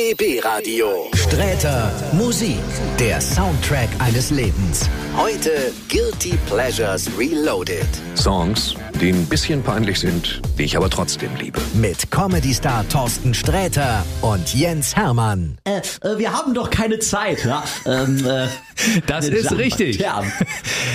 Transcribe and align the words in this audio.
BB 0.00 0.42
Radio. 0.42 1.10
Sträter 1.12 1.92
Musik, 2.12 2.56
der 2.98 3.20
Soundtrack 3.20 3.90
eines 3.98 4.30
Lebens. 4.30 4.88
Heute 5.14 5.50
Guilty 5.90 6.38
Pleasures 6.48 7.06
Reloaded. 7.18 7.86
Songs, 8.14 8.76
die 8.98 9.10
ein 9.10 9.26
bisschen 9.26 9.62
peinlich 9.62 10.00
sind, 10.00 10.40
die 10.58 10.62
ich 10.62 10.74
aber 10.78 10.88
trotzdem 10.88 11.36
liebe. 11.36 11.60
Mit 11.74 12.10
Comedy-Star 12.10 12.88
Thorsten 12.88 13.34
Sträter 13.34 14.02
und 14.22 14.54
Jens 14.54 14.96
Hermann. 14.96 15.58
Äh, 15.64 15.80
äh, 16.00 16.16
wir 16.16 16.32
haben 16.32 16.54
doch 16.54 16.70
keine 16.70 16.98
Zeit. 17.00 17.44
Ja? 17.44 17.62
Ähm, 17.84 18.26
äh, 18.26 18.46
Das 19.06 19.28
ist 19.28 19.52
richtig. 19.52 20.02
Herren. 20.02 20.32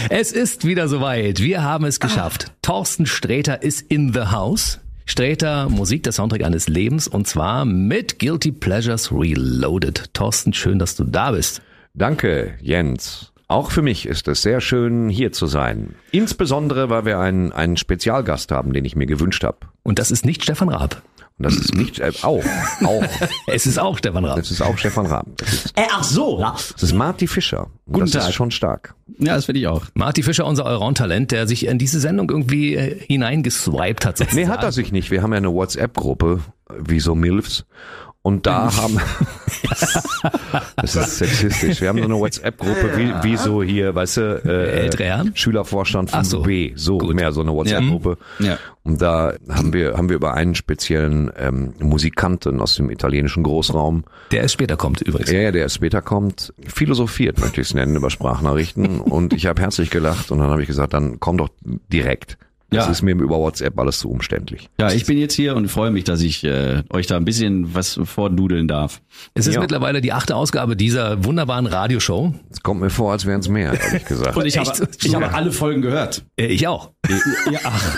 Es 0.09 0.31
ist 0.31 0.65
wieder 0.65 0.87
soweit. 0.87 1.39
Wir 1.41 1.61
haben 1.61 1.85
es 1.85 1.99
geschafft. 1.99 2.47
Thorsten 2.63 3.05
Sträter 3.05 3.61
ist 3.61 3.81
in 3.81 4.13
the 4.13 4.31
house. 4.31 4.79
Sträter, 5.05 5.69
Musik, 5.69 6.03
der 6.03 6.11
Soundtrack 6.11 6.43
eines 6.43 6.67
Lebens 6.67 7.07
und 7.07 7.27
zwar 7.27 7.63
mit 7.63 8.19
Guilty 8.19 8.51
Pleasures 8.51 9.11
Reloaded. 9.11 10.13
Thorsten, 10.13 10.51
schön, 10.51 10.79
dass 10.79 10.96
du 10.96 11.04
da 11.04 11.32
bist. 11.32 11.61
Danke, 11.93 12.55
Jens. 12.61 13.32
Auch 13.47 13.69
für 13.69 13.83
mich 13.83 14.07
ist 14.07 14.27
es 14.27 14.41
sehr 14.41 14.60
schön, 14.60 15.07
hier 15.10 15.32
zu 15.32 15.46
sein. 15.46 15.93
Insbesondere, 16.11 16.89
weil 16.89 17.05
wir 17.05 17.19
einen, 17.19 17.51
einen 17.51 17.77
Spezialgast 17.77 18.51
haben, 18.51 18.73
den 18.73 18.86
ich 18.86 18.96
mir 18.96 19.05
gewünscht 19.05 19.43
habe. 19.43 19.60
Und 19.83 19.99
das 19.99 20.10
ist 20.10 20.25
nicht 20.25 20.41
Stefan 20.41 20.69
Raab. 20.69 21.04
Und 21.38 21.44
das 21.44 21.56
ist 21.57 21.75
nicht, 21.75 22.00
äh, 22.00 22.12
auch, 22.21 22.44
auch. 22.86 23.04
Es 23.48 23.66
ist 23.66 23.78
auch 23.78 23.98
Stefan 23.98 24.24
Raab. 24.24 24.38
Das 24.38 24.52
ist 24.52 24.62
auch 24.62 24.78
Stefan 24.78 25.06
Raab. 25.06 25.28
Äh, 25.75 25.84
ach 25.92 26.04
so, 26.04 26.39
ja. 26.39 26.56
das 26.74 26.82
ist 26.84 26.94
Marty 26.94 27.28
Fischer. 27.28 27.68
Und 27.86 27.94
Guten 27.94 28.06
das 28.06 28.11
Tag. 28.11 28.30
ist 28.30 28.36
schon 28.36 28.52
stark. 28.52 28.96
Ja, 29.20 29.36
das 29.36 29.46
finde 29.46 29.60
ich 29.60 29.68
auch. 29.68 29.84
Marty 29.96 30.24
Fischer, 30.24 30.46
unser 30.46 30.66
Allround-Talent, 30.66 31.32
der 31.32 31.46
sich 31.48 31.66
in 31.66 31.78
diese 31.78 32.00
Sendung 32.00 32.30
irgendwie 32.30 32.75
äh, 32.75 32.98
hineingeswiped 33.08 34.06
hat. 34.06 34.17
Sozusagen. 34.17 34.48
Nee, 34.48 34.52
hat 34.52 34.64
er 34.64 34.72
sich 34.72 34.94
nicht. 34.94 35.11
Wir 35.11 35.22
haben 35.22 35.31
ja 35.31 35.38
eine 35.38 35.52
WhatsApp-Gruppe, 35.52 36.39
wie 36.80 37.02
so 37.02 37.16
Milfs. 37.16 37.66
Und 38.25 38.47
da 38.47 38.75
haben, 38.75 39.00
das 40.78 40.95
ist 40.95 41.17
sexistisch. 41.20 41.80
Wir 41.80 41.89
haben 41.89 42.00
so 42.00 42.06
eine 42.06 42.16
WhatsApp-Gruppe, 42.16 42.97
wie, 42.97 43.13
wie 43.22 43.38
so 43.38 43.61
hier, 43.61 43.94
weißt 43.94 44.17
du, 44.17 44.22
äh, 44.44 44.89
Herren? 44.97 45.33
Schülervorstand 45.36 46.09
von 46.09 46.22
Ach 46.22 46.25
so. 46.25 46.41
B, 46.41 46.72
so 46.73 46.97
Gut. 46.97 47.14
mehr 47.14 47.31
so 47.33 47.41
eine 47.41 47.53
WhatsApp-Gruppe. 47.53 48.17
Ja. 48.39 48.58
Und 48.81 48.99
da 48.99 49.36
haben 49.47 49.73
wir, 49.73 49.95
haben 49.95 50.09
wir 50.09 50.16
über 50.16 50.33
einen 50.33 50.55
speziellen 50.55 51.31
ähm, 51.38 51.75
Musikanten 51.80 52.61
aus 52.61 52.77
dem 52.77 52.89
italienischen 52.89 53.44
Großraum, 53.44 54.05
Der 54.31 54.42
erst 54.42 54.55
später 54.55 54.75
kommt 54.75 55.02
übrigens. 55.02 55.30
ja, 55.30 55.42
ja, 55.42 55.52
der 55.52 55.61
erst 55.61 55.75
später 55.75 56.02
kommt, 56.02 56.52
philosophiert, 56.66 57.39
möchte 57.39 57.61
ich 57.61 57.67
es 57.67 57.73
nennen, 57.75 57.95
über 57.95 58.09
Sprachnachrichten. 58.09 59.02
Und 59.02 59.33
ich 59.33 59.45
habe 59.45 59.61
herzlich 59.61 59.92
gelacht 59.92 60.31
und 60.31 60.39
dann 60.39 60.49
habe 60.49 60.64
ich 60.64 60.67
gesagt, 60.67 60.94
dann 60.95 61.19
komm 61.19 61.38
doch 61.38 61.49
direkt. 61.61 62.39
Das 62.71 62.85
Ja. 62.85 62.91
ist 62.91 63.02
mir 63.03 63.11
über 63.11 63.38
WhatsApp 63.38 63.77
alles 63.80 63.99
zu 63.99 64.09
umständlich. 64.09 64.69
Ja, 64.80 64.91
ich 64.91 65.05
bin 65.05 65.17
jetzt 65.17 65.33
hier 65.35 65.55
und 65.55 65.67
freue 65.69 65.91
mich, 65.91 66.03
dass 66.03 66.21
ich 66.21 66.44
äh, 66.44 66.81
euch 66.89 67.05
da 67.08 67.16
ein 67.17 67.25
bisschen 67.25 67.73
was 67.75 67.99
vordudeln 68.03 68.67
darf. 68.67 69.02
Es 69.35 69.45
ist 69.47 69.53
Ja. 69.55 69.61
mittlerweile 69.61 70.02
die 70.02 70.11
achte 70.13 70.35
Ausgabe 70.35 70.75
dieser 70.75 71.23
wunderbaren 71.23 71.67
Radioshow. 71.67 72.33
Es 72.52 72.61
kommt 72.61 72.81
mir 72.81 72.89
vor, 72.89 73.11
als 73.11 73.25
wären 73.25 73.39
es 73.41 73.47
mehr, 73.49 73.73
ehrlich 73.80 74.05
gesagt. 74.05 74.36
Und 74.36 74.45
ich 74.45 74.58
Echt? 74.58 74.67
habe, 74.81 74.89
ich 75.03 75.16
habe 75.16 75.33
alle 75.33 75.52
Folgen 75.52 75.81
gehört. 75.81 76.25
Äh, 76.38 76.47
Ich 76.47 76.67
auch. 76.67 76.91
Ja, 77.52 77.59
ach, 77.63 77.97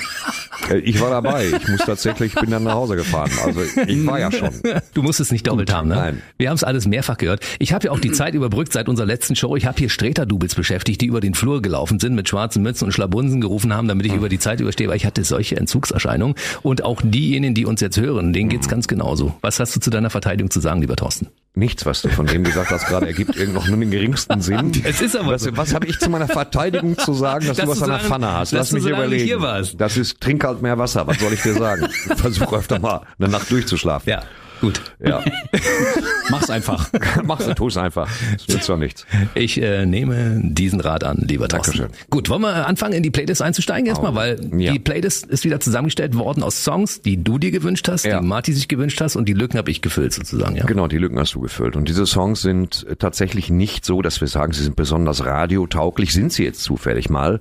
Äh, 0.69 0.79
Ich 0.79 0.99
war 0.99 1.09
dabei. 1.11 1.45
Ich 1.47 1.67
muss 1.69 1.79
tatsächlich, 1.85 2.33
ich 2.33 2.41
bin 2.41 2.49
dann 2.51 2.63
nach 2.63 2.73
Hause 2.73 2.95
gefahren. 2.97 3.31
Also 3.45 3.61
ich 3.87 4.05
war 4.05 4.19
ja 4.19 4.31
schon. 4.31 4.49
Du 4.93 5.01
musst 5.01 5.19
es 5.21 5.31
nicht 5.31 5.47
doppelt 5.47 5.71
haben, 5.71 5.87
ne? 5.87 5.95
Nein. 5.95 6.21
Wir 6.37 6.49
haben 6.49 6.55
es 6.55 6.63
alles 6.65 6.85
mehrfach 6.87 7.15
gehört. 7.17 7.41
Ich 7.59 7.71
habe 7.71 7.85
ja 7.85 7.91
auch 7.91 7.99
die 8.01 8.11
Zeit 8.11 8.33
überbrückt 8.33 8.73
seit 8.73 8.89
unserer 8.89 9.05
letzten 9.05 9.35
Show. 9.37 9.55
Ich 9.55 9.65
habe 9.65 9.77
hier 9.77 9.89
Sträter-Doubles 9.89 10.55
beschäftigt, 10.55 10.99
die 10.99 11.05
über 11.05 11.21
den 11.21 11.35
Flur 11.35 11.61
gelaufen 11.61 11.99
sind, 11.99 12.15
mit 12.15 12.27
schwarzen 12.27 12.63
Mützen 12.63 12.85
und 12.85 12.91
Schlabunsen 12.91 13.39
gerufen 13.39 13.73
haben, 13.73 13.87
damit 13.87 14.07
ich 14.07 14.13
über 14.13 14.27
die 14.27 14.39
Zeit 14.39 14.56
überstehe, 14.63 14.87
weil 14.87 14.97
ich 14.97 15.05
hatte 15.05 15.23
solche 15.23 15.57
Entzugserscheinungen. 15.57 16.35
Und 16.61 16.83
auch 16.83 17.01
diejenigen, 17.03 17.53
die 17.53 17.65
uns 17.65 17.81
jetzt 17.81 17.97
hören, 17.99 18.33
denen 18.33 18.49
geht's 18.49 18.67
ganz 18.67 18.87
genauso. 18.87 19.35
Was 19.41 19.59
hast 19.59 19.75
du 19.75 19.79
zu 19.79 19.89
deiner 19.89 20.09
Verteidigung 20.09 20.49
zu 20.51 20.59
sagen, 20.59 20.81
lieber 20.81 20.95
Thorsten? 20.95 21.27
Nichts, 21.55 21.87
was 21.87 22.03
du 22.03 22.09
von 22.09 22.27
dem 22.27 22.43
gesagt 22.43 22.69
hast, 22.69 22.85
gerade 22.85 23.07
ergibt 23.07 23.35
irgend 23.37 23.55
noch 23.55 23.67
nur 23.67 23.77
den 23.77 23.89
geringsten 23.89 24.41
Sinn. 24.41 24.71
Es 24.83 25.01
ist 25.01 25.15
aber 25.15 25.33
was, 25.33 25.43
so. 25.43 25.57
was 25.57 25.73
habe 25.73 25.87
ich 25.87 25.97
zu 25.99 26.09
meiner 26.09 26.27
Verteidigung 26.27 26.97
zu 26.97 27.13
sagen, 27.13 27.47
dass, 27.47 27.57
Dass 27.57 27.65
du 27.65 27.71
was 27.71 27.81
an 27.81 27.89
der 27.89 27.99
Pfanne 27.99 28.31
hast? 28.31 28.51
Lass 28.51 28.71
mich 28.71 28.83
so 28.83 28.89
überlegen. 28.89 29.43
Das 29.77 29.97
ist 29.97 30.21
trink 30.21 30.43
halt 30.43 30.61
mehr 30.61 30.77
Wasser. 30.77 31.07
Was 31.07 31.19
soll 31.19 31.33
ich 31.33 31.41
dir 31.41 31.53
sagen? 31.53 31.87
Versuch 32.15 32.53
öfter 32.53 32.79
mal 32.79 33.01
eine 33.17 33.29
Nacht 33.29 33.49
durchzuschlafen. 33.49 34.09
Ja, 34.09 34.23
gut. 34.61 34.81
Ja. 35.03 35.23
mach's 36.29 36.49
einfach. 36.49 36.89
Mach's, 37.23 37.45
tu 37.55 37.67
es 37.67 37.77
einfach. 37.77 38.09
Das 38.33 38.47
nützt 38.47 38.69
doch 38.69 38.77
nichts. 38.77 39.05
Ich 39.35 39.61
äh, 39.61 39.85
nehme 39.85 40.39
diesen 40.43 40.79
Rat 40.81 41.03
an, 41.03 41.17
lieber 41.27 41.47
Thorsten. 41.47 41.77
Dankeschön. 41.79 42.05
Gut, 42.09 42.29
wollen 42.29 42.41
wir 42.41 42.67
anfangen, 42.67 42.93
in 42.93 43.03
die 43.03 43.11
Playlist 43.11 43.41
einzusteigen 43.41 43.85
erstmal, 43.87 44.15
weil 44.15 44.39
Ja. 44.59 44.71
die 44.71 44.79
Playlist 44.79 45.25
ist 45.27 45.43
wieder 45.43 45.59
zusammengestellt 45.59 46.15
worden 46.17 46.43
aus 46.43 46.63
Songs, 46.63 47.01
die 47.01 47.23
du 47.23 47.37
dir 47.39 47.51
gewünscht 47.51 47.87
hast, 47.87 48.05
Ja. 48.05 48.19
die 48.19 48.25
Marty 48.25 48.53
sich 48.53 48.67
gewünscht 48.67 48.99
hast 49.01 49.15
und 49.15 49.27
die 49.27 49.33
Lücken 49.33 49.57
habe 49.57 49.71
ich 49.71 49.81
gefüllt 49.81 50.13
sozusagen. 50.13 50.55
Ja. 50.55 50.65
Genau, 50.65 50.87
die 50.87 50.97
Lücken 50.97 51.19
hast 51.19 51.33
du 51.35 51.41
gefüllt. 51.41 51.75
Und 51.75 51.87
diese 51.87 52.05
Songs 52.05 52.41
sind 52.41 52.85
äh, 52.89 52.95
tatsächlich 52.95 53.49
nicht 53.49 53.85
so, 53.85 54.01
dass 54.01 54.21
wir 54.21 54.27
sagen, 54.27 54.53
sie 54.53 54.63
sind 54.63 54.75
besonders 54.75 55.25
radiotauglich, 55.25 56.13
sind 56.13 56.33
sie 56.33 56.43
jetzt 56.43 56.63
zufällig 56.63 57.09
mal, 57.09 57.39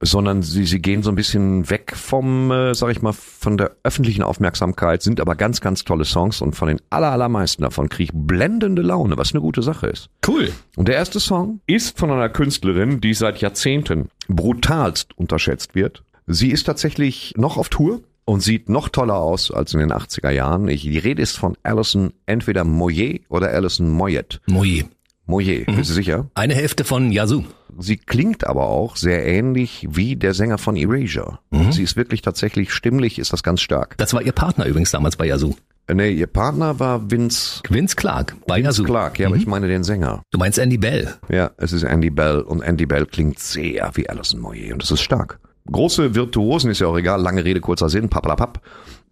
sondern 0.00 0.42
sie, 0.42 0.64
sie 0.64 0.80
gehen 0.80 1.02
so 1.02 1.10
ein 1.10 1.16
bisschen 1.16 1.68
weg 1.70 1.94
vom, 1.96 2.50
äh, 2.50 2.74
sag 2.74 2.90
ich 2.90 3.02
mal, 3.02 3.12
von 3.12 3.56
der 3.56 3.76
öffentlichen 3.82 4.22
Aufmerksamkeit, 4.22 5.02
sind 5.02 5.20
aber 5.20 5.34
ganz, 5.36 5.60
ganz 5.60 5.84
tolle 5.84 6.04
Songs 6.04 6.40
und 6.40 6.54
von 6.54 6.68
den 6.68 6.80
aller, 6.90 7.10
allermeisten 7.10 7.62
davon 7.62 7.88
kriege 7.88 8.12
ich 8.12 8.18
blendende 8.26 8.82
Laune, 8.82 9.16
was 9.16 9.32
eine 9.32 9.40
gute 9.40 9.62
Sache 9.62 9.86
ist. 9.86 10.08
Cool. 10.26 10.52
Und 10.76 10.88
der 10.88 10.96
erste 10.96 11.20
Song 11.20 11.60
ist 11.66 11.98
von 11.98 12.10
einer 12.10 12.28
Künstlerin, 12.28 13.00
die 13.00 13.14
seit 13.14 13.38
Jahrzehnten 13.38 14.08
brutalst 14.28 15.16
unterschätzt 15.18 15.74
wird. 15.74 16.02
Sie 16.26 16.50
ist 16.50 16.64
tatsächlich 16.64 17.34
noch 17.36 17.56
auf 17.56 17.68
Tour 17.68 18.00
und 18.24 18.40
sieht 18.40 18.68
noch 18.68 18.88
toller 18.88 19.16
aus 19.16 19.50
als 19.50 19.72
in 19.72 19.80
den 19.80 19.92
80er 19.92 20.30
Jahren. 20.30 20.68
Ich, 20.68 20.82
die 20.82 20.98
Rede 20.98 21.22
ist 21.22 21.38
von 21.38 21.56
Alison 21.62 22.12
entweder 22.26 22.64
Moyer 22.64 23.20
oder 23.28 23.50
Alison 23.50 23.88
Moyet. 23.88 24.40
Moje. 24.46 24.84
Moyer, 25.26 25.64
bist 25.64 25.90
du 25.90 25.94
sicher? 25.94 26.30
Eine 26.34 26.54
Hälfte 26.54 26.84
von 26.84 27.10
Yazoo. 27.10 27.44
Sie 27.78 27.96
klingt 27.96 28.46
aber 28.46 28.66
auch 28.68 28.96
sehr 28.96 29.26
ähnlich 29.26 29.86
wie 29.90 30.16
der 30.16 30.34
Sänger 30.34 30.58
von 30.58 30.76
Erasure. 30.76 31.38
Sie 31.70 31.82
ist 31.82 31.96
wirklich 31.96 32.22
tatsächlich 32.22 32.72
stimmlich, 32.72 33.18
ist 33.18 33.32
das 33.32 33.42
ganz 33.42 33.60
stark. 33.60 33.96
Das 33.98 34.12
war 34.14 34.22
ihr 34.22 34.32
Partner 34.32 34.66
übrigens 34.66 34.90
damals 34.90 35.16
bei 35.16 35.26
Yazoo. 35.26 35.54
Äh, 35.86 35.94
Nee, 35.94 36.10
ihr 36.10 36.26
Partner 36.26 36.80
war 36.80 37.10
Vince 37.10 37.60
Vince 37.68 37.94
Clark 37.96 38.34
bei 38.46 38.58
Yazoo. 38.58 38.84
Clark, 38.84 39.18
ja, 39.18 39.28
aber 39.28 39.36
ich 39.36 39.46
meine 39.46 39.68
den 39.68 39.84
Sänger. 39.84 40.22
Du 40.32 40.38
meinst 40.38 40.58
Andy 40.58 40.78
Bell. 40.78 41.14
Ja, 41.28 41.52
es 41.58 41.72
ist 41.72 41.84
Andy 41.84 42.10
Bell 42.10 42.40
und 42.40 42.60
Andy 42.62 42.86
Bell 42.86 43.06
klingt 43.06 43.38
sehr 43.38 43.90
wie 43.94 44.08
Alison 44.08 44.40
Moyer 44.40 44.72
und 44.72 44.82
das 44.82 44.90
ist 44.90 45.02
stark. 45.02 45.38
Große 45.70 46.14
Virtuosen 46.14 46.70
ist 46.70 46.80
ja 46.80 46.86
auch 46.86 46.96
egal, 46.96 47.20
lange 47.20 47.44
Rede, 47.44 47.60
kurzer 47.60 47.88
Sinn, 47.88 48.08
pappalapapp. 48.08 48.60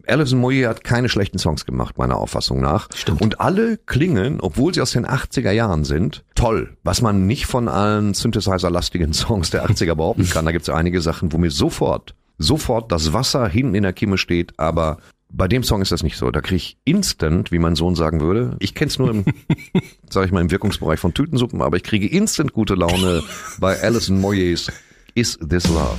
Alison 0.07 0.39
Moyer 0.39 0.69
hat 0.69 0.83
keine 0.83 1.09
schlechten 1.09 1.39
Songs 1.39 1.65
gemacht, 1.65 1.97
meiner 1.97 2.17
Auffassung 2.17 2.61
nach. 2.61 2.89
Stimmt. 2.93 3.21
Und 3.21 3.39
alle 3.39 3.77
klingen, 3.77 4.39
obwohl 4.39 4.73
sie 4.73 4.81
aus 4.81 4.91
den 4.91 5.05
80er 5.05 5.51
Jahren 5.51 5.83
sind, 5.83 6.23
toll. 6.35 6.77
Was 6.83 7.01
man 7.01 7.27
nicht 7.27 7.45
von 7.45 7.67
allen 7.67 8.13
Synthesizer-lastigen 8.13 9.13
Songs 9.13 9.49
der 9.49 9.67
80er 9.67 9.95
behaupten 9.95 10.29
kann. 10.29 10.45
Da 10.45 10.51
gibt 10.51 10.67
es 10.67 10.73
einige 10.73 11.01
Sachen, 11.01 11.31
wo 11.33 11.37
mir 11.37 11.51
sofort, 11.51 12.15
sofort 12.37 12.91
das 12.91 13.13
Wasser 13.13 13.47
hinten 13.47 13.75
in 13.75 13.83
der 13.83 13.93
Kimme 13.93 14.17
steht, 14.17 14.53
aber 14.57 14.97
bei 15.29 15.47
dem 15.47 15.63
Song 15.63 15.81
ist 15.81 15.91
das 15.91 16.03
nicht 16.03 16.17
so. 16.17 16.31
Da 16.31 16.41
kriege 16.41 16.57
ich 16.57 16.77
instant, 16.85 17.51
wie 17.51 17.59
mein 17.59 17.75
Sohn 17.75 17.95
sagen 17.95 18.21
würde, 18.21 18.55
ich 18.59 18.73
kenn's 18.73 18.99
nur 18.99 19.09
im, 19.09 19.25
sag 20.09 20.25
ich 20.25 20.31
mal, 20.31 20.41
im 20.41 20.51
Wirkungsbereich 20.51 20.99
von 20.99 21.13
Tütensuppen, 21.13 21.61
aber 21.61 21.77
ich 21.77 21.83
kriege 21.83 22.07
instant 22.07 22.53
gute 22.53 22.75
Laune 22.75 23.21
bei 23.59 23.79
Alison 23.81 24.19
Moyers 24.19 24.71
Is 25.13 25.37
This 25.39 25.67
Love. 25.67 25.97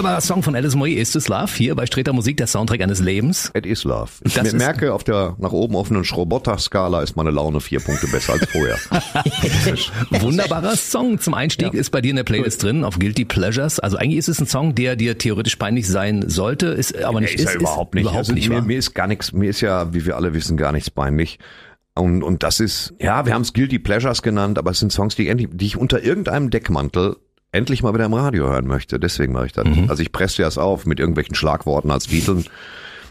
Wunderbarer 0.00 0.22
Song 0.22 0.42
von 0.42 0.54
Alice 0.56 0.74
Moy, 0.76 0.94
Ist 0.94 1.14
es 1.14 1.28
Love? 1.28 1.52
Hier 1.54 1.74
bei 1.74 1.84
Streter 1.84 2.14
Musik, 2.14 2.38
der 2.38 2.46
Soundtrack 2.46 2.80
eines 2.80 3.00
Lebens. 3.00 3.50
It 3.54 3.66
is 3.66 3.84
love. 3.84 4.10
Ich 4.24 4.32
Das 4.32 4.44
mer- 4.44 4.52
ist- 4.54 4.58
merke, 4.58 4.94
auf 4.94 5.04
der 5.04 5.36
nach 5.38 5.52
oben 5.52 5.74
offenen 5.74 6.04
Schrobotter-Skala 6.04 7.02
ist 7.02 7.16
meine 7.16 7.30
Laune 7.30 7.60
vier 7.60 7.80
Punkte 7.80 8.06
besser 8.06 8.32
als 8.32 8.46
vorher. 8.50 8.78
Wunderbarer 10.22 10.74
Song 10.76 11.20
zum 11.20 11.34
Einstieg 11.34 11.74
ist 11.74 11.90
bei 11.90 12.00
dir 12.00 12.10
in 12.10 12.16
der 12.16 12.24
Playlist 12.24 12.62
drin 12.62 12.82
auf 12.82 12.98
Guilty 12.98 13.26
Pleasures. 13.26 13.78
Also 13.78 13.98
eigentlich 13.98 14.16
ist 14.18 14.28
es 14.28 14.40
ein 14.40 14.46
Song, 14.46 14.74
der 14.74 14.96
dir 14.96 15.18
theoretisch 15.18 15.56
peinlich 15.56 15.86
sein 15.86 16.26
sollte, 16.30 16.68
ist 16.68 16.96
aber 17.02 17.20
nicht 17.20 17.34
ist 17.34 17.44
ja 17.44 17.60
überhaupt 17.60 17.94
nicht. 17.94 18.04
Überhaupt 18.04 18.20
also, 18.20 18.32
nicht 18.32 18.48
mir, 18.48 18.62
mir 18.62 18.78
ist 18.78 18.94
gar 18.94 19.06
nichts, 19.06 19.34
mir 19.34 19.50
ist 19.50 19.60
ja, 19.60 19.92
wie 19.92 20.06
wir 20.06 20.16
alle 20.16 20.32
wissen, 20.32 20.56
gar 20.56 20.72
nichts 20.72 20.88
peinlich. 20.90 21.38
Und, 21.94 22.22
und 22.22 22.42
das 22.42 22.60
ist, 22.60 22.94
ja, 23.00 23.26
wir 23.26 23.34
haben 23.34 23.42
es 23.42 23.52
Guilty 23.52 23.78
Pleasures 23.78 24.22
genannt, 24.22 24.58
aber 24.58 24.70
es 24.70 24.78
sind 24.78 24.92
Songs, 24.92 25.14
die, 25.16 25.46
die 25.46 25.66
ich 25.66 25.76
unter 25.76 26.02
irgendeinem 26.02 26.48
Deckmantel 26.48 27.16
endlich 27.52 27.82
mal 27.82 27.92
wieder 27.94 28.04
im 28.04 28.14
Radio 28.14 28.48
hören 28.48 28.66
möchte. 28.66 28.98
Deswegen 29.00 29.32
mache 29.32 29.46
ich 29.46 29.52
das. 29.52 29.64
Mhm. 29.66 29.86
Also 29.88 30.02
ich 30.02 30.12
presse 30.12 30.42
das 30.42 30.58
auf 30.58 30.86
mit 30.86 31.00
irgendwelchen 31.00 31.34
Schlagworten 31.34 31.90
als 31.90 32.06
Titeln. 32.06 32.44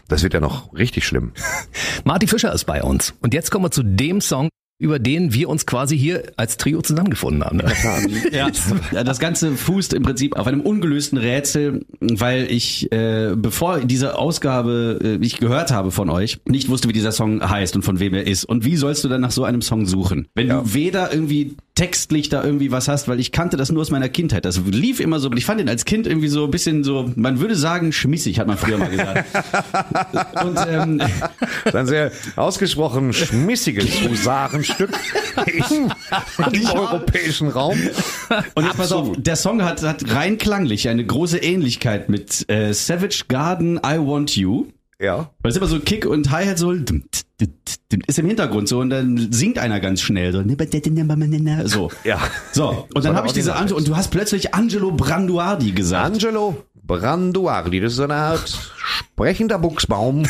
Das 0.08 0.22
wird 0.22 0.34
ja 0.34 0.40
noch 0.40 0.74
richtig 0.74 1.06
schlimm. 1.06 1.32
Marty 2.04 2.26
Fischer 2.26 2.52
ist 2.52 2.64
bei 2.64 2.82
uns. 2.82 3.14
Und 3.20 3.34
jetzt 3.34 3.50
kommen 3.50 3.64
wir 3.64 3.70
zu 3.70 3.82
dem 3.82 4.20
Song, 4.20 4.48
über 4.82 4.98
den 4.98 5.34
wir 5.34 5.50
uns 5.50 5.66
quasi 5.66 5.96
hier 5.98 6.22
als 6.38 6.56
Trio 6.56 6.80
zusammengefunden 6.80 7.44
haben. 7.44 7.60
Ja, 8.32 8.48
ja, 8.92 9.04
das 9.04 9.18
Ganze 9.18 9.52
fußt 9.52 9.92
im 9.92 10.02
Prinzip 10.02 10.36
auf 10.36 10.46
einem 10.46 10.62
ungelösten 10.62 11.18
Rätsel, 11.18 11.84
weil 12.00 12.50
ich, 12.50 12.90
äh, 12.90 13.34
bevor 13.36 13.80
diese 13.80 14.16
Ausgabe 14.18 14.98
äh, 15.02 15.18
ich 15.24 15.36
gehört 15.38 15.70
habe 15.70 15.90
von 15.90 16.08
euch, 16.08 16.40
nicht 16.48 16.70
wusste, 16.70 16.88
wie 16.88 16.92
dieser 16.94 17.12
Song 17.12 17.46
heißt 17.46 17.76
und 17.76 17.82
von 17.82 18.00
wem 18.00 18.14
er 18.14 18.26
ist. 18.26 18.44
Und 18.46 18.64
wie 18.64 18.76
sollst 18.76 19.04
du 19.04 19.08
dann 19.08 19.20
nach 19.20 19.32
so 19.32 19.44
einem 19.44 19.60
Song 19.60 19.84
suchen? 19.84 20.28
Wenn 20.34 20.48
Ja. 20.48 20.60
du 20.62 20.72
weder 20.74 21.12
irgendwie 21.12 21.56
textlich 21.80 22.28
da 22.28 22.44
irgendwie 22.44 22.70
was 22.70 22.88
hast, 22.88 23.08
weil 23.08 23.18
ich 23.20 23.32
kannte 23.32 23.56
das 23.56 23.72
nur 23.72 23.80
aus 23.80 23.90
meiner 23.90 24.10
Kindheit. 24.10 24.44
Das 24.44 24.60
lief 24.66 25.00
immer 25.00 25.18
so, 25.18 25.32
ich 25.32 25.46
fand 25.46 25.62
ihn 25.62 25.68
als 25.70 25.86
Kind 25.86 26.06
irgendwie 26.06 26.28
so 26.28 26.44
ein 26.44 26.50
bisschen 26.50 26.84
so, 26.84 27.10
man 27.16 27.40
würde 27.40 27.56
sagen, 27.56 27.90
schmissig, 27.90 28.38
hat 28.38 28.46
man 28.46 28.58
früher 28.58 28.76
mal 28.76 28.90
gesagt. 28.90 29.24
und 30.44 30.58
ähm, 30.68 31.02
ein 31.72 31.86
sehr 31.86 32.12
ausgesprochen 32.36 33.14
schmissiges 33.14 34.06
Husarenstück 34.06 34.90
im, 36.52 36.68
europäischen 36.70 37.48
Raum. 37.48 37.78
Und 38.54 38.64
jetzt 38.64 38.76
pass 38.76 38.92
auf, 38.92 39.12
der 39.16 39.36
Song 39.36 39.62
hat, 39.64 39.82
hat 39.82 40.14
rein 40.14 40.36
klanglich 40.36 40.86
eine 40.90 41.06
große 41.06 41.38
Ähnlichkeit 41.38 42.10
mit 42.10 42.44
äh, 42.50 42.74
Savage 42.74 43.24
Garden 43.28 43.78
I 43.78 43.96
Want 43.96 44.36
You. 44.36 44.66
Ja. 45.00 45.30
Weil 45.40 45.50
es 45.50 45.56
immer 45.56 45.66
so 45.66 45.80
Kick 45.80 46.04
und 46.04 46.30
Hi-Hat 46.30 46.58
so 46.58 46.74
dum, 46.74 47.04
ist 48.06 48.18
im 48.18 48.26
Hintergrund 48.26 48.68
so 48.68 48.80
und 48.80 48.90
dann 48.90 49.32
singt 49.32 49.58
einer 49.58 49.80
ganz 49.80 50.00
schnell 50.00 50.32
so. 50.32 50.42
So. 51.66 51.90
Ja. 52.04 52.20
So, 52.52 52.86
und 52.94 53.04
dann 53.04 53.16
habe 53.16 53.26
ich 53.26 53.32
diese 53.32 53.56
Angelo, 53.56 53.78
und 53.78 53.88
du 53.88 53.96
hast 53.96 54.10
plötzlich 54.10 54.54
Angelo 54.54 54.92
Branduardi 54.92 55.72
gesagt. 55.72 56.04
Angelo 56.04 56.64
Branduardi, 56.90 57.78
das 57.80 57.92
ist 57.92 58.00
eine 58.00 58.16
Art 58.16 58.72
sprechender 58.76 59.60
Buchsbaum. 59.60 60.24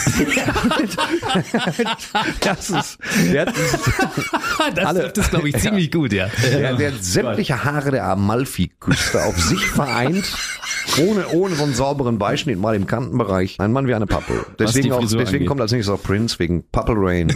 das 2.40 2.68
ist, 2.70 2.98
der, 3.32 3.46
hat- 3.46 3.54
Das 4.74 4.84
Alle- 4.84 5.00
trifft 5.04 5.18
es, 5.18 5.30
glaube 5.30 5.48
ich, 5.48 5.56
ziemlich 5.56 5.90
gut, 5.90 6.12
ja. 6.12 6.28
der, 6.42 6.74
der 6.74 6.92
hat 6.92 7.02
sämtliche 7.02 7.64
Haare 7.64 7.90
der 7.92 8.04
Amalfi-Küste 8.08 9.24
auf 9.24 9.40
sich 9.40 9.64
vereint, 9.64 10.24
ohne, 10.98 11.28
ohne 11.28 11.54
so 11.54 11.62
einen 11.62 11.72
sauberen 11.72 12.18
Beischnitt 12.18 12.58
mal 12.58 12.74
im 12.74 12.86
Kantenbereich. 12.86 13.58
Ein 13.58 13.72
Mann 13.72 13.86
wie 13.86 13.94
eine 13.94 14.06
Pappel. 14.06 14.44
Deswegen, 14.58 14.92
auch, 14.92 15.00
deswegen 15.00 15.26
angeht. 15.26 15.46
kommt 15.46 15.62
als 15.62 15.72
nächstes 15.72 15.94
auch 15.94 16.02
Prince, 16.02 16.38
wegen 16.38 16.64
Purple 16.70 16.96
Rain. 16.98 17.32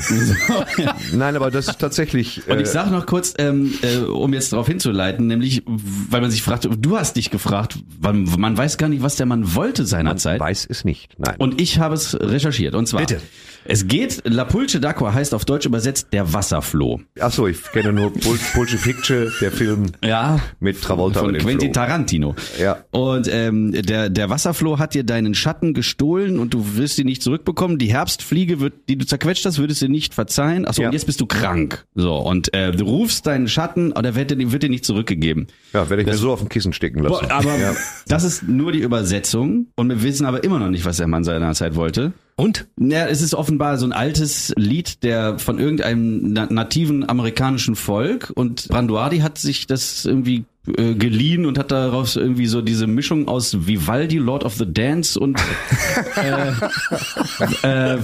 Nein, 1.15 1.35
aber 1.37 1.50
das 1.50 1.69
ist 1.69 1.79
tatsächlich... 1.79 2.47
Und 2.47 2.56
ich 2.61 2.67
äh, 2.69 2.70
sage 2.70 2.91
noch 2.91 3.06
kurz, 3.06 3.32
ähm, 3.38 3.73
äh, 3.82 3.99
um 4.00 4.35
jetzt 4.35 4.53
darauf 4.53 4.67
hinzuleiten, 4.67 5.27
nämlich, 5.27 5.62
weil 5.67 6.20
man 6.20 6.31
sich 6.31 6.43
fragt, 6.43 6.69
du 6.70 6.99
hast 6.99 7.17
dich 7.17 7.31
gefragt, 7.31 7.79
man, 8.03 8.25
man 8.38 8.56
weiß 8.59 8.77
gar 8.77 8.88
nicht, 8.91 9.03
was 9.03 9.14
der 9.17 9.27
Mann 9.27 9.55
wollte 9.55 9.85
seinerzeit. 9.87 10.41
weiß 10.41 10.67
es 10.69 10.85
nicht. 10.85 11.19
Nein. 11.19 11.37
Und 11.39 11.61
ich 11.61 11.79
habe 11.79 11.95
es 11.95 12.19
recherchiert. 12.19 12.75
Und 12.75 12.87
zwar, 12.87 13.01
Bitte. 13.01 13.21
Es 13.67 13.87
geht, 13.87 14.23
La 14.25 14.45
Pulce 14.45 14.77
d'Aqua 14.77 15.13
heißt 15.13 15.35
auf 15.35 15.45
Deutsch 15.45 15.67
übersetzt 15.67 16.09
der 16.13 16.33
Wasserfloh. 16.33 17.01
Ach 17.21 17.33
so, 17.33 17.47
ich 17.47 17.63
kenne 17.73 17.93
nur 17.93 18.13
Pul 18.13 18.39
Pulce 18.53 18.77
Picture, 18.83 19.31
der 19.41 19.51
Film 19.53 19.87
Ja. 20.05 20.41
mit 20.61 20.81
Travolta 20.83 21.21
Von 21.21 21.31
und 21.31 21.39
Quentin 21.39 21.73
Flo. 21.73 21.83
Tarantino. 21.83 22.35
Ja. 22.61 22.79
Und 22.91 23.29
ähm, 23.31 23.73
der, 23.73 24.11
der 24.11 24.31
Wasserfloh 24.31 24.79
hat 24.79 24.95
dir 24.95 25.05
deinen 25.05 25.35
Schatten 25.35 25.75
gestohlen 25.75 26.39
und 26.39 26.55
du 26.55 26.77
wirst 26.77 26.99
ihn 26.99 27.07
nicht 27.07 27.23
zurückbekommen. 27.23 27.79
Die 27.79 27.93
Herbstfliege, 27.93 28.61
wird, 28.61 28.75
die 28.89 28.97
du 28.97 29.07
zerquetscht 29.07 29.45
hast, 29.47 29.59
würdest 29.59 29.83
du 29.83 29.89
nicht 29.89 30.15
verzeihen. 30.15 30.67
Achso, 30.67 30.83
Ja. 30.83 30.89
und 30.89 30.93
jetzt 30.95 31.07
bist 31.07 31.21
du 31.21 31.27
krank. 31.27 31.85
So, 31.95 32.17
und 32.17 32.53
äh, 32.55 32.73
du 32.73 32.85
rufst 32.85 33.27
deinen 33.27 33.49
Schatten, 33.49 33.93
aber 33.93 34.03
der 34.03 34.15
wird 34.15 34.31
dir, 34.31 34.53
wird 34.53 34.63
dir 34.63 34.69
nicht 34.71 34.85
zurückgegeben. 34.85 35.47
Ja, 35.73 35.89
werde 35.89 36.03
ich 36.03 36.07
mir 36.09 36.15
so 36.15 36.33
auf 36.33 36.41
dem 36.41 36.49
Kissen 36.49 36.73
stecken 36.73 37.03
lassen. 37.03 37.27
Boah, 37.29 37.31
aber 37.35 37.59
ja. 37.59 37.75
das 38.09 38.25
ist 38.25 38.47
nur 38.49 38.73
die 38.73 38.81
Übersetzung 38.81 39.69
und 39.77 39.89
wir 39.89 40.03
wissen 40.03 40.27
aber 40.27 40.45
immer 40.45 40.59
noch 40.59 40.71
nicht, 40.71 40.85
was 40.85 40.97
der 40.99 41.07
Mann 41.07 41.25
seinerzeit 41.25 41.75
wollte. 41.77 42.13
Und? 42.37 42.67
Ja, 42.79 43.07
es 43.07 43.23
ist 43.23 43.35
offenbar 43.35 43.79
so 43.79 43.87
ein 43.87 43.93
altes 43.93 44.53
Lied 44.57 45.05
der 45.05 45.39
von 45.39 45.59
irgendeinem 45.61 46.33
na 46.33 46.47
nativen 46.51 47.09
amerikanischen 47.09 47.77
Volk 47.77 48.33
und 48.35 48.69
Branduardi 48.69 49.19
hat 49.19 49.39
sich 49.39 49.69
das 49.69 50.05
irgendwie 50.05 50.45
äh, 50.67 50.95
geliehen 50.95 51.45
und 51.45 51.59
hat 51.59 51.71
daraus 51.71 52.17
irgendwie 52.17 52.47
so 52.47 52.63
diese 52.63 52.87
Mischung 52.87 53.29
aus 53.29 53.67
Vivaldi, 53.67 54.17
Lord 54.17 54.45
of 54.45 54.55
the 54.55 54.65
Dance 54.67 55.21
und 55.21 55.39
äh, 56.17 56.49
äh, 57.63 57.95
äh, 57.95 57.99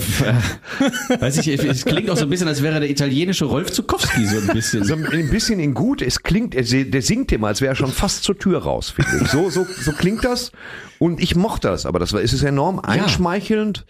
weiß 1.21 1.39
ich, 1.39 1.49
es 1.49 1.85
klingt 1.87 2.11
auch 2.11 2.19
so 2.19 2.25
ein 2.25 2.31
bisschen, 2.31 2.49
als 2.49 2.63
wäre 2.63 2.79
der 2.79 2.91
italienische 2.91 3.47
Rolf 3.47 3.73
Zukowski 3.73 4.27
so 4.27 4.37
ein 4.37 4.49
bisschen. 4.49 4.85
So 4.85 4.95
ein 4.95 5.31
bisschen 5.31 5.59
in 5.59 5.73
gut, 5.73 6.03
es 6.03 6.23
klingt, 6.23 6.55
er, 6.55 6.63
der 6.63 7.03
singt 7.03 7.33
immer, 7.33 7.47
als 7.49 7.63
wäre 7.63 7.73
er 7.73 7.77
schon 7.77 7.93
fast 7.93 8.25
zur 8.25 8.39
Tür 8.39 8.63
raus, 8.63 8.91
finde 8.91 9.25
ich. 9.25 9.29
So, 9.31 9.49
so, 9.49 9.67
so 9.67 9.93
klingt 9.93 10.25
das. 10.25 10.53
Und 10.99 11.21
ich 11.21 11.35
mochte 11.35 11.69
das, 11.69 11.87
aber 11.87 11.99
das 11.99 12.13
war, 12.13 12.21
es 12.21 12.35
ist 12.35 12.43
enorm 12.43 12.79
einschmeichelnd. 12.79 13.87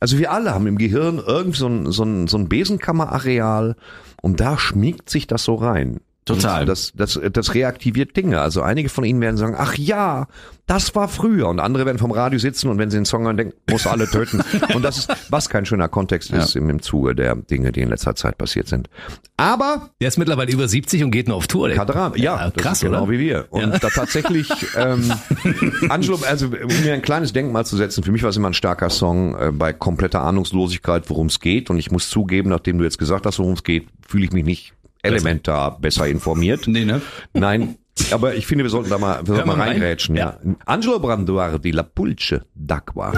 Also 0.00 0.18
wir 0.18 0.32
alle 0.32 0.52
haben 0.52 0.66
im 0.66 0.78
Gehirn 0.78 1.22
irgendwie 1.24 1.58
so 1.58 1.66
ein, 1.66 1.92
so 1.92 2.04
ein, 2.04 2.26
so 2.26 2.36
ein 2.36 2.48
Besenkammerareal 2.48 3.76
und 4.20 4.40
da 4.40 4.58
schmiegt 4.58 5.08
sich 5.10 5.26
das 5.26 5.44
so 5.44 5.54
rein. 5.54 6.00
Total. 6.24 6.64
Das, 6.64 6.92
das, 6.96 7.20
das 7.32 7.54
reaktiviert 7.54 8.16
Dinge. 8.16 8.40
Also 8.40 8.62
einige 8.62 8.88
von 8.88 9.04
Ihnen 9.04 9.20
werden 9.20 9.36
sagen, 9.36 9.54
ach 9.58 9.74
ja, 9.76 10.26
das 10.66 10.94
war 10.94 11.08
früher. 11.08 11.48
Und 11.48 11.60
andere 11.60 11.84
werden 11.84 11.98
vom 11.98 12.12
Radio 12.12 12.38
sitzen 12.38 12.68
und 12.70 12.78
wenn 12.78 12.90
sie 12.90 12.96
den 12.96 13.04
Song 13.04 13.24
hören, 13.24 13.36
denken, 13.36 13.52
muss 13.70 13.86
alle 13.86 14.08
töten. 14.08 14.42
Und 14.74 14.82
das 14.82 14.96
ist, 14.96 15.12
was 15.28 15.50
kein 15.50 15.66
schöner 15.66 15.88
Kontext 15.88 16.30
ist 16.30 16.56
im, 16.56 16.70
im 16.70 16.80
Zuge 16.80 17.14
der 17.14 17.36
Dinge, 17.36 17.72
die 17.72 17.80
in 17.82 17.90
letzter 17.90 18.14
Zeit 18.14 18.38
passiert 18.38 18.68
sind. 18.68 18.88
Aber 19.36 19.90
Der 20.00 20.08
ist 20.08 20.16
mittlerweile 20.16 20.50
über 20.50 20.66
70 20.66 21.04
und 21.04 21.10
geht 21.10 21.28
nur 21.28 21.36
auf 21.36 21.46
Tour. 21.46 21.68
Der- 21.68 21.76
Kaderam, 21.76 22.14
ja, 22.16 22.50
das 22.50 22.62
krass, 22.62 22.78
ist 22.78 22.84
genau 22.88 23.02
oder? 23.02 23.12
wie 23.12 23.18
wir. 23.18 23.46
Und 23.50 23.84
da 23.84 23.90
tatsächlich, 23.90 24.50
ähm, 24.78 25.12
Angelo, 25.90 26.18
also 26.26 26.46
um 26.46 26.82
mir 26.82 26.94
ein 26.94 27.02
kleines 27.02 27.34
Denkmal 27.34 27.66
zu 27.66 27.76
setzen, 27.76 28.02
für 28.02 28.12
mich 28.12 28.22
war 28.22 28.30
es 28.30 28.36
immer 28.38 28.48
ein 28.48 28.54
starker 28.54 28.88
Song 28.88 29.36
äh, 29.38 29.52
bei 29.52 29.74
kompletter 29.74 30.22
Ahnungslosigkeit, 30.22 31.10
worum 31.10 31.26
es 31.26 31.40
geht. 31.40 31.68
Und 31.68 31.78
ich 31.78 31.90
muss 31.90 32.08
zugeben, 32.08 32.48
nachdem 32.48 32.78
du 32.78 32.84
jetzt 32.84 32.98
gesagt 32.98 33.26
hast, 33.26 33.38
worum 33.38 33.52
es 33.52 33.62
geht, 33.64 33.88
fühle 34.08 34.24
ich 34.24 34.32
mich 34.32 34.44
nicht 34.44 34.72
elementar 35.04 35.78
besser 35.80 36.06
informiert. 36.06 36.66
Nee, 36.66 36.84
ne? 36.84 37.00
Nein, 37.32 37.76
aber 38.10 38.34
ich 38.34 38.46
finde, 38.46 38.64
wir 38.64 38.70
sollten 38.70 38.90
da 38.90 38.98
mal, 38.98 39.20
wir 39.26 39.34
sollten 39.34 39.48
mal 39.48 39.56
mal 39.56 39.64
rein. 39.64 39.72
reingrätschen. 39.72 40.16
Ja. 40.16 40.38
Angelo 40.66 40.98
Branduardi, 40.98 41.70
La 41.70 41.82
Pulce 41.82 42.42
d'Aqua. 42.54 43.12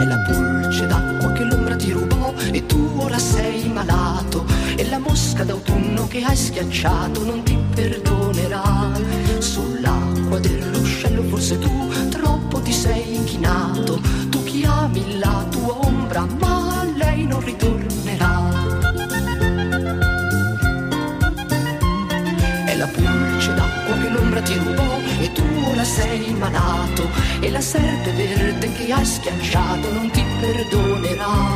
È 0.00 0.04
la 0.04 0.18
pulce 0.26 0.86
d'acqua 0.86 1.32
che 1.32 1.44
l'ombra 1.44 1.76
ti 1.76 1.90
rubò 1.92 2.32
e 2.52 2.66
tu 2.66 2.90
ora 2.98 3.18
sei 3.18 3.68
malato. 3.72 4.44
E 4.76 4.88
la 4.88 4.98
mosca 4.98 5.42
d'autunno 5.44 6.06
che 6.06 6.22
hai 6.22 6.36
schiacciato 6.36 7.24
non 7.24 7.42
ti 7.42 7.58
perdonerà. 7.74 8.92
Sull'acqua 9.38 10.38
del 10.38 10.62
ruscello 10.74 11.22
forse 11.24 11.58
tu 11.58 11.88
troppo 12.10 12.60
ti 12.60 12.72
sei 12.72 13.16
inchinato. 13.16 14.00
Tu 14.28 14.42
chiami 14.44 15.18
la 15.18 15.44
tua 15.50 15.78
ombra 15.86 16.26
ma 16.38 16.84
lei 16.96 17.26
non 17.26 17.40
ritornerà. 17.40 17.67
Ti 24.48 24.56
rubò 24.56 24.98
e 25.20 25.30
tu 25.32 25.44
ora 25.70 25.84
sei 25.84 26.32
malato 26.32 27.06
e 27.40 27.50
la 27.50 27.60
serpe 27.60 28.12
verde 28.12 28.72
che 28.72 28.90
hai 28.90 29.04
schiacciato 29.04 29.92
non 29.92 30.10
ti 30.10 30.24
perdonerà. 30.40 31.52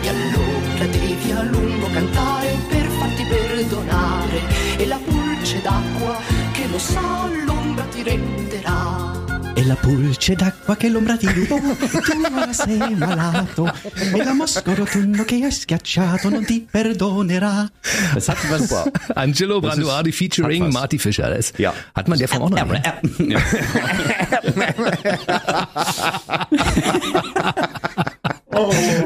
E 0.00 0.08
allora 0.08 0.84
devi 0.86 1.32
a 1.32 1.42
lungo 1.42 1.88
cantare 1.90 2.56
per 2.68 2.86
farti 2.86 3.24
perdonare 3.24 4.40
e 4.76 4.86
la 4.86 4.98
pulce 5.04 5.60
d'acqua 5.60 6.18
che 6.52 6.68
lo 6.68 6.78
sa 6.78 7.28
l'ombra 7.44 7.84
ti 7.86 8.02
renderà 8.04 9.19
E 9.54 9.64
la 9.66 9.74
pulce 9.74 10.34
d'acqua 10.36 10.76
che 10.76 10.88
l'ombra 10.88 11.16
ti 11.16 11.26
rubò, 11.26 11.58
tu 11.58 12.22
ora 12.34 12.52
sei 12.52 12.94
malato. 12.96 13.70
E 14.14 14.24
la 14.24 14.32
mosca 14.32 14.72
rotondo 14.74 15.24
che 15.24 15.34
hai 15.34 15.50
schiacciato 15.50 16.30
non 16.30 16.44
ti 16.44 16.66
perdonerà. 16.70 17.70
Das 18.14 18.28
hat 18.28 18.38
was. 18.48 18.90
Angelo 19.14 19.60
Branduardi 19.60 20.12
featuring. 20.12 20.72
Marty 20.72 20.98
Fischer. 20.98 21.28
Das 21.28 21.52
Ja. 21.58 21.74
Hat 21.94 22.08
man 22.08 22.18
der 22.18 22.28
Form 22.28 22.44
auch 22.44 22.50
noch? 22.50 22.66
ne? 22.66 22.80
Ja. 23.18 23.40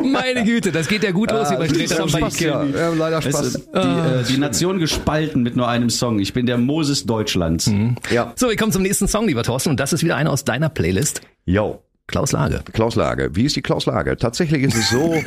Meine 0.02 0.44
Güte, 0.44 0.72
das 0.72 0.88
geht 0.88 1.02
ja 1.04 1.10
gut 1.10 1.30
los 1.30 1.48
hier 1.48 1.58
bei 1.58 1.68
Streter 1.68 1.96
schon 1.96 2.12
bei 2.12 2.20
Musik. 2.20 2.50
Kenny. 2.50 2.72
Ja, 2.72 2.88
leider 2.90 3.16
Weißt 3.18 3.28
Spaß. 3.28 3.52
du, 3.52 3.58
die, 3.74 3.78
äh, 3.78 4.22
die 4.28 4.38
Nation 4.38 4.78
gespalten 4.78 5.42
mit 5.42 5.56
nur 5.56 5.68
einem 5.68 5.90
Song. 5.90 6.18
Ich 6.18 6.32
bin 6.32 6.46
der 6.46 6.58
Moses 6.58 7.04
Deutschlands. 7.04 7.70
Ja. 8.10 8.32
So, 8.36 8.48
wir 8.48 8.56
kommen 8.56 8.72
zum 8.72 8.82
nächsten 8.82 9.08
Song, 9.08 9.26
lieber 9.26 9.42
Thorsten, 9.42 9.70
und 9.70 9.80
das 9.80 9.92
ist 9.92 10.02
wieder 10.02 10.16
einer 10.16 10.30
aus 10.30 10.44
deiner 10.44 10.68
Playlist. 10.68 11.20
Yo. 11.44 11.82
Klaus 12.06 12.32
Lage. 12.32 12.60
Klaus 12.74 12.96
Lage. 12.96 13.30
Wie 13.34 13.44
ist 13.46 13.56
die 13.56 13.62
Klaus 13.62 13.86
Lage? 13.86 14.16
Tatsächlich 14.18 14.62
ist 14.62 14.76
es 14.76 14.90
so. 14.90 15.14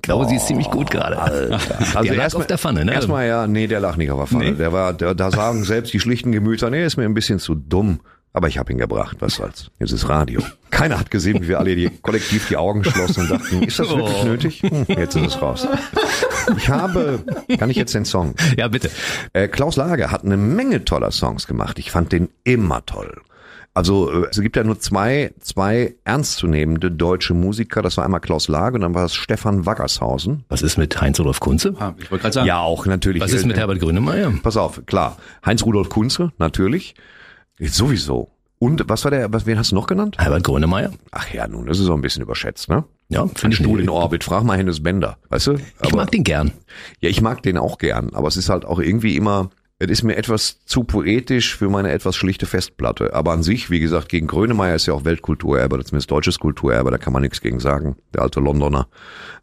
Ich 0.00 0.02
glaube, 0.10 0.26
sie 0.26 0.36
ist 0.36 0.46
ziemlich 0.46 0.70
gut 0.70 0.90
gerade. 0.90 1.18
Also 1.20 1.48
der 1.50 2.14
lag 2.14 2.22
erstmal- 2.22 2.40
auf 2.42 2.46
der 2.46 2.56
Pfanne, 2.56 2.84
ne? 2.86 2.94
Erstmal 2.94 3.26
ja, 3.26 3.46
nee, 3.46 3.66
der 3.66 3.80
lag 3.80 3.96
nicht 3.98 4.10
auf 4.10 4.16
der 4.18 4.26
Pfanne. 4.38 4.54
Der 4.54 4.72
war, 4.72 4.94
der, 4.94 5.14
da 5.14 5.30
sagen 5.30 5.64
selbst 5.64 5.92
die 5.92 6.00
schlichten 6.00 6.32
Gemüter, 6.32 6.70
nee, 6.70 6.82
ist 6.82 6.96
mir 6.96 7.04
ein 7.04 7.12
bisschen 7.12 7.38
zu 7.40 7.54
dumm. 7.54 8.00
Aber 8.32 8.46
ich 8.48 8.58
habe 8.58 8.70
ihn 8.72 8.78
gebracht, 8.78 9.16
was 9.20 9.34
soll's. 9.36 9.70
Jetzt 9.80 9.90
ist 9.92 10.08
Radio. 10.08 10.40
Keiner 10.70 10.98
hat 11.00 11.10
gesehen, 11.10 11.42
wie 11.42 11.48
wir 11.48 11.58
alle 11.58 11.74
die, 11.74 11.88
kollektiv 12.02 12.46
die 12.48 12.56
Augen 12.56 12.84
schlossen 12.84 13.22
und 13.22 13.30
dachten, 13.30 13.62
ist 13.62 13.78
das 13.78 13.88
wirklich 13.88 14.22
nötig? 14.24 14.62
Hm, 14.62 14.84
jetzt 14.86 15.16
ist 15.16 15.26
es 15.26 15.42
raus. 15.42 15.66
Ich 16.56 16.68
habe, 16.68 17.24
kann 17.58 17.70
ich 17.70 17.76
jetzt 17.76 17.94
den 17.94 18.04
Song? 18.04 18.34
Ja, 18.56 18.68
bitte. 18.68 18.90
Äh, 19.32 19.48
Klaus 19.48 19.76
Lage 19.76 20.10
hat 20.10 20.24
eine 20.24 20.36
Menge 20.36 20.84
toller 20.84 21.10
Songs 21.10 21.46
gemacht. 21.46 21.78
Ich 21.78 21.90
fand 21.90 22.12
den 22.12 22.28
immer 22.44 22.84
toll. 22.86 23.20
Also 23.74 24.10
äh, 24.24 24.26
es 24.30 24.40
gibt 24.40 24.56
ja 24.56 24.62
nur 24.64 24.78
zwei, 24.78 25.32
zwei 25.40 25.94
ernstzunehmende 26.04 26.90
deutsche 26.90 27.32
Musiker. 27.34 27.80
Das 27.82 27.96
war 27.96 28.04
einmal 28.04 28.20
Klaus 28.20 28.48
Lage 28.48 28.74
und 28.76 28.82
dann 28.82 28.94
war 28.94 29.04
es 29.06 29.14
Stefan 29.14 29.66
Waggershausen. 29.66 30.44
Was 30.48 30.62
ist 30.62 30.76
mit 30.78 31.00
Heinz-Rudolf 31.00 31.40
Kunze? 31.40 31.74
Ah, 31.78 31.94
Ich 31.98 32.10
wollte 32.10 32.22
gerade 32.22 32.34
sagen. 32.34 32.46
Ja, 32.46 32.60
auch 32.60 32.86
natürlich. 32.86 33.22
Was 33.22 33.32
ist 33.32 33.46
mit 33.46 33.56
Äh, 33.56 33.60
Herbert 33.60 33.80
Grönemeyer? 33.80 34.32
Pass 34.42 34.56
auf, 34.56 34.84
klar. 34.86 35.16
Heinz-Rudolf 35.46 35.88
Kunze, 35.88 36.32
natürlich. 36.38 36.94
Jetzt 37.58 37.76
sowieso. 37.76 38.30
Und 38.60 38.88
was 38.88 39.04
war 39.04 39.10
der, 39.12 39.32
was, 39.32 39.46
wen 39.46 39.58
hast 39.58 39.70
du 39.70 39.76
noch 39.76 39.86
genannt? 39.86 40.16
Herbert 40.18 40.42
Grönemeyer? 40.42 40.90
Ach 41.12 41.32
ja, 41.32 41.46
nun, 41.46 41.66
das 41.66 41.78
ist 41.78 41.88
auch 41.88 41.94
ein 41.94 42.00
bisschen 42.00 42.22
überschätzt, 42.22 42.68
ne? 42.68 42.84
Ja, 43.08 43.26
finde 43.26 43.54
ich 43.54 43.62
Stuhl 43.62 43.80
in 43.80 43.88
Orbit. 43.88 44.24
Frag 44.24 44.42
mal 44.42 44.58
Hennes 44.58 44.82
Bender, 44.82 45.16
weißt 45.28 45.46
du? 45.46 45.58
Ich 45.82 45.94
mag 45.94 46.10
den 46.10 46.24
gern. 46.24 46.52
Ja, 47.00 47.08
ich 47.08 47.20
mag 47.20 47.42
den 47.42 47.56
auch 47.56 47.78
gern, 47.78 48.10
aber 48.14 48.26
es 48.26 48.36
ist 48.36 48.48
halt 48.48 48.64
auch 48.64 48.80
irgendwie 48.80 49.16
immer, 49.16 49.50
es 49.78 49.88
ist 49.88 50.02
mir 50.02 50.16
etwas 50.16 50.64
zu 50.64 50.82
poetisch 50.82 51.56
für 51.56 51.68
meine 51.68 51.92
etwas 51.92 52.16
schlichte 52.16 52.46
Festplatte. 52.46 53.14
Aber 53.14 53.32
an 53.32 53.44
sich, 53.44 53.70
wie 53.70 53.78
gesagt, 53.78 54.08
gegen 54.08 54.26
Grönemeyer 54.26 54.74
ist 54.74 54.86
ja 54.86 54.94
auch 54.94 55.04
Weltkulturerbe, 55.04 55.82
zumindest 55.84 56.10
deutsches 56.10 56.40
Kulturerbe, 56.40 56.90
da 56.90 56.98
kann 56.98 57.12
man 57.12 57.22
nichts 57.22 57.40
gegen 57.40 57.60
sagen, 57.60 57.96
der 58.12 58.22
alte 58.22 58.40
Londoner. 58.40 58.88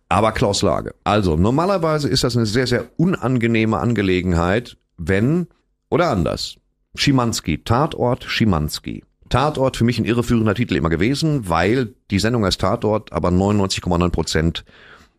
Aber 0.09 0.33
Klaus 0.33 0.61
Lage. 0.61 0.93
Also, 1.05 1.37
normalerweise 1.37 2.09
ist 2.09 2.25
das 2.25 2.35
eine 2.35 2.45
sehr, 2.45 2.67
sehr 2.67 2.85
unangenehme 2.97 3.79
Angelegenheit, 3.79 4.77
wenn, 4.97 5.47
oder 5.89 6.09
anders. 6.11 6.57
Schimanski, 6.99 7.63
Tatort 7.63 8.23
Schimanski. 8.23 9.03
Tatort 9.29 9.77
für 9.77 9.83
mich 9.83 9.97
ein 9.97 10.05
irreführender 10.05 10.53
Titel 10.53 10.75
immer 10.75 10.89
gewesen, 10.89 11.49
weil 11.49 11.93
die 12.11 12.19
Sendung 12.19 12.45
heißt 12.45 12.61
Tatort, 12.61 13.11
aber 13.11 13.29
99,9 13.29 14.09
Prozent 14.09 14.65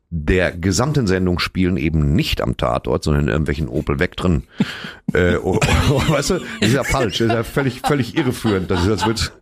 der 0.08 0.52
gesamten 0.52 1.08
Sendung 1.08 1.40
spielen 1.40 1.76
eben 1.76 2.14
nicht 2.14 2.40
am 2.40 2.56
Tatort, 2.56 3.02
sondern 3.02 3.24
in 3.24 3.28
irgendwelchen 3.28 3.68
Opel 3.68 3.98
Vectren. 3.98 4.44
äh, 5.12 5.36
oh, 5.36 5.58
oh, 5.90 6.02
weißt 6.08 6.30
du, 6.30 6.34
das 6.34 6.68
ist 6.68 6.74
ja 6.74 6.84
falsch, 6.84 7.18
das 7.18 7.28
ist 7.28 7.34
ja 7.34 7.42
völlig, 7.42 7.80
völlig 7.80 8.16
irreführend. 8.16 8.70
Das 8.70 8.84
ist, 8.84 8.88
als 8.88 9.06
würd, 9.06 9.32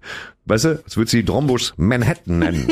weißt 0.47 0.65
du, 0.65 0.83
als 0.85 0.97
würd 0.97 1.09
sie 1.09 1.25
Drombus 1.25 1.75
Manhattan 1.77 2.39
nennen. 2.39 2.67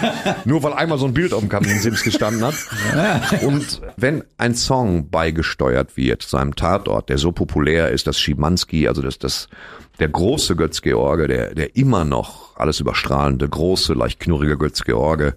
Nur 0.44 0.62
weil 0.62 0.72
einmal 0.72 0.98
so 0.98 1.06
ein 1.06 1.14
Bild 1.14 1.32
auf 1.32 1.40
dem 1.40 1.48
Kaminsims 1.48 2.02
gestanden 2.02 2.44
hat. 2.44 2.54
Und 3.42 3.80
wenn 3.96 4.24
ein 4.38 4.54
Song 4.54 5.08
beigesteuert 5.10 5.96
wird 5.96 6.22
zu 6.22 6.36
einem 6.36 6.56
Tatort, 6.56 7.08
der 7.08 7.18
so 7.18 7.32
populär 7.32 7.90
ist, 7.90 8.06
dass 8.06 8.18
Schimanski, 8.18 8.88
also 8.88 9.02
das, 9.02 9.18
das, 9.18 9.48
der 10.00 10.08
große 10.08 10.56
Götz 10.56 10.82
George, 10.82 11.28
der, 11.28 11.54
der 11.54 11.76
immer 11.76 12.04
noch 12.04 12.56
alles 12.56 12.80
überstrahlende, 12.80 13.48
große, 13.48 13.94
leicht 13.94 14.20
knurrige 14.20 14.58
Götz 14.58 14.82
George, 14.82 15.36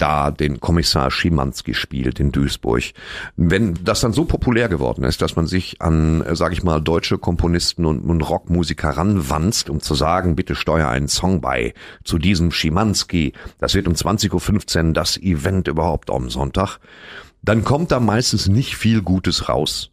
da 0.00 0.30
den 0.30 0.60
Kommissar 0.60 1.10
Schimanski 1.10 1.74
spielt 1.74 2.20
in 2.20 2.32
Duisburg. 2.32 2.82
Wenn 3.36 3.74
das 3.84 4.00
dann 4.00 4.12
so 4.12 4.24
populär 4.24 4.68
geworden 4.68 5.04
ist, 5.04 5.22
dass 5.22 5.36
man 5.36 5.46
sich 5.46 5.80
an, 5.80 6.22
äh, 6.22 6.34
sag 6.36 6.52
ich 6.52 6.62
mal, 6.62 6.80
deutsche 6.80 7.18
Komponisten 7.18 7.84
und, 7.84 8.00
und 8.00 8.22
Rockmusiker 8.22 8.90
ranwanzt, 8.90 9.70
um 9.70 9.80
zu 9.80 9.94
sagen, 9.94 10.36
bitte 10.36 10.54
steuer 10.54 10.88
einen 10.88 11.08
Song 11.08 11.40
bei 11.40 11.74
zu 12.04 12.18
diesem 12.18 12.50
Schimanski, 12.50 13.32
das 13.58 13.74
wird 13.74 13.86
um 13.86 13.94
20.15 13.94 14.86
Uhr 14.88 14.92
das 14.92 15.16
Event 15.18 15.68
überhaupt 15.68 16.10
am 16.10 16.30
Sonntag, 16.30 16.78
dann 17.42 17.64
kommt 17.64 17.90
da 17.90 18.00
meistens 18.00 18.48
nicht 18.48 18.76
viel 18.76 19.02
Gutes 19.02 19.48
raus. 19.48 19.90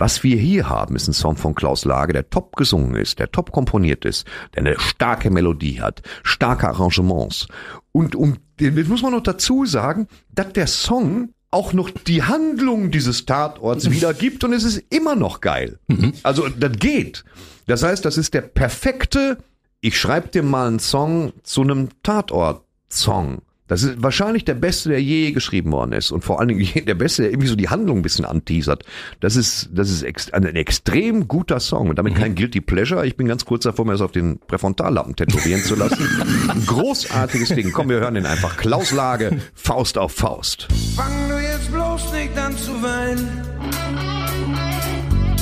Was 0.00 0.22
wir 0.22 0.38
hier 0.38 0.70
haben, 0.70 0.96
ist 0.96 1.08
ein 1.08 1.12
Song 1.12 1.36
von 1.36 1.54
Klaus 1.54 1.84
Lage, 1.84 2.14
der 2.14 2.30
top 2.30 2.56
gesungen 2.56 2.96
ist, 2.96 3.18
der 3.18 3.30
top 3.30 3.52
komponiert 3.52 4.06
ist, 4.06 4.26
der 4.54 4.64
eine 4.64 4.80
starke 4.80 5.30
Melodie 5.30 5.82
hat, 5.82 6.00
starke 6.22 6.70
Arrangements. 6.70 7.48
Und 7.92 8.16
um, 8.16 8.38
jetzt 8.58 8.88
muss 8.88 9.02
man 9.02 9.12
noch 9.12 9.22
dazu 9.22 9.66
sagen, 9.66 10.08
dass 10.30 10.54
der 10.54 10.68
Song 10.68 11.34
auch 11.50 11.74
noch 11.74 11.90
die 11.90 12.22
Handlung 12.22 12.90
dieses 12.90 13.26
Tatorts 13.26 13.90
wiedergibt 13.90 14.42
und 14.42 14.54
es 14.54 14.64
ist 14.64 14.82
immer 14.88 15.16
noch 15.16 15.42
geil. 15.42 15.78
Also 16.22 16.48
das 16.48 16.72
geht. 16.78 17.22
Das 17.66 17.82
heißt, 17.82 18.02
das 18.02 18.16
ist 18.16 18.32
der 18.32 18.40
perfekte, 18.40 19.36
ich 19.82 20.00
schreibe 20.00 20.28
dir 20.28 20.42
mal 20.42 20.66
einen 20.66 20.78
Song 20.78 21.34
zu 21.42 21.60
einem 21.60 21.90
Tatort-Song. 22.02 23.42
Das 23.70 23.84
ist 23.84 24.02
wahrscheinlich 24.02 24.44
der 24.44 24.54
beste, 24.54 24.88
der 24.88 25.00
je 25.00 25.30
geschrieben 25.30 25.70
worden 25.70 25.92
ist. 25.92 26.10
Und 26.10 26.24
vor 26.24 26.40
allen 26.40 26.48
Dingen 26.48 26.68
der 26.86 26.94
beste, 26.96 27.22
der 27.22 27.30
irgendwie 27.30 27.46
so 27.46 27.54
die 27.54 27.68
Handlung 27.68 28.00
ein 28.00 28.02
bisschen 28.02 28.24
anteasert. 28.24 28.82
Das 29.20 29.36
ist, 29.36 29.70
das 29.72 29.90
ist 29.90 30.02
ex 30.02 30.32
ein 30.32 30.44
extrem 30.56 31.28
guter 31.28 31.60
Song. 31.60 31.88
Und 31.88 31.96
damit 31.96 32.16
kein 32.16 32.34
Guilty 32.34 32.60
Pleasure. 32.60 33.06
Ich 33.06 33.16
bin 33.16 33.28
ganz 33.28 33.44
kurz 33.44 33.62
davor, 33.62 33.84
mir 33.84 33.92
das 33.92 34.00
auf 34.00 34.10
den 34.10 34.40
Präfrontallappen 34.40 35.14
tätowieren 35.14 35.62
zu 35.62 35.76
lassen. 35.76 36.04
Ein 36.48 36.66
großartiges 36.66 37.50
Ding. 37.50 37.70
Komm, 37.70 37.90
wir 37.90 38.00
hören 38.00 38.14
den 38.14 38.26
einfach. 38.26 38.56
Klaus 38.56 38.90
Lage, 38.90 39.38
Faust 39.54 39.98
auf 39.98 40.10
Faust. 40.10 40.66
Fang 40.96 41.28
du 41.28 41.38
jetzt 41.38 41.70
bloß 41.70 42.12
nicht 42.12 42.36
an 42.36 42.56
zu 42.56 42.72
weinen. 42.82 43.28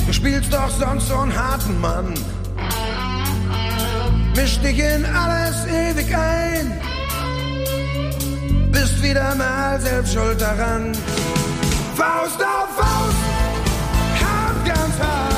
Du 0.05 0.13
spielst 0.13 0.53
doch 0.53 0.69
sonst 0.69 1.07
so 1.07 1.15
einen 1.15 1.35
harten 1.35 1.81
Mann. 1.81 2.13
Misch 4.35 4.59
dich 4.59 4.77
in 4.77 5.03
alles 5.05 5.65
ewig 5.65 6.15
ein. 6.15 6.79
Bist 8.71 9.01
wieder 9.01 9.35
mal 9.35 9.79
selbst 9.79 10.13
schuld 10.13 10.39
daran. 10.39 10.93
Faust 11.95 12.41
auf 12.41 12.69
Faust, 12.77 13.17
hart, 14.21 14.65
ganz 14.65 14.99
hart. 14.99 15.28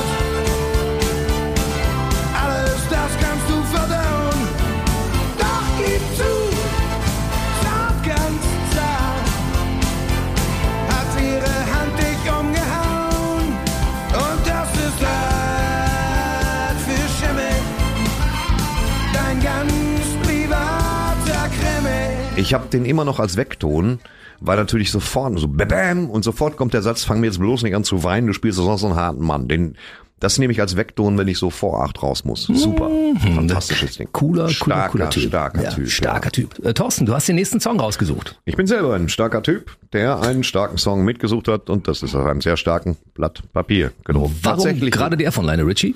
Ich 22.41 22.55
habe 22.55 22.67
den 22.67 22.85
immer 22.85 23.05
noch 23.05 23.19
als 23.19 23.37
Vekton, 23.37 23.99
weil 24.39 24.57
natürlich 24.57 24.89
sofort 24.89 25.37
so 25.39 25.47
bam 25.47 26.09
und 26.09 26.23
sofort 26.23 26.57
kommt 26.57 26.73
der 26.73 26.81
Satz, 26.81 27.03
fang 27.03 27.19
mir 27.19 27.27
jetzt 27.27 27.39
bloß 27.39 27.61
nicht 27.61 27.75
an 27.75 27.83
zu 27.83 28.03
weinen, 28.03 28.25
du 28.25 28.33
spielst 28.33 28.57
sonst 28.57 28.81
so 28.81 28.87
einen 28.87 28.95
harten 28.95 29.23
Mann. 29.23 29.47
Den, 29.47 29.75
das 30.19 30.39
nehme 30.39 30.51
ich 30.51 30.59
als 30.59 30.75
Vekton, 30.75 31.19
wenn 31.19 31.27
ich 31.27 31.37
so 31.37 31.51
vor 31.51 31.83
acht 31.83 32.01
raus 32.01 32.25
muss. 32.25 32.45
Super. 32.45 32.89
Fantastisches 33.35 33.97
Ding. 33.97 34.09
Cooler, 34.11 34.45
cooler, 34.45 34.53
starker, 34.53 34.89
cooler 34.89 35.09
Typ. 35.11 35.23
Starker 35.29 35.63
ja, 35.63 35.69
Typ. 35.69 35.89
Starker 35.89 36.25
ja. 36.25 36.31
Typ. 36.31 36.65
Äh, 36.65 36.73
Thorsten, 36.73 37.05
du 37.05 37.13
hast 37.13 37.27
den 37.27 37.35
nächsten 37.35 37.59
Song 37.59 37.79
rausgesucht. 37.79 38.39
Ich 38.45 38.55
bin 38.55 38.65
selber 38.65 38.95
ein 38.95 39.07
starker 39.07 39.43
Typ, 39.43 39.77
der 39.93 40.19
einen 40.21 40.43
starken 40.43 40.79
Song 40.79 41.05
mitgesucht 41.05 41.47
hat 41.47 41.69
und 41.69 41.87
das 41.87 42.01
ist 42.01 42.15
auf 42.15 42.25
einem 42.25 42.41
sehr 42.41 42.57
starken 42.57 42.97
Blatt 43.13 43.43
Papier 43.53 43.91
gedruckt. 44.03 44.33
Warum 44.41 44.79
gerade 44.79 45.15
der 45.15 45.31
von 45.31 45.45
Lionel 45.45 45.65
Richie? 45.65 45.93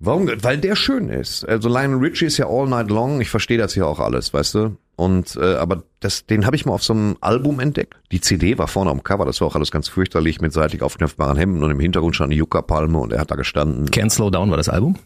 Warum? 0.00 0.30
Weil 0.42 0.58
der 0.58 0.76
schön 0.76 1.08
ist. 1.08 1.48
Also 1.48 1.70
Lionel 1.70 1.98
Richie 1.98 2.26
ist 2.26 2.36
ja 2.36 2.46
all 2.46 2.68
night 2.68 2.90
long. 2.90 3.20
Ich 3.22 3.30
verstehe 3.30 3.58
das 3.58 3.72
hier 3.72 3.86
auch 3.86 4.00
alles, 4.00 4.34
weißt 4.34 4.54
du. 4.54 4.76
Und 4.98 5.36
äh, 5.40 5.54
aber 5.54 5.84
das, 6.00 6.26
den 6.26 6.44
habe 6.44 6.56
ich 6.56 6.66
mal 6.66 6.72
auf 6.72 6.82
so 6.82 6.92
einem 6.92 7.16
Album 7.20 7.60
entdeckt. 7.60 7.94
Die 8.10 8.20
CD 8.20 8.58
war 8.58 8.66
vorne 8.66 8.90
am 8.90 9.04
Cover. 9.04 9.24
Das 9.26 9.40
war 9.40 9.46
auch 9.46 9.54
alles 9.54 9.70
ganz 9.70 9.88
fürchterlich 9.88 10.40
mit 10.40 10.52
seitlich 10.52 10.82
aufknöpfbaren 10.82 11.38
Hemden 11.38 11.62
und 11.62 11.70
im 11.70 11.78
Hintergrund 11.78 12.16
stand 12.16 12.32
eine 12.32 12.40
Yucca-Palme 12.40 12.98
und 12.98 13.12
er 13.12 13.20
hat 13.20 13.30
da 13.30 13.36
gestanden. 13.36 13.86
Can't 13.90 14.10
Slow 14.10 14.32
Down 14.32 14.50
war 14.50 14.56
das 14.56 14.68
Album. 14.68 14.96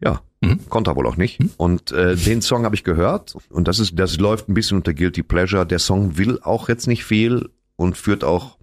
Ja, 0.00 0.20
konnte 0.68 0.92
er 0.92 0.96
wohl 0.96 1.08
auch 1.08 1.16
nicht. 1.16 1.40
Und 1.56 1.90
äh, 1.90 2.14
den 2.14 2.42
Song 2.42 2.64
habe 2.64 2.76
ich 2.76 2.84
gehört 2.84 3.34
und 3.50 3.66
das 3.66 3.80
ist, 3.80 3.98
das 3.98 4.18
läuft 4.18 4.48
ein 4.48 4.54
bisschen 4.54 4.76
unter 4.76 4.94
Guilty 4.94 5.24
Pleasure. 5.24 5.66
Der 5.66 5.80
Song 5.80 6.16
will 6.16 6.38
auch 6.40 6.68
jetzt 6.68 6.86
nicht 6.86 7.04
viel 7.04 7.50
und 7.74 7.96
führt 7.96 8.22
auch 8.22 8.57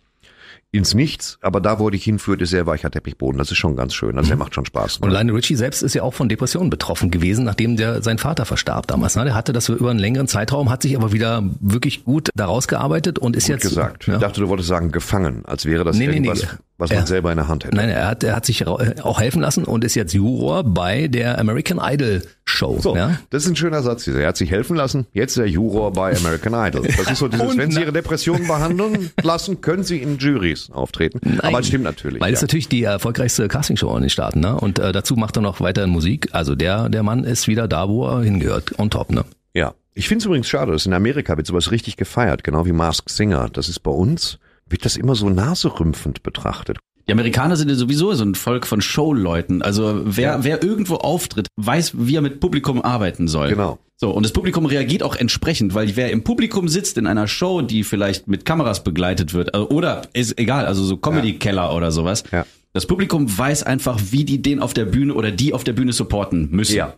ins 0.77 0.94
Nichts, 0.94 1.38
aber 1.41 1.62
da, 1.62 1.79
wo 1.79 1.88
er 1.88 1.91
dich 1.91 2.03
hinführt, 2.03 2.41
ist 2.41 2.50
sehr 2.50 2.65
weicher 2.65 2.89
Teppichboden. 2.91 3.38
Das 3.38 3.51
ist 3.51 3.58
schon 3.58 3.75
ganz 3.75 3.94
schön. 3.94 4.17
Also 4.17 4.29
der 4.29 4.38
macht 4.38 4.55
schon 4.55 4.65
Spaß. 4.65 4.98
Und 4.98 5.10
Lionel 5.12 5.36
Richie 5.36 5.55
selbst 5.55 5.82
ist 5.82 5.94
ja 5.94 6.03
auch 6.03 6.13
von 6.13 6.29
Depressionen 6.29 6.70
betroffen 6.70 7.12
gewesen, 7.12 7.46
nachdem 7.46 7.77
der 7.77 8.01
sein 8.01 8.17
Vater 8.17 8.46
verstarb 8.46 8.88
damals. 8.88 9.15
Ne? 9.15 9.25
Der 9.25 9.36
hatte 9.36 9.53
das 9.53 9.70
über 9.70 9.89
einen 9.89 10.00
längeren 10.00 10.27
Zeitraum, 10.27 10.70
hat 10.70 10.82
sich 10.82 10.96
aber 10.96 11.12
wieder 11.12 11.44
wirklich 11.60 12.03
gut 12.03 12.29
daraus 12.36 12.67
gearbeitet 12.67 13.20
und 13.20 13.36
ist 13.36 13.46
Gut 13.46 13.55
jetzt 13.55 13.62
gesagt. 13.63 14.08
Ja. 14.08 14.15
Ich 14.15 14.20
dachte, 14.22 14.41
du 14.41 14.50
wolltest 14.50 14.70
sagen 14.70 14.91
gefangen, 14.91 15.44
als 15.46 15.65
wäre 15.65 15.84
das 15.84 15.98
Nee, 15.98 16.08
nee, 16.08 16.20
nee. 16.20 16.34
Was 16.77 16.89
man 16.89 17.00
Ja. 17.00 17.05
selber 17.05 17.32
in 17.32 17.38
der 17.38 17.48
Hand 17.48 17.63
hätte. 17.65 17.75
Nein, 17.75 17.89
er 17.89 18.08
hat, 18.08 18.24
er 18.24 18.36
hat 18.36 18.46
sich 18.46 18.62
äh, 18.62 18.65
auch 18.65 19.20
helfen 19.20 19.41
lassen 19.41 19.63
und 19.63 19.84
ist 19.84 19.96
jetzt 19.96 20.13
Juror 20.13 20.63
bei 20.63 21.08
der 21.08 21.39
American 21.39 21.79
Idol 21.82 22.22
Show. 22.44 22.77
So, 22.82 22.96
Ja? 22.96 23.17
das 23.29 23.44
ist 23.44 23.50
ein 23.50 23.55
schöner 23.55 23.82
Satz. 23.82 24.03
dieser. 24.03 24.22
Er 24.22 24.27
hat 24.27 24.38
sich 24.38 24.51
helfen 24.51 24.75
lassen. 24.75 25.08
Jetzt 25.13 25.32
ist 25.34 25.38
er 25.38 25.48
Juror 25.48 25.94
bei 25.94 26.15
American 26.15 26.53
Idol. 26.53 26.88
Das 26.98 27.12
ist 27.12 27.20
so 27.20 27.27
dieses, 27.27 27.46
Und 27.50 27.58
wenn 27.58 27.72
Sie 27.72 27.82
Ihre 27.82 27.94
Depressionen 27.94 28.48
behandeln 28.48 29.12
lassen, 29.24 29.62
können 29.62 29.84
Sie 29.84 29.98
in 30.01 30.17
Juries 30.17 30.70
auftreten. 30.72 31.39
Aber 31.41 31.60
es 31.60 31.67
stimmt 31.67 31.84
natürlich. 31.86 32.22
Weil 32.22 32.29
ja. 32.32 32.36
es 32.36 32.41
natürlich 32.41 32.67
die 32.70 32.84
erfolgreichste 32.84 33.48
Castingshow 33.48 33.96
in 33.96 34.01
den 34.01 34.10
Staaten, 34.10 34.39
ne? 34.41 34.55
Und 34.60 34.79
äh, 34.79 34.91
dazu 34.91 35.15
macht 35.15 35.38
er 35.38 35.41
noch 35.41 35.62
weiter 35.62 35.88
Musik. 35.88 36.29
Also 36.34 36.55
der, 36.55 36.89
der 36.89 37.03
Mann 37.03 37.24
ist 37.24 37.48
wieder 37.48 37.67
da, 37.67 37.88
wo 37.89 38.05
er 38.08 38.22
hingehört, 38.24 38.77
on 38.79 38.89
top, 38.89 39.12
ne? 39.12 39.24
Ja. 39.53 39.74
Ich 39.94 40.10
finde 40.10 40.20
es 40.20 40.25
übrigens 40.25 40.50
schade, 40.50 40.74
dass 40.74 40.86
in 40.86 40.91
Amerika 40.94 41.38
wird 41.38 41.48
sowas 41.48 41.72
richtig 41.72 41.96
gefeiert, 41.96 42.44
genau 42.44 42.65
wie 42.65 42.74
Mask 42.74 43.10
Singer. 43.10 43.48
Das 43.53 43.70
ist 43.70 43.79
bei 43.79 43.91
uns, 43.91 44.39
wird 44.69 44.86
das 44.86 44.98
immer 44.98 45.15
so 45.15 45.29
naserümpfend 45.29 46.24
betrachtet. 46.24 46.77
Die 47.07 47.12
Amerikaner 47.12 47.55
sind 47.55 47.69
ja 47.69 47.75
sowieso 47.75 48.12
so 48.15 48.24
ein 48.25 48.34
Volk 48.34 48.65
von 48.65 48.81
Showleuten. 48.81 49.62
Also 49.62 50.01
wer, 50.05 50.31
Ja. 50.38 50.43
wer 50.43 50.63
irgendwo 50.63 50.95
auftritt, 50.95 51.48
weiß, 51.55 51.93
wie 51.98 52.15
er 52.15 52.22
mit 52.22 52.39
Publikum 52.39 52.81
arbeiten 52.81 53.27
soll. 53.27 53.50
Genau. 53.50 53.77
So, 53.98 54.10
und 54.10 54.24
das 54.24 54.34
Publikum 54.34 54.65
reagiert 54.65 55.03
auch 55.03 55.15
entsprechend, 55.15 55.74
weil 55.75 55.95
wer 55.95 56.12
im 56.12 56.24
Publikum 56.24 56.67
sitzt 56.67 56.98
in 56.98 57.05
einer 57.07 57.27
Show, 57.27 57.62
die 57.62 57.84
vielleicht 57.84 58.27
mit 58.27 58.43
Kameras 58.43 58.84
begleitet 58.84 59.34
wird, 59.34 59.53
also, 59.53 59.69
oder 59.69 60.01
ist 60.13 60.38
egal, 60.39 60.65
also 60.65 60.84
so 60.84 60.98
Comedy-Keller 60.98 61.74
oder 61.74 61.91
sowas, 61.91 62.24
Ja. 62.31 62.45
das 62.74 62.88
Publikum 62.88 63.38
weiß 63.38 63.63
einfach, 63.63 64.00
wie 64.10 64.25
die 64.25 64.41
den 64.41 64.60
auf 64.62 64.74
der 64.74 64.84
Bühne 64.86 65.13
oder 65.13 65.31
die 65.31 65.53
auf 65.53 65.63
der 65.63 65.74
Bühne 65.74 65.93
supporten 65.93 66.50
müssen. 66.51 66.75
Ja. 66.75 66.95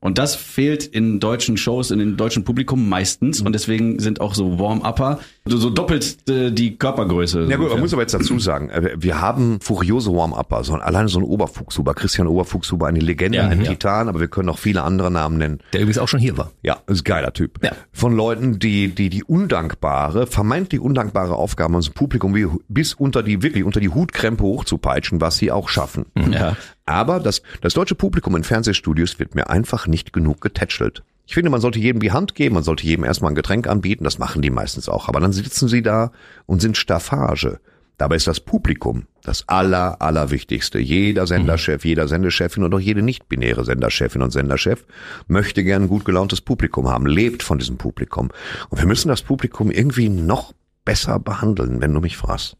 Und 0.00 0.18
das 0.18 0.34
fehlt 0.34 0.86
in 0.86 1.20
deutschen 1.20 1.56
Shows, 1.56 1.90
in 1.90 1.98
dem 1.98 2.16
deutschen 2.16 2.44
Publikum 2.44 2.88
meistens. 2.88 3.40
Und 3.40 3.52
deswegen 3.52 3.98
sind 3.98 4.20
auch 4.20 4.34
so 4.34 4.58
Warm-Upper 4.58 5.20
so, 5.46 5.56
so 5.56 5.70
doppelt 5.70 6.28
äh, 6.28 6.52
die 6.52 6.76
Körpergröße. 6.76 7.46
Ja 7.48 7.56
gut, 7.56 7.70
man 7.70 7.80
muss 7.80 7.92
aber 7.92 8.02
jetzt 8.02 8.14
dazu 8.14 8.38
sagen, 8.38 8.70
äh, 8.70 8.90
wir 8.96 9.20
haben 9.20 9.60
furiose 9.60 10.12
Warm-Upper, 10.12 10.64
so 10.64 10.74
alleine 10.74 11.08
so 11.08 11.18
ein 11.18 11.24
Oberfuchshuber, 11.24 11.94
Christian 11.94 12.26
Oberfuchshuber, 12.26 12.86
eine 12.86 13.00
Legende, 13.00 13.38
Ja, 13.38 13.48
ein 13.48 13.62
ja. 13.62 13.70
Titan, 13.70 14.08
aber 14.08 14.20
wir 14.20 14.28
können 14.28 14.46
noch 14.46 14.58
viele 14.58 14.82
andere 14.82 15.10
Namen 15.10 15.38
nennen. 15.38 15.58
Der 15.72 15.80
übrigens 15.80 15.98
auch 15.98 16.08
schon 16.08 16.20
hier 16.20 16.36
war. 16.36 16.52
Ja, 16.62 16.78
ist 16.86 17.00
ein 17.00 17.04
geiler 17.04 17.32
Typ. 17.32 17.64
Ja. 17.64 17.72
Von 17.92 18.14
Leuten, 18.14 18.58
die, 18.58 18.88
die, 18.88 19.08
die 19.08 19.24
undankbare, 19.24 20.26
vermeintlich 20.26 20.80
undankbare 20.80 21.34
Aufgaben 21.34 21.74
ans 21.74 21.90
Publikum 21.90 22.34
wie, 22.34 22.46
bis 22.68 22.94
unter 22.94 23.22
die, 23.22 23.42
wirklich 23.42 23.64
unter 23.64 23.80
die 23.80 23.88
Hutkrempe 23.88 24.44
hochzupeitschen, 24.44 25.20
was 25.20 25.36
sie 25.38 25.50
auch 25.50 25.68
schaffen. 25.68 26.06
Ja. 26.30 26.56
Aber 26.90 27.20
das, 27.20 27.42
das 27.60 27.74
deutsche 27.74 27.94
Publikum 27.94 28.34
in 28.34 28.42
Fernsehstudios 28.42 29.20
wird 29.20 29.36
mir 29.36 29.48
einfach 29.48 29.86
nicht 29.86 30.12
genug 30.12 30.40
getätschelt. 30.40 31.04
Ich 31.24 31.34
finde, 31.34 31.48
man 31.48 31.60
sollte 31.60 31.78
jedem 31.78 32.00
die 32.00 32.10
Hand 32.10 32.34
geben, 32.34 32.56
man 32.56 32.64
sollte 32.64 32.84
jedem 32.84 33.04
erstmal 33.04 33.30
ein 33.30 33.36
Getränk 33.36 33.68
anbieten, 33.68 34.02
das 34.02 34.18
machen 34.18 34.42
die 34.42 34.50
meistens 34.50 34.88
auch. 34.88 35.08
Aber 35.08 35.20
dann 35.20 35.32
sitzen 35.32 35.68
sie 35.68 35.82
da 35.82 36.10
und 36.46 36.60
sind 36.60 36.76
Staffage. 36.76 37.60
Dabei 37.96 38.16
ist 38.16 38.26
das 38.26 38.40
Publikum 38.40 39.06
das 39.22 39.46
aller, 39.46 40.02
allerwichtigste. 40.02 40.80
Jeder 40.80 41.28
Senderchef, 41.28 41.84
jeder 41.84 42.08
Sendechefin 42.08 42.64
und 42.64 42.74
auch 42.74 42.80
jede 42.80 43.02
nicht-binäre 43.02 43.64
Senderchefin 43.64 44.22
und 44.22 44.32
Senderchef 44.32 44.84
möchte 45.28 45.62
gern 45.62 45.82
ein 45.82 45.88
gut 45.88 46.04
gelauntes 46.04 46.40
Publikum 46.40 46.88
haben, 46.88 47.06
lebt 47.06 47.44
von 47.44 47.58
diesem 47.58 47.76
Publikum. 47.76 48.30
Und 48.70 48.80
wir 48.80 48.86
müssen 48.88 49.08
das 49.08 49.22
Publikum 49.22 49.70
irgendwie 49.70 50.08
noch 50.08 50.54
besser 50.84 51.18
behandeln, 51.18 51.80
wenn 51.80 51.92
du 51.92 52.00
mich 52.00 52.16
fragst. 52.16 52.56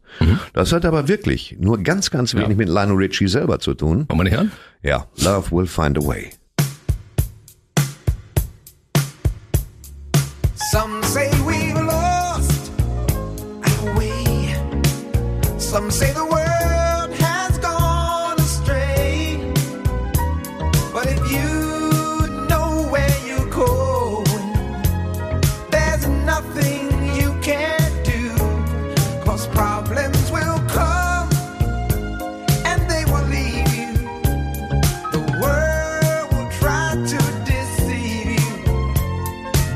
Das 0.53 0.71
hat 0.71 0.85
aber 0.85 1.07
wirklich 1.07 1.57
nur 1.59 1.81
ganz, 1.81 2.11
ganz 2.11 2.33
wenig 2.35 2.57
mit 2.57 2.69
Lionel 2.69 2.95
Richie 2.95 3.27
selber 3.27 3.59
zu 3.59 3.73
tun. 3.73 4.05
Wollen 4.09 4.19
wir 4.19 4.23
nicht 4.23 4.35
hören? 4.35 4.51
Ja, 4.83 5.05
Love 5.17 5.51
will 5.51 5.67
find 5.67 5.97
a 5.97 6.01
way. 6.01 6.29
Some 10.71 11.03
say 11.03 11.29
we've 11.45 11.75
lost 11.81 12.71
our 13.65 13.97
way. 13.97 14.55
Some 15.57 15.91
say 15.91 16.13
the 16.13 16.23
world 16.23 16.40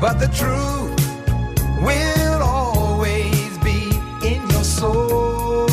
But 0.06 0.20
the 0.20 0.28
truth 0.28 0.94
will 1.82 2.40
always 2.40 3.58
be 3.64 3.90
in 4.22 4.40
your 4.54 4.62
soul. 4.62 5.66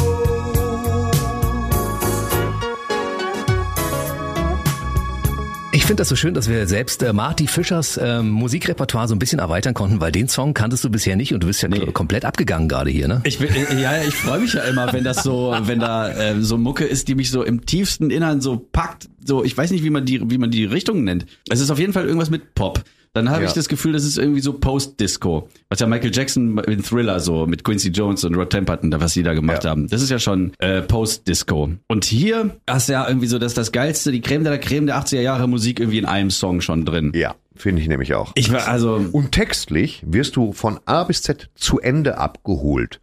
Ich 5.71 5.85
finde 5.85 6.01
das 6.01 6.09
so 6.09 6.15
schön, 6.15 6.33
dass 6.33 6.49
wir 6.49 6.65
selbst 6.65 7.03
äh, 7.03 7.13
Marty 7.13 7.45
Fischers 7.45 7.99
ähm, 8.01 8.31
Musikrepertoire 8.31 9.07
so 9.07 9.13
ein 9.13 9.19
bisschen 9.19 9.37
erweitern 9.37 9.75
konnten, 9.75 10.01
weil 10.01 10.11
den 10.11 10.27
Song 10.27 10.55
kanntest 10.55 10.83
du 10.83 10.89
bisher 10.89 11.15
nicht 11.15 11.35
und 11.35 11.43
du 11.43 11.47
bist 11.47 11.61
ja 11.61 11.69
komplett 11.91 12.25
abgegangen 12.25 12.67
gerade 12.67 12.89
hier, 12.89 13.07
ne? 13.07 13.21
Ich 13.25 13.37
bin, 13.37 13.49
äh, 13.49 13.79
ja, 13.79 13.97
ja, 13.97 14.03
ich 14.07 14.15
freue 14.15 14.39
mich 14.39 14.53
ja 14.53 14.63
immer, 14.63 14.91
wenn 14.93 15.03
das 15.03 15.21
so, 15.21 15.55
wenn 15.61 15.79
da 15.79 16.09
äh, 16.09 16.41
so 16.41 16.57
Mucke 16.57 16.85
ist, 16.85 17.07
die 17.07 17.13
mich 17.13 17.29
so 17.29 17.43
im 17.43 17.67
tiefsten 17.67 18.09
Innern 18.09 18.41
so 18.41 18.57
packt. 18.57 19.09
So, 19.23 19.43
ich 19.43 19.55
weiß 19.55 19.69
nicht, 19.69 19.83
wie 19.83 19.91
man 19.91 20.07
die, 20.07 20.27
wie 20.31 20.39
man 20.39 20.49
die 20.49 20.65
Richtung 20.65 21.03
nennt. 21.03 21.27
Es 21.51 21.59
ist 21.59 21.69
auf 21.69 21.77
jeden 21.77 21.93
Fall 21.93 22.05
irgendwas 22.05 22.31
mit 22.31 22.55
Pop. 22.55 22.83
Dann 23.15 23.29
habe 23.29 23.43
Ja. 23.43 23.47
ich 23.47 23.53
das 23.53 23.69
Gefühl, 23.69 23.93
das 23.93 24.03
ist 24.05 24.17
irgendwie 24.17 24.41
so 24.41 24.53
Post-Disco. 24.53 25.47
Was 25.69 25.79
ja 25.79 25.85
Michael 25.85 26.09
Jackson 26.11 26.57
in 26.57 26.81
Thriller 26.81 27.19
so 27.19 27.45
mit 27.45 27.63
Quincy 27.63 27.89
Jones 27.89 28.23
und 28.23 28.33
Rod 28.33 28.49
Temperton, 28.49 28.89
da 28.89 28.99
was 28.99 29.13
sie 29.13 29.21
da 29.21 29.35
gemacht 29.35 29.63
Ja. 29.63 29.69
haben. 29.69 29.87
Das 29.87 30.01
ist 30.01 30.09
ja 30.09 30.17
schon 30.17 30.51
äh, 30.57 30.81
Post-Disco. 30.81 31.69
Und 31.87 32.05
hier 32.05 32.57
hast 32.67 32.89
du 32.89 32.93
ja 32.93 33.07
irgendwie 33.07 33.27
so, 33.27 33.37
dass 33.37 33.53
das 33.53 33.71
geilste, 33.71 34.11
die 34.11 34.21
Creme 34.21 34.43
de 34.43 34.53
la 34.53 34.57
Creme 34.57 34.87
der 34.87 34.97
80er 34.97 35.21
Jahre 35.21 35.47
Musik 35.47 35.79
irgendwie 35.79 35.99
in 35.99 36.05
einem 36.05 36.31
Song 36.31 36.59
schon 36.61 36.85
drin. 36.85 37.11
Ja, 37.13 37.35
finde 37.55 37.83
ich 37.83 37.87
nämlich 37.87 38.15
auch. 38.15 38.31
Ich 38.33 38.51
war 38.51 38.67
also 38.67 38.99
Und 39.11 39.31
textlich 39.31 40.01
wirst 40.07 40.35
du 40.35 40.51
von 40.51 40.79
A 40.85 41.03
bis 41.03 41.21
Z 41.21 41.49
zu 41.53 41.79
Ende 41.79 42.17
abgeholt. 42.17 42.99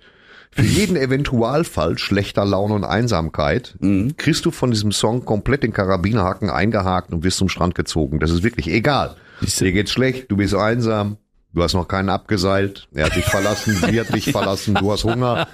Für 0.50 0.62
jeden 0.62 0.96
Eventualfall 0.96 1.98
schlechter 1.98 2.44
Laune 2.44 2.74
und 2.74 2.82
Einsamkeit 2.82 3.76
kriegst 4.16 4.44
du 4.44 4.50
von 4.50 4.72
diesem 4.72 4.90
Song 4.90 5.24
komplett 5.24 5.62
den 5.62 5.72
Karabinerhaken 5.72 6.50
eingehakt 6.50 7.12
und 7.12 7.22
wirst 7.22 7.38
zum 7.38 7.48
Strand 7.48 7.76
gezogen. 7.76 8.18
Das 8.18 8.32
ist 8.32 8.42
wirklich 8.42 8.66
egal. 8.66 9.14
Dir 9.40 9.72
geht's 9.72 9.92
schlecht, 9.92 10.30
du 10.30 10.36
bist 10.36 10.54
einsam, 10.54 11.16
du 11.54 11.62
hast 11.62 11.74
noch 11.74 11.88
keinen 11.88 12.08
abgeseilt, 12.10 12.88
er 12.94 13.06
hat 13.06 13.16
dich 13.16 13.24
verlassen, 13.24 13.74
sie 13.74 13.98
hat 14.00 14.14
dich 14.14 14.24
verlassen, 14.32 14.74
du 14.74 14.92
hast 14.92 15.04
Hunger. 15.04 15.48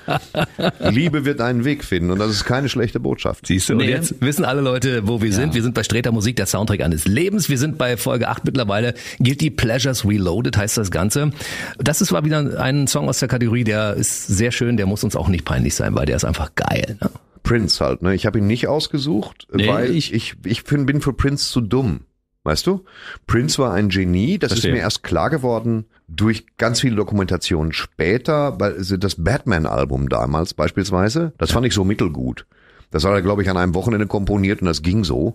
Liebe 0.81 1.25
wird 1.25 1.41
einen 1.41 1.65
Weg 1.65 1.85
finden 1.85 2.11
und 2.11 2.19
das 2.19 2.31
ist 2.31 2.45
keine 2.45 2.69
schlechte 2.69 3.01
Botschaft. 3.01 3.47
Siehst 3.47 3.69
du, 3.69 3.73
und 3.75 3.79
Nee. 3.79 3.91
jetzt 3.91 4.21
wissen 4.21 4.45
alle 4.45 4.61
Leute, 4.61 5.07
wo 5.07 5.23
wir 5.23 5.33
sind. 5.33 5.55
Wir 5.55 5.63
sind 5.63 5.75
bei 5.75 5.83
Streter 5.83 6.13
Musik, 6.13 6.37
der 6.37 6.47
Soundtrack 6.47 6.81
eines 6.83 7.07
Lebens. 7.07 7.49
Wir 7.49 7.59
sind 7.59 7.79
bei 7.79 7.97
Folge 7.97 8.29
8 8.29 8.45
mittlerweile. 8.45 8.95
Guilty 9.19 9.51
Pleasures 9.51 10.05
Reloaded 10.07 10.57
heißt 10.57 10.77
das 10.77 10.91
Ganze. 10.91 11.31
Das 11.79 12.01
ist 12.01 12.11
mal 12.13 12.25
wieder 12.25 12.61
ein 12.61 12.87
Song 12.87 13.09
aus 13.09 13.19
der 13.19 13.29
Kategorie, 13.29 13.65
der 13.65 13.95
ist 13.95 14.27
sehr 14.27 14.53
schön, 14.53 14.77
der 14.77 14.87
muss 14.87 15.05
uns 15.05 15.17
auch 15.17 15.29
nicht 15.29 15.45
peinlich 15.45 15.75
sein, 15.75 15.95
weil 15.95 16.07
der 16.07 16.17
ist 16.17 16.25
einfach 16.25 16.55
geil. 16.55 16.99
Ne? 17.01 17.11
Prince 17.43 17.85
halt, 17.85 18.03
ne? 18.03 18.15
Ich 18.15 18.27
habe 18.27 18.39
ihn 18.39 18.47
nicht 18.49 18.67
ausgesucht, 18.67 19.47
Nee, 19.53 19.69
weil 19.69 19.91
ich- 19.91 20.13
ich, 20.13 20.35
ich, 20.45 20.51
ich 20.51 20.63
find, 20.63 20.87
bin 20.87 21.01
für 21.01 21.13
Prince 21.13 21.49
zu 21.51 21.61
dumm. 21.61 22.01
Weißt 22.47 22.65
du? 22.69 22.85
Prince 23.27 23.59
war 23.59 23.73
ein 23.73 23.89
Genie, 23.89 24.39
das 24.39 24.53
Verstehe. 24.53 24.71
ist 24.71 24.77
mir 24.77 24.81
erst 24.83 25.03
klar 25.03 25.31
geworden 25.31 25.87
durch 26.07 26.47
ganz 26.59 26.81
viele 26.81 26.95
Dokumentationen 26.95 27.73
später, 27.73 28.61
weil 28.61 28.77
das 28.99 29.17
Batman-Album 29.17 30.09
damals 30.09 30.55
beispielsweise, 30.55 31.33
das 31.39 31.51
fand 31.51 31.67
ich 31.67 31.75
so 31.75 31.83
mittelgut. 31.83 32.47
Das 32.93 33.05
hat 33.05 33.11
er, 33.11 33.23
glaube 33.23 33.43
ich, 33.43 33.51
an 33.51 33.57
einem 33.57 33.75
Wochenende 33.75 34.07
komponiert 34.07 34.61
und 34.61 34.69
das 34.69 34.83
ging 34.83 35.03
so. 35.03 35.35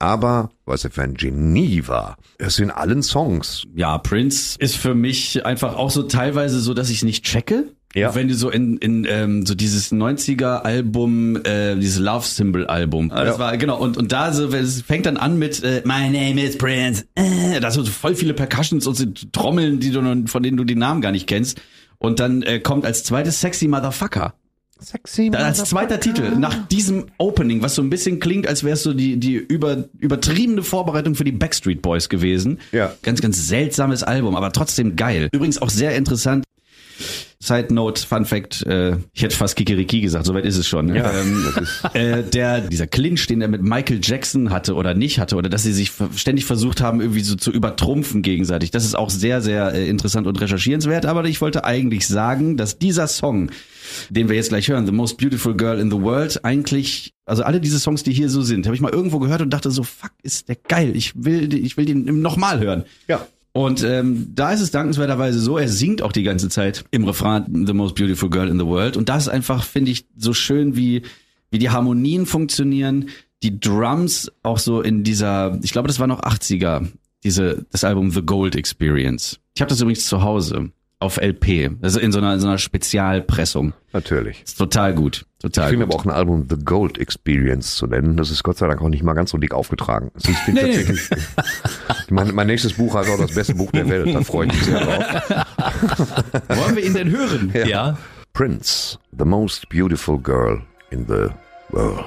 Aber 0.00 0.50
was 0.66 0.82
er 0.82 0.90
für 0.90 1.02
ein 1.02 1.14
Genie 1.14 1.86
war, 1.86 2.16
es 2.38 2.58
in 2.58 2.72
allen 2.72 3.04
Songs. 3.04 3.62
Ja, 3.76 3.96
Prince 3.98 4.56
ist 4.58 4.76
für 4.76 4.96
mich 4.96 5.46
einfach 5.46 5.76
auch 5.76 5.92
so 5.92 6.02
teilweise 6.02 6.58
so, 6.58 6.74
dass 6.74 6.90
ich 6.90 6.96
es 6.96 7.04
nicht 7.04 7.24
checke. 7.24 7.68
Ja. 7.94 8.14
Wenn 8.14 8.28
du 8.28 8.34
so 8.34 8.50
in, 8.50 8.76
in 8.78 9.06
ähm, 9.08 9.46
so 9.46 9.54
dieses 9.54 9.90
90er 9.92 10.60
Album, 10.62 11.36
äh, 11.44 11.74
dieses 11.76 11.98
Love 11.98 12.26
Symbol 12.26 12.66
Album. 12.66 13.08
Das 13.08 13.26
Ja. 13.26 13.38
war 13.38 13.56
genau 13.56 13.78
und 13.78 13.96
und 13.96 14.12
da 14.12 14.32
so 14.32 14.46
es 14.52 14.82
fängt 14.82 15.06
dann 15.06 15.16
an 15.16 15.38
mit 15.38 15.62
äh, 15.64 15.82
My 15.86 16.08
name 16.10 16.40
is 16.42 16.58
Prince. 16.58 17.04
Äh, 17.14 17.60
da 17.60 17.70
sind 17.70 17.84
so 17.86 17.90
voll 17.90 18.14
viele 18.14 18.34
Percussions 18.34 18.86
und 18.86 18.94
so 18.94 19.04
Trommeln, 19.32 19.80
die 19.80 19.90
du 19.90 20.02
nun- 20.02 20.26
von 20.26 20.42
denen 20.42 20.56
du 20.58 20.64
die 20.64 20.74
Namen 20.76 21.00
gar 21.00 21.12
nicht 21.12 21.26
kennst. 21.26 21.60
Und 21.98 22.20
dann 22.20 22.42
äh, 22.42 22.60
kommt 22.60 22.84
als 22.84 23.04
zweites 23.04 23.40
Sexy 23.40 23.68
Motherfucker. 23.68 24.34
Sexy 24.80 25.30
Dann 25.30 25.42
als 25.42 25.64
zweiter 25.64 25.98
Titel 25.98 26.36
nach 26.36 26.68
diesem 26.68 27.06
Opening, 27.18 27.62
was 27.62 27.74
so 27.74 27.82
ein 27.82 27.90
bisschen 27.90 28.20
klingt, 28.20 28.46
als 28.46 28.62
wär's 28.62 28.84
so 28.84 28.94
die 28.94 29.16
die 29.18 29.34
über 29.34 29.84
übertriebene 29.98 30.62
Vorbereitung 30.62 31.16
für 31.16 31.24
die 31.24 31.32
Backstreet 31.32 31.82
Boys 31.82 32.08
gewesen. 32.08 32.60
Ja. 32.70 32.92
Ganz 33.02 33.20
ganz 33.20 33.48
seltsames 33.48 34.04
Album, 34.04 34.36
aber 34.36 34.52
trotzdem 34.52 34.94
geil. 34.94 35.30
Übrigens 35.32 35.60
auch 35.60 35.70
sehr 35.70 35.96
interessant. 35.96 36.44
Side 37.40 37.72
Note, 37.72 38.04
Fun 38.04 38.24
Fact, 38.24 38.66
äh, 38.66 38.96
ich 39.12 39.22
hätte 39.22 39.36
fast 39.36 39.54
Kikiriki 39.54 40.00
gesagt, 40.00 40.26
soweit 40.26 40.44
ist 40.44 40.56
es 40.56 40.66
schon. 40.66 40.92
Ja, 40.94 41.12
ähm, 41.12 41.44
äh, 41.94 42.22
der, 42.24 42.60
dieser 42.62 42.88
Clinch, 42.88 43.26
den 43.28 43.40
er 43.40 43.48
mit 43.48 43.62
Michael 43.62 44.00
Jackson 44.02 44.50
hatte 44.50 44.74
oder 44.74 44.94
nicht 44.94 45.20
hatte, 45.20 45.36
oder 45.36 45.48
dass 45.48 45.62
sie 45.62 45.72
sich 45.72 45.92
ständig 46.16 46.46
versucht 46.46 46.80
haben, 46.80 47.00
irgendwie 47.00 47.20
so 47.20 47.36
zu 47.36 47.52
übertrumpfen 47.52 48.22
gegenseitig. 48.22 48.72
Das 48.72 48.84
ist 48.84 48.96
auch 48.96 49.10
sehr, 49.10 49.40
sehr 49.40 49.72
äh, 49.72 49.88
interessant 49.88 50.26
und 50.26 50.40
recherchierenswert. 50.40 51.06
Aber 51.06 51.24
ich 51.26 51.40
wollte 51.40 51.64
eigentlich 51.64 52.08
sagen, 52.08 52.56
dass 52.56 52.78
dieser 52.78 53.06
Song, 53.06 53.50
den 54.10 54.28
wir 54.28 54.34
jetzt 54.34 54.48
gleich 54.48 54.68
hören, 54.68 54.86
The 54.86 54.92
Most 54.92 55.16
Beautiful 55.18 55.56
Girl 55.56 55.78
in 55.78 55.92
the 55.92 56.00
World, 56.00 56.44
eigentlich, 56.44 57.14
also 57.24 57.44
alle 57.44 57.60
diese 57.60 57.78
Songs, 57.78 58.02
die 58.02 58.12
hier 58.12 58.30
so 58.30 58.42
sind, 58.42 58.66
habe 58.66 58.74
ich 58.74 58.82
mal 58.82 58.92
irgendwo 58.92 59.20
gehört 59.20 59.42
und 59.42 59.50
dachte 59.50 59.70
so, 59.70 59.84
fuck, 59.84 60.10
ist 60.22 60.48
der 60.48 60.56
geil. 60.56 60.96
Ich 60.96 61.12
will, 61.14 61.54
ich 61.54 61.76
will 61.76 61.84
den 61.84 62.20
nochmal 62.20 62.58
hören. 62.58 62.84
Ja. 63.06 63.26
Und 63.58 63.82
ähm, 63.82 64.30
da 64.36 64.52
ist 64.52 64.60
es 64.60 64.70
dankenswerterweise 64.70 65.40
so, 65.40 65.58
er 65.58 65.68
singt 65.68 66.00
auch 66.00 66.12
die 66.12 66.22
ganze 66.22 66.48
Zeit 66.48 66.84
im 66.92 67.02
Refrain 67.02 67.66
The 67.66 67.72
Most 67.72 67.96
Beautiful 67.96 68.30
Girl 68.30 68.46
in 68.46 68.56
the 68.56 68.64
World. 68.64 68.96
Und 68.96 69.08
das 69.08 69.24
ist 69.24 69.30
einfach, 69.30 69.64
finde 69.64 69.90
ich, 69.90 70.06
so 70.16 70.32
schön, 70.32 70.76
wie, 70.76 71.02
wie 71.50 71.58
die 71.58 71.68
Harmonien 71.68 72.24
funktionieren, 72.24 73.08
die 73.42 73.58
Drums 73.58 74.30
auch 74.44 74.58
so 74.58 74.80
in 74.80 75.02
dieser, 75.02 75.58
ich 75.60 75.72
glaube, 75.72 75.88
das 75.88 75.98
war 75.98 76.06
noch 76.06 76.22
80er, 76.22 76.86
diese, 77.24 77.66
das 77.72 77.82
Album 77.82 78.12
The 78.12 78.22
Gold 78.22 78.54
Experience. 78.54 79.40
Ich 79.56 79.60
habe 79.60 79.70
das 79.70 79.80
übrigens 79.80 80.06
zu 80.06 80.22
Hause 80.22 80.70
auf 81.00 81.16
LP, 81.18 81.70
also 81.80 82.00
in 82.00 82.10
so 82.10 82.18
einer, 82.18 82.34
in 82.34 82.40
so 82.40 82.48
einer 82.48 82.58
Spezialpressung. 82.58 83.72
Natürlich. 83.92 84.42
Ist 84.42 84.58
total 84.58 84.94
gut, 84.94 85.26
Ich 85.36 85.42
total 85.42 85.70
finde 85.70 85.86
gut. 85.86 85.94
aber 85.94 86.00
auch 86.02 86.04
ein 86.06 86.10
Album 86.10 86.46
The 86.50 86.56
Gold 86.64 86.98
Experience 86.98 87.76
zu 87.76 87.86
nennen. 87.86 88.16
Das 88.16 88.30
ist 88.32 88.42
Gott 88.42 88.58
sei 88.58 88.66
Dank 88.66 88.82
auch 88.82 88.88
nicht 88.88 89.02
mal 89.04 89.14
ganz 89.14 89.30
so 89.30 89.38
dick 89.38 89.54
aufgetragen. 89.54 90.10
Es 90.16 90.28
ist 90.28 90.36
Nee, 90.48 90.60
tatsächlich, 90.60 91.08
mein, 92.10 92.34
mein 92.34 92.48
nächstes 92.48 92.72
Buch 92.72 92.94
heißt 92.94 93.10
auch 93.10 93.18
das 93.18 93.34
beste 93.34 93.54
Buch 93.54 93.70
der 93.70 93.88
Welt. 93.88 94.12
Da 94.12 94.22
freue 94.22 94.48
ich 94.48 94.52
mich 94.54 94.62
sehr 94.64 94.80
drauf. 94.80 95.46
Wollen 96.48 96.76
wir 96.76 96.84
ihn 96.84 96.94
denn 96.94 97.10
hören? 97.10 97.52
Ja. 97.66 97.96
Prince, 98.32 98.98
the 99.16 99.24
most 99.24 99.68
beautiful 99.68 100.18
girl 100.18 100.62
in 100.90 101.06
the 101.06 101.28
world. 101.70 102.04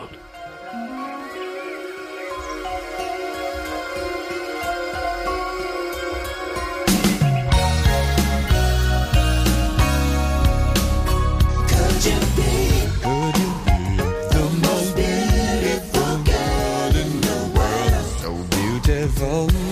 Beautiful, 19.15 19.70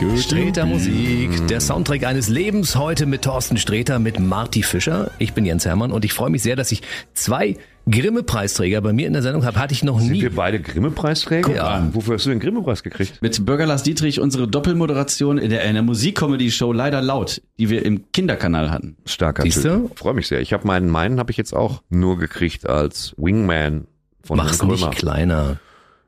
Streter 0.00 0.64
Musik, 0.64 1.46
der 1.48 1.60
Soundtrack 1.60 2.04
eines 2.04 2.28
Lebens 2.30 2.74
heute 2.74 3.04
mit 3.04 3.20
Thorsten 3.22 3.58
Streter, 3.58 3.98
mit 3.98 4.18
Marty 4.18 4.62
Fischer. 4.62 5.10
Ich 5.18 5.34
bin 5.34 5.44
Jens 5.44 5.66
Hermann 5.66 5.92
und 5.92 6.06
ich 6.06 6.14
freue 6.14 6.30
mich 6.30 6.42
sehr, 6.42 6.56
dass 6.56 6.72
ich 6.72 6.80
zwei 7.12 7.58
Grimme-Preisträger 7.90 8.80
bei 8.80 8.94
mir 8.94 9.06
in 9.06 9.12
der 9.12 9.20
Sendung 9.20 9.44
habe. 9.44 9.58
Hatte 9.58 9.74
ich 9.74 9.84
noch 9.84 10.00
Sind 10.00 10.12
nie. 10.12 10.22
wir 10.22 10.34
beide 10.34 10.58
Grimme-Preisträger? 10.58 11.54
Ja. 11.54 11.86
Wofür 11.92 12.14
hast 12.14 12.24
du 12.24 12.30
den 12.30 12.40
Grimme-Preis 12.40 12.82
gekriegt? 12.82 13.20
Mit 13.20 13.44
Bürger 13.44 13.66
Lars 13.66 13.82
Dietrich 13.82 14.20
unsere 14.20 14.48
Doppelmoderation 14.48 15.36
in 15.36 15.50
der, 15.50 15.64
in 15.64 15.74
der 15.74 15.82
Musikcomedy-Show 15.82 16.72
Leider 16.72 17.02
Laut, 17.02 17.42
die 17.58 17.68
wir 17.68 17.84
im 17.84 18.10
Kinderkanal 18.12 18.70
hatten. 18.70 18.96
Starker 19.04 19.42
Siehst 19.42 19.60
Typ. 19.62 19.70
du? 19.70 19.90
Freue 19.96 20.14
mich 20.14 20.28
sehr. 20.28 20.40
Ich 20.40 20.54
habe 20.54 20.66
meinen, 20.66 20.88
meinen 20.88 21.18
habe 21.18 21.30
ich 21.30 21.36
jetzt 21.36 21.54
auch 21.54 21.82
nur 21.90 22.16
gekriegt 22.16 22.66
als 22.66 23.14
Wingman 23.18 23.86
von 24.24 24.38
Mach's 24.38 24.62
nicht 24.62 24.78
Krömer. 24.80 24.90
kleiner. 24.94 25.60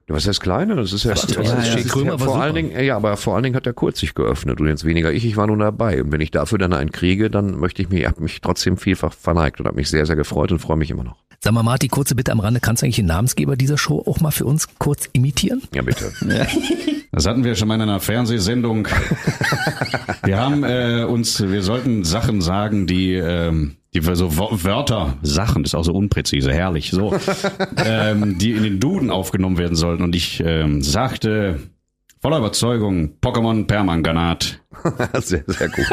Was 0.09 0.27
heißt 0.27 0.41
kleiner? 0.41 0.77
Das 0.77 0.93
ist 0.93 1.05
ja, 1.05 1.12
das 1.12 1.23
Ja, 1.31 1.43
das 1.43 1.69
ja, 1.69 1.75
ist 1.77 1.95
ja 1.95 2.11
war 2.11 2.19
vor 2.19 2.43
allen. 2.43 2.55
Dingen, 2.55 2.85
ja, 2.85 2.97
aber 2.97 3.17
vor 3.17 3.35
allen 3.35 3.45
Dingen 3.45 3.57
hat 3.57 3.67
er 3.67 3.73
kurz 3.73 4.01
sich 4.01 4.15
geöffnet 4.15 4.61
und 4.61 4.67
jetzt 4.67 4.85
weniger 4.85 5.12
ich. 5.12 5.25
Ich 5.25 5.37
war 5.37 5.47
nur 5.47 5.57
dabei 5.57 6.03
und 6.03 6.12
wenn 6.12 6.21
ich 6.21 6.31
dafür 6.31 6.59
dann 6.59 6.73
einen 6.73 6.93
kriege, 6.93 7.31
dann 7.31 7.59
möchte 7.59 7.83
ich 7.83 7.88
mich, 7.88 8.07
habe 8.07 8.23
mich 8.23 8.41
trotzdem 8.41 8.77
vielfach 8.77 9.12
verneigt 9.12 9.61
und 9.61 9.67
habe 9.67 9.77
mich 9.77 9.88
sehr, 9.88 10.07
sehr 10.07 10.17
gefreut 10.17 10.53
und 10.53 10.59
freue 10.59 10.77
mich 10.77 10.91
immer 10.91 11.05
noch. 11.05 11.17
Sag 11.41 11.55
mal, 11.55 11.62
Marty, 11.62 11.88
kurze 11.88 12.15
Bitte 12.15 12.31
am 12.31 12.41
Rande. 12.41 12.61
Kannst 12.61 12.83
du 12.83 12.87
eigentlich 12.87 12.97
den 12.97 13.07
Namensgeber 13.07 13.57
dieser 13.57 13.77
Show 13.77 14.03
auch 14.07 14.21
mal 14.21 14.31
für 14.31 14.45
uns 14.45 14.69
kurz 14.79 15.09
imitieren? 15.12 15.62
Ja, 15.75 15.83
bitte. 15.83 16.12
Das 17.15 17.27
hatten 17.27 17.45
wir 17.45 17.57
schon 17.57 17.69
mal 17.69 17.75
in 17.75 17.83
einer 17.83 18.01
Fernsehsendung. 18.01 18.88
wir 20.25 20.41
haben 20.41 20.65
äh, 20.65 21.05
uns, 21.05 21.43
wir 21.43 21.62
sollten 21.62 22.05
Sachen 22.05 22.41
sagen, 22.41 22.87
die, 22.87 23.12
ähm, 23.12 23.77
die 23.95 24.01
so 24.01 24.37
Wörter, 24.37 25.19
Sachen, 25.23 25.63
das 25.63 25.71
ist 25.71 25.75
auch 25.75 25.85
so 25.85 25.93
unpräzise, 25.93 26.53
herrlich, 26.53 26.91
so, 26.91 27.15
ähm, 27.77 28.39
die 28.39 28.53
in 28.53 28.63
den 28.63 28.81
Duden 28.81 29.11
aufgenommen 29.11 29.59
werden 29.59 29.77
sollten. 29.77 30.03
Und 30.03 30.15
ich 30.15 30.43
ähm, 30.45 30.83
sagte 30.83 31.61
voller 32.21 32.39
Überzeugung 32.39 33.19
Pokémon 33.21 33.67
Permanganat. 33.67 34.61
sehr, 35.21 35.45
sehr 35.47 35.69
gut. 35.69 35.87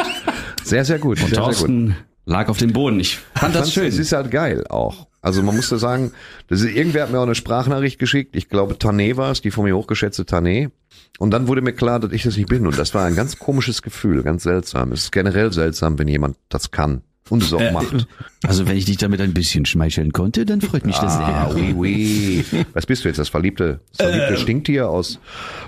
Sehr, 0.63 0.85
sehr 0.85 0.99
gut. 0.99 1.21
Und 1.21 1.29
sehr, 1.29 1.35
sehr 1.35 1.37
gut. 1.39 1.45
Thorsten 1.45 1.95
lag 2.25 2.47
auf 2.47 2.57
dem 2.57 2.71
Boden. 2.71 2.99
Ich 2.99 3.17
fand 3.35 3.55
das 3.55 3.73
schön. 3.73 3.87
Es 3.87 3.97
ist 3.97 4.13
halt 4.13 4.31
geil 4.31 4.65
auch. 4.69 5.07
Also 5.21 5.43
man 5.43 5.55
musste 5.55 5.77
sagen, 5.77 6.13
das 6.47 6.61
ist, 6.61 6.73
irgendwer 6.73 7.03
hat 7.03 7.11
mir 7.11 7.19
auch 7.19 7.23
eine 7.23 7.35
Sprachnachricht 7.35 7.99
geschickt. 7.99 8.37
Ich 8.37 8.47
glaube, 8.47 8.75
Tané 8.75 9.17
war 9.17 9.31
es, 9.31 9.41
die 9.41 9.51
von 9.51 9.65
mir 9.65 9.75
hochgeschätzte 9.75 10.23
Tané. 10.23 10.71
Und 11.17 11.31
dann 11.31 11.49
wurde 11.49 11.61
mir 11.61 11.73
klar, 11.73 11.99
dass 11.99 12.13
ich 12.13 12.23
das 12.23 12.37
nicht 12.37 12.47
bin. 12.47 12.65
Und 12.65 12.79
das 12.79 12.93
war 12.93 13.03
ein 13.03 13.15
ganz 13.15 13.37
komisches 13.37 13.81
Gefühl, 13.81 14.23
ganz 14.23 14.43
seltsam. 14.43 14.93
Es 14.93 15.01
ist 15.01 15.11
generell 15.11 15.51
seltsam, 15.51 15.99
wenn 15.99 16.07
jemand 16.07 16.37
das 16.47 16.71
kann 16.71 17.01
und 17.29 17.43
es 17.43 17.53
auch 17.53 17.71
macht. 17.71 18.07
Also 18.45 18.67
wenn 18.67 18.77
ich 18.77 18.85
dich 18.85 18.97
damit 18.97 19.21
ein 19.21 19.33
bisschen 19.33 19.65
schmeicheln 19.65 20.11
konnte, 20.13 20.45
dann 20.45 20.61
freut 20.61 20.85
mich 20.85 20.97
das 20.97 21.13
Ah, 21.17 21.49
sehr. 21.51 21.75
oui, 21.75 22.43
oui. 22.51 22.65
Was 22.73 22.85
bist 22.85 23.03
du 23.03 23.09
jetzt, 23.09 23.17
das 23.17 23.29
verliebte, 23.29 23.79
das 23.97 24.07
verliebte 24.07 24.37
Stinktier 24.37 24.89
aus? 24.89 25.19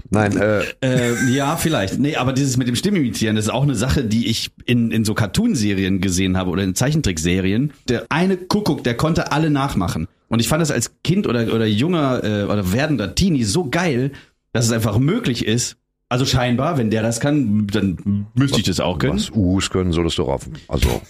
Nein, 0.10 0.38
äh, 0.38 0.62
Äh, 0.82 1.14
ja, 1.34 1.56
vielleicht. 1.58 2.00
Nee, 2.00 2.16
aber 2.16 2.34
dieses 2.34 2.58
mit 2.58 2.68
dem 2.68 2.76
Stimmimitieren, 2.76 3.36
das 3.36 3.46
ist 3.46 3.52
auch 3.52 3.64
eine 3.64 3.76
Sache, 3.76 4.04
die 4.04 4.28
ich 4.28 4.52
in, 4.66 4.92
in 4.92 5.06
so 5.06 5.14
Cartoonserien 5.14 6.02
gesehen 6.02 6.38
habe 6.38 6.50
oder 6.50 6.64
in 6.64 6.76
Zeichentrickserien. 6.76 7.74
Der 7.90 8.06
eine 8.10 8.38
Kuckuck, 8.38 8.84
der 8.84 8.96
konnte 8.96 9.32
alle 9.32 9.50
nachmachen. 9.50 10.08
Und 10.30 10.40
ich 10.40 10.48
fand 10.48 10.62
das 10.62 10.72
als 10.72 10.94
Kind 11.04 11.28
oder, 11.28 11.54
oder 11.54 11.66
junger 11.66 12.24
äh, 12.24 12.44
oder 12.46 12.72
werdender 12.72 13.16
Teenie 13.16 13.44
so 13.44 13.70
geil, 13.70 14.12
dass 14.54 14.66
es 14.66 14.72
einfach 14.72 14.98
möglich 14.98 15.46
ist. 15.46 15.76
Also 16.12 16.26
scheinbar, 16.26 16.78
wenn 16.78 16.90
der 16.90 17.04
das 17.04 17.22
kann, 17.22 17.68
dann 17.68 18.28
müsste 18.34 18.60
ich 18.60 18.66
das 18.66 18.82
auch 18.82 19.00
können. 19.00 19.14
was 19.14 19.30
U's 19.34 19.70
können, 19.70 19.94
solltest 19.94 20.18
du 20.18 20.24
rauf. 20.24 20.46
Also, 20.68 21.02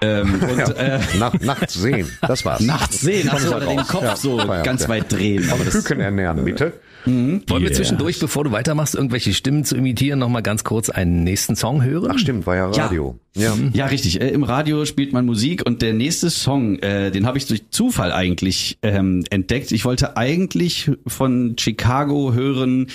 Ähm, 0.00 0.34
und 0.50 0.58
ja, 0.58 0.70
äh, 0.70 1.00
nach, 1.18 1.34
nachts 1.40 1.74
sehen, 1.74 2.08
das 2.20 2.44
war's. 2.44 2.60
nachts 2.60 3.00
sehen, 3.00 3.28
ach 3.32 3.38
so, 3.40 3.48
Komm, 3.48 3.56
oder 3.56 3.66
den. 3.66 3.76
Kopf 3.78 4.02
Ja, 4.02 4.16
so 4.16 4.36
Feierabend, 4.38 4.64
ganz 4.64 4.82
ja. 4.84 4.88
weit 4.88 5.10
drehen. 5.12 5.50
Aber 5.50 5.64
das, 5.64 5.74
Küken 5.74 6.00
ernähren, 6.00 6.44
bitte. 6.44 6.74
Wollen 7.06 7.42
wir 7.48 7.58
Yeah. 7.60 7.72
zwischendurch, 7.72 8.18
bevor 8.18 8.44
du 8.44 8.52
weitermachst, 8.52 8.94
irgendwelche 8.94 9.34
Stimmen 9.34 9.64
zu 9.64 9.76
imitieren, 9.76 10.18
nochmal 10.20 10.42
ganz 10.42 10.62
kurz 10.64 10.90
einen 10.90 11.22
nächsten 11.24 11.54
Song 11.56 11.82
hören? 11.84 12.10
Ach 12.14 12.18
stimmt, 12.18 12.46
war 12.46 12.56
ja 12.56 12.66
Radio. 12.70 13.18
Ja. 13.36 13.54
Ja, 13.72 13.86
richtig. 13.86 14.20
Äh, 14.20 14.28
Im 14.30 14.42
Radio 14.44 14.84
spielt 14.84 15.12
man 15.12 15.26
Musik 15.26 15.66
und 15.66 15.82
der 15.82 15.92
nächste 15.92 16.30
Song, 16.30 16.78
äh, 16.78 17.10
den 17.10 17.26
habe 17.26 17.36
ich 17.38 17.46
durch 17.46 17.68
Zufall 17.70 18.10
eigentlich 18.12 18.78
ähm, 18.82 19.24
entdeckt. 19.30 19.70
Ich 19.72 19.84
wollte 19.84 20.16
eigentlich 20.16 20.90
von 21.06 21.56
Chicago 21.58 22.32
hören, 22.32 22.86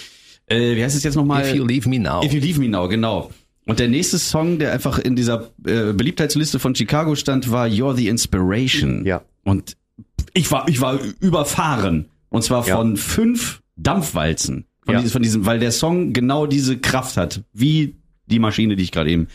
äh, 0.49 0.75
wie 0.75 0.83
heißt 0.83 0.95
es 0.95 1.03
jetzt 1.03 1.15
nochmal? 1.15 1.45
If 1.47 1.55
You 1.55 1.65
Leave 1.65 1.87
Me 1.89 1.99
Now. 1.99 2.23
If 2.23 2.33
You 2.33 2.39
Leave 2.39 2.59
Me 2.59 2.67
Now, 2.69 2.87
genau. 2.87 3.31
Und 3.65 3.79
der 3.79 3.87
nächste 3.87 4.17
Song, 4.17 4.57
der 4.57 4.71
einfach 4.73 4.97
in 4.97 5.15
dieser 5.15 5.51
äh, 5.65 5.93
Beliebtheitsliste 5.93 6.57
von 6.59 6.73
Chicago 6.73 7.15
stand, 7.15 7.51
war 7.51 7.67
You're 7.67 7.95
the 7.95 8.07
Inspiration. 8.07 9.05
Ja. 9.05 9.21
Und 9.43 9.77
ich 10.33 10.51
war, 10.51 10.67
ich 10.67 10.81
war 10.81 10.99
überfahren. 11.19 12.05
Und 12.29 12.43
zwar 12.43 12.67
Ja. 12.67 12.77
von 12.77 12.97
fünf 12.97 13.61
Dampfwalzen. 13.75 14.65
Von, 14.85 14.93
Ja. 14.95 15.01
diesem, 15.01 15.11
von 15.13 15.21
diesem, 15.21 15.45
weil 15.45 15.59
der 15.59 15.71
Song 15.71 16.13
genau 16.13 16.47
diese 16.47 16.77
Kraft 16.79 17.17
hat, 17.17 17.43
wie 17.53 17.95
die 18.25 18.39
Maschine, 18.39 18.75
die 18.75 18.83
ich 18.83 18.91
gerade 18.91 19.11
eben 19.11 19.27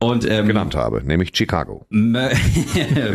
und 0.00 0.28
ähm, 0.28 0.46
genannt 0.46 0.74
habe, 0.74 1.02
nämlich 1.04 1.30
Chicago. 1.34 1.86
Ja 1.90 2.30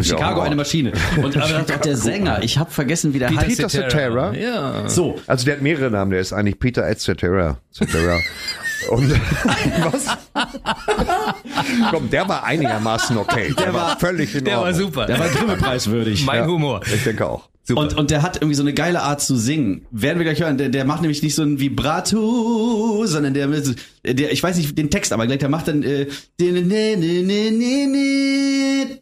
Chicago 0.03 0.39
auch 0.39 0.43
eine 0.45 0.51
ein 0.51 0.57
Maschine. 0.57 0.93
Und 1.21 1.35
aber 1.35 1.63
doch 1.63 1.77
der 1.81 1.97
Sänger, 1.97 2.43
ich 2.43 2.57
habe 2.57 2.69
vergessen, 2.71 3.13
wie 3.13 3.19
der 3.19 3.29
heißt. 3.35 3.47
Peter 3.47 3.69
Cetera. 3.69 4.33
Ja. 4.33 4.87
So, 4.87 5.19
Also 5.27 5.45
der 5.45 5.55
hat 5.55 5.61
mehrere 5.61 5.89
Namen, 5.91 6.11
der 6.11 6.19
ist 6.21 6.31
eigentlich 6.33 6.59
Peter 6.59 6.87
et 6.87 6.99
cetera. 6.99 7.57
cetera. 7.71 8.19
Und 8.89 9.09
was? 9.91 10.17
Komm, 11.91 12.09
der 12.09 12.27
war 12.29 12.43
einigermaßen 12.43 13.17
okay. 13.17 13.53
Der, 13.57 13.73
war 13.73 13.97
völlig 13.99 14.35
in 14.35 14.45
Der 14.45 14.57
war 14.57 14.63
Ordnung. 14.63 14.79
super. 14.79 15.05
der 15.07 15.17
war 15.19 15.27
Grimme-preiswürdig. 15.29 16.25
mein 16.25 16.45
Humor. 16.45 16.81
Ich 16.93 17.03
denke 17.03 17.27
auch. 17.27 17.49
Super. 17.67 17.81
Und, 17.81 17.97
und 17.97 18.11
der 18.11 18.21
hat 18.21 18.37
irgendwie 18.37 18.53
so 18.53 18.61
eine 18.61 18.73
geile 18.73 19.01
Art 19.01 19.21
zu 19.21 19.35
singen. 19.35 19.87
Werden 19.89 20.19
wir 20.19 20.23
gleich 20.23 20.39
hören. 20.39 20.59
Der, 20.59 20.69
der 20.69 20.85
macht 20.85 21.01
nämlich 21.01 21.23
nicht 21.23 21.33
so 21.33 21.41
ein 21.41 21.59
Vibrato, 21.59 23.05
sondern 23.07 23.33
der, 23.33 23.47
der 23.47 24.31
ich 24.31 24.43
weiß 24.43 24.57
nicht 24.57 24.77
den 24.77 24.91
Text, 24.91 25.11
aber 25.11 25.25
gleich 25.25 25.39
der 25.39 25.49
macht 25.49 25.67
dann 25.67 25.81
äh, 25.81 26.05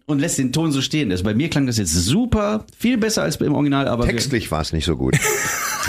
und 0.05 0.19
lässt 0.19 0.37
den 0.37 0.53
Ton 0.53 0.71
so 0.71 0.81
stehen. 0.81 1.09
Das, 1.09 1.23
bei 1.23 1.33
mir 1.33 1.49
klang 1.49 1.67
das 1.67 1.77
jetzt 1.77 1.93
super, 1.93 2.65
viel 2.77 2.97
besser 2.97 3.23
als 3.23 3.35
im 3.35 3.53
Original, 3.53 3.89
aber 3.89 4.07
Textlich 4.07 4.49
war 4.49 4.61
es 4.61 4.71
nicht 4.71 4.85
so 4.85 4.95
gut. 4.95 5.17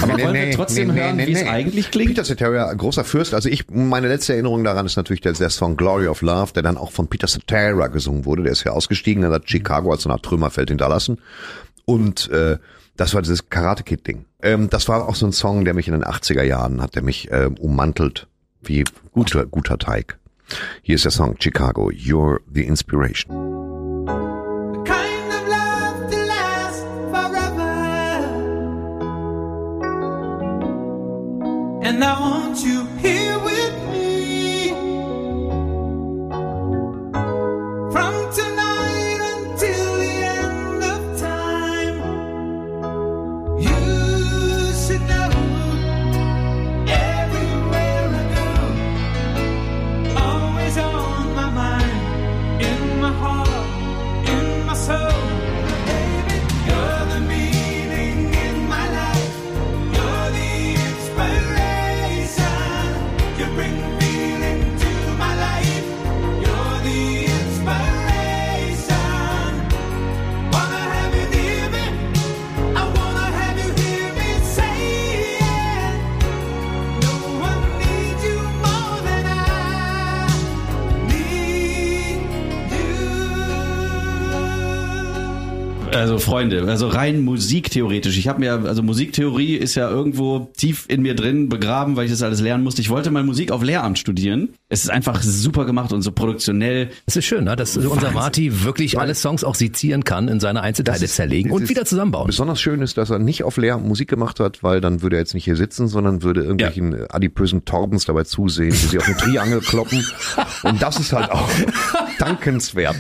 Aber 0.02 0.20
wollen 0.20 0.34
wir 0.34 0.50
trotzdem 0.50 0.92
hören, 0.92 1.18
wie 1.18 1.32
es 1.32 1.46
eigentlich 1.46 1.92
klingt? 1.92 2.08
Peter 2.08 2.24
Cetera, 2.24 2.74
großer 2.74 3.04
Fürst. 3.04 3.32
Also 3.32 3.48
ich, 3.48 3.70
meine 3.70 4.08
letzte 4.08 4.32
Erinnerung 4.32 4.64
daran 4.64 4.86
ist 4.86 4.96
natürlich 4.96 5.20
der, 5.20 5.34
der 5.34 5.50
Song 5.50 5.76
Glory 5.76 6.08
of 6.08 6.20
Love, 6.20 6.52
der 6.52 6.64
dann 6.64 6.76
auch 6.76 6.90
von 6.90 7.06
Peter 7.06 7.28
Cetera 7.28 7.86
gesungen 7.86 8.24
wurde. 8.24 8.42
Der 8.42 8.50
ist 8.50 8.64
ja 8.64 8.72
ausgestiegen, 8.72 9.22
der 9.22 9.30
hat 9.30 9.48
Chicago 9.48 9.92
als 9.92 10.02
so 10.02 10.08
eine 10.08 10.14
Art 10.14 10.24
Trümmerfeld 10.24 10.70
hinterlassen. 10.70 11.18
Und 11.84 12.30
äh, 12.30 12.58
das 12.96 13.14
war 13.14 13.22
dieses 13.22 13.48
Karate 13.48 13.82
Kid 13.82 14.06
Ding. 14.06 14.24
Ähm, 14.42 14.70
das 14.70 14.88
war 14.88 15.08
auch 15.08 15.14
so 15.14 15.26
ein 15.26 15.32
Song, 15.32 15.64
der 15.64 15.74
mich 15.74 15.88
in 15.88 15.94
den 15.94 16.04
80er 16.04 16.42
Jahren 16.42 16.80
hat, 16.80 16.94
der 16.94 17.02
mich 17.02 17.30
äh, 17.30 17.50
ummantelt 17.58 18.28
wie 18.62 18.84
guter, 19.12 19.46
guter 19.46 19.78
Teig. 19.78 20.18
Hier 20.82 20.94
ist 20.94 21.04
der 21.04 21.12
Song 21.12 21.36
Chicago, 21.38 21.90
You're 21.90 22.40
the 22.52 22.64
Inspiration. 22.64 23.32
And 31.86 32.02
I 32.02 32.43
Freunde, 86.50 86.70
also 86.70 86.88
rein 86.88 87.22
musiktheoretisch. 87.22 88.18
Ich 88.18 88.28
habe 88.28 88.40
mir, 88.40 88.52
also 88.66 88.82
Musiktheorie 88.82 89.54
ist 89.56 89.74
ja 89.76 89.88
irgendwo 89.88 90.50
tief 90.56 90.84
in 90.88 91.02
mir 91.02 91.14
drin 91.14 91.48
begraben, 91.48 91.96
weil 91.96 92.04
ich 92.06 92.10
das 92.10 92.22
alles 92.22 92.40
lernen 92.40 92.64
musste. 92.64 92.82
Ich 92.82 92.90
wollte 92.90 93.10
mal 93.10 93.22
Musik 93.24 93.50
auf 93.50 93.62
Lehramt 93.62 93.98
studieren. 93.98 94.50
Es 94.68 94.84
ist 94.84 94.90
einfach 94.90 95.22
super 95.22 95.64
gemacht 95.64 95.92
und 95.92 96.02
so 96.02 96.12
produktionell. 96.12 96.90
Es 97.06 97.16
ist 97.16 97.24
schön, 97.24 97.44
ne, 97.44 97.56
dass 97.56 97.76
unser 97.76 98.10
Marty 98.10 98.64
wirklich 98.64 98.98
alle 98.98 99.14
Songs 99.14 99.42
auch 99.44 99.54
sezieren 99.54 100.04
kann, 100.04 100.28
in 100.28 100.40
seine 100.40 100.60
Einzelteile 100.62 101.06
zerlegen 101.06 101.50
es 101.50 101.56
und 101.56 101.62
ist- 101.62 101.68
wieder 101.70 101.84
zusammenbauen. 101.86 102.26
Besonders 102.26 102.60
schön 102.60 102.82
ist, 102.82 102.98
dass 102.98 103.10
er 103.10 103.18
nicht 103.18 103.42
auf 103.44 103.56
Leer 103.56 103.78
Musik 103.78 104.08
gemacht 104.08 104.38
hat, 104.40 104.62
weil 104.62 104.80
dann 104.80 105.00
würde 105.02 105.16
er 105.16 105.20
jetzt 105.20 105.34
nicht 105.34 105.44
hier 105.44 105.56
sitzen, 105.56 105.88
sondern 105.88 106.22
würde 106.22 106.42
irgendwelchen 106.42 106.92
äh, 106.92 107.06
adipösen 107.10 107.64
Torbens 107.64 108.04
dabei 108.04 108.24
zusehen, 108.24 108.72
wie 108.72 108.86
sie 108.86 108.98
auf 108.98 109.06
eine 109.06 109.16
Triangel 109.16 109.60
kloppen. 109.66 110.04
Und 110.62 110.82
das 110.82 110.98
ist 111.00 111.12
halt 111.12 111.30
auch 111.30 111.48
dankenswert. 112.18 112.96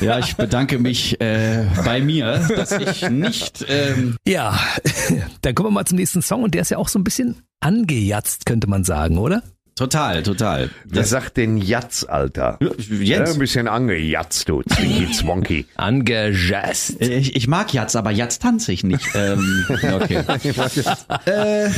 Ja, 0.00 0.18
ich 0.18 0.36
bedanke 0.36 0.78
mich 0.78 1.20
äh, 1.20 1.64
bei 1.84 2.00
mir, 2.00 2.40
dass 2.56 2.72
ich 2.72 3.08
nicht 3.10 3.64
ähm, 3.68 4.16
Ja, 4.26 4.58
dann 5.42 5.54
kommen 5.54 5.68
wir 5.68 5.72
mal 5.72 5.84
zum 5.84 5.98
nächsten 5.98 6.22
Song 6.22 6.42
und 6.42 6.54
der 6.54 6.62
ist 6.62 6.70
ja 6.70 6.78
auch 6.78 6.88
so 6.88 6.98
ein 6.98 7.04
bisschen 7.04 7.42
angejatzt, 7.60 8.46
könnte 8.46 8.68
man 8.68 8.84
sagen, 8.84 9.18
oder? 9.18 9.42
total, 9.76 10.22
total. 10.22 10.70
Wer 10.84 11.04
sagt 11.04 11.36
denn 11.36 11.56
Jatz, 11.56 12.04
Alter? 12.04 12.58
Ja, 12.60 12.70
Jetzt. 12.78 13.32
ein 13.32 13.38
bisschen 13.38 13.68
angejatzt, 13.68 14.48
du 14.48 14.62
Zwinky 14.62 15.10
Zwonky. 15.12 15.66
Angejazzt. 15.76 17.00
Ich, 17.00 17.34
ich 17.34 17.48
mag 17.48 17.72
Jatz, 17.72 17.96
aber 17.96 18.10
Jatz 18.10 18.38
tanze 18.38 18.72
ich 18.72 18.84
nicht. 18.84 19.06
Ähm, 19.14 19.64
okay. 19.70 20.22
äh, 21.26 21.70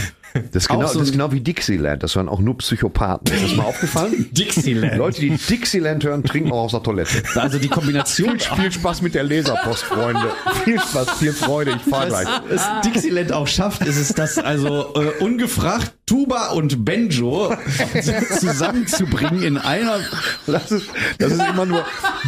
Das 0.53 0.65
ist, 0.65 0.69
genau, 0.69 0.87
so 0.87 0.99
das 0.99 1.09
ist 1.09 1.13
genau 1.13 1.33
wie 1.33 1.41
Dixieland. 1.41 2.03
Das 2.03 2.17
waren 2.17 2.29
auch 2.29 2.41
nur 2.41 2.57
Psychopathen. 2.59 3.35
Ist 3.35 3.45
das 3.45 3.57
mal 3.57 3.65
aufgefallen? 3.65 4.29
Dixieland. 4.33 4.97
Leute, 4.97 5.21
die 5.21 5.31
Dixieland 5.37 6.05
hören, 6.05 6.23
trinken 6.25 6.53
auch 6.53 6.65
aus 6.65 6.71
der 6.73 6.83
Toilette. 6.83 7.23
Also 7.37 7.59
die 7.59 7.69
Kombination 7.69 8.39
Viel 8.41 8.73
Spaß 8.73 9.03
mit 9.03 9.15
der 9.15 9.23
Leserpost, 9.23 9.85
Freunde. 9.85 10.31
Viel 10.65 10.81
Spaß, 10.81 11.19
viel 11.19 11.33
Freude. 11.33 11.73
Ich 11.77 11.91
fahr 11.91 12.07
gleich. 12.07 12.27
was 12.49 12.67
Dixieland 12.85 13.33
auch 13.33 13.47
schafft, 13.47 13.83
ist 13.87 13.97
es, 13.99 14.09
das 14.15 14.39
also 14.39 14.95
äh, 14.95 15.23
ungefragt 15.23 15.93
Tuba 16.07 16.49
und 16.51 16.85
Banjo 16.85 17.53
zusammenzubringen 18.41 19.43
in 19.43 19.59
einer. 19.59 19.99
Das 20.47 20.71
ist, 20.71 20.87
das 21.19 21.33
ist 21.33 21.43
immer 21.49 21.67
nur, 21.67 21.85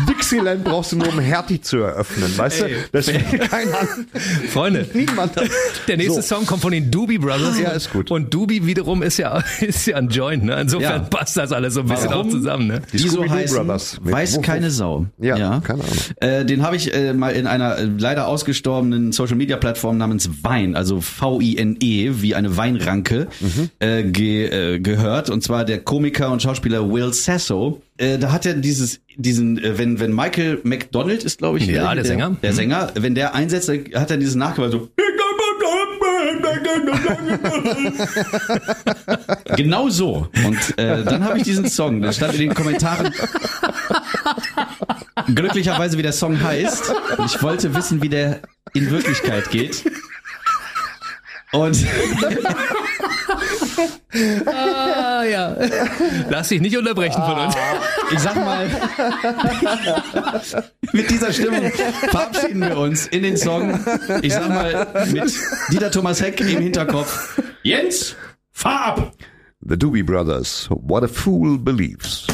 Dixieland 0.09 0.65
brauchst 0.65 0.93
du 0.93 0.97
nur, 0.97 1.09
um 1.09 1.19
Hertie 1.19 1.61
zu 1.61 1.79
eröffnen, 1.79 2.37
weißt 2.37 2.63
Ey. 2.63 2.75
du? 2.75 2.77
Das 2.93 3.07
will 3.09 3.39
keiner. 3.39 3.89
Freunde, 4.53 4.87
Niemand. 4.95 5.33
der 5.87 5.97
nächste 5.97 6.23
So. 6.23 6.37
Song 6.37 6.47
kommt 6.47 6.63
von 6.63 6.73
den 6.73 6.91
Doobie 6.91 7.19
Brothers. 7.19 7.59
Ja, 7.59 7.71
ist 7.71 7.91
gut. 7.93 7.98
Und 8.11 8.33
Doobie 8.35 8.67
wiederum 8.67 9.03
ist 9.03 9.17
ja, 9.19 9.43
ist 9.61 9.87
ja 9.87 9.97
ein 9.97 10.09
Joint, 10.09 10.45
ne? 10.45 10.61
Insofern 10.61 11.03
Ja. 11.03 11.09
passt 11.09 11.37
das 11.37 11.53
alles 11.53 11.75
so 11.75 11.81
ein 11.81 11.87
bisschen 11.87 12.11
Warum? 12.11 12.27
auch 12.27 12.31
zusammen, 12.31 12.67
ne? 12.67 12.83
Die 12.93 12.97
Die 12.99 13.09
so 13.09 13.29
heißen, 13.29 13.57
Brothers. 13.57 13.99
Weiß 14.03 14.41
keine 14.43 14.71
Sau. 14.71 15.07
Ja, 15.21 15.61
keine 15.61 15.83
Ahnung. 15.83 15.97
Äh, 16.21 16.45
den 16.45 16.63
habe 16.63 16.77
ich 16.77 16.95
äh, 16.95 17.13
mal 17.13 17.31
in 17.31 17.47
einer 17.47 17.77
äh, 17.79 17.85
leider 17.99 18.29
ausgestorbenen 18.29 19.13
Social 19.13 19.37
Media 19.37 19.57
Plattform 19.57 19.97
namens 19.99 20.29
Wein, 20.43 20.77
also 20.77 21.01
V-I-N-E, 21.01 22.13
wie 22.23 22.35
eine 22.35 22.57
Weinranke, 22.57 23.29
Mhm. 23.41 23.71
äh, 23.79 24.03
ge, 24.05 24.75
äh, 24.75 24.81
gehört. 24.81 25.31
Und 25.31 25.43
zwar 25.43 25.65
der 25.65 25.79
Komiker 25.81 26.31
und 26.31 26.43
Schauspieler 26.43 26.91
Will 26.91 27.13
Sasso. 27.13 27.83
Äh, 27.97 28.19
da 28.19 28.31
hat 28.33 28.47
er 28.47 28.55
dieses, 28.55 29.01
diesen, 29.17 29.61
wenn, 29.63 29.99
wenn 29.99 30.13
Michael 30.15 30.61
McDonald 30.63 31.25
ist, 31.25 31.39
glaube 31.39 31.59
ich, 31.59 31.67
Ja, 31.67 31.93
äh, 31.93 31.97
der 31.97 32.05
Sänger. 32.05 32.37
Der 32.43 32.53
Sänger, 32.53 32.89
wenn 32.95 33.15
der 33.15 33.35
einsetzt, 33.35 33.69
hat 33.69 34.11
er 34.11 34.17
dieses 34.17 34.37
Nachgewalt 34.37 34.73
so. 34.73 34.89
Genau 39.57 39.89
so. 39.89 40.29
Und 40.45 40.79
äh, 40.79 41.05
dann 41.05 41.25
habe 41.25 41.39
ich 41.39 41.45
diesen 41.45 41.69
Song. 41.69 42.03
Da 42.03 42.13
stand 42.13 42.35
in 42.35 42.41
den 42.41 42.55
Kommentaren 42.55 43.13
glücklicherweise, 45.35 45.99
wie 45.99 46.03
der 46.03 46.13
Song 46.13 46.41
heißt. 46.41 46.93
Und 47.17 47.27
ich 47.27 47.43
wollte 47.43 47.75
wissen, 47.75 48.03
wie 48.03 48.09
der 48.09 48.41
in 48.75 48.91
Wirklichkeit 48.91 49.51
geht. 49.51 49.85
Und 51.53 51.79
Ah, 54.47 55.23
ja. 55.25 55.57
Lass 56.31 56.49
dich 56.49 56.61
nicht 56.61 56.77
unterbrechen 56.77 57.23
von 57.23 57.39
uns. 57.39 57.55
ich 58.11 58.19
sag 58.19 58.37
mal, 58.37 58.67
mit 60.93 61.11
dieser 61.11 61.33
Stimmung 61.33 61.71
verabschieden 62.11 62.61
wir 62.61 62.79
uns 62.79 63.07
in 63.09 63.23
den 63.23 63.37
Song. 63.37 63.79
Ich 64.23 64.33
sag 64.33 64.49
mal, 64.49 64.87
mit 65.13 65.33
Dieter 65.71 65.91
Thomas 65.91 66.23
Heck 66.23 66.41
im 66.41 66.59
Hinterkopf. 66.59 67.41
Jens, 67.63 68.17
fahr 68.51 68.87
ab! 68.87 69.13
The 69.61 69.77
Doobie 69.77 70.05
Brothers. 70.05 70.69
What 70.71 71.05
a 71.05 71.09
fool 71.09 71.59
believes. 71.59 72.27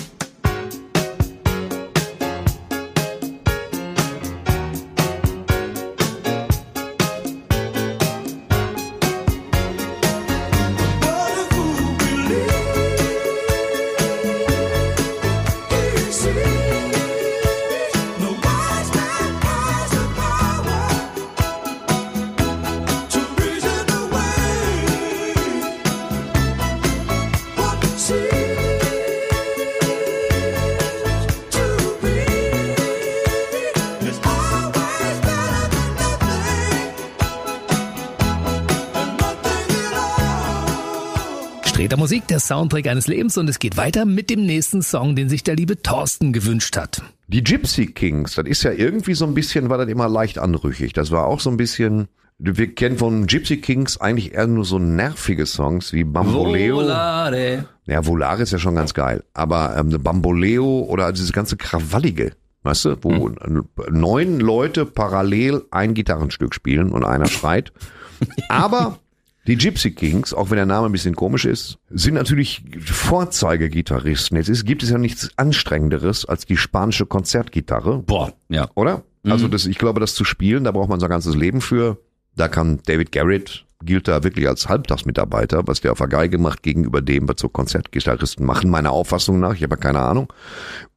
Der 42.34 42.40
Soundtrack 42.40 42.88
eines 42.88 43.06
Lebens 43.06 43.38
und 43.38 43.48
es 43.48 43.60
geht 43.60 43.76
weiter 43.76 44.04
mit 44.04 44.28
dem 44.28 44.44
nächsten 44.44 44.82
Song, 44.82 45.14
den 45.14 45.28
sich 45.28 45.44
der 45.44 45.54
liebe 45.54 45.80
Thorsten 45.82 46.32
gewünscht 46.32 46.76
hat. 46.76 47.00
Die 47.28 47.44
Gypsy 47.44 47.86
Kings, 47.86 48.34
das 48.34 48.46
ist 48.46 48.64
ja 48.64 48.72
irgendwie 48.72 49.14
so 49.14 49.24
ein 49.24 49.34
bisschen, 49.34 49.68
war 49.70 49.78
das 49.78 49.88
immer 49.88 50.08
leicht 50.08 50.38
anrüchig. 50.38 50.92
Das 50.94 51.12
war 51.12 51.26
auch 51.26 51.38
so 51.38 51.48
ein 51.48 51.56
bisschen 51.56 52.08
Wir 52.38 52.74
kennen 52.74 52.98
von 52.98 53.28
Gypsy 53.28 53.58
Kings 53.58 54.00
eigentlich 54.00 54.34
eher 54.34 54.48
nur 54.48 54.64
so 54.64 54.80
nervige 54.80 55.46
Songs 55.46 55.92
wie 55.92 56.02
Bamboleo. 56.02 56.78
Volare. 56.78 57.66
Ja, 57.86 58.04
Volare 58.04 58.42
ist 58.42 58.50
ja 58.50 58.58
schon 58.58 58.74
ganz 58.74 58.94
geil. 58.94 59.22
Aber 59.32 59.76
ähm, 59.78 59.90
Bamboleo 60.02 60.80
oder 60.88 61.12
dieses 61.12 61.32
ganze 61.32 61.56
Krawallige, 61.56 62.32
weißt 62.64 62.84
du, 62.86 62.96
wo 63.02 63.28
Hm. 63.28 63.68
neun 63.92 64.40
Leute 64.40 64.86
parallel 64.86 65.62
ein 65.70 65.94
Gitarrenstück 65.94 66.52
spielen 66.52 66.90
und 66.90 67.04
einer 67.04 67.26
schreit. 67.26 67.72
Aber 68.48 68.98
die 69.46 69.56
Gypsy 69.56 69.90
Kings, 69.90 70.32
auch 70.32 70.50
wenn 70.50 70.56
der 70.56 70.66
Name 70.66 70.86
ein 70.86 70.92
bisschen 70.92 71.14
komisch 71.14 71.44
ist, 71.44 71.78
sind 71.90 72.14
natürlich 72.14 72.64
Vorzeigegitarristen. 72.80 74.36
Jetzt 74.36 74.48
ist, 74.48 74.64
gibt 74.64 74.82
es 74.82 74.90
ja 74.90 74.98
nichts 74.98 75.30
Anstrengenderes 75.36 76.24
als 76.24 76.46
die 76.46 76.56
spanische 76.56 77.06
Konzertgitarre. 77.06 77.98
Boah, 77.98 78.32
ja. 78.48 78.68
Oder? 78.74 79.02
Also 79.26 79.48
das, 79.48 79.64
ich 79.66 79.78
glaube, 79.78 80.00
das 80.00 80.14
zu 80.14 80.24
spielen, 80.24 80.64
da 80.64 80.70
braucht 80.70 80.88
man 80.88 81.00
sein 81.00 81.08
ganzes 81.08 81.34
Leben 81.34 81.60
für. 81.60 81.98
Da 82.36 82.48
kann 82.48 82.80
David 82.84 83.12
Garrett 83.12 83.64
gilt 83.84 84.08
da 84.08 84.22
wirklich 84.22 84.48
als 84.48 84.68
Halbtagsmitarbeiter, 84.68 85.66
was 85.66 85.80
der 85.80 85.92
auf 85.92 85.98
der 85.98 86.08
Geige 86.08 86.38
macht 86.38 86.62
gegenüber 86.62 87.02
dem, 87.02 87.28
was 87.28 87.36
so 87.38 87.48
Konzertgitarristen 87.48 88.44
machen, 88.44 88.70
meiner 88.70 88.92
Auffassung 88.92 89.40
nach. 89.40 89.54
Ich 89.54 89.62
habe 89.62 89.74
ja 89.74 89.80
keine 89.80 90.00
Ahnung. 90.00 90.32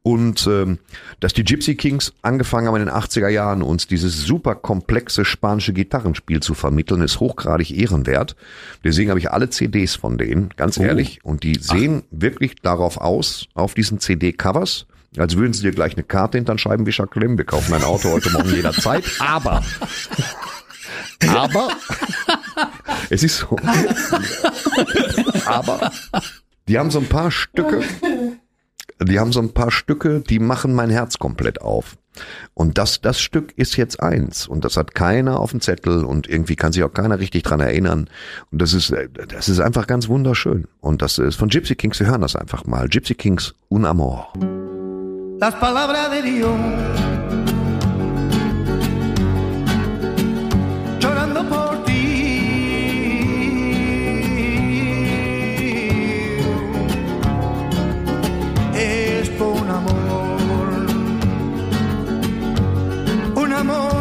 Und 0.02 0.46
ähm, 0.46 0.78
dass 1.20 1.34
die 1.34 1.44
Gypsy 1.44 1.74
Kings 1.74 2.14
angefangen 2.22 2.66
haben 2.66 2.76
in 2.76 2.86
den 2.86 2.94
80er 2.94 3.28
Jahren, 3.28 3.62
uns 3.62 3.86
dieses 3.86 4.22
super 4.22 4.54
komplexe 4.54 5.24
spanische 5.24 5.72
Gitarrenspiel 5.72 6.40
zu 6.40 6.54
vermitteln, 6.54 7.02
ist 7.02 7.20
hochgradig 7.20 7.76
ehrenwert. 7.76 8.34
Deswegen 8.84 9.10
habe 9.10 9.20
ich 9.20 9.30
alle 9.30 9.50
CDs 9.50 9.96
von 9.96 10.16
denen, 10.16 10.50
ganz 10.56 10.78
ehrlich. 10.78 11.20
Und 11.24 11.42
die 11.42 11.56
sehen 11.60 12.04
wirklich 12.10 12.56
darauf 12.62 12.96
aus, 12.96 13.48
auf 13.54 13.74
diesen 13.74 14.00
CD-Covers, 14.00 14.86
als 15.16 15.36
würden 15.36 15.52
sie 15.52 15.62
dir 15.62 15.72
gleich 15.72 15.94
eine 15.94 16.04
Karte 16.04 16.38
hinter 16.38 16.54
den 16.54 16.58
Scheibenwischer 16.58 17.06
klemmen. 17.06 17.36
Wir 17.38 17.44
kaufen 17.44 17.74
ein 17.74 17.84
Auto 17.84 18.10
heute 18.10 18.30
Morgen 18.30 18.50
jederzeit. 18.54 19.04
Aber, 19.18 19.62
aber, 21.28 21.68
es 23.10 23.22
ist 23.22 23.38
so. 23.38 23.56
Aber, 25.46 25.92
die 26.68 26.78
haben 26.78 26.90
so 26.90 26.98
ein 26.98 27.08
paar 27.08 27.30
Stücke, 27.30 27.82
die 29.00 29.18
haben 29.18 29.32
so 29.32 29.40
ein 29.40 29.52
paar 29.52 29.70
Stücke, 29.70 30.20
die 30.20 30.38
machen 30.38 30.74
mein 30.74 30.90
Herz 30.90 31.18
komplett 31.18 31.60
auf. 31.60 31.96
Und 32.54 32.78
das, 32.78 33.00
das 33.00 33.20
Stück 33.20 33.52
ist 33.56 33.76
jetzt 33.76 34.00
eins. 34.00 34.48
Und 34.48 34.64
das 34.64 34.76
hat 34.76 34.94
keiner 34.94 35.38
auf 35.38 35.52
dem 35.52 35.60
Zettel 35.60 36.04
und 36.04 36.28
irgendwie 36.28 36.56
kann 36.56 36.72
sich 36.72 36.82
auch 36.82 36.92
keiner 36.92 37.20
richtig 37.20 37.44
dran 37.44 37.60
erinnern. 37.60 38.10
Und 38.50 38.60
das 38.60 38.72
ist, 38.72 38.92
das 39.28 39.48
ist 39.48 39.60
einfach 39.60 39.86
ganz 39.86 40.08
wunderschön. 40.08 40.66
Und 40.80 41.00
das 41.00 41.18
ist 41.18 41.36
von 41.36 41.48
Gypsy 41.48 41.76
Kings, 41.76 42.00
wir 42.00 42.08
hören 42.08 42.22
das 42.22 42.34
einfach 42.34 42.64
mal. 42.66 42.88
Gypsy 42.88 43.14
Kings, 43.14 43.54
Un 43.70 43.84
Amor. 43.84 44.32
las 45.40 45.54
palabras 45.54 46.10
de 46.10 46.22
Dios. 46.22 47.27
Un 59.40 59.70
amor. 59.70 59.94
Un 63.36 63.52
amor. 63.52 63.97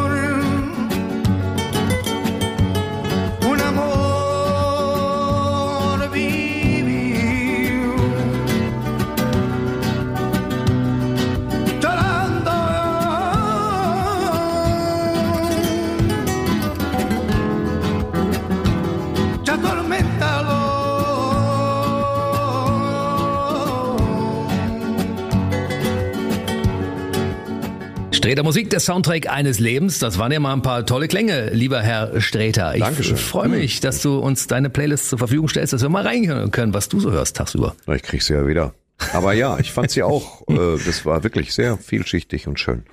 Streter 28.28 28.44
Musik, 28.44 28.70
der 28.72 28.82
Soundtrack 28.82 29.30
eines 29.30 29.58
Lebens. 29.60 30.00
Das 30.00 30.20
waren 30.20 30.34
ja 30.34 30.42
mal 30.42 30.52
ein 30.52 30.62
paar 30.62 30.86
tolle 30.86 31.08
Klänge, 31.08 31.50
lieber 31.54 31.80
Herr 31.82 32.20
Streter. 32.20 32.76
Ich 32.76 32.82
Dankeschön. 32.82 33.16
freue 33.16 33.48
mich, 33.48 33.80
dass 33.80 34.02
du 34.02 34.20
uns 34.20 34.48
deine 34.48 34.70
Playlist 34.70 35.08
zur 35.08 35.18
Verfügung 35.18 35.48
stellst, 35.48 35.72
dass 35.72 35.82
wir 35.82 35.88
mal 35.88 36.06
reinhören 36.06 36.52
können, 36.52 36.74
was 36.74 36.90
du 36.90 37.00
so 37.00 37.10
hörst 37.10 37.38
tagsüber. 37.38 37.74
Na, 37.86 37.96
Ich 37.96 38.04
krieg 38.04 38.22
sie 38.22 38.34
ja 38.34 38.46
wieder. 38.46 38.74
Aber 39.14 39.32
ja, 39.32 39.58
ich 39.60 39.72
fand 39.72 39.92
sie 39.92 40.04
auch. 40.04 40.42
Äh, 40.50 40.78
das 40.86 41.06
war 41.06 41.24
wirklich 41.24 41.54
sehr 41.54 41.78
vielschichtig 41.78 42.48
und 42.50 42.60
schön. 42.60 42.84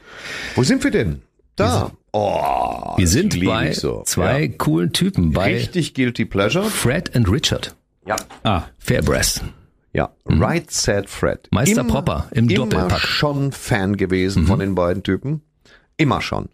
Wo 0.55 0.63
sind 0.63 0.85
wir 0.85 0.93
denn? 0.93 1.23
Da. 1.57 1.91
Oh, 2.13 2.95
Wir 2.97 3.09
sind 3.09 3.45
bei 3.45 3.73
so. 3.73 4.05
zwei 4.07 4.43
Ja. 4.45 4.49
coolen 4.57 4.93
Typen, 4.93 5.33
bei 5.33 5.55
Richtig 5.55 5.95
guilty 5.95 6.27
pleasure. 6.27 6.65
Fred 6.67 7.17
and 7.17 7.29
Richard. 7.29 7.75
Ja. 8.07 8.15
Ah, 8.45 8.63
Fairbrass. 8.79 9.41
Ja. 9.95 10.11
Right 10.27 10.71
Said 10.71 11.09
Fred. 11.09 11.49
Mhm. 11.51 11.57
Meister 11.57 11.85
Popper 11.85 12.27
im 12.33 12.49
immer 12.49 12.67
Doppelpack. 12.67 12.93
Mhm. 13.03 13.07
schon 13.07 13.53
Fan 13.53 13.97
gewesen 13.97 14.47
von 14.47 14.59
den 14.59 14.75
beiden 14.75 15.03
Typen. 15.03 15.41
Immer 15.97 16.21
schon. 16.21 16.49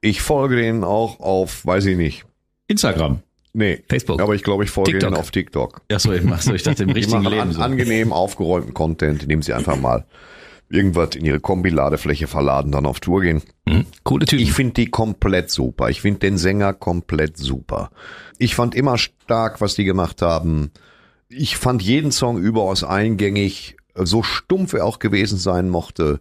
Ich 0.00 0.20
folge 0.20 0.56
denen 0.56 0.82
auch 0.84 1.20
auf, 1.20 1.64
weiß 1.64 1.86
ich 1.86 1.96
nicht. 1.96 2.24
Instagram. 2.66 3.20
Nee. 3.52 3.82
Facebook. 3.88 4.20
Aber 4.20 4.34
ich 4.34 4.42
glaube, 4.42 4.64
ich 4.64 4.70
folge 4.70 4.92
TikTok. 4.92 5.08
denen 5.10 5.20
auf 5.20 5.30
TikTok. 5.30 5.82
Achso, 5.90 6.12
ich, 6.12 6.22
ach 6.30 6.40
so, 6.42 6.52
ich 6.54 6.62
dachte 6.64 6.82
im 6.82 6.90
richtigen 6.94 7.22
Leben. 7.24 7.40
an, 7.40 7.52
So. 7.52 7.60
angenehm 7.62 8.12
aufgeräumten 8.12 8.74
Content, 8.74 9.22
indem 9.22 9.42
sie 9.42 9.52
einfach 9.52 9.76
mal 9.76 10.04
irgendwas 10.68 11.16
in 11.16 11.24
ihre 11.24 11.40
Kombi-Ladefläche 11.40 12.26
verladen, 12.28 12.70
dann 12.72 12.86
auf 12.86 13.00
Tour 13.00 13.22
gehen. 13.22 13.42
Mhm. 13.66 13.86
Coole 14.04 14.26
Typen. 14.26 14.42
Ich 14.42 14.52
finde 14.52 14.74
die 14.74 14.86
komplett 14.86 15.50
super. 15.50 15.90
Ich 15.90 16.00
finde 16.00 16.20
den 16.20 16.38
Sänger 16.38 16.72
komplett 16.74 17.36
super. 17.36 17.90
Ich 18.38 18.54
fand 18.54 18.74
immer 18.74 18.98
stark, 18.98 19.60
was 19.60 19.74
die 19.74 19.84
gemacht 19.84 20.22
haben. 20.22 20.70
Ich 21.32 21.56
fand 21.56 21.80
jeden 21.80 22.10
Song 22.10 22.38
überaus 22.38 22.82
eingängig, 22.82 23.76
so 23.94 24.24
stumpf 24.24 24.72
er 24.72 24.84
auch 24.84 24.98
gewesen 24.98 25.38
sein 25.38 25.68
mochte. 25.68 26.18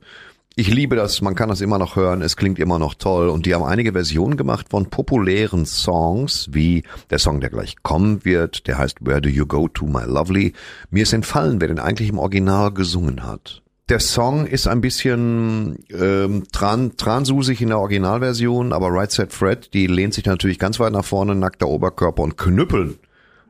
Ich 0.55 0.71
liebe 0.71 0.95
das, 0.95 1.21
man 1.21 1.33
kann 1.33 1.49
das 1.49 1.61
immer 1.61 1.79
noch 1.79 1.95
hören, 1.95 2.21
es 2.21 2.37
klingt 2.37 2.59
immer 2.59 2.77
noch 2.77 2.93
toll 2.93 3.29
und 3.29 3.47
die 3.47 3.55
haben 3.55 3.63
einige 3.63 3.93
Versionen 3.93 4.37
gemacht 4.37 4.67
von 4.69 4.91
populären 4.91 5.65
Songs, 5.65 6.49
wie 6.51 6.83
der 7.09 7.17
Song, 7.17 7.39
der 7.39 7.49
gleich 7.49 7.77
kommen 7.81 8.23
wird, 8.23 8.67
der 8.67 8.77
heißt 8.77 8.97
Where 9.01 9.19
Do 9.19 9.29
You 9.29 9.47
Go 9.47 9.67
To 9.67 9.87
My 9.87 10.03
Lovely. 10.05 10.53
Mir 10.91 11.01
ist 11.01 11.13
entfallen, 11.13 11.59
wer 11.59 11.69
den 11.69 11.79
eigentlich 11.79 12.09
im 12.09 12.19
Original 12.19 12.71
gesungen 12.71 13.23
hat. 13.23 13.63
Der 13.89 13.99
Song 13.99 14.45
ist 14.45 14.67
ein 14.67 14.81
bisschen 14.81 15.85
ähm, 15.89 16.43
tran, 16.51 16.97
transusig 16.97 17.61
in 17.63 17.69
der 17.69 17.79
Originalversion, 17.79 18.73
aber 18.73 18.89
Right 18.91 19.09
Said 19.09 19.33
Fred, 19.33 19.73
die 19.73 19.87
lehnt 19.87 20.13
sich 20.13 20.25
natürlich 20.25 20.59
ganz 20.59 20.79
weit 20.79 20.93
nach 20.93 21.05
vorne, 21.05 21.33
nackter 21.33 21.67
Oberkörper 21.67 22.21
und 22.21 22.37
knüppeln 22.37 22.99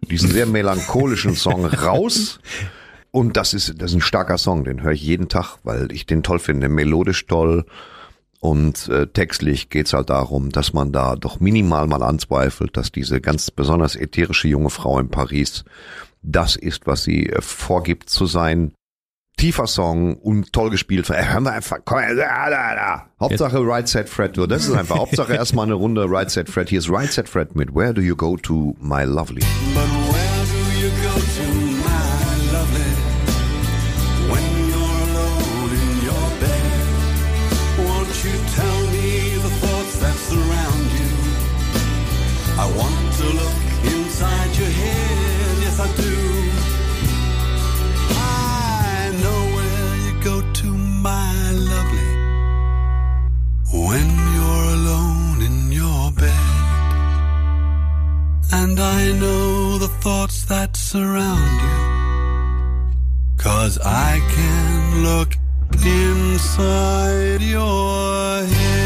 diesen 0.01 0.31
sehr 0.31 0.45
melancholischen 0.45 1.35
Song 1.35 1.65
raus. 1.65 2.39
Und 3.11 3.37
das 3.37 3.53
ist, 3.53 3.81
das 3.81 3.91
ist 3.91 3.97
ein 3.97 4.01
starker 4.01 4.37
Song, 4.37 4.63
den 4.63 4.83
höre 4.83 4.91
ich 4.91 5.03
jeden 5.03 5.29
Tag, 5.29 5.57
weil 5.63 5.91
ich 5.91 6.05
den 6.05 6.23
toll 6.23 6.39
finde, 6.39 6.69
melodisch 6.69 7.25
toll. 7.25 7.65
Und 8.39 8.87
äh, 8.87 9.07
textlich 9.07 9.69
geht's 9.69 9.93
halt 9.93 10.09
darum, 10.09 10.49
dass 10.51 10.71
man 10.71 10.93
da 10.93 11.15
doch 11.15 11.39
minimal 11.39 11.87
mal 11.87 12.03
anzweifelt, 12.03 12.77
dass 12.77 12.91
diese 12.91 13.19
ganz 13.19 13.51
besonders 13.51 13.95
ätherische 13.95 14.47
junge 14.47 14.69
Frau 14.69 14.97
in 14.99 15.09
Paris 15.09 15.65
das 16.21 16.55
ist, 16.55 16.87
was 16.87 17.03
sie 17.03 17.27
äh, 17.27 17.41
vorgibt 17.41 18.09
zu 18.09 18.25
sein. 18.25 18.71
Tiefer 19.39 19.67
Song 19.67 20.15
und 20.15 20.51
toll 20.51 20.69
gespielt. 20.69 21.09
Äh, 21.09 21.25
hören 21.31 21.43
wir 21.43 21.53
einfach, 21.53 21.77
komm, 21.85 21.99
da, 21.99 22.49
da, 22.49 22.75
da. 22.75 23.05
Hauptsache 23.21 23.59
Right 23.65 23.87
Set 23.87 24.09
Fred. 24.09 24.37
Das 24.37 24.67
ist 24.67 24.73
einfach, 24.73 24.95
Hauptsache 24.99 25.33
erstmal 25.33 25.65
eine 25.65 25.75
Runde 25.75 26.05
Right 26.09 26.29
Set 26.29 26.49
Fred. 26.49 26.69
Hier 26.69 26.79
ist 26.79 26.89
Right 26.89 27.11
Set 27.11 27.29
Fred 27.29 27.55
mit 27.55 27.73
Where 27.73 27.93
Do 27.93 28.01
You 28.01 28.17
Go 28.17 28.35
To 28.35 28.75
My 28.81 29.05
Lovely. 29.05 29.41
And 58.61 58.77
I 58.77 59.13
know 59.13 59.77
the 59.77 59.87
thoughts 59.87 60.43
that 60.51 60.75
surround 60.75 61.61
you. 61.63 61.77
Cause 63.37 63.79
I 63.79 64.19
can 64.35 65.03
look 65.07 65.31
inside 65.85 67.41
your 67.41 68.43
head. 68.43 68.78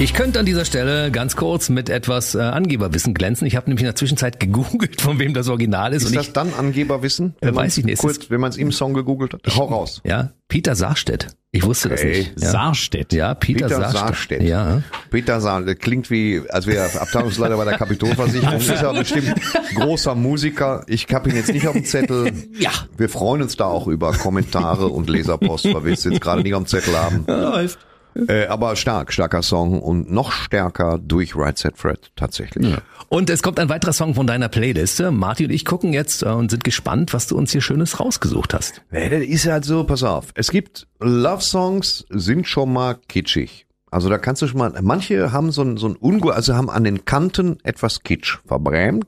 Ich 0.00 0.14
könnte 0.14 0.38
an 0.38 0.46
dieser 0.46 0.64
Stelle 0.64 1.10
ganz 1.10 1.34
kurz 1.34 1.70
mit 1.70 1.90
etwas 1.90 2.36
äh, 2.36 2.38
Angeberwissen 2.38 3.14
glänzen. 3.14 3.48
Ich 3.48 3.56
habe 3.56 3.68
nämlich 3.68 3.82
in 3.82 3.86
der 3.86 3.96
Zwischenzeit 3.96 4.38
gegoogelt, 4.38 5.00
von 5.00 5.18
wem 5.18 5.34
das 5.34 5.48
Original 5.48 5.92
ist. 5.92 6.02
Ist 6.04 6.10
und 6.10 6.16
das 6.16 6.26
ich, 6.28 6.32
dann 6.32 6.54
Angeberwissen? 6.54 7.34
Äh, 7.40 7.52
weiß 7.52 7.78
ich 7.78 7.84
nicht. 7.84 7.98
Kurz, 7.98 8.30
wenn 8.30 8.40
man 8.40 8.50
es 8.50 8.56
im 8.58 8.70
Song 8.70 8.94
gegoogelt 8.94 9.34
hat. 9.34 9.42
Hau 9.56 9.64
raus. 9.64 10.00
ja, 10.04 10.30
Peter 10.46 10.76
Saarstedt. 10.76 11.28
Ich 11.50 11.64
wusste 11.64 11.88
das 11.88 12.00
Okay. 12.00 12.18
nicht. 12.18 12.40
Ja. 12.40 12.50
Saarstedt. 12.50 13.12
Ja, 13.12 13.34
Peter, 13.34 13.66
Peter 13.66 13.68
Saarstedt. 13.80 14.00
Saarstedt. 14.00 14.42
Ja. 14.42 14.82
Peter 15.10 15.40
Saar, 15.40 15.62
das 15.62 15.76
klingt 15.78 16.10
wie, 16.10 16.42
als 16.48 16.66
wäre 16.68 16.88
Abteilungsleiter 17.00 17.56
bei 17.56 17.64
der 17.64 17.76
Kapitolversicherung. 17.76 18.56
ist 18.58 18.68
ja 18.68 18.92
bestimmt 18.92 19.34
großer 19.74 20.14
Musiker. 20.14 20.84
Ich 20.86 21.08
habe 21.12 21.30
ihn 21.30 21.36
jetzt 21.36 21.52
nicht 21.52 21.66
auf 21.66 21.72
dem 21.74 21.84
Zettel. 21.84 22.32
Ja. 22.58 22.70
Wir 22.96 23.08
freuen 23.08 23.42
uns 23.42 23.56
da 23.56 23.64
auch 23.64 23.88
über 23.88 24.12
Kommentare 24.12 24.86
und 24.86 25.10
Leserpost, 25.10 25.64
weil 25.74 25.84
wir 25.84 25.92
es 25.94 26.04
jetzt 26.04 26.20
gerade 26.20 26.42
nicht 26.42 26.54
auf 26.54 26.62
dem 26.62 26.66
Zettel 26.68 26.96
haben. 26.96 27.24
Läuft. 27.26 27.78
Äh, 28.26 28.46
aber 28.46 28.74
stark, 28.74 29.12
starker 29.12 29.42
Song 29.42 29.80
und 29.80 30.10
noch 30.10 30.32
stärker 30.32 30.98
durch 30.98 31.36
Right 31.36 31.56
Set 31.56 31.78
Fred 31.78 32.10
tatsächlich. 32.16 32.76
Und 33.08 33.30
es 33.30 33.42
kommt 33.42 33.60
ein 33.60 33.68
weiterer 33.68 33.92
Song 33.92 34.14
von 34.14 34.26
deiner 34.26 34.48
Playliste. 34.48 35.10
Martin 35.10 35.46
und 35.46 35.52
ich 35.52 35.64
gucken 35.64 35.92
jetzt 35.92 36.22
äh, 36.22 36.26
und 36.26 36.50
sind 36.50 36.64
gespannt, 36.64 37.12
was 37.14 37.26
du 37.26 37.36
uns 37.36 37.52
hier 37.52 37.60
Schönes 37.60 38.00
rausgesucht 38.00 38.54
hast. 38.54 38.82
Nee, 38.90 39.08
das 39.08 39.22
ist 39.22 39.46
halt 39.46 39.64
so, 39.64 39.84
pass 39.84 40.02
auf. 40.02 40.26
Es 40.34 40.50
gibt 40.50 40.86
Love-Songs, 41.00 42.06
sind 42.10 42.48
schon 42.48 42.72
mal 42.72 42.96
kitschig. 43.08 43.66
Also 43.90 44.08
da 44.08 44.18
kannst 44.18 44.42
du 44.42 44.48
schon 44.48 44.58
mal, 44.58 44.74
manche 44.82 45.32
haben 45.32 45.50
so 45.50 45.62
ein, 45.62 45.76
so 45.76 45.88
ein 45.88 45.96
Ungu, 45.96 46.30
also 46.30 46.54
haben 46.54 46.68
an 46.70 46.84
den 46.84 47.04
Kanten 47.04 47.58
etwas 47.62 48.02
Kitsch 48.02 48.38
verbrämt. 48.46 49.06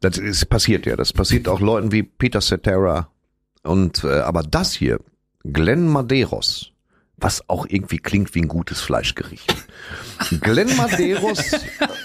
Das 0.00 0.18
ist, 0.18 0.48
passiert 0.48 0.86
ja, 0.86 0.94
das 0.96 1.12
passiert 1.12 1.48
auch 1.48 1.60
Leuten 1.60 1.90
wie 1.92 2.02
Peter 2.02 2.40
Cetera. 2.40 3.08
Und, 3.64 4.04
äh, 4.04 4.20
aber 4.20 4.42
das 4.42 4.72
hier, 4.72 5.00
Glenn 5.44 5.88
Madeiros, 5.88 6.71
was 7.22 7.48
auch 7.48 7.66
irgendwie 7.68 7.98
klingt 7.98 8.34
wie 8.34 8.40
ein 8.42 8.48
gutes 8.48 8.80
Fleischgericht. 8.80 9.54
Glenn 10.40 10.76
Madeiros, 10.76 11.38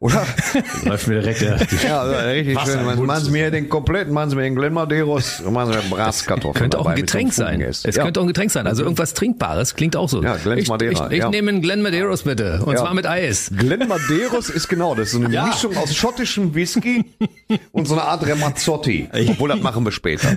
oder? 0.00 0.26
Läuft 0.84 1.08
mir 1.08 1.20
direkt 1.20 1.40
der, 1.40 1.58
Ja, 1.86 2.00
also 2.00 2.14
richtig 2.28 2.56
Wasser 2.56 2.72
schön. 2.94 3.06
machen 3.06 3.24
Sie 3.24 3.30
mir 3.30 3.50
den 3.50 3.68
kompletten, 3.68 4.12
machen 4.12 4.30
Sie 4.30 4.36
mir 4.36 4.42
den 4.42 4.58
und 4.58 5.52
machen 5.52 5.72
Sie 5.72 5.78
mir 5.78 5.84
Bratkartoffeln. 5.90 6.62
Könnte 6.62 6.78
auch 6.78 6.86
ein 6.86 6.96
Getränk 6.96 7.32
sein. 7.32 7.60
Es 7.60 7.82
ja. 7.84 8.02
könnte 8.04 8.20
auch 8.20 8.24
ein 8.24 8.28
Getränk 8.28 8.50
sein. 8.50 8.66
Also 8.66 8.82
irgendwas 8.82 9.14
Trinkbares. 9.14 9.74
Klingt 9.74 9.96
auch 9.96 10.08
so. 10.08 10.22
Ja, 10.22 10.36
Glenn 10.36 10.58
ich, 10.58 10.68
Ich, 10.70 11.00
ich 11.10 11.18
ja. 11.18 11.28
nehme 11.28 11.50
einen 11.50 11.62
Glenn 11.62 11.82
Madeiros 11.82 12.22
bitte. 12.22 12.60
Und 12.64 12.74
Ja. 12.74 12.80
zwar 12.80 12.94
mit 12.94 13.06
Eis. 13.06 13.50
Glenn 13.56 13.88
Madeiros 13.88 14.50
ist 14.50 14.68
genau, 14.68 14.94
das 14.94 15.06
ist 15.08 15.12
so 15.12 15.18
eine 15.24 15.28
Mischung 15.28 15.76
aus 15.76 15.94
schottischem 15.94 16.54
Whisky 16.54 17.04
und 17.72 17.86
so 17.86 17.94
eine 17.94 18.02
Art 18.04 18.26
Ramazzotti. 18.26 19.08
Obwohl, 19.28 19.48
das 19.50 19.60
machen 19.60 19.84
wir 19.84 19.92
später. 19.92 20.36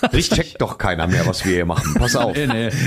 Das 0.00 0.28
checkt 0.28 0.60
doch 0.60 0.78
keiner 0.78 1.06
mehr, 1.06 1.26
was 1.26 1.44
wir 1.44 1.54
hier 1.54 1.66
machen. 1.66 1.94
Pass 1.94 2.16
auf. 2.16 2.36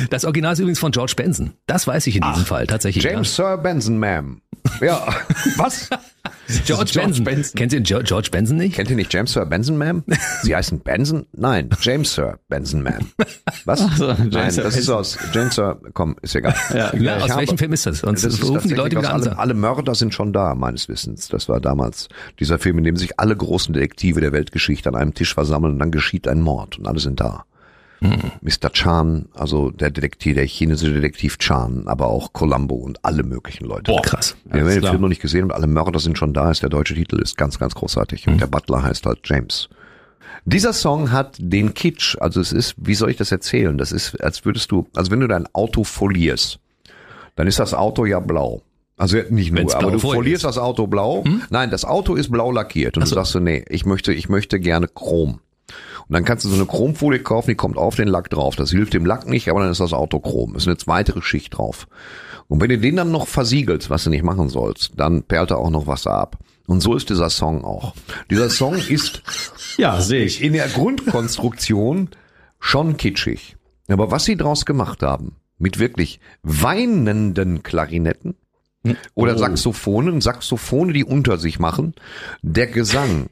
Das 0.09 0.25
Original 0.25 0.53
ist 0.53 0.59
übrigens 0.59 0.79
von 0.79 0.91
George 0.91 1.13
Benson. 1.15 1.53
Das 1.67 1.87
weiß 1.87 2.07
ich 2.07 2.15
in 2.15 2.21
diesem 2.23 2.45
Fall 2.45 2.67
tatsächlich. 2.67 3.03
James 3.03 3.35
Sir 3.35 3.57
Benson, 3.57 3.99
Ma'am. 4.03 4.37
Ja, 4.81 5.07
was? 5.57 5.89
George, 6.65 6.91
George 6.91 6.91
Benson. 6.95 7.23
Benson. 7.25 7.55
Kennt 7.57 7.73
ihr 7.73 7.81
George, 7.81 8.05
George 8.07 8.29
Benson 8.31 8.57
nicht? 8.57 8.75
Kennt 8.75 8.89
ihr 8.89 8.95
nicht 8.95 9.13
James 9.13 9.33
Sir 9.33 9.45
Benson, 9.45 9.77
Ma'am? 9.77 10.03
Sie 10.41 10.55
heißen 10.55 10.79
Benson? 10.79 11.25
Nein, 11.33 11.69
James 11.81 12.13
Sir 12.13 12.39
Benson, 12.49 12.81
Ma'am. 12.81 13.05
Was? 13.65 13.79
so, 13.97 14.07
James 14.09 14.33
Nein, 14.33 14.51
Sir 14.51 14.63
das 14.63 14.73
ist 14.75 14.87
Benson. 14.87 14.95
aus 14.95 15.17
James 15.33 15.55
Sir, 15.55 15.79
komm, 15.93 16.15
ist 16.21 16.35
egal. 16.35 16.55
Ja, 16.73 16.95
Ja, 16.95 17.17
aus 17.17 17.29
habe- 17.29 17.41
welchem 17.41 17.57
Film 17.59 17.73
ist 17.73 17.85
das? 17.85 17.99
Sonst 17.99 18.23
Das 18.23 18.33
ist 18.33 18.43
rufen 18.43 18.67
die 18.67 18.73
Leute 18.73 18.97
wieder 18.97 19.09
an. 19.13 19.21
alle, 19.21 19.37
alle 19.37 19.53
Mörder 19.53 19.93
sind 19.93 20.13
schon 20.13 20.33
da, 20.33 20.55
meines 20.55 20.87
Wissens. 20.89 21.27
Das 21.27 21.49
war 21.49 21.59
damals 21.59 22.07
dieser 22.39 22.57
Film, 22.57 22.79
in 22.79 22.83
dem 22.83 22.95
sich 22.95 23.19
alle 23.19 23.35
großen 23.35 23.73
Detektive 23.73 24.19
der 24.21 24.31
Weltgeschichte 24.31 24.89
an 24.89 24.95
einem 24.95 25.13
Tisch 25.13 25.33
versammeln 25.35 25.73
und 25.73 25.79
dann 25.79 25.91
geschieht 25.91 26.27
ein 26.27 26.41
Mord 26.41 26.79
und 26.79 26.87
alle 26.87 26.99
sind 26.99 27.19
da. 27.19 27.45
Mr. 28.01 28.71
Chan, 28.71 29.27
also 29.33 29.71
der 29.71 29.89
Detektiv, 29.91 30.35
der 30.35 30.45
chinesische 30.45 30.93
Detektiv 30.93 31.37
Chan, 31.37 31.83
aber 31.87 32.07
auch 32.07 32.31
Columbo 32.33 32.75
und 32.75 33.03
alle 33.03 33.23
möglichen 33.23 33.65
Leute. 33.65 33.91
Boah, 33.91 34.01
krass. 34.01 34.35
Wir 34.45 34.61
haben 34.61 34.69
den. 34.69 34.81
Film 34.83 35.01
noch 35.01 35.09
nicht 35.09 35.21
gesehen 35.21 35.45
und 35.45 35.51
alle 35.51 35.67
Mörder 35.67 35.99
sind 35.99 36.17
schon 36.17 36.33
da, 36.33 36.49
ist 36.49 36.61
der 36.61 36.69
deutsche 36.69 36.95
Titel, 36.95 37.21
ist 37.21 37.37
ganz, 37.37 37.59
ganz 37.59 37.75
großartig. 37.75 38.27
Und 38.27 38.39
der 38.39 38.47
Butler 38.47 38.83
heißt 38.83 39.05
halt 39.05 39.19
James. 39.25 39.69
Dieser 40.45 40.73
Song 40.73 41.11
hat 41.11 41.35
den 41.39 41.73
Kitsch, 41.73 42.15
also 42.19 42.39
es 42.39 42.53
ist, 42.53 42.75
wie 42.77 42.95
soll 42.95 43.09
ich 43.11 43.17
das 43.17 43.31
erzählen? 43.31 43.77
Das 43.77 43.91
ist, 43.91 44.21
als 44.21 44.45
würdest 44.45 44.71
du, 44.71 44.87
also 44.95 45.11
wenn 45.11 45.19
du 45.19 45.27
dein 45.27 45.47
Auto 45.53 45.83
folierst, 45.83 46.59
dann 47.35 47.47
ist 47.47 47.59
das 47.59 47.73
Auto 47.73 48.05
ja 48.05 48.19
blau. 48.19 48.61
Also 48.97 49.17
nicht 49.29 49.53
nur, 49.53 49.73
aber 49.75 49.91
du 49.91 49.99
Folie 49.99 50.15
folierst 50.15 50.43
ist. 50.43 50.45
das 50.45 50.57
Auto 50.57 50.87
blau. 50.87 51.23
Nein, 51.49 51.71
das 51.71 51.85
Auto 51.85 52.15
ist 52.15 52.31
blau 52.31 52.51
lackiert 52.51 52.97
und 52.97 53.03
du 53.03 53.13
sagst 53.13 53.31
so, 53.31 53.39
nee, 53.39 53.63
ich 53.69 53.85
möchte, 53.85 54.13
ich 54.13 54.27
möchte 54.27 54.59
gerne 54.59 54.87
Chrom. 54.87 55.39
Und 56.07 56.13
dann 56.13 56.25
kannst 56.25 56.45
du 56.45 56.49
so 56.49 56.55
eine 56.55 56.65
Chromfolie 56.65 57.19
kaufen, 57.21 57.49
die 57.49 57.55
kommt 57.55 57.77
auf 57.77 57.95
den 57.95 58.07
Lack 58.07 58.29
drauf. 58.29 58.55
Das 58.55 58.71
hilft 58.71 58.93
dem 58.93 59.05
Lack 59.05 59.27
nicht, 59.27 59.49
aber 59.49 59.61
dann 59.61 59.71
ist 59.71 59.79
das 59.79 59.93
Auto 59.93 60.19
chrom. 60.19 60.55
Ist 60.55 60.67
eine 60.67 60.77
weitere 60.85 61.21
Schicht 61.21 61.57
drauf. 61.57 61.87
Und 62.47 62.61
wenn 62.61 62.69
du 62.69 62.79
den 62.79 62.95
dann 62.95 63.11
noch 63.11 63.27
versiegelst, 63.27 63.89
was 63.89 64.05
du 64.05 64.09
nicht 64.09 64.23
machen 64.23 64.49
sollst, 64.49 64.93
dann 64.97 65.23
perlt 65.23 65.51
da 65.51 65.55
auch 65.55 65.69
noch 65.69 65.85
Wasser 65.87 66.11
ab. 66.11 66.37
Und 66.67 66.81
so 66.81 66.95
ist 66.95 67.09
dieser 67.09 67.29
Song 67.29 67.63
auch. 67.63 67.93
Dieser 68.29 68.49
Song 68.49 68.75
ist 68.75 69.21
Ja, 69.77 70.01
sehe 70.01 70.25
ich. 70.25 70.41
in 70.43 70.53
der 70.53 70.67
Grundkonstruktion 70.67 72.09
schon 72.59 72.97
kitschig. 72.97 73.55
Aber 73.87 74.11
was 74.11 74.25
sie 74.25 74.35
draus 74.35 74.65
gemacht 74.65 75.01
haben, 75.03 75.35
mit 75.57 75.79
wirklich 75.79 76.19
weinenden 76.43 77.63
Klarinetten 77.63 78.35
oder 79.13 79.37
Saxophonen, 79.37 80.21
Saxophone, 80.21 80.93
die 80.93 81.03
unter 81.03 81.37
sich 81.37 81.59
machen, 81.59 81.93
der 82.41 82.67
Gesang, 82.67 83.27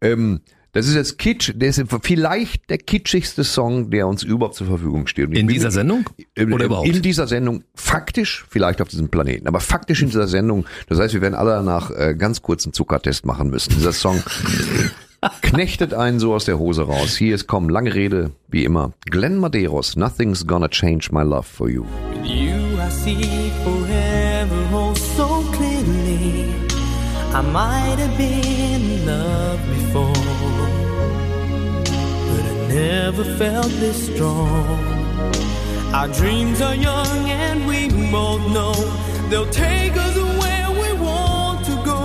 ähm, 0.00 0.40
das 0.78 0.86
ist 0.86 0.94
jetzt 0.94 1.18
Kitsch, 1.18 1.52
der 1.56 1.70
ist 1.70 1.82
vielleicht 2.02 2.70
der 2.70 2.78
kitschigste 2.78 3.42
Song, 3.42 3.90
der 3.90 4.06
uns 4.06 4.22
überhaupt 4.22 4.54
zur 4.54 4.68
Verfügung 4.68 5.08
steht. 5.08 5.28
In 5.30 5.48
dieser 5.48 5.72
Sendung? 5.72 6.08
äh, 6.36 6.44
Oder 6.46 6.66
überhaupt? 6.66 6.86
In 6.86 7.02
dieser 7.02 7.26
Sendung, 7.26 7.64
faktisch 7.74 8.46
vielleicht 8.48 8.80
auf 8.80 8.86
diesem 8.86 9.08
Planeten, 9.08 9.48
aber 9.48 9.58
faktisch 9.58 10.02
in 10.02 10.08
dieser 10.08 10.28
Sendung, 10.28 10.66
das 10.88 11.00
heißt, 11.00 11.14
wir 11.14 11.20
werden 11.20 11.34
alle 11.34 11.50
danach 11.50 11.90
äh, 11.90 12.14
ganz 12.16 12.42
kurz 12.42 12.64
einen 12.64 12.74
Zuckertest 12.74 13.26
machen 13.26 13.50
müssen. 13.50 13.74
Dieser 13.74 13.92
Song 13.92 14.22
knechtet 15.42 15.94
einen 15.94 16.20
so 16.20 16.32
aus 16.32 16.44
der 16.44 16.60
Hose 16.60 16.82
raus. 16.82 17.16
Hier 17.16 17.34
ist 17.34 17.48
kommen, 17.48 17.68
lange 17.70 17.92
Rede, 17.94 18.30
wie 18.46 18.64
immer. 18.64 18.92
Glenn 19.10 19.36
Madeiros, 19.38 19.96
Nothing's 19.96 20.46
Gonna 20.46 20.68
Change 20.68 21.08
My 21.10 21.22
Love 21.22 21.42
for 21.42 21.68
You. 21.68 21.84
You 22.22 22.54
I 22.78 22.88
see 22.90 23.50
forever 23.64 24.68
oh 24.72 24.94
so 25.16 25.44
clearly. 25.50 26.46
I 27.34 27.42
might 27.42 27.98
have 27.98 28.16
been 28.16 28.47
never 32.78 33.24
felt 33.24 33.72
this 33.82 34.06
strong. 34.06 34.78
Our 35.92 36.08
dreams 36.08 36.60
are 36.60 36.76
young 36.76 37.20
and 37.28 37.66
we 37.66 37.88
both 38.12 38.42
know 38.54 38.74
they'll 39.28 39.50
take 39.50 39.96
us 39.96 40.16
where 40.40 40.70
we 40.82 40.88
want 41.06 41.64
to 41.66 41.74
go. 41.92 42.00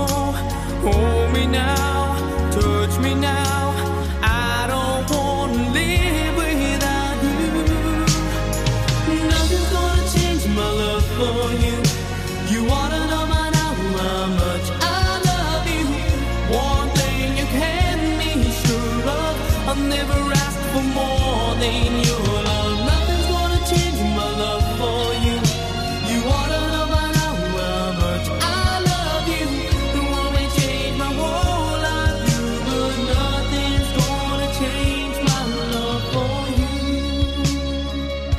Hold 0.86 1.32
me 1.32 1.46
now, 1.46 2.50
touch 2.50 2.98
me 2.98 3.14
now. 3.14 3.43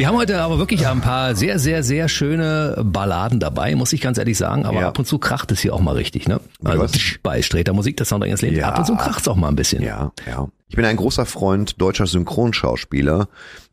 Wir 0.06 0.10
haben 0.10 0.18
heute 0.20 0.39
aber 0.39 0.60
wirklich 0.60 0.86
ein 0.86 1.01
paar 1.01 1.34
sehr, 1.36 1.58
sehr, 1.58 1.82
sehr 1.82 2.08
schöne 2.10 2.80
Balladen 2.86 3.39
dabei, 3.39 3.74
muss 3.74 3.91
ich 3.91 4.01
ganz 4.01 4.20
ehrlich 4.20 4.38
sagen. 4.38 4.64
Aber 4.64 4.82
Ja. 4.82 4.89
ab 4.89 4.99
und 4.99 5.06
zu 5.06 5.18
kracht 5.18 5.51
es 5.51 5.62
hier 5.62 5.74
auch 5.74 5.80
mal 5.80 5.95
richtig, 5.95 6.28
ne? 6.28 6.41
Also 6.64 6.84
was? 6.84 6.91
bei 7.24 7.41
Sträter 7.41 7.74
Musik, 7.74 7.97
das 7.97 8.10
Soundtrack 8.10 8.30
des 8.30 8.43
Lebens. 8.43 8.60
Ja. 8.60 8.70
Ab 8.70 8.78
und 8.78 8.86
zu 8.86 8.95
kracht's 8.97 9.28
auch 9.28 9.36
mal 9.36 9.47
ein 9.47 9.56
bisschen. 9.56 9.82
Ja, 9.82 10.12
ja. 10.28 10.47
Ich 10.68 10.76
bin 10.76 10.86
ein 10.86 10.95
großer 10.97 11.26
Freund 11.26 11.82
deutscher 11.82 12.06
Synchronschauspieler. 12.06 13.30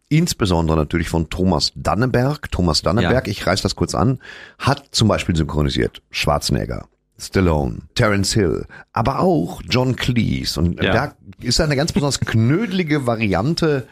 Insbesondere 0.08 0.78
natürlich 0.78 1.10
von 1.10 1.28
Thomas 1.28 1.70
Danneberg. 1.74 2.50
Thomas 2.50 2.80
Danneberg, 2.80 3.28
ich 3.28 3.46
reiß 3.46 3.60
das 3.60 3.76
kurz 3.76 3.94
an, 3.94 4.18
hat 4.58 4.84
zum 4.92 5.08
Beispiel 5.08 5.36
synchronisiert 5.36 6.00
Schwarzenegger, 6.10 6.86
Stallone, 7.18 7.80
Terence 7.94 8.32
Hill, 8.32 8.64
aber 8.94 9.20
auch 9.20 9.60
John 9.68 9.96
Cleese. 9.96 10.58
Und 10.58 10.82
Ja. 10.82 10.92
da 10.94 11.12
ist 11.42 11.60
eine 11.60 11.76
ganz 11.76 11.92
besonders 11.92 12.20
knödelige 12.20 13.06
Variante, 13.06 13.86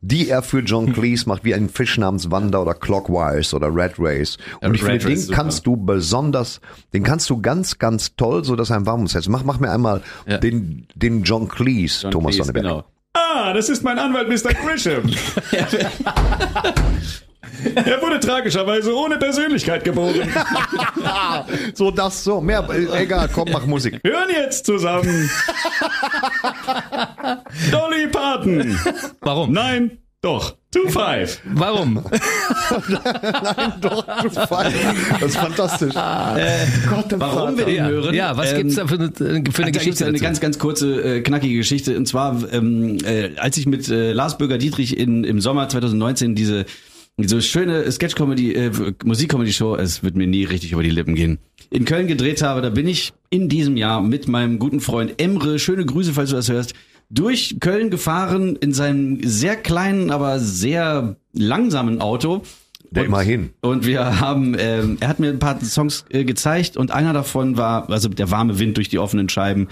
die 0.00 0.28
er 0.28 0.42
für 0.42 0.60
John 0.60 0.92
Cleese 0.92 1.28
macht, 1.28 1.44
wie 1.44 1.54
ein 1.54 1.68
Fisch 1.68 1.98
namens 1.98 2.30
Wanda 2.30 2.58
oder 2.60 2.74
Clockwise 2.74 3.54
oder 3.56 3.74
Red 3.74 3.94
Race. 3.98 4.36
Und 4.60 4.68
Ja, 4.68 4.74
ich 4.74 4.82
Red 4.84 4.90
finde, 4.90 4.98
den 4.98 5.08
Race 5.08 5.18
ist 5.20 5.26
super. 5.26 5.36
kannst 5.36 5.66
du 5.66 5.76
besonders, 5.76 6.60
den 6.92 7.02
kannst 7.02 7.30
du 7.30 7.40
ganz, 7.40 7.78
ganz 7.78 8.14
toll, 8.16 8.44
so 8.44 8.56
dass 8.56 8.70
er 8.70 8.76
ein 8.76 8.86
warmes 8.86 9.14
Herz. 9.14 9.28
Mach, 9.28 9.44
mach 9.44 9.58
mir 9.60 9.70
einmal 9.70 10.02
Ja. 10.26 10.38
den, 10.38 10.86
den 10.94 11.22
John 11.22 11.48
Cleese, 11.48 12.02
John 12.04 12.10
Thomas 12.12 12.34
Cleese, 12.36 12.52
Danneberg. 12.52 12.84
Genau. 12.84 12.90
Ah, 13.14 13.52
das 13.54 13.68
ist 13.70 13.82
mein 13.82 13.98
Anwalt 13.98 14.28
Mr. 14.28 14.52
Grisham. 14.54 15.04
Er 17.74 18.00
wurde 18.02 18.20
tragischerweise 18.20 18.94
ohne 18.94 19.18
Persönlichkeit 19.18 19.84
geboren. 19.84 20.14
So, 21.74 21.90
das 21.90 22.24
so. 22.24 22.40
Mehr, 22.40 22.66
äh, 22.70 23.02
egal, 23.04 23.28
komm, 23.32 23.48
mach 23.52 23.66
Musik. 23.66 24.00
Hören 24.04 24.28
jetzt 24.30 24.66
zusammen. 24.66 25.30
Dolly 27.70 28.08
Parton. 28.08 28.78
Warum? 29.20 29.52
Nein, 29.52 29.98
doch. 30.22 30.56
Two 30.72 30.88
Five. 30.90 31.40
Warum? 31.44 32.04
Doch, 33.80 34.22
du 34.22 34.30
Fein. 34.30 34.72
Das 35.20 35.30
ist 35.30 35.36
fantastisch. 35.36 35.94
Gott, 35.94 37.12
im 37.12 37.20
Warum 37.20 37.56
wir 37.56 37.64
den 37.64 37.86
hören? 37.86 38.14
Ja, 38.14 38.36
was 38.36 38.52
ähm, 38.52 38.58
gibt's 38.58 38.74
da 38.74 38.86
für 38.86 38.96
eine, 38.96 39.10
für 39.14 39.24
eine 39.24 39.40
Da 39.40 39.40
gibt's 39.40 39.78
Geschichte 39.78 40.04
eine 40.04 40.12
dazu? 40.14 40.24
ganz, 40.24 40.40
ganz 40.40 40.58
kurze, 40.58 41.00
äh, 41.00 41.20
knackige 41.22 41.56
Geschichte. 41.56 41.96
Und 41.96 42.06
zwar, 42.06 42.52
ähm, 42.52 42.98
äh, 43.04 43.30
als 43.38 43.56
ich 43.56 43.66
mit 43.66 43.88
äh, 43.88 44.12
Lars 44.12 44.36
Bürger-Dietrich 44.36 44.98
in, 44.98 45.24
im 45.24 45.40
Sommer 45.40 45.68
2019 45.68 46.34
diese, 46.34 46.66
diese 47.18 47.40
schöne 47.40 47.90
Sketch-Comedy, 47.90 48.54
äh, 48.54 48.70
Musik-Comedy-Show, 49.04 49.76
es 49.76 50.02
wird 50.02 50.16
mir 50.16 50.26
nie 50.26 50.44
richtig 50.44 50.72
über 50.72 50.82
die 50.82 50.90
Lippen 50.90 51.14
gehen, 51.14 51.38
in 51.70 51.84
Köln 51.84 52.06
gedreht 52.06 52.42
habe, 52.42 52.60
da 52.60 52.70
bin 52.70 52.86
ich 52.86 53.12
in 53.30 53.48
diesem 53.48 53.76
Jahr 53.76 54.02
mit 54.02 54.28
meinem 54.28 54.58
guten 54.58 54.80
Freund 54.80 55.20
Emre, 55.20 55.58
schöne 55.58 55.84
Grüße, 55.84 56.12
falls 56.12 56.30
du 56.30 56.36
das 56.36 56.48
hörst, 56.50 56.74
durch 57.08 57.56
Köln 57.60 57.90
gefahren 57.90 58.56
in 58.56 58.72
seinem 58.72 59.20
sehr 59.22 59.56
kleinen, 59.56 60.10
aber 60.10 60.38
sehr 60.40 61.16
langsamen 61.32 62.00
Auto. 62.00 62.42
Und- 62.94 63.04
immerhin. 63.04 63.50
und 63.62 63.84
wir 63.84 64.20
haben, 64.20 64.54
ähm, 64.58 64.96
er 65.00 65.08
hat 65.08 65.18
mir 65.18 65.28
ein 65.28 65.38
paar 65.38 65.60
Songs 65.60 66.04
äh, 66.10 66.24
gezeigt 66.24 66.76
und 66.76 66.92
einer 66.92 67.12
davon 67.12 67.56
war, 67.56 67.90
also 67.90 68.08
der 68.08 68.30
warme 68.30 68.58
Wind 68.58 68.76
durch 68.76 68.88
die 68.88 68.98
offenen 68.98 69.28
Scheiben, 69.28 69.68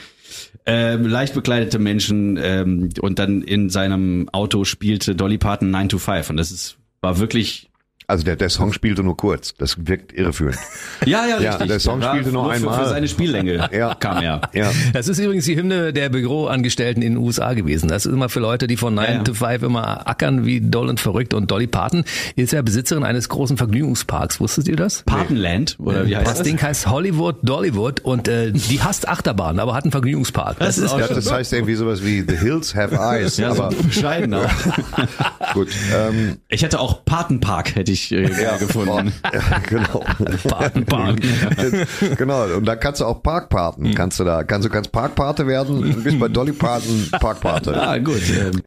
ähm, 0.67 1.07
leicht 1.07 1.33
bekleidete 1.33 1.79
Menschen 1.79 2.39
ähm, 2.43 2.89
und 3.01 3.19
dann 3.19 3.43
in 3.43 3.71
seinem 3.71 4.29
Auto 4.31 4.65
spielte 4.65 5.15
Dolly 5.15 5.39
Parton 5.39 5.71
9 5.71 5.91
to 5.91 5.99
5 5.99 6.31
und 6.31 6.37
das 6.37 6.51
ist 6.51 6.77
war 7.05 7.19
wirklich 7.19 7.69
Also 8.07 8.25
der, 8.25 8.37
der 8.37 8.51
Song 8.51 8.73
spielte 8.73 9.03
nur 9.03 9.17
kurz. 9.17 9.55
Das 9.57 9.87
wirkt 9.87 10.13
irreführend. 10.13 10.59
ja 11.07 11.27
ja 11.27 11.41
Ja, 11.41 11.51
richtig 11.53 11.69
der 11.69 11.81
Song 11.81 12.03
spielte 12.03 12.31
nur 12.31 12.45
für, 12.47 12.51
einmal. 12.53 12.83
für 12.85 12.89
seine 12.91 13.09
Spiellänge 13.09 13.69
Ja. 13.73 13.95
kam 13.95 14.23
er 14.23 14.43
Ja. 14.53 14.71
Das 14.93 15.09
ist 15.09 15.19
übrigens 15.19 15.45
die 15.47 15.57
Hymne 15.57 15.93
der 15.93 16.09
Büroangestellten 16.11 17.03
in 17.03 17.15
den 17.15 17.23
USA 17.23 17.55
gewesen. 17.55 17.89
Das 17.89 18.05
ist 18.07 18.13
immer 18.13 18.29
für 18.29 18.41
Leute, 18.41 18.67
die 18.67 18.77
von 18.77 18.95
9 18.95 19.05
Ja, 19.07 19.13
ja. 19.15 19.23
to 19.23 19.35
5 19.35 19.63
immer 19.63 20.07
ackern 20.09 20.45
wie 20.45 20.61
doll 20.61 20.89
und 20.89 21.01
verrückt. 21.01 21.35
Und 21.35 21.51
Dolly 21.51 21.67
Parton 21.67 22.05
ist 22.37 22.53
ja 22.53 22.61
Besitzerin 22.63 23.05
eines 23.05 23.29
großen 23.29 23.57
Vergnügungsparks. 23.57 24.41
Wusstet 24.41 24.69
ihr 24.69 24.77
das? 24.77 25.03
Partenland 25.05 25.77
oder 25.79 26.07
wie 26.07 26.17
heißt 26.17 26.27
Das 26.27 26.39
das? 26.39 26.47
Ding 26.47 26.61
heißt 26.61 26.87
Hollywood 26.89 27.37
Dollywood 27.43 28.01
und 28.01 28.29
äh, 28.29 28.53
die 28.53 28.83
hasst 28.83 29.09
Achterbahn, 29.09 29.59
aber 29.59 29.75
hat 29.75 29.85
einen 29.85 29.93
Vergnügungspark. 29.93 30.59
Das, 30.59 30.79
ist 30.79 30.93
auch 30.93 30.99
Ja, 30.99 31.09
das 31.09 31.31
heißt 31.31 31.53
irgendwie 31.53 31.75
sowas 31.75 32.05
wie 32.05 32.21
The 32.27 32.37
Hills 32.37 32.75
Have 32.75 32.95
Eyes. 32.97 33.37
ja, 33.39 33.51
aber 33.51 33.71
so 33.73 33.83
bescheiden 33.83 34.35
auch. 34.35 34.51
gut. 35.55 35.69
Ähm, 35.95 36.39
Ich 36.49 36.63
hätte 36.63 36.81
auch 36.81 37.05
Patenpark 37.05 37.77
hätte 37.77 37.93
ich 37.93 37.94
äh, 38.13 38.59
gefunden. 38.59 39.13
ja, 39.33 39.59
genau. 39.59 40.05
Patenpark. 40.49 41.21
genau. 42.17 42.45
Und 42.57 42.65
da 42.65 42.77
kannst 42.77 43.01
du 43.01 43.05
auch 43.05 43.23
Parkpaten. 43.23 43.95
Kannst 43.95 44.21
du 44.21 44.25
da, 44.25 44.45
kannst 44.45 44.67
du 44.67 44.71
kannst 44.71 44.93
Parkpate 44.93 45.47
werden 45.47 45.79
und 45.79 46.05
bist 46.05 46.19
bei 46.19 46.29
Dolly 46.29 46.53
Parton 46.53 47.09
Parkpate. 47.13 47.75
Ah, 47.85 47.99
gut. 47.99 48.23
Ähm, 48.31 48.63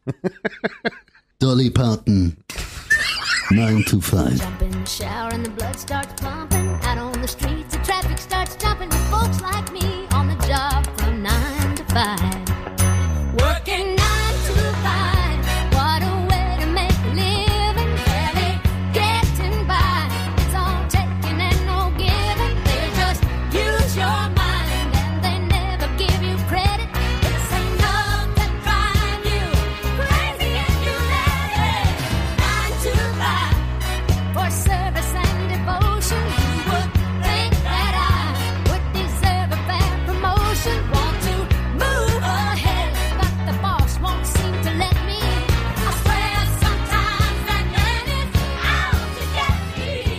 Dolly 1.40 1.72
Parton. 1.72 2.38
9 3.50 3.86
to 3.86 4.00
5. 4.00 4.42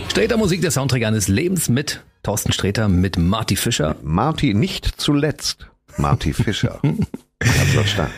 Streter 0.09 0.37
Musik, 0.37 0.61
der 0.61 0.71
Soundtrack 0.71 1.03
eines 1.03 1.27
Lebens 1.27 1.69
mit 1.69 2.03
Thorsten 2.23 2.51
Streter, 2.51 2.87
mit 2.89 3.17
Marty 3.17 3.55
Fischer. 3.55 3.95
Marty, 4.03 4.53
nicht 4.53 4.85
zuletzt. 4.99 5.67
Marty 5.97 6.33
Fischer. 6.33 6.79
Stark. 7.85 8.09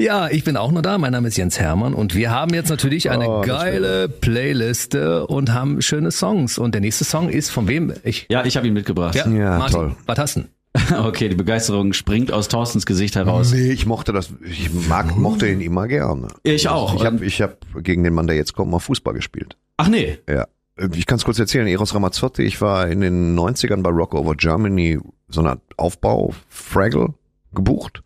Ja, 0.00 0.28
ich 0.28 0.44
bin 0.44 0.56
auch 0.56 0.70
noch 0.70 0.82
da. 0.82 0.98
Mein 0.98 1.10
Name 1.12 1.26
ist 1.26 1.36
Jens 1.36 1.58
Hermann 1.58 1.94
und 1.94 2.14
wir 2.14 2.30
haben 2.30 2.54
jetzt 2.54 2.68
natürlich 2.68 3.10
eine 3.10 3.28
Oh, 3.28 3.40
geile 3.40 4.08
Playliste 4.08 5.26
und 5.26 5.52
haben 5.52 5.82
schöne 5.82 6.12
Songs. 6.12 6.58
Und 6.58 6.72
der 6.74 6.80
nächste 6.80 7.04
Song 7.04 7.28
ist 7.28 7.50
von 7.50 7.66
wem? 7.66 7.92
Ich. 8.04 8.26
ja, 8.30 8.44
ich 8.44 8.56
habe 8.56 8.68
ihn 8.68 8.74
mitgebracht. 8.74 9.16
Ja, 9.16 9.26
Ja, 9.28 9.58
Martin, 9.58 9.74
toll. 9.74 9.96
Was 10.06 10.18
hast 10.18 10.36
du? 10.36 10.44
Okay, 10.96 11.28
die 11.28 11.34
Begeisterung 11.34 11.92
springt 11.92 12.30
aus 12.30 12.46
Thorstens 12.48 12.86
Gesicht 12.86 13.16
heraus. 13.16 13.52
Nee, 13.52 13.72
ich 13.72 13.86
mochte 13.86 14.12
das, 14.12 14.30
ich 14.48 14.70
mag, 14.88 15.16
mochte 15.16 15.48
ihn 15.48 15.60
immer 15.60 15.88
gerne. 15.88 16.28
Ich 16.44 16.68
auch. 16.68 16.94
Ich 16.94 17.04
habe 17.04 17.24
ich 17.24 17.42
hab 17.42 17.56
gegen 17.82 18.04
den 18.04 18.12
Mann, 18.14 18.28
der 18.28 18.36
jetzt 18.36 18.54
kommt, 18.54 18.70
mal 18.70 18.78
Fußball 18.78 19.14
gespielt. 19.14 19.56
Ach 19.78 19.88
nee. 19.88 20.18
Ja. 20.28 20.46
Ich 20.94 21.06
kann 21.06 21.16
es 21.16 21.24
kurz 21.24 21.38
erzählen. 21.38 21.66
Eros 21.66 21.94
Ramazzotti, 21.94 22.42
ich 22.42 22.60
war 22.60 22.88
in 22.88 23.00
den 23.00 23.36
90ern 23.36 23.82
bei 23.82 23.90
Rock 23.90 24.14
Over 24.14 24.36
Germany 24.36 25.00
so 25.28 25.40
eine 25.40 25.50
Art 25.50 25.60
Aufbau, 25.76 26.34
Fraggle, 26.48 27.14
gebucht 27.52 28.02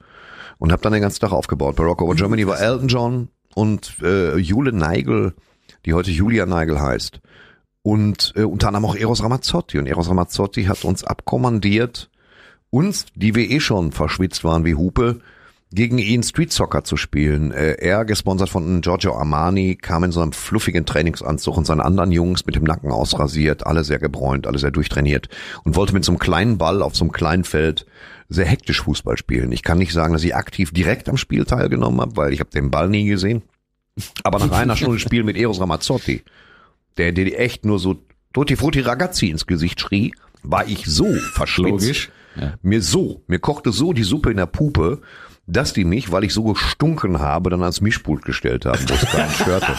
und 0.58 0.72
habe 0.72 0.80
dann 0.80 0.92
den 0.92 1.02
ganzen 1.02 1.20
Tag 1.20 1.32
aufgebaut. 1.32 1.76
Bei 1.76 1.84
Rock 1.84 2.02
Over 2.02 2.14
Germany 2.14 2.46
war 2.46 2.60
Elton 2.60 2.88
John 2.88 3.28
und 3.54 3.96
äh, 4.02 4.36
Jule 4.36 4.72
Neigel, 4.72 5.34
die 5.84 5.92
heute 5.92 6.10
Julia 6.10 6.46
Neigel 6.46 6.80
heißt. 6.80 7.20
Und 7.82 8.32
äh, 8.36 8.44
unter 8.44 8.68
anderem 8.68 8.86
auch 8.86 8.94
Eros 8.94 9.22
Ramazzotti. 9.22 9.78
Und 9.78 9.86
Eros 9.86 10.08
Ramazzotti 10.08 10.64
hat 10.64 10.84
uns 10.84 11.04
abkommandiert, 11.04 12.10
uns, 12.70 13.06
die 13.14 13.34
wir 13.34 13.50
eh 13.50 13.60
schon 13.60 13.92
verschwitzt 13.92 14.44
waren 14.44 14.64
wie 14.64 14.76
Hupe, 14.76 15.20
gegen 15.74 15.98
ihn 15.98 16.22
Street 16.22 16.52
Soccer 16.52 16.84
zu 16.84 16.96
spielen. 16.96 17.50
Äh, 17.52 17.72
er, 17.74 18.04
gesponsert 18.04 18.48
von 18.48 18.80
Giorgio 18.80 19.16
Armani, 19.16 19.76
kam 19.76 20.04
in 20.04 20.12
so 20.12 20.20
einem 20.20 20.32
fluffigen 20.32 20.86
Trainingsanzug 20.86 21.56
und 21.56 21.66
seine 21.66 21.84
anderen 21.84 22.12
Jungs 22.12 22.46
mit 22.46 22.54
dem 22.54 22.64
Nacken 22.64 22.90
ausrasiert, 22.90 23.66
alle 23.66 23.84
sehr 23.84 23.98
gebräunt, 23.98 24.46
alle 24.46 24.58
sehr 24.58 24.70
durchtrainiert 24.70 25.28
und 25.64 25.76
wollte 25.76 25.94
mit 25.94 26.04
so 26.04 26.12
einem 26.12 26.18
kleinen 26.18 26.58
Ball 26.58 26.82
auf 26.82 26.94
so 26.94 27.04
einem 27.04 27.12
kleinen 27.12 27.44
Feld 27.44 27.86
sehr 28.28 28.46
hektisch 28.46 28.82
Fußball 28.82 29.16
spielen. 29.16 29.52
Ich 29.52 29.62
kann 29.62 29.78
nicht 29.78 29.92
sagen, 29.92 30.12
dass 30.12 30.24
ich 30.24 30.34
aktiv 30.34 30.72
direkt 30.72 31.08
am 31.08 31.16
Spiel 31.16 31.44
teilgenommen 31.44 32.00
habe, 32.00 32.16
weil 32.16 32.32
ich 32.32 32.40
habe 32.40 32.50
den 32.50 32.70
Ball 32.70 32.88
nie 32.88 33.06
gesehen. 33.06 33.42
Aber 34.24 34.38
nach 34.38 34.52
einer 34.52 34.76
Stunde 34.76 34.98
Spiel 35.00 35.24
mit 35.24 35.36
Eros 35.36 35.60
Ramazzotti, 35.60 36.22
der 36.96 37.12
dir 37.12 37.38
echt 37.38 37.64
nur 37.64 37.78
so 37.78 37.96
Tutti 38.32 38.56
Frutti 38.56 38.80
Ragazzi 38.80 39.28
ins 39.28 39.46
Gesicht 39.46 39.80
schrie, 39.80 40.12
war 40.42 40.66
ich 40.66 40.86
so 40.86 41.12
verschwitzt. 41.34 41.70
Logisch. 41.70 42.10
Ja. 42.36 42.54
Mir 42.62 42.80
so, 42.80 43.22
mir 43.26 43.38
kochte 43.38 43.72
so 43.72 43.92
die 43.92 44.04
Suppe 44.04 44.30
in 44.30 44.38
der 44.38 44.46
Pupe, 44.46 45.02
dass 45.52 45.72
die 45.72 45.84
mich, 45.84 46.10
weil 46.10 46.24
ich 46.24 46.32
so 46.32 46.44
gestunken 46.44 47.20
habe, 47.20 47.50
dann 47.50 47.60
ans 47.62 47.80
Mischpult 47.80 48.24
gestellt 48.24 48.64
haben, 48.64 48.80
wo 48.88 48.94
es 48.94 49.00
keinen 49.02 49.30
störte. 49.40 49.72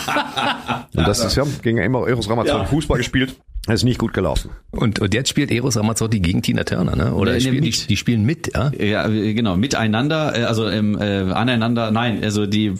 Und 0.96 1.08
das 1.08 1.24
ist 1.24 1.36
ja, 1.36 1.44
gegen 1.62 1.78
immer 1.78 2.08
Eros 2.08 2.30
Ramazzotti 2.30 2.68
Fußball 2.68 2.98
gespielt, 2.98 3.36
das 3.66 3.76
ist 3.76 3.84
nicht 3.84 3.98
gut 3.98 4.14
gelaufen. 4.14 4.52
Und, 4.72 5.00
und 5.00 5.14
jetzt 5.14 5.30
spielt 5.30 5.52
Eros 5.52 5.78
Ramazzotti 5.78 6.20
gegen 6.20 6.42
Tina 6.42 6.64
Turner, 6.64 6.96
ne? 6.96 7.14
Oder 7.14 7.34
Nee, 7.34 7.40
spielen, 7.40 7.64
die, 7.64 7.72
die 7.72 7.98
spielen 7.98 8.26
mit, 8.26 8.54
ja? 8.54 8.72
Ja, 8.78 9.08
äh, 9.08 9.34
genau, 9.34 9.56
miteinander, 9.56 10.38
äh, 10.38 10.44
also 10.44 10.68
ähm, 10.68 10.98
äh, 11.00 11.32
aneinander, 11.32 11.92
nein, 11.92 12.24
also 12.24 12.46
die 12.46 12.74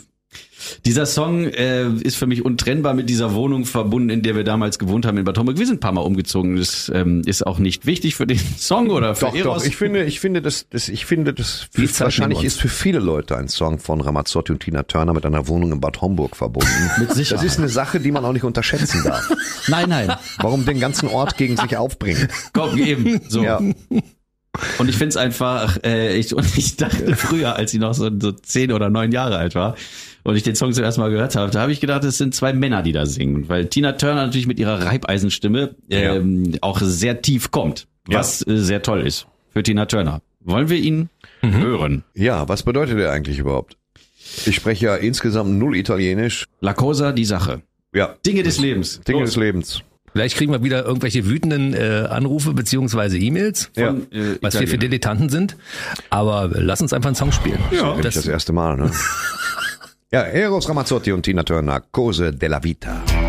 dieser 0.84 1.06
Song 1.06 1.46
äh, 1.46 1.88
ist 1.88 2.16
für 2.16 2.26
mich 2.26 2.44
untrennbar 2.44 2.94
mit 2.94 3.08
dieser 3.08 3.34
Wohnung 3.34 3.64
verbunden, 3.64 4.10
in 4.10 4.22
der 4.22 4.36
wir 4.36 4.44
damals 4.44 4.78
gewohnt 4.78 5.06
haben 5.06 5.18
in 5.18 5.24
Bad 5.24 5.38
Homburg. 5.38 5.58
Wir 5.58 5.66
sind 5.66 5.76
ein 5.76 5.80
paar 5.80 5.92
Mal 5.92 6.02
umgezogen. 6.02 6.56
Das 6.56 6.90
ähm, 6.94 7.22
ist 7.24 7.46
auch 7.46 7.58
nicht 7.58 7.86
wichtig 7.86 8.14
für 8.14 8.26
den 8.26 8.38
Song 8.58 8.90
oder 8.90 9.14
für 9.14 9.26
Doch, 9.26 9.34
Eros. 9.34 9.62
doch, 9.62 9.68
ich 9.68 9.76
finde, 9.76 10.04
ich 10.04 10.20
finde, 10.20 10.42
das, 10.42 10.66
das, 10.70 10.88
ich 10.88 11.06
finde, 11.06 11.34
das 11.34 11.68
wahrscheinlich 11.74 12.44
ist 12.44 12.60
für 12.60 12.68
viele 12.68 12.98
Leute 12.98 13.36
ein 13.36 13.48
Song 13.48 13.78
von 13.78 14.00
Ramazzotti 14.00 14.52
und 14.52 14.60
Tina 14.60 14.82
Turner 14.82 15.12
mit 15.12 15.26
einer 15.26 15.48
Wohnung 15.48 15.72
in 15.72 15.80
Bad 15.80 16.00
Homburg 16.00 16.36
verbunden. 16.36 16.70
Mit 16.98 17.12
Sicherheit. 17.12 17.44
Das 17.44 17.52
ist 17.52 17.58
eine 17.58 17.68
Sache, 17.68 18.00
die 18.00 18.10
man 18.10 18.24
auch 18.24 18.32
nicht 18.32 18.44
unterschätzen 18.44 19.02
darf. 19.04 19.30
nein, 19.68 19.88
nein, 19.88 20.12
Warum 20.38 20.64
den 20.64 20.80
ganzen 20.80 21.08
Ort 21.08 21.36
gegen 21.36 21.56
sich 21.56 21.76
aufbringen? 21.76 22.28
komm, 22.52 22.78
eben. 22.78 23.20
So. 23.28 23.42
Ja. 23.42 23.58
Und 24.78 24.88
ich 24.88 24.96
finde 24.96 25.08
es 25.08 25.16
einfach, 25.16 25.82
äh, 25.82 26.16
ich, 26.16 26.34
und 26.34 26.46
ich 26.56 26.76
dachte 26.76 27.16
früher, 27.16 27.56
als 27.56 27.74
ich 27.74 27.80
noch 27.80 27.94
so, 27.94 28.08
so 28.18 28.32
zehn 28.32 28.72
oder 28.72 28.88
neun 28.90 29.10
Jahre 29.10 29.38
alt 29.38 29.54
war 29.54 29.74
und 30.24 30.36
ich 30.36 30.42
den 30.42 30.54
Song 30.56 30.72
zum 30.72 30.82
ersten 30.82 31.00
Mal 31.00 31.10
gehört 31.10 31.36
habe, 31.36 31.50
da 31.50 31.60
habe 31.60 31.72
ich 31.72 31.80
gedacht, 31.80 32.02
es 32.04 32.18
sind 32.18 32.34
zwei 32.34 32.52
Männer, 32.52 32.82
die 32.82 32.92
da 32.92 33.06
singen. 33.06 33.48
Weil 33.48 33.66
Tina 33.66 33.92
Turner 33.92 34.26
natürlich 34.26 34.46
mit 34.46 34.58
ihrer 34.58 34.84
Reibeisenstimme 34.84 35.76
ähm, 35.90 36.56
auch 36.60 36.80
sehr 36.80 37.22
tief 37.22 37.50
kommt, 37.50 37.86
was 38.06 38.44
äh, 38.46 38.56
sehr 38.56 38.82
toll 38.82 39.06
ist 39.06 39.26
für 39.52 39.62
Tina 39.62 39.86
Turner. 39.86 40.20
Wollen 40.40 40.68
wir 40.68 40.78
ihn 40.78 41.08
hören? 41.40 42.04
Ja, 42.14 42.48
was 42.48 42.62
bedeutet 42.64 42.98
der 42.98 43.12
eigentlich 43.12 43.38
überhaupt? 43.38 43.76
Ich 44.46 44.56
spreche 44.56 44.86
ja 44.86 44.96
insgesamt 44.96 45.50
null 45.58 45.76
Italienisch. 45.76 46.46
La 46.60 46.74
Cosa, 46.74 47.12
die 47.12 47.24
Sache. 47.24 47.62
Ja. 47.94 48.14
Dinge 48.26 48.42
des 48.42 48.58
Lebens. 48.58 49.00
Dinge 49.06 49.20
Los. 49.20 49.30
des 49.30 49.36
Lebens. 49.36 49.82
Vielleicht 50.12 50.36
kriegen 50.36 50.52
wir 50.52 50.62
wieder 50.62 50.84
irgendwelche 50.84 51.26
wütenden 51.26 51.74
äh, 51.74 52.06
Anrufe 52.08 52.52
beziehungsweise 52.52 53.18
E-Mails, 53.18 53.70
Ja. 53.76 53.88
Von, 53.88 54.12
äh, 54.12 54.38
was 54.40 54.58
wir 54.58 54.68
für. 54.68 54.78
Dilettanten 54.78 55.28
sind. 55.28 55.56
Aber 56.10 56.50
lass 56.52 56.80
uns 56.80 56.92
einfach 56.92 57.08
einen 57.08 57.16
Song 57.16 57.32
spielen. 57.32 57.58
Ja. 57.72 57.96
Das, 58.00 58.14
das 58.14 58.26
erste 58.26 58.52
Mal, 58.52 58.76
ne? 58.76 58.90
ja, 60.14 60.26
Eros 60.26 60.68
Ramazzotti 60.68 61.10
und 61.10 61.22
Tina 61.22 61.42
Turner, 61.42 61.82
Cose 61.90 62.32
della 62.32 62.62
Vita. 62.62 63.23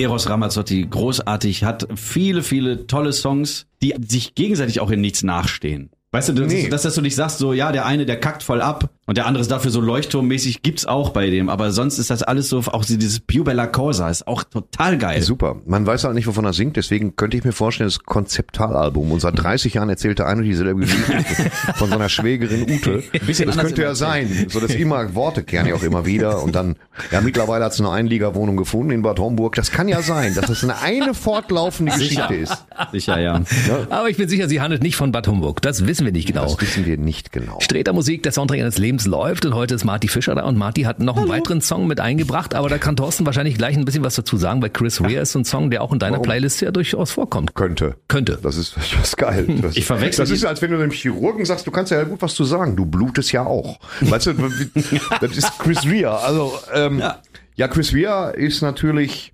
Eros 0.00 0.28
Ramazzotti, 0.28 0.86
großartig, 0.88 1.64
hat 1.64 1.86
viele, 1.96 2.42
viele 2.42 2.86
tolle 2.86 3.12
Songs, 3.12 3.66
die 3.82 3.94
sich 4.08 4.34
gegenseitig 4.34 4.80
auch 4.80 4.90
in 4.90 5.00
nichts 5.00 5.22
nachstehen. 5.22 5.90
Weißt 6.12 6.30
du, 6.30 6.32
das, 6.32 6.52
Nee. 6.52 6.68
dass, 6.68 6.82
dass 6.82 6.94
du 6.94 7.02
nicht 7.02 7.14
sagst, 7.14 7.38
so, 7.38 7.52
ja, 7.52 7.70
der 7.70 7.86
eine, 7.86 8.04
der 8.04 8.18
kackt 8.18 8.42
voll 8.42 8.60
ab 8.60 8.90
und 9.10 9.16
der 9.16 9.26
andere 9.26 9.40
ist 9.40 9.50
dafür 9.50 9.72
so 9.72 9.80
leuchtturmmäßig, 9.80 10.62
gibt's 10.62 10.86
auch 10.86 11.10
bei 11.10 11.30
dem. 11.30 11.48
Aber 11.48 11.72
sonst 11.72 11.98
ist 11.98 12.10
das 12.10 12.22
alles 12.22 12.48
so, 12.48 12.58
auch 12.58 12.84
so 12.84 12.96
dieses 12.96 13.18
Più 13.18 13.42
Bella 13.42 13.66
Cosa 13.66 14.08
ist 14.08 14.28
auch 14.28 14.44
total 14.44 14.98
geil. 14.98 15.20
Super. 15.20 15.56
Man 15.66 15.84
weiß 15.84 16.04
halt 16.04 16.14
nicht, 16.14 16.28
wovon 16.28 16.44
er 16.44 16.52
singt, 16.52 16.76
deswegen 16.76 17.16
könnte 17.16 17.36
ich 17.36 17.42
mir 17.42 17.50
vorstellen, 17.50 17.88
das 17.88 18.04
Konzeptalalbum. 18.04 19.10
Und 19.10 19.18
seit 19.18 19.36
30 19.36 19.74
Jahren 19.74 19.88
erzählte 19.88 20.26
ein 20.26 20.38
und 20.38 20.44
dieselbe 20.44 20.82
Geschichte 20.82 21.50
von 21.74 21.90
seiner 21.90 22.08
Schwägerin 22.08 22.70
Ute. 22.70 23.02
bisschen 23.26 23.48
Das 23.48 23.58
könnte 23.58 23.82
ja 23.82 23.96
sein. 23.96 24.46
So, 24.48 24.60
dass 24.60 24.76
immer 24.76 25.12
Worte 25.16 25.42
kehren 25.42 25.66
ja 25.66 25.74
auch 25.74 25.82
immer 25.82 26.06
wieder. 26.06 26.40
Und 26.44 26.54
dann, 26.54 26.76
ja, 27.10 27.20
mittlerweile 27.20 27.64
hat 27.64 27.74
sie 27.74 27.82
eine 27.82 27.90
Einliegerwohnung 27.90 28.56
gefunden 28.56 28.92
in 28.92 29.02
Bad 29.02 29.18
Homburg. 29.18 29.56
Das 29.56 29.72
kann 29.72 29.88
ja 29.88 30.02
sein, 30.02 30.36
dass 30.36 30.46
das 30.46 30.62
eine, 30.62 30.80
eine 30.82 31.14
fortlaufende 31.14 31.90
Geschichte 31.90 32.32
ist. 32.32 32.64
Sicher, 32.92 33.18
ja. 33.18 33.42
Aber 33.90 34.08
ich 34.08 34.18
bin 34.18 34.28
sicher, 34.28 34.48
sie 34.48 34.60
handelt 34.60 34.84
nicht 34.84 34.94
von 34.94 35.10
Bad 35.10 35.26
Homburg. 35.26 35.62
Das 35.62 35.84
wissen 35.88 36.04
wir 36.04 36.12
nicht 36.12 36.28
genau. 36.28 36.44
Das 36.44 36.60
wissen 36.60 36.86
wir 36.86 36.96
nicht 36.96 37.32
genau. 37.32 37.58
Streter 37.58 37.92
Musik, 37.92 38.22
der 38.22 38.30
Soundtrack 38.30 38.60
eines 38.60 38.78
Lebens 38.78 38.99
läuft 39.06 39.44
und 39.46 39.54
heute 39.54 39.74
ist 39.74 39.84
Marty 39.84 40.08
Fischer 40.08 40.34
da 40.34 40.42
und 40.44 40.56
Marty 40.56 40.82
hat 40.82 40.98
noch 41.00 41.16
einen 41.16 41.28
weiteren 41.28 41.60
Song 41.60 41.86
mit 41.86 42.00
eingebracht, 42.00 42.54
aber 42.54 42.68
da 42.68 42.78
kann 42.78 42.96
Thorsten 42.96 43.26
wahrscheinlich 43.26 43.56
gleich 43.56 43.76
ein 43.76 43.84
bisschen 43.84 44.04
was 44.04 44.14
dazu 44.14 44.36
sagen, 44.36 44.62
weil 44.62 44.70
Chris 44.70 45.00
Rea 45.02 45.20
ist 45.22 45.32
so 45.32 45.38
ein 45.38 45.44
Song, 45.44 45.70
der 45.70 45.82
auch 45.82 45.92
in 45.92 45.98
deiner 45.98 46.14
Warum? 46.16 46.24
Playlist 46.26 46.60
ja 46.60 46.70
durchaus 46.70 47.10
vorkommt. 47.10 47.54
Könnte. 47.54 47.96
Könnte. 48.08 48.38
Das 48.42 48.56
ist, 48.56 48.76
das 48.76 48.92
ist 49.02 49.16
geil. 49.16 49.46
Das, 49.62 49.76
Ich 49.76 49.84
verwechsel 49.84 50.22
Das 50.24 50.30
ist, 50.30 50.44
als 50.44 50.62
wenn 50.62 50.70
du 50.70 50.78
dem 50.78 50.90
Chirurgen 50.90 51.44
sagst, 51.44 51.66
du 51.66 51.70
kannst 51.70 51.92
ja 51.92 52.02
gut 52.04 52.22
was 52.22 52.34
zu 52.34 52.44
sagen. 52.44 52.76
Du 52.76 52.86
blutest 52.86 53.32
ja 53.32 53.44
auch. 53.44 53.78
Weißt 54.00 54.26
du, 54.26 54.32
das 55.20 55.36
ist 55.36 55.58
Chris 55.58 55.84
Rea. 55.84 56.16
Also, 56.16 56.52
ähm, 56.74 56.98
Ja. 56.98 57.18
ja. 57.56 57.68
Chris 57.68 57.92
Rea 57.94 58.30
ist 58.30 58.62
natürlich, 58.62 59.32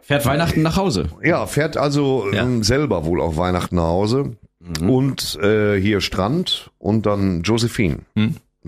Fährt 0.00 0.24
Weihnachten 0.24 0.62
nach 0.62 0.76
Hause. 0.76 1.08
ja, 1.22 1.46
fährt 1.46 1.76
also 1.76 2.26
Ja. 2.32 2.42
ähm, 2.42 2.62
selber 2.62 3.04
wohl 3.04 3.20
auf 3.20 3.36
Weihnachten 3.36 3.76
nach 3.76 3.82
Hause. 3.84 4.36
Und 4.80 5.38
äh, 5.40 5.80
hier 5.80 6.00
Strand 6.00 6.70
und 6.78 7.06
dann 7.06 7.42
Josephine. 7.42 7.98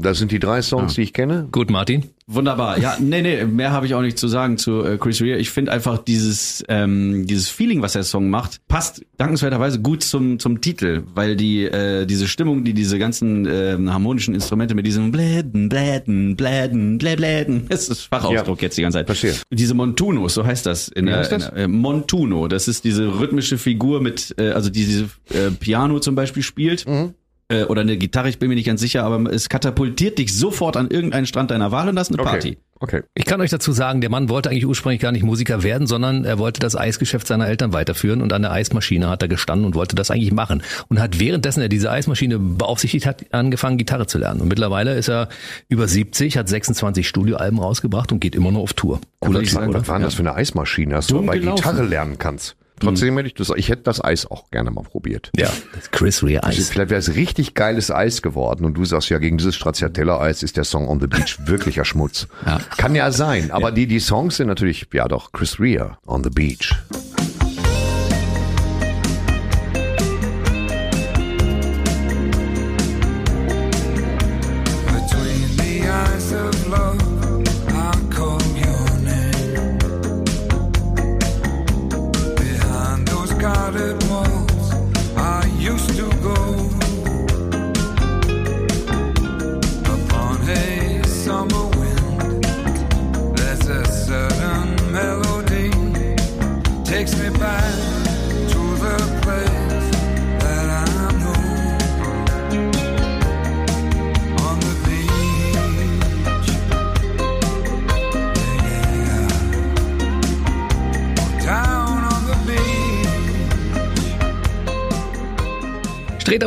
Das 0.03 0.19
sind 0.19 0.33
die 0.33 0.39
drei 0.39 0.63
Songs, 0.63 0.95
die 0.95 1.03
ich 1.03 1.13
kenne. 1.13 1.49
Gut, 1.53 1.71
Martin. 1.71 2.05
Wunderbar. 2.27 2.79
Ja, 2.79 2.97
nee, 3.01 3.23
nee, 3.23 3.45
mehr 3.45 3.73
habe 3.73 3.87
ich 3.87 3.95
auch 3.95 4.03
nicht 4.03 4.17
zu 4.17 4.29
sagen 4.29 4.57
zu 4.57 4.85
äh, 4.85 4.99
Chris 4.99 5.21
Rea. 5.21 5.37
Ich 5.37 5.51
finde 5.51 5.73
einfach 5.73 5.99
dieses 5.99 6.65
ähm, 6.69 7.27
dieses 7.27 7.49
Feeling, 7.49 7.83
was 7.83 7.95
der 7.95 8.05
Song 8.05 8.31
macht, 8.31 8.61
passt 8.69 9.03
dankenswerterweise 9.19 9.81
gut 9.81 10.05
zum 10.05 10.39
zum 10.39 10.61
Titel, 10.61 11.03
weil 11.13 11.35
die 11.35 11.65
äh, 11.65 12.07
diese 12.07 12.29
Stimmung, 12.29 12.63
die 12.63 12.73
diese 12.73 13.01
ganzen 13.01 13.47
ähm, 13.51 13.93
harmonischen 13.93 14.33
Instrumente 14.35 14.77
mit 14.77 14.87
diesem 14.87 15.11
Bläden, 15.11 15.69
Bläden, 15.69 16.37
Bläden, 16.37 16.99
Blä- 17.01 17.17
Bläden, 17.17 17.67
das 17.69 17.89
ist 17.89 18.03
Fachausdruck 18.03 18.61
Ja, 18.61 18.67
jetzt 18.67 18.79
die 18.79 18.83
ganze 18.83 18.99
Zeit. 18.99 19.07
verstehe. 19.07 19.35
Diese 19.53 19.75
Montunos, 19.75 20.35
so 20.35 20.45
heißt 20.47 20.67
das. 20.67 20.87
In 20.87 21.07
Wie 21.07 21.11
der, 21.11 21.19
heißt 21.19 21.33
das? 21.33 21.49
In 21.49 21.57
äh, 21.57 21.67
Montuno, 21.69 22.47
das 22.47 22.69
ist 22.69 22.85
diese 22.85 23.19
rhythmische 23.19 23.59
Figur 23.59 24.01
mit, 24.01 24.37
äh, 24.39 24.51
also 24.51 24.71
die 24.71 24.85
diese 24.87 25.05
äh, 25.31 25.51
Piano 25.59 25.99
zum 25.99 26.15
Beispiel 26.15 26.45
spielt. 26.45 26.87
Mhm. 26.89 27.15
Äh, 27.51 27.65
oder 27.65 27.81
eine 27.81 27.97
Gitarre, 27.97 28.29
ich 28.29 28.39
bin 28.39 28.49
mir 28.49 28.55
nicht 28.55 28.67
ganz 28.67 28.81
sicher, 28.81 29.03
aber 29.03 29.31
es 29.31 29.49
katapultiert 29.49 30.19
dich 30.19 30.37
sofort 30.37 30.77
an 30.77 30.89
irgendeinen 30.89 31.27
Strand 31.27 31.51
deiner 31.51 31.73
Wahl 31.73 31.89
und 31.89 31.97
das 31.97 32.09
ist 32.09 32.17
eine 32.17 32.23
Party. 32.23 32.59
Okay. 32.79 32.99
okay. 32.99 33.09
Ich 33.15 33.25
kann 33.25 33.41
euch 33.41 33.51
dazu 33.51 33.73
sagen, 33.73 34.01
der 34.01 34.09
Mann 34.09 34.29
wollte 34.29 34.51
eigentlich 34.51 34.67
ursprünglich 34.67 35.01
gar 35.01 35.11
nicht 35.11 35.25
Musiker 35.25 35.65
werden, 35.65 35.89
sondern 35.89 36.25
er 36.25 36.39
wollte 36.39 36.61
das 36.61 36.77
Eisgeschäft 36.77 37.27
seiner 37.27 37.49
Eltern 37.49 37.73
weiterführen 37.73 38.23
und 38.23 38.33
an 38.33 38.43
der 38.43 38.53
Eismaschine 38.53 39.09
hat 39.09 39.23
er 39.23 39.29
gestanden 39.29 39.67
und 39.67 39.75
wollte 39.75 39.97
das 39.97 40.13
eigentlich 40.13 40.33
machen 40.33 40.63
und 40.89 41.01
hat 41.01 41.19
währenddessen 41.19 41.61
er 41.61 41.69
diese 41.69 41.91
Eismaschine 41.91 42.39
beaufsichtigt 42.39 43.05
hat, 43.05 43.25
angefangen 43.33 43.79
Gitarre 43.79 44.07
zu 44.07 44.19
lernen. 44.19 44.41
Und 44.41 44.49
mittlerweile 44.49 44.95
ist 44.95 45.09
er 45.09 45.29
über 45.69 45.89
70, 45.89 46.37
hat 46.37 46.49
26 46.49 47.09
Studioalben 47.09 47.59
rausgebracht 47.59 48.13
und 48.13 48.21
geht 48.21 48.37
immer 48.37 48.53
noch 48.53 48.61
auf 48.61 48.75
Tour. 48.75 49.01
Cooler 49.19 49.41
Was, 49.41 49.49
Typ, 49.49 49.59
oder? 49.59 49.81
was 49.81 49.89
war 49.89 49.99
denn 49.99 50.05
das 50.05 50.15
für 50.15 50.23
eine 50.23 50.35
Eismaschine, 50.35 50.95
dass 50.95 51.09
du 51.09 51.21
bei 51.27 51.39
gelaufen. 51.39 51.57
Gitarre 51.57 51.83
lernen 51.83 52.17
kannst? 52.17 52.57
Trotzdem 52.81 53.16
hätte 53.16 53.28
ich 53.28 53.35
das, 53.35 53.53
ich 53.57 53.68
hätte 53.68 53.83
das 53.83 54.03
Eis 54.03 54.26
auch 54.26 54.51
gerne 54.51 54.70
mal 54.70 54.83
probiert. 54.83 55.31
Ja, 55.37 55.51
das 55.74 55.91
Chris 55.91 56.22
Rea 56.22 56.41
Also 56.41 56.61
Eis. 56.61 56.70
Vielleicht 56.70 56.91
wäre 56.91 56.99
es 56.99 57.14
richtig 57.14 57.55
geiles 57.55 57.91
Eis 57.91 58.22
geworden 58.22 58.64
und 58.64 58.74
du 58.74 58.85
sagst 58.85 59.09
ja, 59.11 59.18
gegen 59.18 59.39
dieses 59.39 59.55
Stracciatella-Eis 59.57 60.43
ist 60.43 60.57
der 60.57 60.64
Song 60.64 60.89
On 60.89 61.01
the 61.01 61.07
Beach 61.07 61.39
wirklicher 61.47 61.85
Schmutz. 61.85 62.26
Ja. 62.47 62.61
Kann 62.76 62.95
ja 62.95 63.12
sein, 63.12 63.51
aber 63.51 63.72
die, 63.72 63.87
die 63.87 64.01
Songs 64.01 64.37
sind 64.37 64.49
natürlich, 64.49 64.89
ja 64.93 65.09
doch, 65.09 65.33
Chris 65.33 65.61
Rea, 65.61 65.99
On 66.07 66.24
the 66.24 66.31
Beach. 66.31 66.74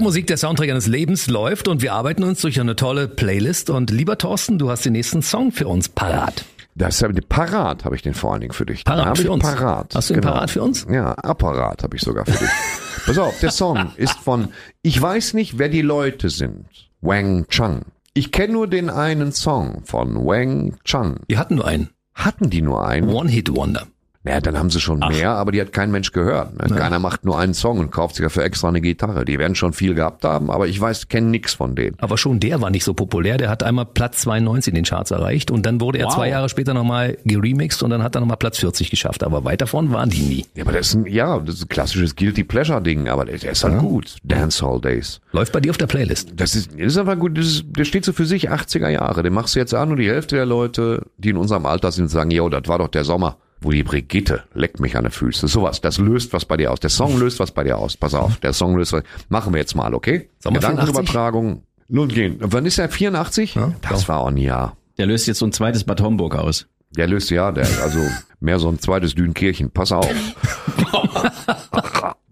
Musik, 0.01 0.27
der 0.27 0.37
Soundtrack 0.37 0.69
eines 0.69 0.87
Lebens 0.87 1.27
läuft 1.27 1.67
und 1.67 1.81
wir 1.81 1.93
arbeiten 1.93 2.23
uns 2.23 2.41
durch 2.41 2.59
eine 2.59 2.75
tolle 2.75 3.07
Playlist 3.07 3.69
und 3.69 3.91
lieber 3.91 4.17
Thorsten, 4.17 4.57
du 4.57 4.69
hast 4.69 4.85
den 4.85 4.93
nächsten 4.93 5.21
Song 5.21 5.51
für 5.51 5.67
uns 5.67 5.89
parat. 5.89 6.45
Das 6.75 7.01
habe 7.03 7.13
ich 7.13 7.29
parat 7.29 7.85
habe 7.85 7.95
ich 7.95 8.01
den 8.01 8.13
vor 8.13 8.31
allen 8.31 8.41
Dingen 8.41 8.53
für 8.53 8.65
dich. 8.65 8.83
Parat 8.83 9.09
Den 9.09 9.15
für 9.15 9.21
ich 9.23 9.29
uns. 9.29 9.43
Parat. 9.43 9.93
Hast 9.93 10.09
du 10.09 10.15
ihn 10.15 10.21
parat 10.21 10.49
für 10.49 10.63
uns? 10.63 10.87
Ja, 10.89 11.11
Apparat 11.13 11.83
habe 11.83 11.95
ich 11.95 12.01
sogar 12.01 12.25
für 12.25 12.31
dich. 12.31 12.49
Pass 13.05 13.17
auf, 13.17 13.39
der 13.39 13.51
Song 13.51 13.91
ist 13.95 14.17
von 14.19 14.49
Ich 14.81 14.99
weiß 14.99 15.33
nicht, 15.33 15.59
wer 15.59 15.69
die 15.69 15.81
Leute 15.81 16.29
sind. 16.29 16.65
Wang 17.01 17.47
Chang. 17.49 17.83
Ich 18.13 18.31
kenne 18.31 18.53
nur 18.53 18.67
den 18.67 18.89
einen 18.89 19.31
Song 19.31 19.83
von 19.85 20.25
Wang 20.25 20.77
Chang. 20.83 21.19
Wir 21.27 21.37
hatten 21.37 21.55
nur 21.55 21.67
einen. 21.67 21.89
Hatten 22.15 22.49
die 22.49 22.61
nur 22.61 22.87
einen? 22.87 23.09
One-Hit-Wonder. 23.09 23.87
Naja, 24.25 24.39
dann 24.39 24.57
haben 24.57 24.69
sie 24.69 24.79
schon 24.79 24.99
mehr, 24.99 25.31
aber 25.31 25.51
die 25.51 25.59
hat 25.59 25.73
kein 25.73 25.91
Mensch 25.91 26.11
gehört. 26.13 26.57
Ne? 26.57 26.75
Keiner 26.75 26.97
macht 26.99 27.25
nur 27.25 27.37
einen 27.37 27.53
Song 27.53 27.79
und 27.79 27.91
kauft 27.91 28.15
sich 28.15 28.23
dafür 28.23 28.43
extra 28.43 28.69
eine 28.69 28.79
Gitarre. 28.79 29.25
Die 29.25 29.37
werden 29.37 29.55
schon 29.55 29.73
viel 29.73 29.95
gehabt 29.95 30.23
haben, 30.23 30.49
aber 30.49 30.67
ich 30.67 30.79
weiß, 30.79 31.09
kenne 31.09 31.27
nix 31.27 31.53
von 31.53 31.75
denen. 31.75 31.97
Aber 31.99 32.17
schon 32.17 32.39
der 32.39 32.61
war 32.61 32.69
nicht 32.69 32.85
so 32.85 32.93
populär. 32.93 33.37
Der 33.37 33.49
hat 33.49 33.63
einmal 33.63 33.85
Platz 33.85 34.21
92 34.21 34.71
in 34.71 34.75
den 34.75 34.85
Charts 34.85 35.11
erreicht 35.11 35.51
und 35.51 35.65
dann 35.65 35.81
wurde 35.81 35.97
er 35.99 36.05
Wow. 36.07 36.15
zwei 36.15 36.29
Jahre 36.29 36.47
später 36.47 36.73
nochmal 36.73 37.17
geremixed 37.25 37.83
und 37.83 37.89
dann 37.89 38.01
hat 38.01 38.15
er 38.15 38.21
nochmal 38.21 38.37
Platz 38.37 38.59
40 38.59 38.89
geschafft. 38.89 39.23
Aber 39.23 39.43
weit 39.43 39.59
davon 39.61 39.91
waren 39.91 40.09
die 40.09 40.21
nie. 40.21 40.45
Ja, 40.55 40.63
aber 40.63 40.71
das 40.71 40.87
ist 40.87 40.93
ein, 40.95 41.05
ja, 41.05 41.39
das 41.39 41.55
ist 41.55 41.63
ein 41.65 41.69
klassisches 41.69 42.15
Guilty 42.15 42.43
Pleasure 42.45 42.81
Ding, 42.81 43.09
aber 43.09 43.25
der, 43.25 43.35
ist 43.43 43.63
halt 43.63 43.77
gut. 43.79 44.15
Dancehall 44.23 44.79
Days. 44.79 45.19
Läuft 45.33 45.51
bei 45.51 45.59
dir 45.59 45.71
auf 45.71 45.77
der 45.77 45.87
Playlist. 45.87 46.31
Das 46.37 46.55
ist, 46.55 46.71
das 46.73 46.87
ist 46.93 46.97
einfach 46.97 47.19
gut, 47.19 47.37
das 47.37 47.47
ist, 47.47 47.65
der 47.67 47.83
steht 47.83 48.05
so 48.05 48.13
für 48.13 48.25
sich 48.25 48.49
80er 48.51 48.87
Jahre. 48.89 49.21
Den 49.23 49.33
machst 49.33 49.55
du 49.55 49.59
jetzt 49.59 49.73
an 49.73 49.91
und 49.91 49.97
die 49.97 50.07
Hälfte 50.09 50.35
der 50.37 50.45
Leute, 50.45 51.03
die 51.17 51.29
in 51.31 51.37
unserem 51.37 51.65
Alter 51.65 51.91
sind, 51.91 52.09
sagen, 52.09 52.31
yo, 52.31 52.47
das 52.47 52.63
war 52.67 52.77
doch 52.79 52.87
der 52.87 53.03
Sommer. 53.03 53.37
Wo 53.63 53.71
die 53.71 53.83
Brigitte 53.83 54.43
leckt 54.53 54.79
mich 54.79 54.95
an 54.97 55.03
den 55.03 55.11
Füßen. 55.11 55.47
Sowas, 55.47 55.81
das 55.81 55.97
löst 55.97 56.33
was 56.33 56.45
bei 56.45 56.57
dir 56.57 56.71
aus. 56.71 56.79
Der 56.79 56.89
Song 56.89 57.17
löst 57.19 57.39
was 57.39 57.51
bei 57.51 57.63
dir 57.63 57.77
aus. 57.77 57.97
Pass 57.97 58.13
auf, 58.13 58.37
der 58.37 58.53
Song 58.53 58.77
löst 58.77 58.93
was. 58.93 59.03
Machen 59.29 59.53
wir 59.53 59.59
jetzt 59.59 59.75
mal, 59.75 59.93
okay? 59.93 60.29
Sommer 60.39 60.59
84? 60.61 60.85
Gedankenübertragung. 60.87 61.63
Nun 61.89 62.07
gehen. 62.07 62.37
Wann 62.39 62.65
ist 62.65 62.77
er? 62.77 62.89
84? 62.89 63.57
das 63.87 64.07
war 64.07 64.19
auch 64.19 64.27
ein 64.27 64.37
Jahr. 64.37 64.77
Der 64.97 65.05
löst 65.05 65.27
jetzt 65.27 65.39
so 65.39 65.45
ein 65.45 65.51
zweites 65.51 65.83
Bad 65.83 66.01
Homburg 66.01 66.35
aus. 66.35 66.67
Der 66.95 67.07
löst 67.07 67.29
ja, 67.31 67.51
der, 67.51 67.65
also 67.81 67.99
mehr 68.39 68.59
so 68.59 68.69
ein 68.69 68.79
zweites 68.79 69.15
Dünkirchen. 69.15 69.71
Pass 69.71 69.91
auf. 69.91 70.07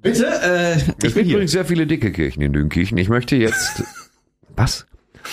Bitte? 0.02 0.26
Äh, 0.26 0.74
Es 1.06 1.14
gibt 1.16 1.28
übrigens 1.30 1.52
sehr 1.52 1.66
viele 1.66 1.88
dicke 1.88 2.12
Kirchen 2.12 2.42
in 2.42 2.54
Dünkirchen. 2.54 2.98
Ich 2.98 3.10
möchte 3.10 3.36
jetzt, 3.36 3.84
was? 4.56 4.86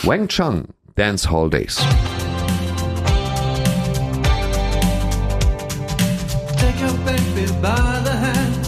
Wang 0.02 0.28
Chang, 0.28 0.64
Dance 0.94 1.30
Hall 1.30 1.50
Days. 1.50 1.80
By 7.62 8.00
the 8.04 8.12
hand 8.12 8.66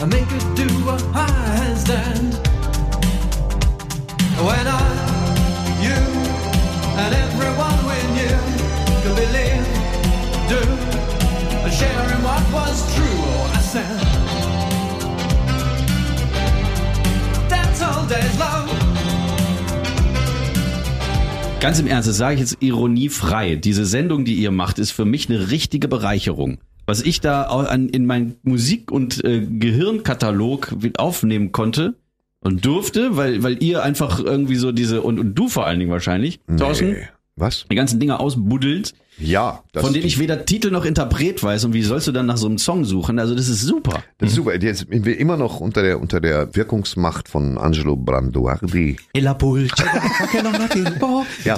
and 0.00 0.10
make 0.10 0.24
her 0.24 0.54
do 0.56 0.66
a 0.88 0.96
handstand. 1.14 2.34
When 4.46 4.66
I, 4.66 4.82
you, 5.86 6.00
and 7.02 7.14
everyone 7.14 7.78
we 7.90 7.98
knew 8.16 8.38
could 9.02 9.16
believe, 9.22 9.66
do, 10.48 10.60
and 11.64 11.72
share 11.72 12.06
in 12.14 12.20
what 12.24 12.42
was 12.52 12.76
true. 12.94 13.22
I 13.54 13.60
said, 13.72 14.00
dance 17.48 17.82
all 17.82 18.04
days 18.06 18.38
long. 18.38 18.61
Ganz 21.62 21.78
im 21.78 21.86
Ernst, 21.86 22.08
das 22.08 22.16
sage 22.16 22.34
ich 22.34 22.40
jetzt 22.40 22.56
ironiefrei. 22.58 23.54
Diese 23.54 23.86
Sendung, 23.86 24.24
die 24.24 24.34
ihr 24.34 24.50
macht, 24.50 24.80
ist 24.80 24.90
für 24.90 25.04
mich 25.04 25.28
eine 25.30 25.52
richtige 25.52 25.86
Bereicherung. 25.86 26.58
Was 26.86 27.02
ich 27.02 27.20
da 27.20 27.42
an, 27.44 27.88
in 27.88 28.04
meinen 28.04 28.34
Musik- 28.42 28.90
und 28.90 29.24
äh, 29.24 29.46
Gehirnkatalog 29.48 30.74
aufnehmen 30.98 31.52
konnte 31.52 31.94
und 32.40 32.66
durfte, 32.66 33.16
weil, 33.16 33.44
weil 33.44 33.62
ihr 33.62 33.84
einfach 33.84 34.18
irgendwie 34.18 34.56
so 34.56 34.72
diese, 34.72 35.02
und, 35.02 35.20
und 35.20 35.34
du 35.36 35.46
vor 35.46 35.64
allen 35.64 35.78
Dingen 35.78 35.92
wahrscheinlich, 35.92 36.40
Thorsten, 36.58 36.94
Nee. 36.94 37.08
Was? 37.42 37.66
die 37.70 37.74
ganzen 37.76 38.00
Dinge 38.00 38.18
ausbuddelt, 38.20 38.94
Ja, 39.18 39.62
das, 39.72 39.84
von 39.84 39.92
denen 39.92 40.06
ich 40.06 40.18
weder 40.18 40.44
Titel 40.46 40.70
noch 40.70 40.84
Interpret 40.86 41.42
weiß 41.42 41.64
und 41.66 41.74
wie 41.74 41.82
sollst 41.82 42.06
du 42.06 42.12
dann 42.12 42.24
nach 42.26 42.38
so 42.38 42.46
einem 42.46 42.56
Song 42.58 42.84
suchen? 42.86 43.18
Also 43.18 43.34
das 43.34 43.48
ist 43.48 43.60
super. 43.62 44.02
das 44.18 44.30
ist 44.30 44.36
super. 44.36 44.54
Jetzt 44.60 44.86
sind 44.88 45.04
wir 45.04 45.18
immer 45.20 45.36
noch 45.36 45.60
unter 45.60 45.82
der, 45.82 46.00
unter 46.00 46.20
der 46.20 46.54
Wirkungsmacht 46.56 47.28
von 47.28 47.58
Angelo 47.58 47.94
Branduardi. 47.96 48.96
E 49.12 49.20
la 49.20 49.34
pulce, 49.34 49.70
Ja. 51.44 51.56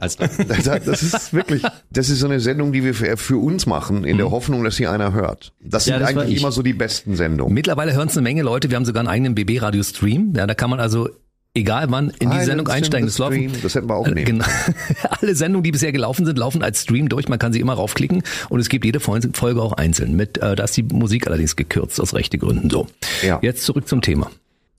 Also, 0.00 0.24
Das, 0.48 0.64
das 0.84 1.02
ist 1.02 1.32
wirklich, 1.34 1.62
das 1.90 2.08
ist 2.08 2.20
so 2.20 2.26
eine 2.26 2.40
Sendung, 2.40 2.72
die 2.72 2.84
wir 2.84 2.94
für, 2.94 3.16
für 3.16 3.36
uns 3.38 3.66
machen, 3.66 4.04
in 4.04 4.16
der 4.16 4.30
Hoffnung, 4.30 4.64
dass 4.64 4.76
sie 4.76 4.86
einer 4.86 5.12
hört. 5.12 5.52
Das 5.62 5.86
Ja, 5.86 5.94
sind 5.98 6.06
das 6.06 6.14
war 6.14 6.22
eigentlich 6.22 6.36
ich. 6.36 6.42
immer 6.42 6.52
so 6.52 6.62
die 6.62 6.72
besten 6.72 7.16
Sendungen. 7.16 7.54
Mittlerweile 7.54 7.92
hören 7.92 8.08
es 8.08 8.16
eine 8.16 8.22
Menge 8.22 8.42
Leute. 8.42 8.70
Wir 8.70 8.76
haben 8.76 8.84
sogar 8.84 9.00
einen 9.00 9.08
eigenen 9.08 9.34
BB-Radio-Stream. 9.34 10.32
Ja, 10.36 10.46
da 10.46 10.54
kann 10.54 10.70
man 10.70 10.80
also, 10.80 11.08
egal 11.54 11.90
wann, 11.90 12.10
in 12.18 12.30
die 12.30 12.40
Sendung 12.40 12.66
in 12.66 12.72
einsteigen. 12.72 13.06
Das 13.06 13.18
laufen, 13.18 13.52
das 13.62 13.74
hätten 13.74 13.88
wir 13.88 13.94
auch 13.96 14.06
Äh, 14.06 14.12
nehmen 14.12 14.26
Genau. 14.26 14.44
Alle 15.20 15.34
Sendungen, 15.34 15.64
die 15.64 15.72
bisher 15.72 15.92
gelaufen 15.92 16.24
sind, 16.26 16.38
laufen 16.38 16.62
als 16.62 16.82
Stream 16.82 17.08
durch. 17.08 17.28
Man 17.28 17.38
kann 17.38 17.52
sie 17.52 17.60
immer 17.60 17.74
raufklicken 17.74 18.22
und 18.48 18.60
es 18.60 18.68
gibt 18.68 18.84
jede 18.84 19.00
Folge 19.00 19.62
auch 19.62 19.72
einzeln. 19.72 20.14
Mit, 20.16 20.38
äh, 20.38 20.56
da 20.56 20.64
ist 20.64 20.76
die 20.76 20.82
Musik 20.82 21.26
allerdings 21.26 21.56
gekürzt 21.56 22.00
aus 22.00 22.14
rechte 22.14 22.38
Gründen. 22.38 22.70
So. 22.70 22.86
Ja. 23.22 23.38
Jetzt 23.42 23.64
zurück 23.64 23.88
zum 23.88 24.00
Thema. 24.02 24.30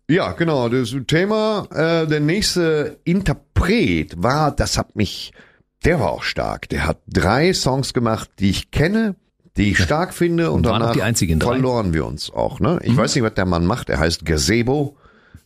Ja, 0.10 0.32
genau. 0.34 0.68
Das 0.70 0.94
Thema, 1.08 1.68
äh, 1.72 2.08
der 2.08 2.20
nächste 2.20 2.98
Interpret 3.04 4.22
war, 4.22 4.52
das 4.52 4.78
hat 4.78 4.96
mich, 4.96 5.32
der 5.86 6.00
war 6.00 6.12
auch 6.12 6.24
stark. 6.24 6.68
Der 6.70 6.86
hat 6.86 6.98
drei 7.08 7.54
Songs 7.54 7.94
gemacht, 7.94 8.30
die 8.40 8.50
ich 8.50 8.72
kenne, 8.72 9.16
die 9.58 9.72
ich 9.72 9.78
stark 9.80 10.14
finde 10.14 10.52
und, 10.52 10.60
Und 10.60 10.66
waren 10.66 10.76
auch 10.76 10.80
danach 10.88 10.94
die 10.96 11.02
einzigen 11.04 11.40
drei. 11.40 11.54
verloren 11.54 11.94
wir 11.94 12.06
uns 12.06 12.30
auch. 12.30 12.60
Ne? 12.60 12.80
Ich 12.84 12.96
weiß 12.96 13.16
nicht, 13.16 13.24
was 13.24 13.34
der 13.34 13.46
Mann 13.46 13.66
macht. 13.66 13.90
Er 13.90 14.00
heißt 14.00 14.26
Gazebo, 14.26 14.98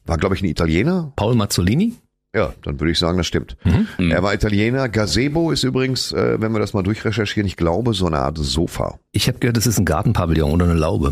war 0.06 0.18
glaube 0.18 0.36
ich 0.36 0.41
ein 0.41 0.47
Italiener. 0.47 1.12
Paul 1.16 1.36
Mazzolini? 1.36 1.95
Ja, 2.36 2.53
dann 2.64 2.80
würde 2.80 2.91
ich 2.91 2.99
sagen, 2.99 3.18
das 3.18 3.28
stimmt. 3.28 3.56
Mhm. 3.64 4.12
Er 4.12 4.22
war 4.22 4.34
Italiener. 4.34 4.89
Gazebo 4.89 5.51
ist 5.51 5.64
übrigens, 5.64 6.12
äh, 6.12 6.39
wenn 6.41 6.51
wir 6.51 6.60
das 6.60 6.74
mal 6.74 6.84
durchrecherchieren, 6.84 7.47
ich 7.47 7.56
glaube, 7.56 7.93
so 7.93 8.08
eine 8.08 8.20
Art 8.20 8.38
Sofa. 8.38 8.99
Ich 9.14 9.30
habe 9.30 9.39
gehört, 9.39 9.56
das 9.56 9.68
ist 9.68 9.80
ein 9.80 9.86
Gartenpavillon 9.86 10.51
oder 10.51 10.66
eine 10.66 10.74
Laube. 10.74 11.12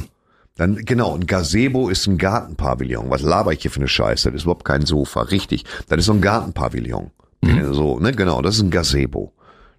Dann, 0.55 0.75
genau, 0.75 1.15
ein 1.15 1.25
Gazebo 1.25 1.87
ist 1.87 2.07
ein 2.07 2.17
Gartenpavillon. 2.17 3.09
Was 3.09 3.21
laber 3.21 3.53
ich 3.53 3.61
hier 3.61 3.71
für 3.71 3.79
eine 3.79 3.87
Scheiße? 3.87 4.31
Das 4.31 4.41
ist 4.41 4.43
überhaupt 4.43 4.65
kein 4.65 4.85
Sofa. 4.85 5.21
Richtig. 5.21 5.63
Das 5.87 5.99
ist 5.99 6.05
so 6.05 6.13
ein 6.13 6.21
Gartenpavillon. 6.21 7.11
So, 7.71 7.99
ne, 7.99 8.11
genau, 8.13 8.41
das 8.41 8.55
ist 8.55 8.61
ein 8.61 8.69
Gazebo. 8.69 9.33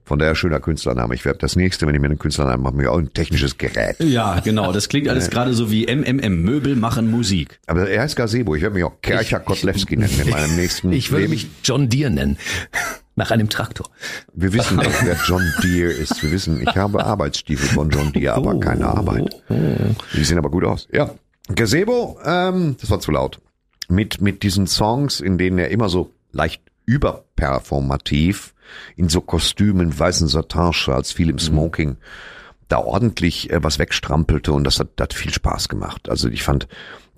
Von 0.04 0.18
daher 0.18 0.34
schöner 0.34 0.60
Künstlername. 0.60 1.14
Ich 1.14 1.24
werde 1.24 1.38
das 1.38 1.56
nächste, 1.56 1.86
wenn 1.86 1.94
ich 1.94 2.00
mir 2.00 2.08
einen 2.08 2.18
Künstlernamen 2.18 2.62
mache, 2.62 2.74
mir 2.74 2.92
auch 2.92 2.98
ein 2.98 3.12
technisches 3.14 3.56
Gerät. 3.56 3.96
ja, 4.00 4.38
genau. 4.40 4.70
Das 4.70 4.88
klingt 4.90 5.08
alles 5.08 5.30
gerade 5.30 5.54
so 5.54 5.70
wie 5.70 5.86
MMM. 5.86 6.42
Möbel 6.42 6.76
machen 6.76 7.10
Musik. 7.10 7.58
Aber 7.66 7.88
er 7.88 8.02
heißt 8.02 8.14
Gazebo. 8.14 8.54
Ich 8.54 8.62
werde 8.62 8.74
mich 8.74 8.84
auch 8.84 9.00
Kercher 9.00 9.40
Kotlewski 9.40 9.96
nennen 9.96 10.20
in 10.20 10.30
meinem 10.30 10.56
nächsten 10.56 10.92
Ich 10.92 11.10
würde 11.10 11.28
mich 11.28 11.48
John 11.62 11.88
Deere 11.88 12.10
nennen. 12.10 12.36
Nach 13.16 13.30
einem 13.30 13.48
Traktor. 13.48 13.88
Wir 14.34 14.52
wissen 14.52 14.76
doch, 14.76 14.92
wer 15.04 15.16
John 15.26 15.42
Deere 15.62 15.92
ist. 15.92 16.20
Wir 16.22 16.32
wissen, 16.32 16.60
ich 16.60 16.76
habe 16.76 17.04
Arbeitsstiefel 17.04 17.68
von 17.68 17.88
John 17.88 18.12
Deere, 18.12 18.34
aber 18.34 18.58
keine 18.58 18.86
Arbeit. 18.86 19.40
Die 19.48 20.24
sehen 20.24 20.36
aber 20.36 20.50
gut 20.50 20.64
aus. 20.64 20.88
Ja. 20.92 21.14
Gazebo, 21.54 22.18
ähm, 22.24 22.76
das 22.80 22.90
war 22.90 23.00
zu 23.00 23.12
laut. 23.12 23.40
Mit, 23.88 24.20
mit 24.20 24.42
diesen 24.42 24.66
Songs, 24.66 25.20
in 25.20 25.38
denen 25.38 25.58
er 25.58 25.70
immer 25.70 25.88
so 25.88 26.10
leicht 26.32 26.62
überperformativ 26.86 28.54
in 28.96 29.08
so 29.08 29.20
Kostümen, 29.20 29.96
weißen 29.98 30.28
Satinschals, 30.28 31.12
viel 31.12 31.30
im 31.30 31.38
Smoking, 31.38 31.96
da 32.68 32.78
ordentlich 32.78 33.50
äh, 33.50 33.62
was 33.62 33.78
wegstrampelte 33.78 34.52
und 34.52 34.64
das 34.64 34.80
hat, 34.80 35.00
hat 35.00 35.14
viel 35.14 35.32
Spaß 35.32 35.68
gemacht. 35.68 36.08
Also 36.08 36.28
ich 36.28 36.42
fand, 36.42 36.68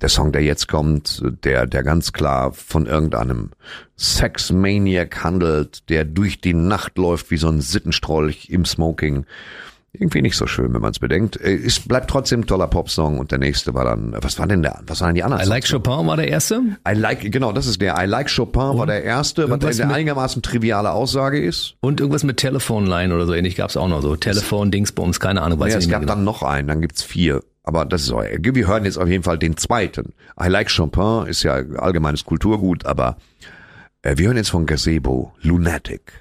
der 0.00 0.08
Song, 0.10 0.32
der 0.32 0.42
jetzt 0.42 0.68
kommt, 0.68 1.22
der, 1.44 1.66
der 1.66 1.82
ganz 1.82 2.12
klar 2.12 2.52
von 2.52 2.86
irgendeinem 2.86 3.52
Sex-Maniac 3.96 5.24
handelt, 5.24 5.88
der 5.88 6.04
durch 6.04 6.40
die 6.40 6.52
Nacht 6.52 6.98
läuft 6.98 7.30
wie 7.30 7.38
so 7.38 7.48
ein 7.48 7.62
Sittenstrolch 7.62 8.50
im 8.50 8.66
Smoking. 8.66 9.24
Irgendwie 9.98 10.22
nicht 10.22 10.36
so 10.36 10.46
schön, 10.46 10.72
wenn 10.74 10.80
man 10.82 10.90
es 10.90 10.98
bedenkt. 10.98 11.40
Äh, 11.40 11.54
Es 11.64 11.80
bleibt 11.80 12.10
trotzdem 12.10 12.40
ein 12.40 12.46
toller 12.46 12.66
Popsong 12.68 13.18
und 13.18 13.30
der 13.30 13.38
nächste 13.38 13.72
war 13.74 13.84
dann, 13.84 14.14
was 14.20 14.38
war 14.38 14.46
denn 14.46 14.62
der, 14.62 14.80
was 14.86 15.00
waren 15.00 15.08
denn 15.08 15.14
die 15.16 15.22
anderen? 15.24 15.42
I 15.44 15.48
Like? 15.48 15.68
Chopin 15.70 16.06
war 16.06 16.16
der 16.16 16.28
erste. 16.28 16.60
I 16.88 16.92
like, 16.94 17.30
genau, 17.32 17.52
das 17.52 17.66
ist 17.66 17.80
der. 17.80 17.96
I 18.02 18.06
like 18.06 18.28
Chopin 18.34 18.76
war 18.78 18.86
der 18.86 19.04
erste, 19.04 19.48
was 19.50 19.80
eine 19.80 19.94
einigermaßen 19.94 20.42
triviale 20.42 20.90
Aussage 20.92 21.40
ist. 21.42 21.74
Und 21.80 22.00
irgendwas 22.00 22.24
mit 22.24 22.36
Telephone-Line 22.36 23.14
oder 23.14 23.26
so 23.26 23.32
ähnlich 23.34 23.56
gab's 23.56 23.76
auch 23.76 23.88
noch 23.88 24.02
so. 24.02 24.16
Telefon, 24.16 24.70
Dingsbums, 24.70 25.20
keine 25.20 25.42
Ahnung, 25.42 25.58
weiß 25.58 25.72
Ja, 25.72 25.78
ich 25.78 25.84
es 25.84 25.86
nicht 25.86 25.92
gab 25.92 26.00
mehr 26.02 26.06
genau. 26.06 26.16
dann 26.16 26.24
noch 26.24 26.42
einen, 26.42 26.68
dann 26.68 26.80
gibt's 26.80 27.02
vier. 27.02 27.42
Aber 27.62 27.84
das 27.84 28.02
ist 28.02 28.12
auch, 28.12 28.22
wir 28.22 28.66
hören 28.68 28.84
jetzt 28.84 28.96
auf 28.98 29.08
jeden 29.08 29.24
Fall 29.24 29.38
den 29.38 29.56
zweiten. 29.56 30.12
I 30.40 30.48
like 30.48 30.70
Chopin 30.74 31.26
ist 31.26 31.42
ja 31.42 31.54
allgemeines 31.78 32.24
Kulturgut, 32.24 32.86
aber 32.86 33.16
äh, 34.02 34.16
wir 34.18 34.26
hören 34.28 34.36
jetzt 34.36 34.50
von 34.50 34.66
Gazebo, 34.66 35.32
Lunatic. 35.42 36.12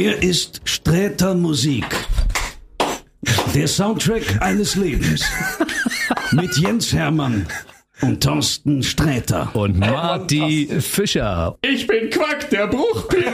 Hier 0.00 0.22
ist 0.22 0.62
Sträter 0.64 1.34
Musik. 1.34 1.84
Der 3.54 3.68
Soundtrack 3.68 4.40
eines 4.40 4.74
Lebens. 4.74 5.22
Mit 6.32 6.56
Jens 6.56 6.94
Hermann 6.94 7.46
und 8.00 8.22
Thorsten 8.22 8.82
Sträter. 8.82 9.54
Und 9.54 9.78
Marty 9.78 10.68
Fischer. 10.80 11.58
Ich 11.60 11.86
bin 11.86 12.08
Quack, 12.08 12.48
der 12.48 12.68
Bruchpilot. 12.68 13.30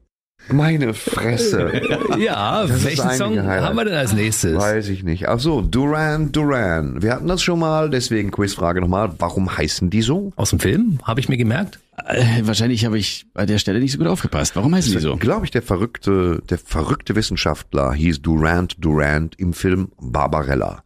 Meine 0.52 0.94
Fresse. 0.94 1.72
Ja, 2.18 2.66
Das 2.66 2.84
welchen 2.84 3.10
Song 3.10 3.38
Highlight. 3.38 3.62
haben 3.62 3.76
wir 3.76 3.84
denn 3.84 3.94
als 3.94 4.12
nächstes? 4.12 4.56
Weiß 4.56 4.88
ich 4.88 5.02
nicht. 5.02 5.28
Ach 5.28 5.38
so, 5.38 5.60
Duran 5.60 6.32
Duran. 6.32 7.02
Wir 7.02 7.12
hatten 7.12 7.26
das 7.26 7.42
schon 7.42 7.58
mal, 7.58 7.90
deswegen 7.90 8.30
Quizfrage 8.30 8.80
nochmal. 8.80 9.12
Warum 9.18 9.54
heißen 9.56 9.90
die 9.90 10.02
so? 10.02 10.32
Aus 10.36 10.50
dem 10.50 10.58
Film, 10.60 10.98
habe 11.04 11.20
ich 11.20 11.28
mir 11.28 11.36
gemerkt. 11.36 11.78
Äh, 12.06 12.42
wahrscheinlich 12.42 12.84
habe 12.84 12.98
ich 12.98 13.26
bei 13.34 13.44
der 13.46 13.58
Stelle 13.58 13.80
nicht 13.80 13.92
so 13.92 13.98
gut 13.98 14.06
aufgepasst. 14.06 14.56
Warum 14.56 14.74
heißen 14.74 14.92
die 14.92 14.98
so? 14.98 15.16
Glaube 15.16 15.44
ich, 15.46 15.50
der 15.50 15.62
verrückte, 15.62 16.42
der 16.48 16.58
verrückte 16.58 17.14
Wissenschaftler 17.16 17.92
hieß 17.92 18.22
Durant 18.22 18.76
Durant 18.84 19.38
im 19.38 19.52
Film 19.52 19.88
Barbarella. 20.00 20.82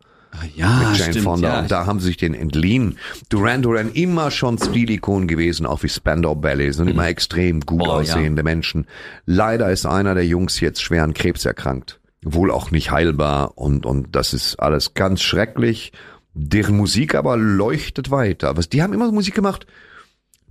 Ja, 0.57 0.89
mit 0.91 0.99
Jane 0.99 1.11
stimmt, 1.13 1.25
Fonda. 1.25 1.49
ja. 1.49 1.61
Und 1.61 1.71
da 1.71 1.87
haben 1.87 2.01
sie 2.01 2.07
sich 2.09 2.17
den 2.17 2.35
entliehen. 2.35 2.99
Duran 3.29 3.63
Duran 3.63 3.91
immer 3.93 4.31
schon 4.31 4.59
Stilikon 4.59 5.27
gewesen, 5.29 5.67
auch 5.67 5.83
wie 5.83 5.89
Spandau 5.89 6.35
Ballet, 6.35 6.73
sind 6.73 6.89
immer 6.89 7.09
extrem 7.09 7.61
gut 7.61 7.83
Oh, 7.83 7.87
ja. 7.87 7.91
aussehende 7.93 8.43
Menschen. 8.43 8.87
Leider 9.27 9.71
ist 9.71 9.87
einer 9.87 10.15
der 10.15 10.27
Jungs 10.27 10.61
jetzt 10.61 10.83
schwer 10.83 11.05
an 11.05 11.15
Krebs 11.15 11.45
erkrankt. 11.45 12.01
Wohl 12.23 12.51
auch 12.51 12.71
nicht 12.71 12.91
heilbar 12.91 13.57
und, 13.57 13.87
und 13.87 14.15
das 14.15 14.35
ist 14.35 14.57
alles 14.57 14.95
ganz 14.95 15.23
schrecklich. 15.23 15.93
Deren 16.35 16.77
Musik 16.77 17.15
aber 17.15 17.37
leuchtet 17.37 18.11
weiter. 18.11 18.57
Was, 18.57 18.69
die 18.69 18.83
haben 18.83 18.93
immer 18.93 19.11
Musik 19.11 19.35
gemacht, 19.35 19.67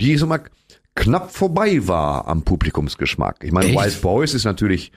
die 0.01 0.17
so 0.17 0.25
mal 0.27 0.41
knapp 0.95 1.31
vorbei 1.31 1.87
war 1.87 2.27
am 2.27 2.41
Publikumsgeschmack. 2.41 3.37
Ich 3.43 3.51
meine, 3.51 3.67
Echt? 3.67 3.77
Wild 3.79 4.01
Boys 4.01 4.33
ist 4.33 4.43
natürlich 4.45 4.91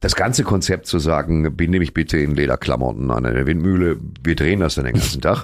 das 0.00 0.16
ganze 0.16 0.44
Konzept 0.44 0.86
zu 0.86 0.98
sagen, 0.98 1.54
binde 1.56 1.78
mich 1.78 1.92
bitte 1.94 2.18
in 2.18 2.34
Lederklamotten 2.34 3.10
an 3.10 3.26
eine 3.26 3.46
Windmühle, 3.46 3.98
wir 4.24 4.34
drehen 4.34 4.60
das 4.60 4.74
dann 4.76 4.84
den 4.86 4.94
ganzen 4.94 5.20
Tag. 5.20 5.42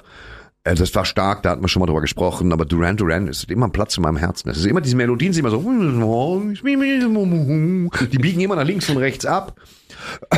Äh, 0.63 0.75
Das 0.75 0.93
war 0.95 1.05
stark, 1.05 1.43
da 1.43 1.51
hatten 1.51 1.61
wir 1.61 1.69
schon 1.69 1.79
mal 1.79 1.85
drüber 1.85 2.01
gesprochen, 2.01 2.51
aber 2.51 2.65
Duran 2.65 2.97
Duran 2.97 3.27
ist 3.29 3.49
immer 3.49 3.67
ein 3.67 3.71
Platz 3.71 3.95
in 3.95 4.03
meinem 4.03 4.17
Herzen. 4.17 4.49
Es 4.49 4.57
ist 4.57 4.65
immer 4.65 4.81
diese 4.81 4.97
Melodien, 4.97 5.31
sind 5.31 5.45
immer 5.45 5.51
so, 5.51 5.61
die 8.11 8.17
biegen 8.17 8.41
immer 8.41 8.57
nach 8.57 8.65
links 8.65 8.89
und 8.89 8.97
rechts 8.97 9.25
ab 9.25 9.55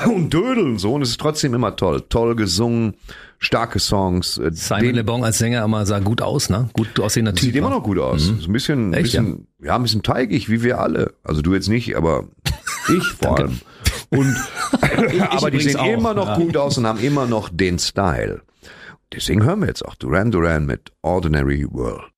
und 0.05 0.31
dödeln 0.31 0.77
so 0.77 0.93
und 0.93 1.01
es 1.01 1.09
ist 1.09 1.19
trotzdem 1.19 1.55
immer 1.55 1.75
toll. 1.75 2.03
Toll 2.09 2.35
gesungen, 2.35 2.93
starke 3.39 3.79
Songs. 3.79 4.37
äh, 4.37 4.51
Simon 4.53 4.83
den- 4.83 4.95
Le 4.97 5.03
Bon 5.03 5.23
als 5.23 5.39
Sänger 5.39 5.63
immer 5.65 5.85
sah 5.87 5.97
gut 5.99 6.21
aus, 6.21 6.49
ne? 6.51 6.69
Gut 6.73 6.99
aussehender 6.99 7.33
Typ. 7.33 7.45
Sieht 7.45 7.55
immer 7.55 7.69
ne? 7.69 7.75
noch 7.77 7.83
gut 7.83 7.97
aus. 7.97 8.27
Ist 8.29 8.47
ein 8.47 8.53
bisschen, 8.53 8.93
Echt, 8.93 9.03
bisschen 9.03 9.47
ja? 9.63 9.75
ein 9.75 9.81
bisschen 9.81 10.03
teigig, 10.03 10.47
wie 10.49 10.61
wir 10.61 10.79
alle. 10.79 11.13
Also 11.23 11.41
du 11.41 11.55
jetzt 11.55 11.69
nicht, 11.69 11.95
aber 11.97 12.25
ich 12.95 13.03
vor 13.13 13.39
allem. 13.39 13.59
Und 14.09 14.35
aber 15.29 15.51
die 15.51 15.59
sehen 15.61 15.77
auch, 15.77 15.87
immer 15.87 16.13
noch 16.13 16.27
ja. 16.27 16.35
gut 16.37 16.57
aus 16.57 16.77
und 16.77 16.87
haben 16.87 16.99
immer 16.99 17.27
noch 17.27 17.49
den 17.51 17.79
Style. 17.79 18.41
Deswegen 19.13 19.43
hören 19.43 19.61
wir 19.61 19.67
jetzt 19.67 19.85
auch 19.85 19.95
Duran 19.95 20.31
Duran 20.31 20.65
mit 20.65 20.91
Ordinary 21.01 21.65
World. 21.69 22.11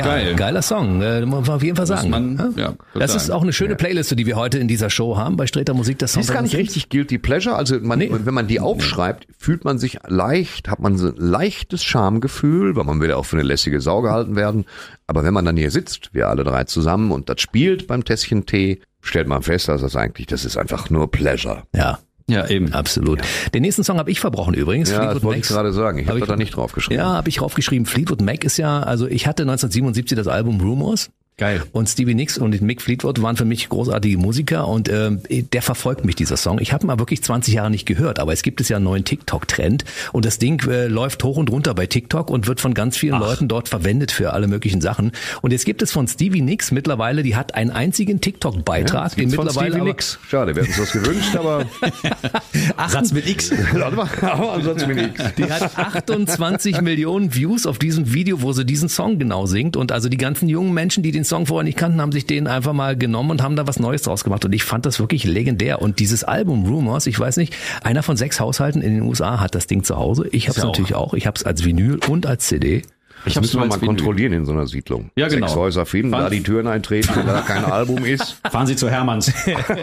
Ja, 0.00 0.06
Geil. 0.06 0.34
geiler 0.34 0.62
Song, 0.62 1.00
äh, 1.02 1.24
muss 1.26 1.46
man 1.46 1.56
auf 1.56 1.62
jeden 1.62 1.76
Fall 1.76 1.86
sagen. 1.86 2.10
man- 2.10 2.54
Ja? 2.56 2.62
ja, 2.70 2.74
das 2.94 3.14
ist 3.14 3.30
auch 3.30 3.42
eine 3.42 3.52
schöne 3.52 3.76
Playliste, 3.76 4.16
die 4.16 4.26
wir 4.26 4.36
heute 4.36 4.58
in 4.58 4.66
dieser 4.68 4.90
Show 4.90 5.16
haben 5.16 5.36
bei 5.36 5.46
Streter 5.46 5.74
Musik. 5.74 5.98
Das 5.98 6.16
ist 6.16 6.32
gar 6.32 6.42
nicht 6.42 6.56
richtig 6.56 6.88
Guilty 6.88 7.18
Pleasure. 7.18 7.54
Also 7.56 7.78
man, 7.80 7.98
Nee. 7.98 8.10
wenn 8.12 8.34
man 8.34 8.46
die 8.46 8.60
aufschreibt, 8.60 9.26
fühlt 9.38 9.64
man 9.64 9.78
sich 9.78 9.98
leicht, 10.08 10.68
hat 10.68 10.80
man 10.80 10.96
so 10.96 11.08
ein 11.08 11.14
leichtes 11.16 11.82
Schamgefühl, 11.84 12.76
weil 12.76 12.84
man 12.84 13.00
will 13.00 13.10
ja 13.10 13.16
auch 13.16 13.26
für 13.26 13.36
eine 13.36 13.44
lässige 13.46 13.80
Sau 13.80 14.02
gehalten 14.02 14.36
werden. 14.36 14.64
Aber 15.06 15.24
wenn 15.24 15.34
man 15.34 15.44
dann 15.44 15.56
hier 15.56 15.70
sitzt, 15.70 16.10
wir 16.14 16.28
alle 16.28 16.44
drei 16.44 16.64
zusammen 16.64 17.10
und 17.12 17.28
das 17.28 17.40
spielt 17.40 17.86
beim 17.86 18.04
Tässchen 18.04 18.46
Tee, 18.46 18.80
stellt 19.02 19.28
man 19.28 19.42
fest, 19.42 19.68
dass 19.68 19.80
das 19.80 19.96
eigentlich, 19.96 20.26
das 20.26 20.44
ist 20.44 20.56
einfach 20.56 20.90
nur 20.90 21.10
Pleasure. 21.10 21.62
Ja, 21.74 21.98
Ja, 22.30 22.48
eben. 22.48 22.72
absolut. 22.72 23.20
Den 23.54 23.62
nächsten 23.62 23.84
Song 23.84 23.98
habe 23.98 24.10
ich 24.10 24.20
verbrochen 24.20 24.54
übrigens. 24.54 24.90
Ja, 24.90 24.96
das 24.96 25.04
Fleetwood 25.04 25.22
wollte 25.24 25.38
ich 25.40 25.44
Macs. 25.44 25.54
gerade 25.54 25.72
sagen. 25.72 25.98
Ich 25.98 26.08
Hab 26.08 26.16
habe 26.16 26.26
da 26.26 26.36
nicht 26.36 26.56
drauf 26.56 26.72
geschrieben. 26.72 27.00
Ja, 27.00 27.08
habe 27.14 27.28
ich 27.28 27.36
draufgeschrieben. 27.36 27.86
Fleetwood 27.86 28.20
Mac 28.20 28.44
ist 28.44 28.56
ja, 28.56 28.82
also 28.82 29.06
ich 29.06 29.26
hatte 29.26 29.42
1977 29.42 30.16
das 30.16 30.26
Album 30.26 30.60
Rumors. 30.60 31.10
Geil. 31.40 31.62
Und 31.72 31.88
Stevie 31.88 32.14
Nicks 32.14 32.36
und 32.36 32.60
Mick 32.60 32.82
Fleetwood 32.82 33.22
waren 33.22 33.34
für 33.34 33.46
mich 33.46 33.70
großartige 33.70 34.18
Musiker 34.18 34.68
und 34.68 34.90
ähm, 34.90 35.22
der 35.30 35.62
verfolgt 35.62 36.04
mich, 36.04 36.14
dieser 36.14 36.36
Song. 36.36 36.58
Ich 36.60 36.74
habe 36.74 36.84
ihn 36.84 36.88
mal 36.88 36.98
wirklich 36.98 37.22
20 37.22 37.54
Jahre 37.54 37.70
nicht 37.70 37.86
gehört, 37.86 38.18
aber 38.18 38.34
es 38.34 38.42
gibt 38.42 38.60
es 38.60 38.68
ja 38.68 38.76
einen 38.76 38.84
neuen 38.84 39.06
TikTok-Trend 39.06 39.86
und 40.12 40.26
das 40.26 40.38
Ding 40.38 40.62
äh, 40.68 40.86
läuft 40.86 41.24
hoch 41.24 41.38
und 41.38 41.50
runter 41.50 41.72
bei 41.72 41.86
TikTok 41.86 42.28
und 42.28 42.46
wird 42.46 42.60
von 42.60 42.74
ganz 42.74 42.98
vielen 42.98 43.18
Leuten 43.18 43.48
dort 43.48 43.70
verwendet 43.70 44.12
für 44.12 44.34
alle 44.34 44.48
möglichen 44.48 44.82
Sachen. 44.82 45.12
Und 45.40 45.52
jetzt 45.52 45.64
gibt 45.64 45.80
es 45.80 45.90
von 45.92 46.06
Stevie 46.08 46.42
Nicks 46.42 46.72
mittlerweile, 46.72 47.22
die 47.22 47.36
hat 47.36 47.54
einen 47.54 47.70
einzigen 47.70 48.20
TikTok-Beitrag, 48.20 49.04
das 49.04 49.14
den 49.14 49.30
gibt's 49.30 49.36
von 49.36 49.46
mittlerweile 49.46 49.72
Stevie 49.76 49.84
Nicks. 49.86 50.18
Schade, 50.28 50.54
wir 50.54 50.62
hätten 50.62 50.78
uns 50.78 50.92
das 50.92 51.02
gewünscht, 51.02 51.36
aber 51.36 51.64
Satz 52.88 53.12
mit 53.12 53.26
X. 53.26 53.50
Warte 53.72 53.96
mal, 53.96 54.08
aber 54.20 54.52
ansonsten 54.52 54.88
bin 54.88 54.98
ich. 54.98 55.34
Die 55.38 55.50
hat 55.50 55.78
28 55.78 56.82
Millionen 56.82 57.34
Views 57.34 57.64
auf 57.64 57.78
diesem 57.78 58.12
Video, 58.12 58.42
wo 58.42 58.52
sie 58.52 58.66
diesen 58.66 58.90
Song 58.90 59.18
genau 59.18 59.46
singt. 59.46 59.76
Und 59.76 59.90
also 59.90 60.10
die 60.10 60.18
ganzen 60.18 60.46
jungen 60.46 60.74
Menschen, 60.74 61.02
die 61.02 61.12
den 61.12 61.24
Song 61.30 61.46
vorher 61.46 61.64
nicht 61.64 61.78
kannten, 61.78 62.00
haben 62.02 62.12
sich 62.12 62.26
den 62.26 62.46
einfach 62.46 62.74
mal 62.74 62.96
genommen 62.96 63.30
und 63.30 63.42
haben 63.42 63.56
da 63.56 63.66
was 63.66 63.78
Neues 63.80 64.02
draus 64.02 64.22
gemacht. 64.24 64.44
Und 64.44 64.52
ich 64.52 64.64
fand 64.64 64.84
das 64.84 65.00
wirklich 65.00 65.24
legendär. 65.24 65.80
Und 65.80 65.98
dieses 65.98 66.24
Album 66.24 66.66
Rumors, 66.66 67.06
ich 67.06 67.18
weiß 67.18 67.38
nicht, 67.38 67.56
einer 67.82 68.02
von 68.02 68.18
sechs 68.18 68.38
Haushalten 68.40 68.82
in 68.82 68.92
den 68.94 69.02
USA 69.02 69.40
hat 69.40 69.54
das 69.54 69.66
Ding 69.66 69.82
zu 69.82 69.96
Hause. 69.96 70.28
Ich 70.32 70.48
habe 70.48 70.58
es 70.58 70.62
auch- 70.64 70.68
natürlich 70.68 70.94
auch. 70.94 71.14
Ich 71.14 71.26
habe 71.26 71.36
es 71.38 71.44
als 71.44 71.64
Vinyl 71.64 71.98
und 72.08 72.26
als 72.26 72.46
CD. 72.46 72.82
Ich 73.26 73.36
hab's 73.36 73.46
müssen 73.48 73.60
wir 73.60 73.66
mal 73.66 73.78
kontrollieren 73.78 74.32
in 74.32 74.44
so 74.46 74.52
einer 74.52 74.66
Siedlung. 74.66 75.10
Ja, 75.16 75.28
genau. 75.28 75.46
Sechs 75.46 75.56
Häuser 75.56 75.86
finden, 75.86 76.10
Fahren- 76.12 76.24
da 76.24 76.30
die 76.30 76.42
Türen 76.42 76.66
eintreten, 76.66 77.10
wenn 77.14 77.26
da 77.26 77.40
kein 77.42 77.64
Album 77.64 78.04
ist. 78.04 78.40
Fahren 78.50 78.66
Sie 78.66 78.76
zu 78.76 78.88
Hermanns. 78.90 79.32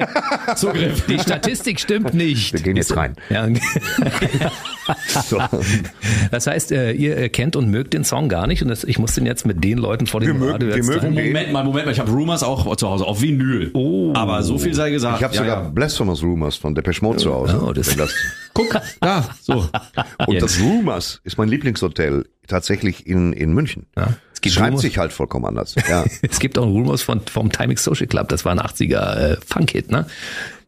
Zugriff. 0.56 1.06
Die 1.06 1.20
Statistik 1.20 1.80
stimmt 1.80 2.14
nicht. 2.14 2.54
Wir 2.54 2.62
gehen 2.62 2.78
jetzt 2.78 2.96
rein. 2.96 3.16
Ja. 3.30 3.48
So. 5.28 5.42
Das 6.32 6.48
heißt, 6.48 6.72
äh, 6.72 6.94
ihr 6.94 7.28
kennt 7.28 7.58
und 7.58 7.70
mögt 7.70 7.94
den 7.94 8.06
Song 8.06 8.30
gar 8.30 8.48
nicht 8.48 8.62
und 8.62 8.70
das, 8.70 8.86
ich 8.86 8.98
muss 9.00 9.14
den 9.16 9.26
jetzt 9.26 9.46
mit 9.46 9.62
den 9.62 9.78
Leuten 9.80 10.08
vor 10.08 10.22
dem 10.22 10.28
Wir 10.28 10.34
mögen- 10.36 10.52
Radio 10.54 10.68
wir 10.70 10.76
jetzt 10.78 10.88
mögen. 10.88 11.14
Moment 11.14 11.52
mal, 11.52 11.64
Moment 11.66 11.86
mal. 11.88 11.92
Ich 11.92 12.00
habe 12.00 12.10
Rumors 12.10 12.42
auch 12.42 12.74
zu 12.78 12.88
Hause 12.90 13.06
auf 13.06 13.22
Vinyl. 13.22 13.72
Oh. 13.74 14.14
Aber 14.16 14.44
so 14.44 14.58
viel 14.58 14.74
sei 14.74 14.92
gesagt. 14.92 15.18
Ich 15.18 15.24
habe 15.26 15.36
Ja, 15.36 15.42
sogar 15.42 15.64
ja. 15.64 15.70
Blasphemous 15.70 16.24
Rumors 16.24 16.56
von 16.56 16.74
Depeche 16.74 17.04
Mode 17.04 17.18
zu 17.18 17.34
Hause. 17.34 17.62
Oh, 17.62 17.74
das- 17.74 17.96
das, 17.98 18.14
Guck, 18.54 18.80
da, 19.02 19.26
so. 19.42 19.68
und 20.26 20.42
das 20.42 20.60
Rumors 20.62 21.20
ist 21.26 21.38
mein 21.38 21.50
Lieblingshotel 21.50 22.26
tatsächlich 22.48 23.06
in, 23.08 23.34
in 23.34 23.54
München. 23.54 23.86
Ja. 23.96 24.16
Es 24.34 24.42
gibt 24.42 24.56
Schreibt 24.56 24.70
Rumors- 24.74 24.82
sich 24.82 24.98
halt 24.98 25.14
vollkommen 25.14 25.46
anders. 25.46 25.76
Ja. 25.90 26.06
Es 26.22 26.40
gibt 26.40 26.58
auch 26.58 26.66
Rumors 26.66 27.02
von, 27.04 27.22
vom 27.22 27.52
Timing 27.52 27.78
Social 27.78 28.08
Club, 28.08 28.30
das 28.30 28.46
war 28.46 28.52
ein 28.52 28.60
80er 28.60 29.16
äh, 29.16 29.38
Funk-Hit, 29.46 29.92
ne? 29.92 30.06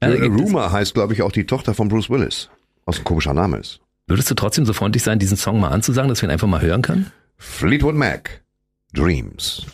Ja, 0.02 0.10
gibt 0.16 0.36
es- 0.36 0.42
Rumor 0.42 0.72
heißt, 0.72 0.94
glaube 0.94 1.14
ich, 1.14 1.22
auch 1.22 1.32
die 1.32 1.46
Tochter 1.46 1.74
von 1.74 1.88
Bruce 1.88 2.10
Willis. 2.10 2.50
Was 2.86 2.98
ein 3.00 3.04
komischer 3.04 3.34
Name 3.34 3.58
ist. 3.58 3.80
Würdest 4.08 4.32
du 4.32 4.34
trotzdem 4.36 4.66
so 4.66 4.74
freundlich 4.74 5.04
sein, 5.04 5.20
diesen 5.20 5.38
Song 5.38 5.60
mal 5.60 5.70
anzusagen, 5.70 6.10
dass 6.10 6.22
wir 6.22 6.30
ihn 6.30 6.32
einfach 6.32 6.48
mal 6.48 6.62
hören 6.62 6.82
können? 6.82 7.12
Fleetwood 7.38 7.96
Mac. 7.96 8.42
Dreams. 8.94 9.66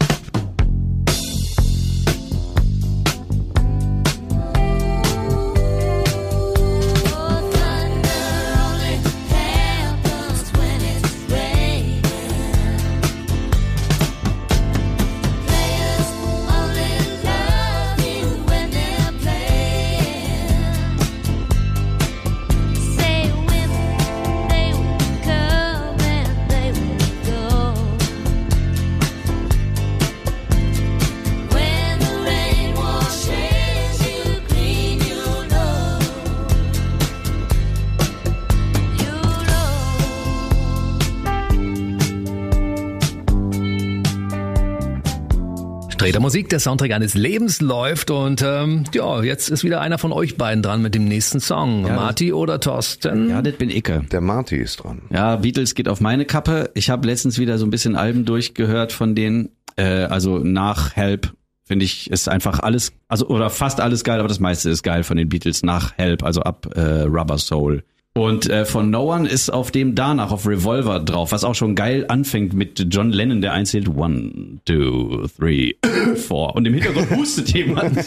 Streter 46.05 46.19
Musik, 46.19 46.49
der 46.49 46.59
Soundtrack 46.59 46.91
eines 46.91 47.15
Lebens 47.15 47.61
läuft 47.61 48.11
und 48.11 48.43
ähm, 48.43 48.83
ja, 48.93 49.23
jetzt 49.23 49.49
ist 49.49 49.63
wieder 49.63 49.81
einer 49.81 49.97
von 49.97 50.11
euch 50.11 50.37
beiden 50.37 50.61
dran 50.61 50.83
mit 50.83 50.93
dem 50.93 51.05
nächsten 51.05 51.39
Song. 51.39 51.81
Marty 51.81 52.31
oder 52.31 52.59
Thorsten? 52.59 53.27
Ja, 53.31 53.41
das 53.41 53.55
bin 53.55 53.71
Icke. 53.71 54.05
Der 54.11 54.21
Marty 54.21 54.57
ist 54.57 54.83
dran. 54.83 55.01
Ja, 55.09 55.37
Beatles 55.37 55.73
geht 55.73 55.89
auf 55.89 56.01
meine 56.01 56.25
Kappe. 56.25 56.69
Ich 56.75 56.91
habe 56.91 57.07
letztens 57.07 57.39
wieder 57.39 57.57
so 57.57 57.65
ein 57.65 57.71
bisschen 57.71 57.95
Alben 57.95 58.23
durchgehört 58.23 58.91
von 58.91 59.15
denen. 59.15 59.49
Äh, 59.77 60.03
also 60.03 60.37
nach 60.37 60.95
Help 60.95 61.33
finde 61.63 61.85
ich 61.85 62.11
ist 62.11 62.29
einfach 62.29 62.59
alles, 62.59 62.93
also 63.07 63.27
oder 63.27 63.49
fast 63.49 63.81
alles 63.81 64.03
geil, 64.03 64.19
aber 64.19 64.27
das 64.27 64.39
meiste 64.39 64.69
ist 64.69 64.83
geil 64.83 65.01
von 65.01 65.17
den 65.17 65.27
Beatles 65.27 65.63
nach 65.63 65.97
Help, 65.97 66.21
also 66.21 66.41
ab 66.41 66.67
äh, 66.75 67.01
Rubber 67.01 67.39
Soul. 67.39 67.83
Und 68.17 68.49
äh, 68.49 68.63
von 68.63 68.89
No 68.91 69.13
One 69.13 69.27
ist 69.27 69.49
auf 69.49 69.71
dem 69.71 69.93
danach 69.93 70.31
auf 70.31 70.47
Revolver 70.47 71.01
drauf, 71.01 71.33
was 71.33 71.43
auch 71.43 71.53
schon 71.53 71.75
geil 71.75 72.05
anfängt 72.07 72.53
mit 72.53 72.87
John 72.89 73.11
Lennon, 73.11 73.41
der 73.41 73.51
einzählt 73.51 73.89
One, 73.89 74.59
two, 74.63 75.27
three, 75.37 75.73
four. 76.15 76.55
Und 76.55 76.65
im 76.65 76.73
Hintergrund 76.75 77.09
hustet 77.11 77.53
jemand. 77.53 77.97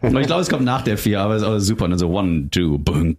Und 0.00 0.18
ich 0.18 0.26
glaube, 0.26 0.42
es 0.42 0.48
kommt 0.48 0.64
nach 0.64 0.82
der 0.82 0.98
vier, 0.98 1.20
aber 1.20 1.36
es 1.36 1.42
ist 1.42 1.48
auch 1.48 1.58
super. 1.60 1.84
Und 1.84 1.92
dann 1.92 2.00
so 2.00 2.08
One, 2.08 2.48
two, 2.50 2.76
boom, 2.78 3.16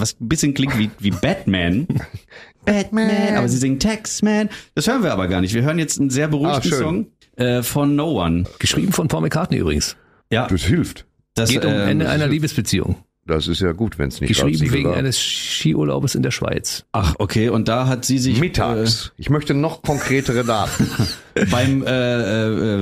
was 0.00 0.16
ein 0.20 0.28
bisschen 0.28 0.54
klingt 0.54 0.78
wie, 0.78 0.90
wie 1.00 1.10
Batman. 1.10 1.86
Batman. 2.64 3.36
Aber 3.36 3.48
sie 3.48 3.58
singen 3.58 3.78
Taxman. 3.78 4.48
Das 4.74 4.86
hören 4.86 5.02
wir 5.02 5.12
aber 5.12 5.28
gar 5.28 5.42
nicht. 5.42 5.52
Wir 5.52 5.62
hören 5.62 5.78
jetzt 5.78 6.00
einen 6.00 6.08
sehr 6.08 6.28
beruhigten 6.28 6.72
Ah. 6.72 6.76
Song 6.76 7.06
äh, 7.36 7.62
von 7.62 7.94
No 7.94 8.22
One. 8.24 8.44
Geschrieben 8.58 8.92
von 8.92 9.08
Paul 9.08 9.20
McCartney 9.20 9.58
übrigens. 9.58 9.96
Ja, 10.30 10.46
Das 10.46 10.62
hilft. 10.64 11.04
Das 11.38 11.50
Geht 11.50 11.64
um 11.64 11.72
ähm, 11.72 11.88
Ende 11.88 12.08
einer 12.08 12.26
Liebesbeziehung. 12.26 12.96
Das 13.26 13.46
ist 13.46 13.60
ja 13.60 13.72
gut, 13.72 13.98
wenn 13.98 14.08
es 14.08 14.22
nicht 14.22 14.28
Geschrieben 14.28 14.72
wegen 14.72 14.88
war. 14.88 14.96
eines 14.96 15.20
Skiurlaubes 15.20 16.14
in 16.14 16.22
der 16.22 16.30
Schweiz. 16.30 16.86
Ach, 16.92 17.14
okay. 17.18 17.50
Und 17.50 17.68
da 17.68 17.86
hat 17.86 18.06
sie 18.06 18.16
sich 18.16 18.40
Mittags. 18.40 19.12
Ich 19.18 19.28
möchte 19.28 19.52
noch 19.52 19.82
konkretere 19.82 20.44
Daten. 20.44 20.90
äh, 21.34 21.44
beim 21.44 21.82
äh, 21.86 21.90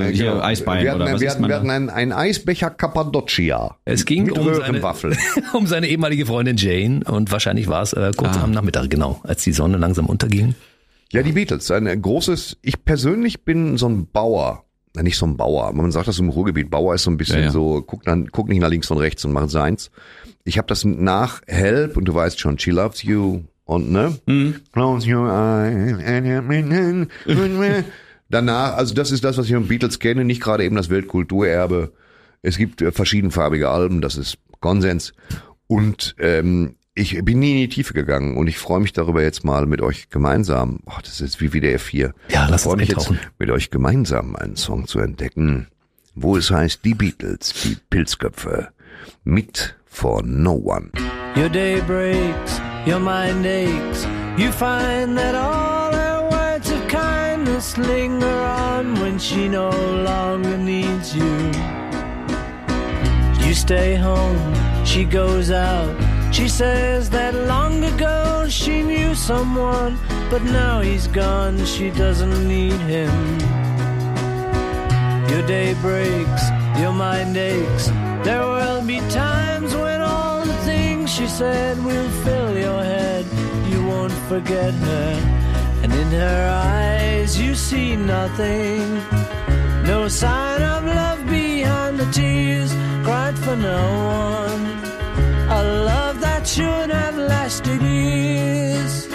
äh, 0.09 0.13
hier 0.15 0.31
Genau. 0.31 0.41
Eisbein 0.43 0.85
wir 0.85 0.91
hatten, 0.93 1.03
oder 1.03 1.13
was 1.15 1.21
wir 1.21 1.27
ist 1.27 1.33
hatten, 1.33 1.43
man 1.43 1.51
wir 1.51 1.57
hatten 1.57 1.71
einen, 1.71 1.91
einen 1.91 2.13
Eisbecher 2.13 2.71
Cappadocia. 2.71 3.77
Es 3.87 4.05
ging 4.05 4.27
mit 4.27 4.39
um 4.39 4.55
seine, 4.55 4.81
um 5.53 5.67
seine 5.67 5.89
ehemalige 5.89 6.27
Freundin 6.27 6.57
Jane 6.57 7.01
und 7.05 7.33
wahrscheinlich 7.33 7.67
war 7.67 7.83
es 7.83 7.93
äh, 7.93 8.13
kurz 8.17 8.37
Ah. 8.37 8.45
am 8.45 8.53
Nachmittag, 8.53 8.89
genau, 8.89 9.21
als 9.25 9.43
die 9.43 9.53
Sonne 9.53 9.79
langsam 9.79 10.07
unterging. 10.07 10.55
Ja, 11.13 11.25
die 11.25 11.33
Beatles. 11.33 11.71
Ein 11.73 12.01
großes, 12.01 12.59
ich 12.63 12.85
persönlich 12.85 13.43
bin 13.45 13.79
so 13.79 13.89
ein 13.89 14.07
Bauer. 14.13 14.65
Na, 14.97 15.03
nicht 15.03 15.19
so 15.19 15.27
ein 15.27 15.37
Bauer, 15.37 15.75
man 15.75 15.93
sagt 15.93 16.09
das 16.09 16.19
im 16.19 16.31
Ruhrgebiet. 16.31 16.71
Bauer 16.71 16.95
ist 16.95 17.03
so 17.03 17.11
ein 17.11 17.19
bisschen 17.19 17.41
Ja, 17.41 17.45
ja. 17.45 17.51
so, 17.51 17.83
guckt, 17.83 18.07
dann, 18.07 18.29
guckt 18.29 18.49
nicht 18.49 18.61
nach 18.61 18.71
links 18.71 18.91
und 18.91 18.97
rechts 18.97 19.27
und 19.27 19.33
macht 19.33 19.51
seins. 19.51 19.91
Ich 20.45 20.57
habe 20.57 20.67
das 20.69 20.87
nach 20.87 21.43
Help 21.47 21.99
und 21.99 22.07
du 22.07 22.15
weißt 22.15 22.41
schon, 22.41 22.59
She 22.59 22.71
Loves 22.71 23.03
You 23.03 23.43
und 23.67 23.93
ne? 23.93 24.17
Mhm. 24.25 24.55
Close 24.73 25.07
your 25.07 25.29
eyes 25.29 25.99
and. 26.03 27.11
Danach, 28.31 28.77
also 28.79 28.95
das 28.95 29.11
ist 29.13 29.23
das, 29.23 29.37
was 29.37 29.47
ich 29.47 29.55
von 29.55 29.69
Beatles 29.69 29.99
kenne, 29.99 30.25
nicht 30.25 30.43
gerade 30.43 30.65
eben 30.65 30.77
das 30.77 30.89
Weltkulturerbe. 30.89 31.93
Es 32.41 32.57
gibt 32.57 32.81
äh, 32.81 32.91
verschiedenfarbige 32.91 33.69
Alben, 33.69 34.01
das 34.01 34.17
ist 34.17 34.39
Konsens. 34.61 35.13
Und 35.67 36.17
ähm, 36.19 36.77
ich 36.97 37.23
bin 37.23 37.39
nie 37.39 37.53
in 37.53 37.59
die 37.59 37.69
Tiefe 37.69 37.93
gegangen 37.93 38.37
und 38.39 38.47
ich 38.47 38.59
freue 38.59 38.81
mich 38.81 38.95
darüber 38.95 39.23
jetzt 39.23 39.45
mal 39.45 39.67
mit 39.67 39.83
euch 39.83 40.09
gemeinsam. 40.09 40.81
Oh, 40.87 40.99
das 41.03 41.13
ist 41.13 41.21
jetzt 41.21 41.41
wie 41.43 41.53
WDR 41.53 41.79
4. 41.79 42.15
Ja, 42.31 42.49
lass 42.49 42.63
ich 42.63 42.67
freue 42.67 42.77
mich 42.79 42.89
jetzt 42.89 43.13
mit 43.39 43.51
euch 43.51 43.71
gemeinsam 43.71 44.35
einen 44.35 44.57
Song 44.57 44.87
zu 44.87 44.99
entdecken, 45.01 45.69
wo 46.15 46.39
es 46.39 46.51
heißt 46.51 46.85
die 46.85 46.95
Beatles, 46.95 47.53
die 47.65 47.77
Pilzköpfe 47.91 48.71
mit 49.25 49.77
for 49.85 50.23
no 50.23 50.55
one. 50.55 50.91
Your 51.37 51.51
day 51.51 51.83
breaks, 51.83 52.61
your 52.87 52.99
mind 52.99 53.45
aches. 53.45 54.07
You 54.39 54.51
find 54.51 55.19
that 55.19 55.35
all 55.35 55.93
her 55.93 56.27
words 56.31 56.71
of 56.71 56.89
kindness 56.89 57.77
linger 57.77 58.27
on 58.27 58.95
when 59.03 59.19
she 59.19 59.49
no 59.49 59.69
longer 59.71 60.57
needs 60.57 61.15
you. 61.15 61.53
You 63.47 63.53
stay 63.53 63.97
home, 63.97 64.55
she 64.87 65.05
goes 65.05 65.51
out. 65.51 65.95
She 66.37 66.49
says 66.49 67.09
that 67.17 67.35
long 67.35 67.83
ago 67.83 68.47
she 68.51 68.83
knew 68.83 69.15
someone, 69.15 69.97
but 70.29 70.43
now 70.43 70.83
he's 70.83 71.07
gone, 71.07 71.65
she 71.65 71.89
doesn't 71.89 72.47
need 72.47 72.79
him. 72.95 73.17
Your 75.31 75.41
day 75.47 75.73
breaks, 75.81 76.45
your 76.79 76.93
mind 76.93 77.39
aches. 77.39 77.87
There 78.23 78.47
will 78.47 78.85
be 78.85 78.99
times 79.09 79.75
when 79.75 80.03
all 80.03 80.45
the 80.45 80.59
things 80.69 81.11
she 81.11 81.27
said 81.27 81.83
will 81.83 82.11
fill 82.23 82.55
your 82.55 82.83
head. 82.83 83.25
You 83.71 83.87
won't 83.87 84.19
forget 84.29 84.75
her, 84.75 85.13
and 85.83 85.91
in 85.91 86.09
her 86.09 86.49
eyes 86.53 87.41
you 87.41 87.55
see 87.55 87.97
nothing. 87.97 88.83
No 89.87 90.07
sign 90.07 90.61
of 90.61 90.85
love 90.85 91.27
behind 91.27 91.99
the 91.99 92.13
tears 92.13 92.75
cried 93.05 93.39
for 93.39 93.57
no 93.57 93.81
one. 94.05 94.86
A 95.49 95.63
love 95.63 96.21
that 96.21 96.47
should 96.49 96.93
have 96.93 97.17
lasted 97.29 97.81
years. 97.83 99.09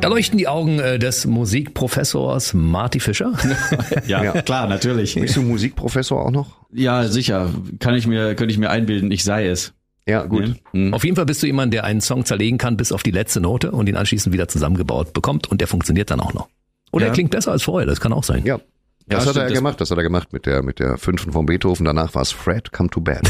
Da 0.00 0.08
leuchten 0.08 0.38
die 0.38 0.46
Augen 0.48 0.78
äh, 0.78 0.98
des 0.98 1.26
Musikprofessors 1.26 2.54
Marty 2.54 3.00
Fischer. 3.00 3.32
ja, 4.06 4.22
Ja. 4.22 4.42
klar, 4.42 4.68
natürlich. 4.68 5.14
Bist 5.14 5.36
du 5.36 5.42
Musikprofessor 5.42 6.24
auch 6.26 6.30
noch? 6.30 6.58
Ja, 6.72 7.04
sicher. 7.08 7.50
Kann 7.80 7.94
ich 7.94 8.06
mir, 8.06 8.34
könnte 8.34 8.52
ich 8.52 8.58
mir 8.58 8.70
einbilden, 8.70 9.10
ich 9.10 9.24
sei 9.24 9.46
es. 9.48 9.72
Ja, 10.08 10.24
gut. 10.24 10.54
Hm. 10.72 10.94
Auf 10.94 11.02
jeden 11.04 11.16
Fall 11.16 11.26
bist 11.26 11.42
du 11.42 11.46
jemand, 11.46 11.72
der 11.74 11.84
einen 11.84 12.00
Song 12.00 12.24
zerlegen 12.24 12.58
kann 12.58 12.76
bis 12.76 12.92
auf 12.92 13.02
die 13.02 13.10
letzte 13.10 13.40
Note 13.40 13.72
und 13.72 13.88
ihn 13.88 13.96
anschließend 13.96 14.32
wieder 14.32 14.46
zusammengebaut 14.46 15.12
bekommt 15.12 15.48
und 15.48 15.60
der 15.60 15.66
funktioniert 15.68 16.10
dann 16.10 16.20
auch 16.20 16.32
noch. 16.34 16.48
Oder 16.92 17.06
Ja. 17.06 17.10
er 17.10 17.14
klingt 17.14 17.30
besser 17.32 17.50
als 17.52 17.64
vorher, 17.64 17.86
das 17.86 18.00
kann 18.00 18.12
auch 18.12 18.22
sein. 18.24 18.44
Ja. 18.44 18.60
Ja, 19.08 19.18
Das 19.18 19.26
hat 19.26 19.36
er 19.36 19.40
stimmt, 19.42 19.50
ja 19.50 19.56
gemacht, 19.56 19.80
das 19.80 19.90
hat 19.90 19.98
er 19.98 20.02
gemacht 20.02 20.32
mit 20.32 20.46
der, 20.46 20.62
mit 20.62 20.78
der 20.80 20.98
fünften 20.98 21.30
von 21.32 21.46
Beethoven. 21.46 21.84
Danach 21.84 22.14
war 22.14 22.22
es 22.22 22.32
Fred, 22.32 22.72
come 22.72 22.90
to 22.90 23.00
bed. 23.00 23.20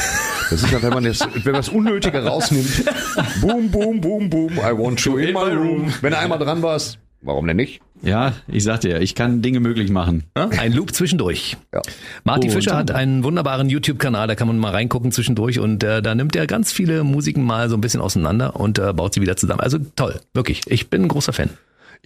Das 0.51 0.63
ist 0.63 0.73
halt, 0.73 0.83
wenn 0.83 0.95
man 0.95 1.05
das, 1.05 1.21
wenn 1.21 1.43
man 1.45 1.55
das 1.55 1.69
Unnötige 1.69 2.25
rausnimmt. 2.25 2.85
Boom, 3.41 3.71
boom, 3.71 4.01
boom, 4.01 4.31
boom, 4.31 4.53
I 4.55 4.73
want 4.77 5.01
you 5.05 5.17
in 5.19 5.35
my 5.35 5.51
room. 5.53 5.93
Wenn 6.01 6.13
du 6.13 6.19
einmal 6.19 6.39
dran 6.39 6.63
warst, 6.63 6.99
warum 7.21 7.47
denn 7.47 7.57
nicht? 7.57 7.81
Ja, 8.03 8.35
ich 8.47 8.63
sagte 8.63 8.91
ja, 8.91 8.99
ich 8.99 9.15
kann 9.15 9.41
Dinge 9.43 9.59
möglich 9.61 9.91
machen. 9.91 10.25
Ja, 10.37 10.49
Ein 10.51 10.73
Loop 10.73 10.95
zwischendurch. 10.95 11.57
Ja. 11.75 11.81
Marty 12.25 12.49
Oh, 12.49 12.53
Fischer 12.53 12.77
hat 12.77 12.91
einen 12.91 13.25
wunderbaren 13.25 13.69
YouTube-Kanal, 13.71 14.29
da 14.29 14.35
kann 14.35 14.47
man 14.49 14.59
mal 14.59 14.71
reingucken 14.73 15.13
zwischendurch 15.13 15.59
und 15.59 15.83
äh, 15.83 16.03
da 16.03 16.15
nimmt 16.15 16.37
er 16.37 16.47
ganz 16.47 16.73
viele 16.73 17.05
Musiken 17.05 17.43
mal 17.45 17.69
so 17.71 17.77
ein 17.77 17.81
bisschen 17.81 18.01
auseinander 18.03 18.57
und 18.57 18.79
äh, 18.79 18.93
baut 18.93 19.15
sie 19.15 19.21
wieder 19.23 19.37
zusammen. 19.37 19.61
Also 19.61 19.79
toll, 19.97 20.21
wirklich. 20.35 20.61
Ich 20.69 20.91
bin 20.91 21.03
ein 21.03 21.09
großer 21.09 21.33
Fan. 21.33 21.51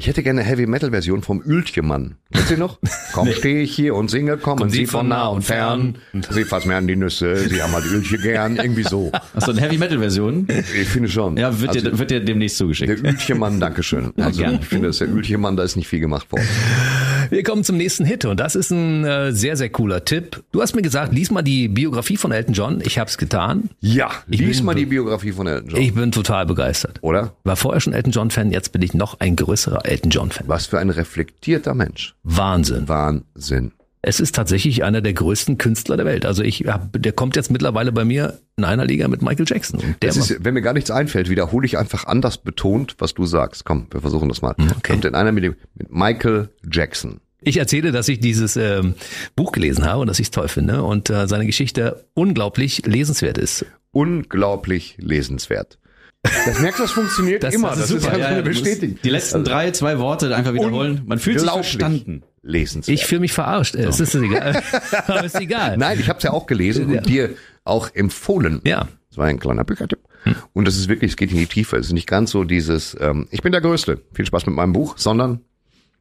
Ich 0.01 0.07
hätte 0.07 0.23
gerne 0.23 0.41
eine 0.41 0.49
Heavy-Metal-Version 0.49 1.21
vom 1.21 1.43
Ültjemann. 1.45 2.15
Kennst 2.33 2.49
du 2.49 2.55
die 2.55 2.61
noch? 2.61 2.79
Komm, 3.13 3.31
stehe 3.33 3.61
ich 3.61 3.75
hier 3.75 3.95
und 3.95 4.11
singe, 4.11 4.39
kommen 4.39 4.71
Sie 4.71 4.87
von 4.87 5.09
nah 5.09 5.27
und 5.27 5.43
fern. 5.43 5.99
Sie 6.31 6.45
fassen 6.45 6.69
mir 6.69 6.77
an 6.77 6.87
die 6.87 6.97
Nüsse, 6.97 7.37
Sie 7.37 7.63
haben 7.63 7.75
halt 7.75 7.85
Ültje 7.85 8.17
gern, 8.17 8.57
irgendwie 8.57 8.83
so. 8.83 9.13
Achso, 9.35 9.51
eine 9.51 9.61
Heavy 9.61 9.77
Metal 9.77 9.99
Version? 9.99 10.49
Ich 10.49 10.89
finde 10.89 11.11
schon. 11.11 11.37
Ja, 11.37 11.61
wird, 11.61 11.77
Also, 11.77 11.91
dir, 11.91 11.99
wird 11.99 12.11
dir 12.11 12.21
demnächst 12.25 12.59
der 12.59 12.65
zugeschickt. 12.65 13.05
Ültjemann, 13.05 13.61
Dankeschön. 13.61 14.15
Also 14.17 14.41
gern. 14.41 14.59
ich 14.63 14.67
finde, 14.69 14.87
dass 14.87 14.97
der 14.99 15.11
Ültjemann, 15.11 15.59
da 15.59 15.65
ist 15.65 15.77
nicht 15.77 15.89
viel 15.89 16.01
gemacht 16.01 16.33
worden. 16.33 16.49
Wir 17.31 17.43
kommen 17.45 17.62
zum 17.64 17.76
nächsten 17.76 18.05
Hit 18.05 18.24
und 18.24 18.41
das 18.41 18.57
ist 18.57 18.70
ein 18.70 19.05
äh, 19.05 19.33
sehr, 19.33 19.57
sehr 19.57 19.70
cooler 19.70 20.05
Tipp. 20.05 20.43
Du 20.53 20.61
hast 20.61 20.74
mir 20.74 20.83
gesagt, 20.83 21.12
lies 21.12 21.31
mal 21.31 21.43
die 21.43 21.68
Biografie 21.68 22.16
von 22.16 22.33
Elton 22.33 22.55
John. 22.55 22.83
Ich 22.85 22.99
habe 22.99 23.09
es 23.09 23.18
getan. 23.18 23.70
Ja, 23.81 24.11
Ich 24.28 24.41
lies 24.41 24.57
bin- 24.59 24.66
mal 24.66 24.74
die 24.74 24.87
Biografie 24.87 25.31
von 25.33 25.47
Elton 25.47 25.70
John. 25.70 25.81
Ich 25.81 25.95
bin 25.95 26.11
total 26.11 26.45
begeistert. 26.47 26.99
Oder? 27.03 27.33
War 27.45 27.55
vorher 27.57 27.81
schon 27.81 27.93
Elton 27.93 28.12
John-Fan, 28.12 28.51
jetzt 28.51 28.72
bin 28.72 28.83
ich 28.83 28.95
noch 28.95 29.20
ein 29.20 29.37
größerer 29.37 29.87
Elton 29.87 30.11
John-Fan. 30.11 30.49
Was 30.49 30.66
für 30.66 30.78
ein 30.81 30.91
reflektierter 30.91 31.74
Mensch. 31.74 32.14
Wahnsinn. 32.24 32.89
Wahnsinn. 32.89 33.72
Es 34.03 34.19
ist 34.19 34.35
tatsächlich 34.35 34.83
einer 34.83 35.03
der 35.03 35.13
größten 35.13 35.59
Künstler 35.59 35.97
der 35.99 36.07
Welt. 36.07 36.25
Also 36.25 36.43
ich 36.43 36.61
hab, 36.67 36.91
der 37.03 37.13
kommt 37.13 37.37
jetzt 37.37 37.51
mittlerweile 37.51 37.93
bei 37.93 38.05
mir 38.05 38.39
in 38.57 38.65
einer 38.65 38.87
Liga 38.87 39.09
mit 39.09 39.21
Michael 39.21 39.45
Jackson. 39.47 39.79
Und 39.81 40.03
der 40.03 40.09
Das 40.09 40.17
ist, 40.17 40.43
wenn 40.45 40.55
mir 40.55 40.63
gar 40.63 40.73
nichts 40.73 40.91
einfällt, 40.91 41.29
wiederhole 41.29 41.67
ich 41.67 41.77
einfach 41.77 42.07
anders 42.07 42.39
betont, 42.39 42.97
was 42.99 43.13
du 43.15 43.27
sagst. 43.27 43.65
Komm, 43.67 43.89
wir 43.91 44.01
versuchen 44.01 44.29
das 44.31 44.41
mal. 44.41 44.55
okay. 44.59 44.93
Kommt 44.93 45.05
in 45.05 45.15
einer 45.15 45.33
mit, 45.33 45.45
dem, 45.45 45.55
mit 45.75 45.93
Michael 45.93 46.49
Jackson. 46.73 47.21
ich 47.43 47.59
erzähle, 47.59 47.93
dass 47.93 48.09
ich 48.09 48.21
dieses 48.21 48.57
ähm, 48.57 48.95
Buch 49.37 49.53
gelesen 49.53 49.85
habe 49.85 50.01
und 50.01 50.07
dass 50.07 50.19
ich 50.19 50.29
es 50.29 50.31
toll 50.31 50.49
finde 50.49 50.83
und 50.83 51.11
äh, 51.11 51.29
seine 51.29 51.45
Geschichte 51.45 52.07
unglaublich 52.15 52.87
lesenswert 52.87 53.37
ist. 53.37 53.67
Unglaublich 53.93 54.97
lesenswert. 54.99 55.79
Das 56.23 56.61
merkst 56.61 56.79
du, 56.81 56.83
das 56.85 56.93
funktioniert 56.93 57.43
Das- 57.43 57.55
immer. 57.55 57.69
das 57.71 57.79
Das, 57.81 57.91
ist 57.91 57.97
ist 57.97 58.03
super. 58.05 58.19
ja, 58.19 58.25
Ja, 58.25 58.27
eine 58.29 58.43
Bestätigung. 58.43 58.99
Die 59.05 59.09
letzten 59.11 59.45
drei, 59.45 59.71
zwei 59.71 59.99
Worte 59.99 60.35
einfach 60.35 60.53
wiederholen. 60.55 61.03
Man 61.07 61.19
fühlt 61.19 61.41
sich 61.41 61.49
verstanden. 61.51 62.23
Lesenswert. 62.43 62.95
Ich 62.99 63.05
fühle 63.07 63.20
mich 63.20 63.32
verarscht. 63.32 63.74
Es 63.74 64.01
ist 64.01 64.14
egal. 64.14 64.62
Aber 65.07 65.24
ist 65.24 65.38
egal. 65.38 65.76
Nein, 65.76 65.99
ich 66.01 66.09
habe 66.09 66.18
es 66.18 66.22
ja 66.24 66.30
auch 66.32 66.47
gelesen 66.47 66.91
Ja. 66.91 66.99
und 66.99 67.09
dir 67.09 67.30
auch 67.64 67.91
empfohlen. 67.95 68.61
Ja. 68.64 68.88
Das 69.11 69.18
war 69.18 69.26
ein 69.26 69.38
kleiner 69.38 69.64
Büchertipp. 69.64 69.99
Und 70.53 70.66
das 70.66 70.76
ist 70.76 70.88
wirklich, 70.88 71.11
es 71.12 71.16
geht 71.16 71.30
in 71.32 71.38
die 71.38 71.47
Tiefe. 71.47 71.76
Es 71.76 71.86
ist 71.88 71.93
nicht 71.93 72.07
ganz 72.07 72.30
so 72.30 72.45
dieses, 72.45 72.97
ähm, 73.01 73.26
ich 73.30 73.43
bin 73.43 73.53
der 73.53 73.61
Größte, 73.61 74.03
viel 74.12 74.24
Spaß 74.26 74.47
mit 74.47 74.55
meinem 74.55 74.72
Buch, 74.72 74.95
sondern 74.99 75.41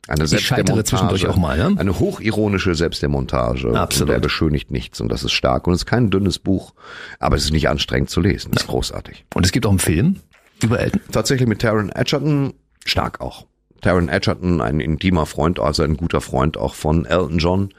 eine 0.08 0.24
Ich 0.26 0.30
scheitere 0.30 0.76
Selbstdemontage. 0.76 0.84
zwischendurch 0.86 1.28
auch 1.28 1.38
mal, 1.38 1.58
ne? 1.58 1.76
Eine 1.80 2.00
hochironische 2.00 2.74
Selbstdemontage. 2.76 3.74
Absolut. 3.80 4.10
Und 4.10 4.16
er 4.16 4.20
beschönigt 4.20 4.72
nichts 4.72 5.02
und 5.02 5.10
das 5.10 5.24
ist 5.24 5.32
stark. 5.34 5.68
Und 5.68 5.74
es 5.74 5.82
ist 5.82 5.86
kein 5.86 6.10
dünnes 6.10 6.40
Buch, 6.40 6.74
aber 7.20 7.36
es 7.36 7.46
ist 7.46 7.52
nicht 7.52 7.70
anstrengend 7.70 8.10
zu 8.10 8.22
lesen. 8.22 8.52
Es 8.56 8.62
ist 8.64 8.68
großartig. 8.68 9.26
Und 9.36 9.46
es 9.46 9.52
gibt 9.52 9.66
auch 9.66 9.72
einen 9.72 9.80
Film 9.80 10.18
über 10.62 10.80
Elton. 10.80 11.02
Tatsächlich 11.12 11.48
mit 11.48 11.60
Taron 11.62 11.90
Edgerton, 11.90 12.54
stark 12.86 13.22
auch. 13.22 13.46
Taron 13.82 14.10
Edgerton, 14.10 14.62
ein 14.62 14.80
intimer 14.80 15.26
Freund, 15.26 15.60
also 15.60 15.84
ein 15.84 15.98
guter 15.98 16.22
Freund 16.22 16.58
auch 16.58 16.76
von 16.76 17.06
Elton 17.06 17.38
John. 17.40 17.74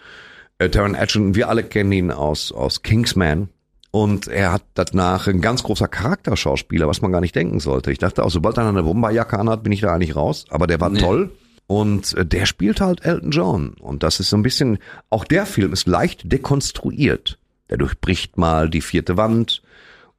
Äh, 0.58 0.70
Taron 0.70 0.94
Edgerton, 0.94 1.34
wir 1.34 1.48
alle 1.48 1.64
kennen 1.64 1.92
ihn 1.92 2.10
aus, 2.10 2.52
aus 2.52 2.82
Kingsman. 2.82 3.48
Und 3.92 4.28
er 4.28 4.52
hat 4.52 4.62
danach 4.74 5.26
ein 5.26 5.40
ganz 5.40 5.64
großer 5.64 5.88
Charakterschauspieler, 5.88 6.86
was 6.86 7.02
man 7.02 7.10
gar 7.10 7.20
nicht 7.20 7.34
denken 7.34 7.58
sollte. 7.58 7.90
Ich 7.90 7.98
dachte 7.98 8.24
auch, 8.24 8.30
sobald 8.30 8.56
er 8.56 8.68
eine 8.68 8.84
Bomberjacke 8.84 9.38
anhat, 9.38 9.64
bin 9.64 9.72
ich 9.72 9.80
da 9.80 9.92
eigentlich 9.92 10.14
raus. 10.14 10.46
Aber 10.48 10.66
der 10.68 10.80
war 10.80 10.94
toll. 10.94 11.30
Und 11.66 12.14
äh, 12.14 12.24
der 12.24 12.46
spielt 12.46 12.80
halt 12.80 13.04
Elton 13.04 13.30
John. 13.30 13.74
Und 13.80 14.02
das 14.02 14.20
ist 14.20 14.30
so 14.30 14.36
ein 14.36 14.42
bisschen, 14.42 14.78
auch 15.08 15.24
der 15.24 15.46
Film 15.46 15.72
ist 15.72 15.86
leicht 15.86 16.30
dekonstruiert. 16.30 17.38
Der 17.68 17.78
durchbricht 17.78 18.36
mal 18.36 18.70
die 18.70 18.80
vierte 18.80 19.16
Wand. 19.16 19.62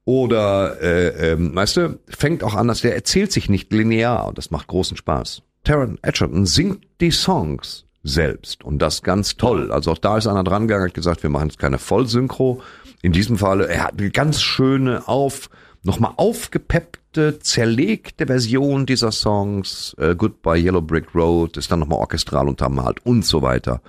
Oder, 0.03 0.81
äh, 0.81 1.31
ähm, 1.31 1.55
weißt 1.55 1.77
du, 1.77 1.99
fängt 2.07 2.43
auch 2.43 2.55
an, 2.55 2.67
dass 2.67 2.81
der 2.81 2.95
erzählt 2.95 3.31
sich 3.31 3.49
nicht 3.49 3.71
linear. 3.71 4.27
Und 4.27 4.37
das 4.37 4.51
macht 4.51 4.67
großen 4.67 4.97
Spaß. 4.97 5.43
Taron 5.63 5.99
Edgerton 6.01 6.45
singt 6.45 6.85
die 6.99 7.11
Songs 7.11 7.85
selbst. 8.03 8.63
Und 8.63 8.79
das 8.79 9.03
ganz 9.03 9.37
toll. 9.37 9.71
Also 9.71 9.91
auch 9.91 9.97
da 9.97 10.17
ist 10.17 10.27
einer 10.27 10.43
dran 10.43 10.67
gegangen, 10.67 10.87
hat 10.87 10.93
gesagt, 10.93 11.23
wir 11.23 11.29
machen 11.29 11.49
jetzt 11.49 11.59
keine 11.59 11.77
Vollsynchro. 11.77 12.61
In 13.01 13.11
diesem 13.11 13.37
Falle, 13.37 13.67
er 13.67 13.85
hat 13.85 13.99
eine 13.99 14.09
ganz 14.11 14.41
schöne 14.41 15.07
auf, 15.07 15.49
nochmal 15.83 16.13
aufgepeppte, 16.17 17.39
zerlegte 17.39 18.27
Version 18.27 18.85
dieser 18.85 19.11
Songs. 19.11 19.95
Äh, 19.99 20.15
Goodbye 20.15 20.59
Yellow 20.59 20.81
Brick 20.81 21.13
Road 21.13 21.57
ist 21.57 21.71
dann 21.71 21.79
nochmal 21.79 21.99
orchestral 21.99 22.47
untermalt 22.47 23.05
und 23.05 23.25
so 23.25 23.41
weiter. 23.41 23.81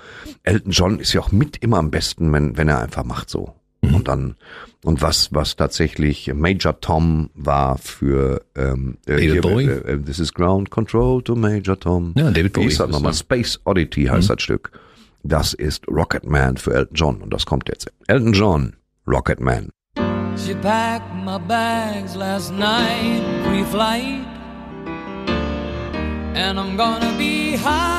Elton 0.42 0.72
John 0.72 0.98
ist 0.98 1.12
ja 1.12 1.20
auch 1.20 1.32
mit 1.32 1.58
immer 1.58 1.78
am 1.78 1.90
besten, 1.90 2.32
wenn, 2.32 2.56
wenn 2.56 2.68
er 2.68 2.80
einfach 2.80 3.04
macht 3.04 3.30
so. 3.30 3.54
Und 4.02 4.08
dann, 4.08 4.34
und 4.84 5.00
was, 5.00 5.32
was 5.32 5.54
tatsächlich 5.54 6.32
Major 6.34 6.80
Tom 6.80 7.30
war 7.34 7.78
für 7.78 8.42
ähm, 8.56 8.98
äh, 9.06 9.28
David 9.28 9.42
Bowie? 9.42 9.66
äh, 9.68 9.92
äh, 9.92 9.98
This 10.02 10.18
is 10.18 10.34
Ground 10.34 10.70
Control 10.70 11.22
to 11.22 11.36
Major 11.36 11.78
Tom. 11.78 12.12
Ja, 12.16 12.32
David 12.32 12.46
Wie 12.56 12.60
Bowie 12.62 12.66
ist 12.66 12.80
das 12.80 12.90
nochmal? 12.90 13.12
das. 13.12 13.20
Space 13.20 13.60
Oddity 13.64 14.06
heißt 14.06 14.28
das 14.28 14.42
Stück. 14.42 14.72
Das 15.22 15.54
ist 15.54 15.86
Rocket 15.88 16.24
Man 16.24 16.56
für 16.56 16.74
Elton 16.74 16.96
John 16.96 17.22
und 17.22 17.32
das 17.32 17.46
kommt 17.46 17.68
jetzt. 17.68 17.92
Elton 18.08 18.32
John, 18.32 18.72
Rocket 19.06 19.38
Man. 19.38 19.68
She 20.36 20.52
packed 20.56 21.14
my 21.24 21.38
bags 21.38 22.16
last 22.16 22.52
night, 22.52 23.22
pre-flight, 23.46 24.26
and 26.34 26.58
I'm 26.58 26.76
gonna 26.76 27.12
be 27.16 27.56
high 27.56 27.92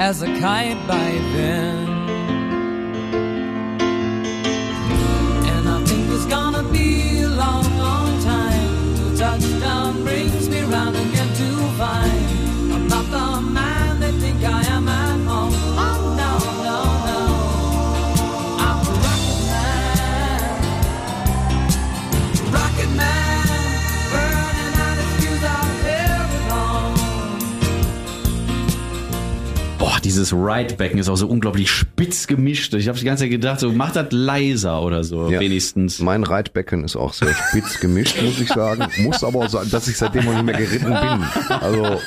as 0.00 0.22
a 0.22 0.26
kite 0.40 0.78
by 0.88 1.12
then. 1.36 1.99
It's 6.12 6.26
gonna 6.26 6.62
be 6.64 7.20
a 7.22 7.28
long, 7.28 7.62
long 7.62 7.69
dieses 30.30 30.46
Right-Becken 30.46 30.98
ist 30.98 31.08
auch 31.08 31.16
so 31.16 31.26
unglaublich 31.26 31.70
spitz 31.70 32.26
gemischt. 32.26 32.72
Ich 32.74 32.88
habe 32.88 32.98
die 32.98 33.04
ganze 33.04 33.24
Zeit 33.24 33.30
gedacht, 33.30 33.60
so 33.60 33.72
mach 33.72 33.92
das 33.92 34.06
leiser 34.10 34.80
oder 34.82 35.04
so, 35.04 35.30
Ja. 35.30 35.40
wenigstens. 35.40 35.98
Mein 36.00 36.24
Reitbecken 36.24 36.84
ist 36.84 36.96
auch 36.96 37.12
sehr 37.12 37.34
spitz 37.34 37.80
gemischt, 37.80 38.20
muss 38.22 38.40
ich 38.40 38.48
sagen. 38.48 38.86
Muss 38.98 39.24
aber 39.24 39.40
auch 39.40 39.48
sagen, 39.48 39.70
dass 39.70 39.88
ich 39.88 39.96
seitdem 39.96 40.24
noch 40.24 40.34
nicht 40.34 40.44
mehr 40.44 40.56
geritten 40.56 40.86
bin. 40.86 41.24
Also 41.60 41.98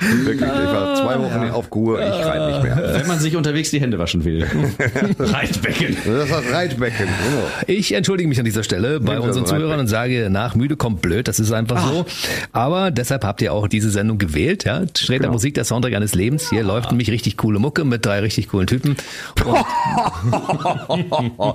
wirklich, 0.00 0.40
ich 0.48 0.72
war 0.72 0.94
zwei 0.96 1.18
Wochen 1.18 1.50
auf 1.50 1.70
Kur, 1.70 2.00
ich 2.00 2.24
reite 2.24 2.52
nicht 2.52 2.62
mehr. 2.62 2.94
Wenn 2.94 3.06
man 3.06 3.18
sich 3.18 3.36
unterwegs 3.36 3.70
die 3.70 3.80
Hände 3.80 3.98
waschen 3.98 4.24
will. 4.24 4.46
Reitbecken. 5.18 5.96
Das 6.04 6.24
ist 6.24 6.32
das 6.32 6.52
Reitbecken, 6.52 7.06
genau. 7.06 7.46
Ich 7.66 7.92
entschuldige 7.92 8.28
mich 8.28 8.38
an 8.38 8.44
dieser 8.44 8.62
Stelle 8.62 9.00
bei 9.00 9.14
Nimm 9.14 9.22
unseren 9.22 9.44
rein. 9.44 9.56
Zuhörern 9.60 9.80
und 9.80 9.86
sage, 9.88 10.28
nach 10.30 10.54
müde 10.54 10.76
kommt 10.76 11.00
blöd, 11.02 11.28
das 11.28 11.40
ist 11.40 11.52
einfach 11.52 11.86
so. 11.92 12.06
Aber 12.52 12.90
deshalb 12.90 13.24
habt 13.24 13.42
ihr 13.42 13.52
auch 13.52 13.68
diese 13.68 13.90
Sendung 13.90 14.18
gewählt, 14.18 14.64
ja. 14.64 14.82
Sträter 14.96 15.18
Genau. 15.24 15.32
Musik, 15.32 15.54
der 15.54 15.64
Soundtrack 15.64 15.94
eines 15.94 16.14
Lebens. 16.14 16.48
Hier 16.50 16.62
läuft 16.62 16.90
nämlich 16.90 17.10
richtig 17.10 17.36
coole 17.36 17.58
Mucke 17.58 17.84
mit 17.84 18.06
drei 18.06 18.20
richtig 18.20 18.48
coolen 18.48 18.66
Typen. 18.66 18.96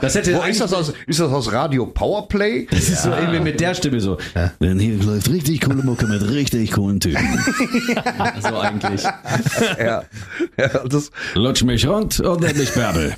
Das 0.02 0.16
hätte 0.16 0.36
Wo 0.36 0.42
ist 0.44 0.62
das 0.62 0.74
aus? 0.74 0.94
Ist 1.08 1.20
das 1.20 1.32
aus 1.32 1.52
Radio 1.52 1.86
Powerplay? 1.86 2.68
Das 2.70 2.90
ist 2.90 3.04
so 3.04 3.10
irgendwie 3.12 3.40
mit 3.40 3.60
der 3.60 3.74
Stimme 3.74 4.00
so. 4.00 4.18
Denn 4.62 4.80
hier 4.80 5.02
läuft 5.04 5.30
richtig 5.30 5.62
coole 5.62 5.84
Mucke 5.84 6.08
mit 6.08 6.28
richtig 6.30 6.72
coolen 6.72 7.00
Typen. 7.00 7.24
So 8.42 8.60
eigentlich. 8.60 9.04
Ja, 9.78 10.04
ja 10.58 10.68
das, 10.88 11.12
Lutsch 11.36 11.64
mich 11.64 11.88
rund 11.88 12.20
und 12.20 12.42
nenn 12.42 12.58
mich 12.58 12.72
Bärbel. 12.74 13.16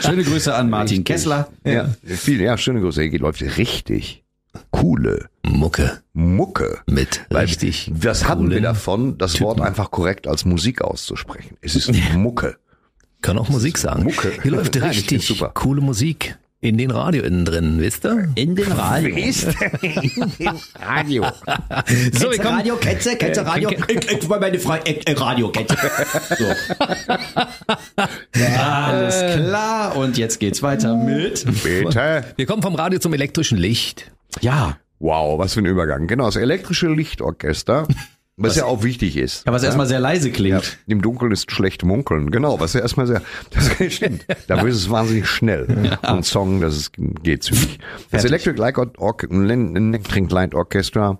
Schöne 0.00 0.24
Grüße 0.24 0.54
an 0.54 0.70
Martin 0.70 1.04
Kessler. 1.04 1.48
ja, 1.64 1.88
viel, 2.04 2.40
ja, 2.40 2.56
schöne 2.58 2.80
Grüße. 2.80 3.02
Hier 3.02 3.20
läuft 3.20 3.42
richtig 3.42 4.24
coole 4.70 5.28
Mucke 5.44 6.02
Mucke. 6.12 6.80
mit 6.86 7.24
Weil 7.30 7.42
richtig 7.42 7.90
was 7.94 8.26
haben 8.26 8.50
wir 8.50 8.60
davon, 8.60 9.18
das 9.18 9.40
Wort 9.40 9.60
einfach 9.60 9.90
korrekt 9.90 10.26
als 10.26 10.44
Musik 10.44 10.82
auszusprechen? 10.82 11.56
Es 11.60 11.76
ist 11.76 11.92
Mucke. 12.14 12.56
Kann 13.22 13.38
auch 13.38 13.48
Musik 13.48 13.78
sagen. 13.78 14.04
Mucke. 14.04 14.32
Hier 14.42 14.52
läuft 14.52 14.74
Nein, 14.76 14.90
ich 14.90 14.98
richtig 14.98 15.26
super. 15.26 15.50
coole 15.54 15.80
Musik 15.80 16.36
in 16.60 16.78
den 16.78 16.90
Radio 16.90 17.22
innen 17.22 17.44
drin, 17.44 17.76
wisst 17.80 18.04
ihr? 18.04 18.28
In 18.34 18.56
den 18.56 18.72
Radio. 18.72 19.16
Radio. 20.80 21.26
So, 22.12 22.30
wir 22.30 22.38
kommen, 22.38 22.56
Radio, 22.56 22.76
kennst 22.76 23.06
du 23.06 23.46
Radio? 23.46 23.70
Ich, 23.88 24.10
ich 24.10 24.28
war 24.28 24.40
meine 24.40 24.58
Frau, 24.58 24.76
ich, 24.84 25.06
ich, 25.06 25.20
Radio, 25.20 25.50
du? 25.50 25.64
So. 26.36 26.44
Alles 28.58 29.34
klar, 29.34 29.96
und 29.96 30.16
jetzt 30.16 30.40
geht's 30.40 30.62
weiter 30.62 30.96
mit. 30.96 31.44
Bitte. 31.62 32.24
wir 32.36 32.46
kommen 32.46 32.62
vom 32.62 32.74
Radio 32.74 32.98
zum 32.98 33.12
elektrischen 33.12 33.58
Licht. 33.58 34.10
Ja. 34.40 34.78
Wow, 34.98 35.38
was 35.38 35.54
für 35.54 35.60
ein 35.60 35.66
Übergang. 35.66 36.06
Genau, 36.06 36.24
das 36.24 36.36
elektrische 36.36 36.88
Lichtorchester, 36.88 37.86
was, 38.36 38.56
ja 38.56 38.64
auch 38.66 38.82
wichtig 38.82 39.16
ist. 39.16 39.46
Ja, 39.46 39.52
was 39.52 39.62
erstmal 39.62 39.86
sehr 39.86 40.00
leise 40.00 40.28
Ja, 40.28 40.34
klingt. 40.34 40.78
Im 40.86 41.00
Dunkeln 41.00 41.32
ist 41.32 41.50
schlecht 41.50 41.84
munkeln. 41.84 42.30
Genau, 42.30 42.60
was 42.60 42.74
ja 42.74 42.80
erstmal 42.80 43.06
sehr, 43.06 43.22
das 43.50 43.70
stimmt. 43.92 44.26
Dafür 44.46 44.68
ist 44.68 44.76
es 44.76 44.90
wahnsinnig 44.90 45.26
schnell. 45.26 45.66
Und 46.06 46.24
Song, 46.24 46.60
das 46.60 46.76
ist, 46.76 46.92
geht 47.22 47.42
zügig. 47.42 47.78
Das. 48.10 48.24
Electric 48.24 48.58
Light, 48.58 48.76
Or 48.78 49.16
Electric 49.22 50.32
Light 50.32 50.54
Orchestra, 50.54 51.18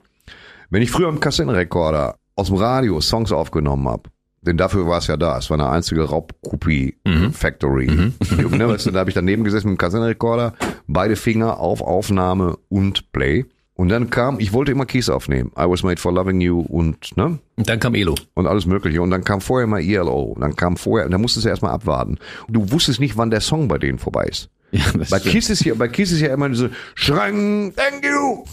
wenn 0.71 0.83
ich 0.83 0.91
früher 0.91 1.09
im 1.09 1.21
Kassettenrekorder 1.21 2.17
aus 2.35 2.49
dem 2.49 2.57
Radio 2.57 3.01
Songs 3.01 3.33
aufgenommen 3.33 3.89
habe, 3.89 4.11
denn 4.43 4.57
dafür 4.57 4.87
war 4.87 4.99
es 4.99 5.07
ja 5.07 5.17
da. 5.17 5.39
Es 5.39 5.51
war 5.51 5.59
eine 5.59 5.71
einzige 5.71 6.05
Raubkopie-Factory. 6.05 7.87
Ne, 8.37 8.69
weißt 8.69 8.87
du, 8.87 8.91
da 8.91 9.01
habe 9.01 9.11
ich 9.11 9.15
daneben 9.15 9.43
gesessen 9.45 9.69
mit 9.71 9.77
dem 9.77 9.79
Kassettenrekorder, 9.79 10.55
beide 10.87 11.17
Finger 11.17 11.59
auf 11.59 11.81
Aufnahme 11.81 12.57
und 12.69 13.11
Play. 13.13 13.45
Und 13.77 13.91
dann 13.91 14.09
kam, 14.09 14.41
ich 14.41 14.53
wollte 14.55 14.73
immer 14.73 14.87
Keys 14.87 15.11
aufnehmen. 15.11 15.53
I 15.57 15.65
was 15.69 15.83
made 15.83 16.01
for 16.01 16.11
loving 16.13 16.41
you 16.41 16.61
und, 16.61 17.15
ne? 17.17 17.39
Und 17.57 17.69
dann 17.69 17.79
kam 17.79 17.95
Elo. 17.95 18.15
und 18.35 18.47
alles 18.47 18.65
mögliche. 18.65 19.03
Und 19.03 19.11
dann 19.11 19.23
kam 19.23 19.41
vorher 19.43 19.67
mal 19.67 19.81
ELO. 19.83 20.23
Und 20.35 20.41
dann 20.41 20.57
kam 20.57 20.77
vorher, 20.79 21.05
und 21.07 21.13
dann 21.13 21.21
musstest 21.21 21.45
du 21.45 21.51
erstmal 21.51 21.73
abwarten. 21.73 22.17
Und 22.49 22.55
du 22.55 22.73
wusstest 22.73 23.01
nicht, 23.01 23.17
wann 23.19 23.31
der 23.31 23.41
Song 23.43 23.69
bei 23.69 23.77
denen 23.79 23.99
vorbei 23.99 24.25
ist. 24.25 24.49
Ja, 24.73 24.83
Bei 25.11 25.19
stimmt. 25.19 25.25
Kiss 25.27 25.51
ist 25.51 25.65
ja, 25.65 25.75
bei 25.75 25.89
Kiss 25.89 26.11
ist 26.11 26.21
ja 26.21 26.33
immer 26.33 26.49
diese 26.49 26.71
Schrang, 26.95 27.73
thank 27.77 28.05
you. 28.05 28.45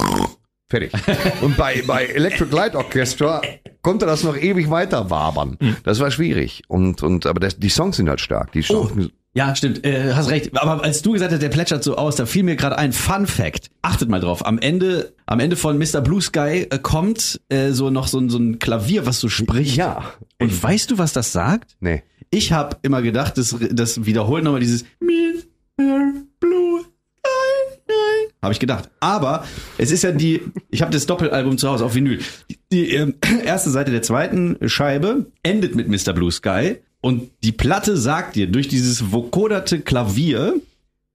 Fertig. 0.70 0.92
Und 1.42 1.56
bei, 1.58 1.82
bei 1.88 2.06
Electric 2.06 2.54
Light 2.54 2.76
Orchestra 2.76 3.42
konnte 3.82 4.06
das 4.06 4.24
noch 4.24 4.36
ewig 4.38 4.70
weiter 4.70 5.10
wabern. 5.10 5.58
Das 5.84 6.00
war 6.00 6.12
schwierig. 6.12 6.64
Und, 6.68 7.02
und, 7.02 7.26
aber 7.26 7.40
das, 7.40 7.58
die 7.58 7.70
Songs 7.70 7.98
sind 7.98 8.10
halt 8.10 8.22
stark. 8.22 8.52
Die 8.54 8.60
Oh, 8.70 8.88
Songs, 8.88 9.10
ja, 9.36 9.56
stimmt. 9.56 9.84
Äh, 9.86 10.14
hast 10.14 10.30
recht. 10.30 10.56
Aber 10.58 10.84
als 10.84 11.02
du 11.02 11.14
gesagt 11.14 11.32
hast, 11.32 11.42
der 11.42 11.50
plätschert 11.50 11.84
so 11.84 11.96
aus, 11.98 12.16
da 12.16 12.26
fiel 12.26 12.44
mir 12.44 12.56
gerade 12.56 12.78
ein 12.78 12.94
Fun 12.94 13.26
Fact. 13.28 13.72
Achtet 13.82 14.08
mal 14.10 14.20
drauf. 14.20 14.46
Am 14.46 14.60
Ende, 14.60 15.14
am 15.26 15.40
Ende 15.40 15.56
von 15.56 15.78
Mr. 15.78 16.02
Blue 16.02 16.22
Sky 16.22 16.68
äh, 16.70 16.78
kommt 16.82 17.42
äh, 17.50 17.72
so 17.72 17.90
noch 17.90 18.08
so, 18.08 18.20
ein- 18.20 18.30
so 18.30 18.38
ein 18.38 18.60
Klavier, 18.60 19.06
was 19.06 19.20
so 19.20 19.30
spricht. 19.30 19.76
Ja. 19.76 20.04
Und 20.40 20.62
weißt 20.64 20.92
du, 20.92 20.98
was 20.98 21.14
das 21.14 21.32
sagt? 21.32 21.76
nee. 21.80 22.04
Ich 22.36 22.52
habe 22.52 22.78
immer 22.82 23.04
gedacht, 23.04 23.38
das, 23.38 23.56
das 23.72 24.08
wiederholt 24.08 24.44
nochmal 24.44 24.60
dieses 24.60 24.86
Mr. 25.00 26.14
Blue 26.40 26.82
Sky. 26.82 28.34
Habe 28.42 28.54
ich 28.54 28.60
gedacht. 28.60 28.90
Aber 29.00 29.46
es 29.78 29.92
ist 29.92 30.04
ja 30.04 30.12
die, 30.12 30.42
ich 30.72 30.82
habe 30.82 30.92
das 30.92 31.06
Doppelalbum 31.06 31.60
zu 31.60 31.70
Hause 31.70 31.86
auf 31.86 31.94
Vinyl. 31.94 32.20
Die, 32.50 32.58
die 32.72 32.96
ähm, 32.96 33.16
erste 33.46 33.70
Seite 33.70 33.92
der 33.92 34.02
zweiten 34.02 34.58
Scheibe 34.68 35.28
endet 35.44 35.76
mit 35.76 35.88
Mr. 35.90 36.14
Blue 36.14 36.32
Sky 36.32 36.78
und 37.04 37.30
die 37.44 37.52
Platte 37.52 37.98
sagt 37.98 38.36
dir 38.38 38.48
durch 38.48 38.70
dieses 38.70 39.12
vokoderte 39.12 39.82
Klavier, 39.82 40.56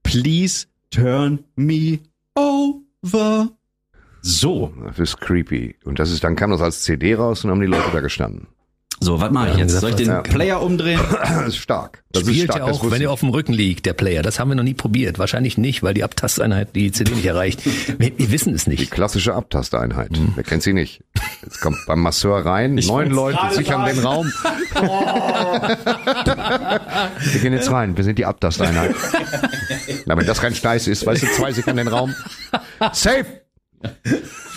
please 0.03 0.67
turn 0.91 1.39
me 1.55 1.99
over. 2.35 3.49
So. 4.21 4.71
Das 4.85 4.99
ist 4.99 5.19
creepy. 5.19 5.75
Und 5.85 5.97
das 5.99 6.11
ist, 6.11 6.23
dann 6.23 6.35
kam 6.35 6.51
das 6.51 6.61
als 6.61 6.83
CD 6.83 7.15
raus 7.15 7.43
und 7.43 7.49
haben 7.49 7.59
die 7.61 7.67
Leute 7.67 7.89
da 7.91 8.01
gestanden. 8.01 8.47
So, 9.01 9.21
was 9.21 9.31
mache 9.31 9.51
ich 9.51 9.57
jetzt? 9.57 9.79
Soll 9.79 9.91
ich 9.91 9.95
den. 9.95 10.21
Player 10.23 10.61
umdrehen? 10.61 10.99
Das 11.21 11.47
ist 11.47 11.55
stark. 11.57 12.03
Das 12.11 12.23
ist 12.23 12.29
Spielt 12.29 12.51
stark. 12.51 12.67
ja 12.67 12.73
auch, 12.73 12.91
wenn 12.91 13.01
ihr 13.01 13.09
auf 13.11 13.21
dem 13.21 13.29
Rücken 13.29 13.53
liegt, 13.53 13.85
der 13.85 13.93
Player. 13.93 14.21
Das 14.23 14.39
haben 14.39 14.49
wir 14.49 14.55
noch 14.55 14.63
nie 14.63 14.73
probiert. 14.73 15.17
Wahrscheinlich 15.19 15.57
nicht, 15.57 15.83
weil 15.83 15.93
die 15.93 16.03
Abtasteinheit 16.03 16.75
die 16.75 16.91
CD 16.91 17.13
nicht 17.13 17.25
erreicht. 17.25 17.61
Wir, 17.97 18.11
wir 18.17 18.31
wissen 18.31 18.53
es 18.53 18.65
Die 18.65 18.71
nicht. 18.71 18.91
klassische 18.91 19.33
Abtasteinheit. 19.33 20.11
Wer 20.35 20.43
kennt 20.43 20.63
sie 20.63 20.73
nicht? 20.73 21.01
Jetzt 21.41 21.61
kommt 21.61 21.77
beim 21.87 22.01
Masseur 22.01 22.45
rein, 22.45 22.75
neun 22.75 23.15
wollt's 23.15 23.37
Leute 23.39 23.55
sichern 23.55 23.85
sagen. 23.85 23.95
den 23.95 24.05
Raum. 24.05 24.33
wir 27.31 27.39
gehen 27.41 27.53
jetzt 27.53 27.71
rein, 27.71 27.95
wir 27.95 28.03
sind 28.03 28.19
die 28.19 28.25
Abtasteinheit. 28.25 28.93
Na, 30.05 30.17
wenn 30.17 30.25
das 30.25 30.41
kein 30.41 30.53
Steiß 30.53 30.87
ist, 30.87 31.05
weißt 31.05 31.23
du, 31.23 31.27
zwei 31.27 31.51
sichern 31.53 31.77
den 31.77 31.87
Raum. 31.87 32.13
Safe! 32.91 33.25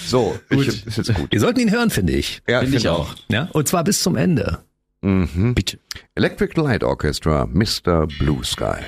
So, 0.06 0.38
ich, 0.50 0.86
ist 0.86 0.96
jetzt 0.96 1.14
gut. 1.14 1.30
Wir 1.30 1.40
sollten 1.40 1.60
ihn 1.60 1.70
hören, 1.70 1.90
finde 1.90 2.14
ich. 2.14 2.42
Ja, 2.48 2.60
Finde 2.60 2.76
ich 2.76 2.82
finde 2.82 2.98
auch. 2.98 3.14
Ja, 3.28 3.48
und 3.52 3.68
zwar 3.68 3.84
bis 3.84 4.02
zum 4.02 4.16
Ende. 4.16 4.58
Mhm. 5.02 5.54
Bitte. 5.54 5.78
Electric 6.14 6.60
Light 6.60 6.82
Orchestra, 6.84 7.46
Mr. 7.46 8.06
Blue 8.18 8.44
Sky. 8.44 8.80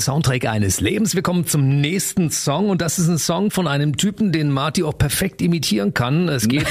Der 0.00 0.04
Soundtrack 0.04 0.46
eines 0.46 0.80
Lebens. 0.80 1.14
Wir 1.14 1.20
kommen 1.20 1.46
zum 1.46 1.68
nächsten 1.80 2.30
Song 2.30 2.70
und 2.70 2.80
das 2.80 2.98
ist 2.98 3.08
ein 3.08 3.18
Song 3.18 3.50
von 3.50 3.66
einem 3.68 3.98
Typen, 3.98 4.32
den 4.32 4.50
Marty 4.50 4.82
auch 4.82 4.96
perfekt 4.96 5.42
imitieren 5.42 5.92
kann. 5.92 6.28
Es 6.28 6.48
geht. 6.48 6.66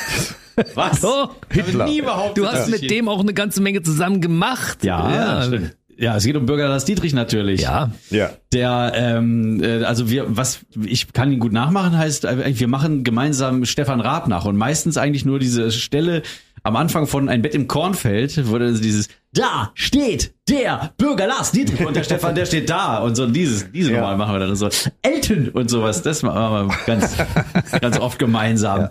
Was? 0.74 1.02
Oh, 1.02 1.28
Hitler. 1.50 1.88
Du 2.34 2.46
hast 2.46 2.68
mit 2.68 2.90
dem 2.90 3.08
auch 3.08 3.20
eine 3.20 3.32
ganze 3.32 3.62
Menge 3.62 3.82
zusammen 3.82 4.20
gemacht. 4.20 4.84
Ja, 4.84 5.42
stimmt. 5.42 5.76
Ja, 5.96 6.16
es 6.16 6.24
geht 6.24 6.36
um 6.36 6.46
Bürger 6.46 6.68
Lars 6.68 6.84
Dietrich 6.84 7.12
natürlich. 7.12 7.62
Ja. 7.62 7.90
Ja. 8.10 8.30
Der, 8.52 8.92
ähm, 8.94 9.62
äh, 9.62 9.82
also 9.84 10.10
wir, 10.10 10.26
was 10.28 10.60
ich 10.84 11.12
kann 11.12 11.32
ihn 11.32 11.40
gut 11.40 11.52
nachmachen, 11.52 11.96
heißt, 11.96 12.24
äh, 12.24 12.58
wir 12.58 12.68
machen 12.68 13.02
gemeinsam 13.02 13.64
Stefan 13.64 14.00
Raab 14.00 14.28
nach 14.28 14.44
und 14.44 14.56
meistens 14.56 14.96
eigentlich 14.96 15.24
nur 15.24 15.38
diese 15.38 15.72
Stelle 15.72 16.22
am 16.62 16.76
Anfang 16.76 17.06
von 17.06 17.28
Ein 17.28 17.42
Bett 17.42 17.54
im 17.54 17.68
Kornfeld, 17.68 18.36
dann 18.36 18.80
dieses 18.80 19.08
Da 19.32 19.70
steht 19.74 20.34
der 20.48 20.92
Bürger 20.98 21.26
Lars 21.26 21.52
Dietrich 21.52 21.84
und 21.86 21.94
der 21.96 22.04
Stefan, 22.04 22.34
der 22.34 22.46
steht 22.46 22.68
da 22.70 22.98
und 22.98 23.14
so 23.14 23.26
dieses, 23.26 23.70
diese 23.72 23.92
Ja. 23.92 24.00
Nummer 24.00 24.16
machen 24.16 24.34
wir 24.34 24.38
dann 24.40 24.50
und 24.50 24.56
so 24.56 24.68
Elton 25.02 25.48
und 25.50 25.68
sowas, 25.70 26.02
das 26.02 26.22
machen 26.22 26.68
wir 26.68 26.76
ganz, 26.86 27.16
ganz 27.80 27.98
oft 27.98 28.18
gemeinsam. 28.18 28.88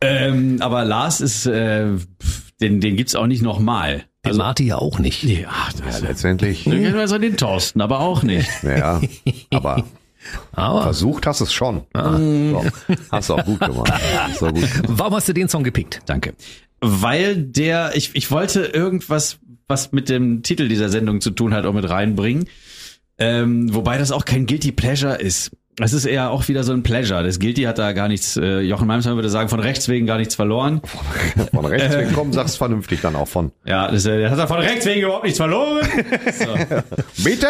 Ähm, 0.00 0.58
aber 0.60 0.84
Lars 0.84 1.20
ist, 1.20 1.46
äh, 1.46 1.86
den, 2.60 2.80
den 2.80 2.96
gibt's 2.96 3.14
auch 3.14 3.26
nicht 3.26 3.42
nochmal. 3.42 4.04
Den 4.24 4.36
Marty 4.36 4.66
ja 4.66 4.76
auch 4.76 4.98
nicht. 4.98 5.22
Ja, 5.22 5.48
das 5.84 6.00
Ja, 6.00 6.08
letztendlich. 6.08 6.64
dann 6.64 6.74
kennen 6.74 6.94
wir 6.94 7.00
also 7.00 7.16
den 7.18 7.36
Thorsten, 7.36 7.80
aber 7.80 8.00
auch 8.00 8.22
nicht. 8.22 8.48
Ja, 8.62 9.00
aber 9.50 9.84
Aber 10.52 10.82
versucht 10.82 11.24
hast 11.26 11.40
es 11.40 11.52
schon. 11.52 11.82
So, 11.94 12.64
hast 13.12 13.28
du 13.30 13.34
auch 13.34 13.44
gut 13.44 13.60
gemacht. 13.60 13.92
Hast 14.18 14.40
du 14.40 14.46
auch 14.46 14.52
gut 14.52 14.60
gemacht. 14.72 14.82
warum 14.88 15.14
hast 15.14 15.28
du 15.28 15.32
den 15.32 15.48
Song 15.48 15.62
gepickt? 15.62 16.00
Danke. 16.06 16.34
Weil 16.80 17.36
der, 17.36 17.92
ich, 17.94 18.10
ich 18.14 18.30
wollte 18.30 18.64
irgendwas, 18.64 19.38
was 19.66 19.92
mit 19.92 20.08
dem 20.08 20.42
Titel 20.42 20.68
dieser 20.68 20.88
Sendung 20.88 21.20
zu 21.20 21.30
tun 21.30 21.54
hat, 21.54 21.64
auch 21.66 21.72
mit 21.72 21.88
reinbringen. 21.88 22.48
Ähm, 23.18 23.74
wobei 23.74 23.98
das 23.98 24.12
auch 24.12 24.24
kein 24.24 24.46
Guilty 24.46 24.72
Pleasure 24.72 25.16
ist. 25.16 25.50
Es 25.78 25.92
ist 25.92 26.06
eher 26.06 26.30
auch 26.30 26.48
wieder 26.48 26.64
so 26.64 26.72
ein 26.72 26.82
Pleasure. 26.82 27.22
Das 27.22 27.38
Guilty 27.38 27.62
hat 27.64 27.78
da 27.78 27.92
gar 27.92 28.08
nichts, 28.08 28.36
äh, 28.38 28.60
Jochen 28.60 28.86
Malmsmann 28.86 29.16
würde 29.16 29.28
sagen, 29.28 29.50
von 29.50 29.60
rechts 29.60 29.88
wegen 29.88 30.06
gar 30.06 30.16
nichts 30.16 30.34
verloren. 30.34 30.80
Von 31.52 31.66
rechts 31.66 31.94
wegen 31.96 32.12
kommen, 32.14 32.32
sagst 32.32 32.56
vernünftig 32.56 33.02
dann 33.02 33.14
auch 33.14 33.28
von. 33.28 33.52
Ja, 33.66 33.90
das, 33.90 34.06
äh, 34.06 34.28
hat 34.30 34.38
er 34.38 34.48
von 34.48 34.58
rechts 34.58 34.86
wegen 34.86 35.02
überhaupt 35.02 35.24
nichts 35.24 35.38
verloren. 35.38 35.86
Bitte? 37.22 37.46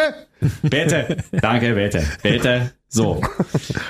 Bitte. 0.62 1.16
Danke, 1.40 1.74
bitte. 1.74 2.04
Bitte. 2.22 2.72
So. 2.88 3.20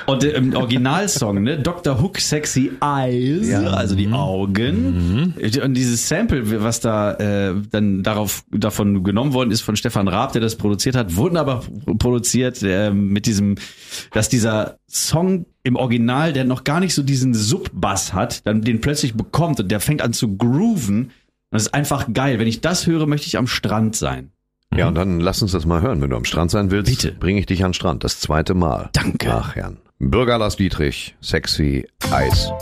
Und 0.06 0.24
äh, 0.24 0.30
im 0.30 0.54
Originalsong, 0.54 1.42
ne? 1.42 1.58
Dr. 1.58 2.00
Hook 2.00 2.18
Sexy 2.18 2.72
Eyes, 2.80 3.52
also 3.52 3.94
die 3.94 4.10
Augen. 4.10 5.34
Und 5.62 5.74
dieses 5.74 6.08
Sample, 6.08 6.62
was 6.62 6.80
da 6.80 7.12
äh, 7.14 7.54
dann 7.70 8.02
darauf 8.02 8.44
davon 8.50 9.04
genommen 9.04 9.34
worden 9.34 9.50
ist 9.50 9.60
von 9.60 9.76
Stefan 9.76 10.08
Raab, 10.08 10.32
der 10.32 10.40
das 10.40 10.56
produziert 10.56 10.96
hat, 10.96 11.16
wurden 11.16 11.36
aber 11.36 11.62
produziert 11.98 12.62
äh, 12.62 12.90
mit 12.90 13.26
diesem, 13.26 13.56
dass 14.12 14.28
dieser 14.28 14.78
Song 14.88 15.46
im 15.62 15.76
Original, 15.76 16.32
der 16.32 16.44
noch 16.44 16.64
gar 16.64 16.80
nicht 16.80 16.94
so 16.94 17.02
diesen 17.02 17.34
Sub-Bass 17.34 18.12
hat, 18.12 18.46
dann 18.46 18.62
den 18.62 18.80
plötzlich 18.80 19.14
bekommt 19.14 19.60
und 19.60 19.70
der 19.70 19.80
fängt 19.80 20.00
an 20.00 20.12
zu 20.12 20.36
grooven. 20.36 21.10
Das 21.50 21.62
ist 21.62 21.74
einfach 21.74 22.12
geil. 22.12 22.38
Wenn 22.38 22.48
ich 22.48 22.60
das 22.60 22.86
höre, 22.86 23.06
möchte 23.06 23.26
ich 23.26 23.36
am 23.36 23.46
Strand 23.46 23.94
sein. 23.96 24.30
Ja, 24.74 24.88
und 24.88 24.94
dann 24.94 25.20
lass 25.20 25.42
uns 25.42 25.52
das 25.52 25.64
mal 25.64 25.80
hören. 25.80 26.00
Wenn 26.02 26.10
du 26.10 26.16
am 26.16 26.24
Strand 26.24 26.50
sein 26.50 26.70
willst, 26.70 26.90
Bitte. 27.02 27.12
bringe 27.12 27.40
ich 27.40 27.46
dich 27.46 27.64
an 27.64 27.70
den 27.70 27.74
Strand. 27.74 28.04
Das 28.04 28.20
zweite 28.20 28.54
Mal. 28.54 28.90
Danke. 28.92 29.32
Ach, 29.32 29.54
Herrn. 29.54 29.78
Bürger 29.98 30.36
Lars 30.38 30.56
Dietrich, 30.56 31.16
sexy 31.20 31.86
Eis. 32.10 32.52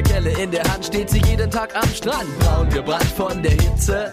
Der 0.00 0.14
Kelle 0.14 0.30
in 0.42 0.50
der 0.50 0.62
Hand 0.64 0.86
steht 0.86 1.10
sie 1.10 1.20
jeden 1.26 1.50
Tag 1.50 1.74
am 1.76 1.88
Strand. 1.90 2.38
Braun 2.38 2.68
gebrannt 2.70 3.12
von 3.16 3.42
der 3.42 3.52
Hitze. 3.52 4.12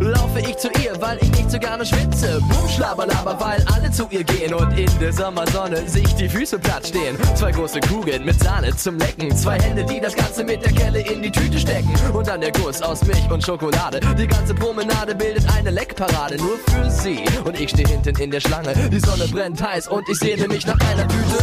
Laufe 0.00 0.40
ich 0.40 0.56
zu 0.56 0.68
ihr, 0.82 1.00
weil 1.00 1.18
ich 1.20 1.30
nicht 1.30 1.50
so 1.50 1.58
gerne 1.58 1.84
schwitze. 1.84 2.40
Boom, 2.40 2.68
schlabberlaber, 2.68 3.38
weil 3.40 3.64
alle 3.72 3.90
zu 3.90 4.06
ihr 4.10 4.24
gehen 4.24 4.54
und 4.54 4.76
in 4.76 4.90
der 4.98 5.12
Sommersonne 5.12 5.88
sich 5.88 6.14
die 6.16 6.28
Füße 6.28 6.58
platt 6.58 6.86
stehen. 6.86 7.16
Zwei 7.36 7.52
große 7.52 7.80
Kugeln 7.80 8.24
mit 8.24 8.42
Sahne 8.42 8.74
zum 8.74 8.98
Lecken. 8.98 9.34
Zwei 9.36 9.60
Hände, 9.60 9.84
die 9.84 10.00
das 10.00 10.16
Ganze 10.16 10.44
mit 10.44 10.64
der 10.64 10.72
Kelle 10.72 11.00
in 11.00 11.22
die 11.22 11.30
Tüte 11.30 11.58
stecken. 11.58 11.94
Und 12.12 12.26
dann 12.26 12.40
der 12.40 12.52
Guss 12.52 12.82
aus 12.82 13.04
Milch 13.04 13.30
und 13.30 13.44
Schokolade. 13.44 14.00
Die 14.18 14.26
ganze 14.26 14.54
Promenade 14.54 15.14
bildet 15.14 15.44
eine 15.56 15.70
Leckparade 15.70 16.36
nur 16.36 16.58
für 16.68 16.90
sie. 16.90 17.24
Und 17.44 17.60
ich 17.60 17.70
stehe 17.70 17.88
hinten 17.88 18.16
in 18.18 18.30
der 18.30 18.40
Schlange. 18.40 18.74
Die 18.90 19.00
Sonne 19.00 19.28
brennt 19.28 19.62
heiß 19.62 19.88
und 19.88 20.08
ich 20.08 20.18
sehne 20.18 20.48
mich 20.48 20.66
nach 20.66 20.80
einer 20.80 21.06
Tüte 21.06 21.38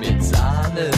mit 0.00 0.22
Sahne. 0.22 0.90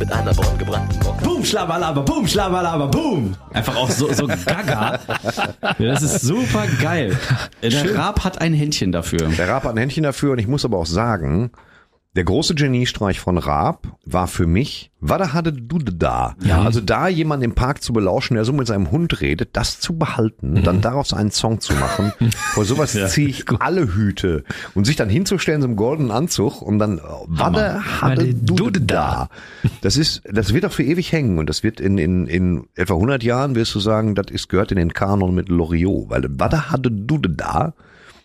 Mit 0.00 0.10
einer 0.10 0.32
braun 0.32 0.58
gebrannten 0.58 0.98
Mokka. 1.04 1.22
Boom, 1.22 1.44
schlabalaba, 1.44 2.00
boom, 2.00 2.26
schlabalaba, 2.26 2.86
boom. 2.86 3.36
Einfach 3.52 3.76
auch 3.76 3.90
so, 3.90 4.10
so 4.12 4.26
gaga. 4.26 4.98
Ja, 5.78 5.92
das 5.92 6.02
ist 6.02 6.22
super 6.22 6.64
geil. 6.80 7.16
Der 7.62 7.94
Raab 7.94 8.24
hat 8.24 8.40
ein 8.40 8.54
Händchen 8.54 8.92
dafür. 8.92 9.28
Der 9.28 9.48
Raab 9.48 9.64
hat 9.64 9.72
ein 9.72 9.76
Händchen 9.76 10.02
dafür 10.02 10.32
und 10.32 10.38
ich 10.38 10.48
muss 10.48 10.64
aber 10.64 10.78
auch 10.78 10.86
sagen, 10.86 11.50
der 12.16 12.24
große 12.24 12.56
Geniestreich 12.56 13.20
von 13.20 13.38
Raab 13.38 13.96
war 14.04 14.26
für 14.26 14.48
mich, 14.48 14.90
was 14.98 15.32
hatte 15.32 15.52
du 15.52 15.78
da? 15.78 16.34
Ja. 16.42 16.62
Also 16.62 16.80
da 16.80 17.06
jemanden 17.06 17.44
im 17.44 17.54
Park 17.54 17.82
zu 17.82 17.92
belauschen, 17.92 18.34
der 18.34 18.44
so 18.44 18.52
mit 18.52 18.66
seinem 18.66 18.90
Hund 18.90 19.20
redet, 19.20 19.50
das 19.52 19.78
zu 19.78 19.96
behalten, 19.96 20.64
dann 20.64 20.80
daraus 20.80 21.12
einen 21.12 21.30
Song 21.30 21.60
zu 21.60 21.72
machen. 21.74 22.12
Vor 22.52 22.64
sowas 22.64 22.98
ziehe 23.10 23.28
ich 23.28 23.44
alle 23.60 23.94
Hüte. 23.94 24.42
Und 24.74 24.86
sich 24.86 24.96
dann 24.96 25.08
hinzustellen, 25.08 25.62
so 25.62 25.68
im 25.68 25.76
goldenen 25.76 26.10
Anzug 26.10 26.62
und 26.62 26.80
dann, 26.80 27.00
warte, 27.26 27.80
hatte 28.00 28.34
du 28.34 28.70
da? 28.70 29.28
Das 29.80 29.96
ist, 29.96 30.22
das 30.24 30.52
wird 30.52 30.66
auch 30.66 30.72
für 30.72 30.82
ewig 30.82 31.12
hängen 31.12 31.38
und 31.38 31.48
das 31.48 31.62
wird 31.62 31.78
in, 31.78 31.96
in, 31.96 32.26
in 32.26 32.66
etwa 32.74 32.94
100 32.94 33.22
Jahren 33.22 33.54
wirst 33.54 33.72
du 33.76 33.78
sagen, 33.80 34.16
das 34.16 34.26
ist, 34.30 34.48
gehört 34.48 34.72
in 34.72 34.78
den 34.78 34.92
Kanon 34.92 35.32
mit 35.32 35.48
Loriot, 35.48 36.10
weil 36.10 36.26
warte, 36.28 36.70
hatte 36.72 36.90
du 36.90 37.18
da? 37.18 37.72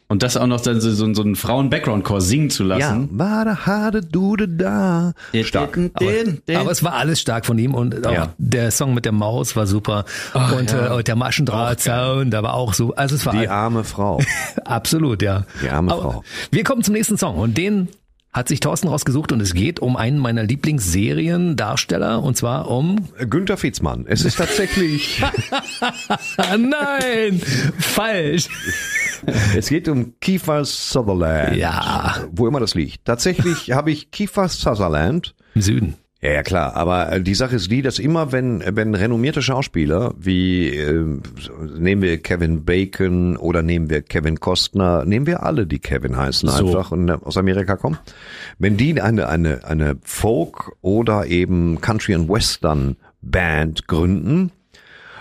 Und 0.08 0.22
das 0.22 0.38
auch 0.38 0.46
noch 0.46 0.62
dann 0.62 0.80
so, 0.82 0.92
so, 0.92 1.12
so 1.16 1.22
einen 1.24 1.36
Frauen-Background-Chor 1.36 2.22
singen 2.22 2.52
zu 2.52 2.64
Ja, 2.64 2.78
lassen. 2.78 3.10
wada 3.14 3.66
hade 3.66 4.02
dude 4.02 4.48
da. 4.48 5.14
Stark. 5.42 5.80
Aber, 5.96 6.60
aber 6.60 6.72
es 6.72 6.84
war 6.84 6.94
alles 6.94 7.20
stark 7.22 7.46
von 7.46 7.58
ihm 7.58 7.74
und 7.74 8.06
auch 8.06 8.12
Ja. 8.14 8.34
der 8.38 8.70
Song 8.70 8.94
mit 8.94 9.06
der 9.06 9.12
Maus 9.14 9.56
war 9.56 9.66
super 9.66 10.06
und, 10.58 10.72
ja. 10.72 10.92
äh, 10.92 10.96
und 10.98 11.08
der 11.08 11.16
Maschendrahtzaun, 11.16 12.30
da 12.30 12.44
war 12.44 12.54
auch 12.54 12.74
so, 12.76 12.94
also 12.94 13.16
es 13.16 13.26
war 13.26 13.34
Die 13.34 13.48
arme 13.48 13.84
Frau. 13.84 14.20
absolut, 14.66 15.22
ja. 15.24 15.46
Die 15.64 15.70
arme 15.70 15.92
Aber 15.92 16.02
Frau. 16.02 16.24
Wir 16.52 16.64
kommen 16.64 16.84
zum 16.84 16.94
nächsten 16.94 17.18
Song 17.18 17.38
und 17.38 17.58
den 17.58 17.88
hat 18.36 18.50
sich 18.50 18.60
Thorsten 18.60 18.90
rausgesucht 18.90 19.32
und 19.32 19.40
es 19.40 19.54
geht 19.54 19.80
um 19.80 19.96
einen 19.96 20.18
meiner 20.20 20.44
Lieblingsseriendarsteller 20.44 22.22
und 22.22 22.36
zwar 22.36 22.70
um 22.70 22.98
Günther 23.30 23.56
Fitzmann. 23.56 24.04
Es 24.10 24.26
ist 24.26 24.38
tatsächlich, 24.38 25.24
Nein, 26.58 27.42
falsch. 27.80 28.50
es 29.56 29.70
geht 29.70 29.88
um 29.88 30.20
Kiefer 30.20 30.66
Sutherland. 30.66 31.56
Ja. 31.56 32.26
Wo 32.30 32.46
immer 32.46 32.60
das 32.60 32.76
liegt. 32.76 33.06
Tatsächlich 33.06 33.72
habe 33.72 33.92
ich 33.92 34.12
Kiefer 34.12 34.50
Sutherland 34.50 35.34
Im 35.54 35.62
Süden. 35.62 35.96
Ja, 36.26 36.32
ja, 36.32 36.44
klar. 36.44 36.76
Aber 36.76 37.12
äh, 37.12 37.22
die 37.22 37.36
Sache 37.36 37.58
ist 37.58 37.70
die, 37.70 37.84
dass 37.84 38.00
immer, 38.00 38.32
wenn, 38.32 38.64
wenn 38.66 38.96
renommierte 38.96 39.44
Schauspieler 39.44 40.16
wie, 40.18 40.70
äh, 40.70 41.20
nehmen 41.78 42.02
wir 42.02 42.18
Kevin 42.18 42.66
Bacon 42.66 43.38
oder 43.38 43.62
nehmen 43.62 43.92
wir 43.92 44.02
Kevin 44.02 44.40
Costner, 44.40 45.06
nehmen 45.06 45.28
wir 45.28 45.44
alle, 45.44 45.68
die 45.68 45.78
Kevin 45.78 46.18
heißen, 46.18 46.50
So. 46.50 46.68
einfach 46.68 46.92
und 46.92 47.10
äh, 47.10 47.18
aus 47.22 47.38
Amerika 47.38 47.76
kommen. 47.76 48.00
Wenn 48.58 48.76
die 48.76 49.00
eine, 49.00 49.30
eine, 49.30 49.66
eine 49.66 49.98
Folk 50.02 50.72
oder 50.82 51.28
eben 51.28 51.80
Country 51.80 52.16
and 52.16 52.28
Western 52.28 52.96
Band 53.22 53.88
gründen, 53.88 54.52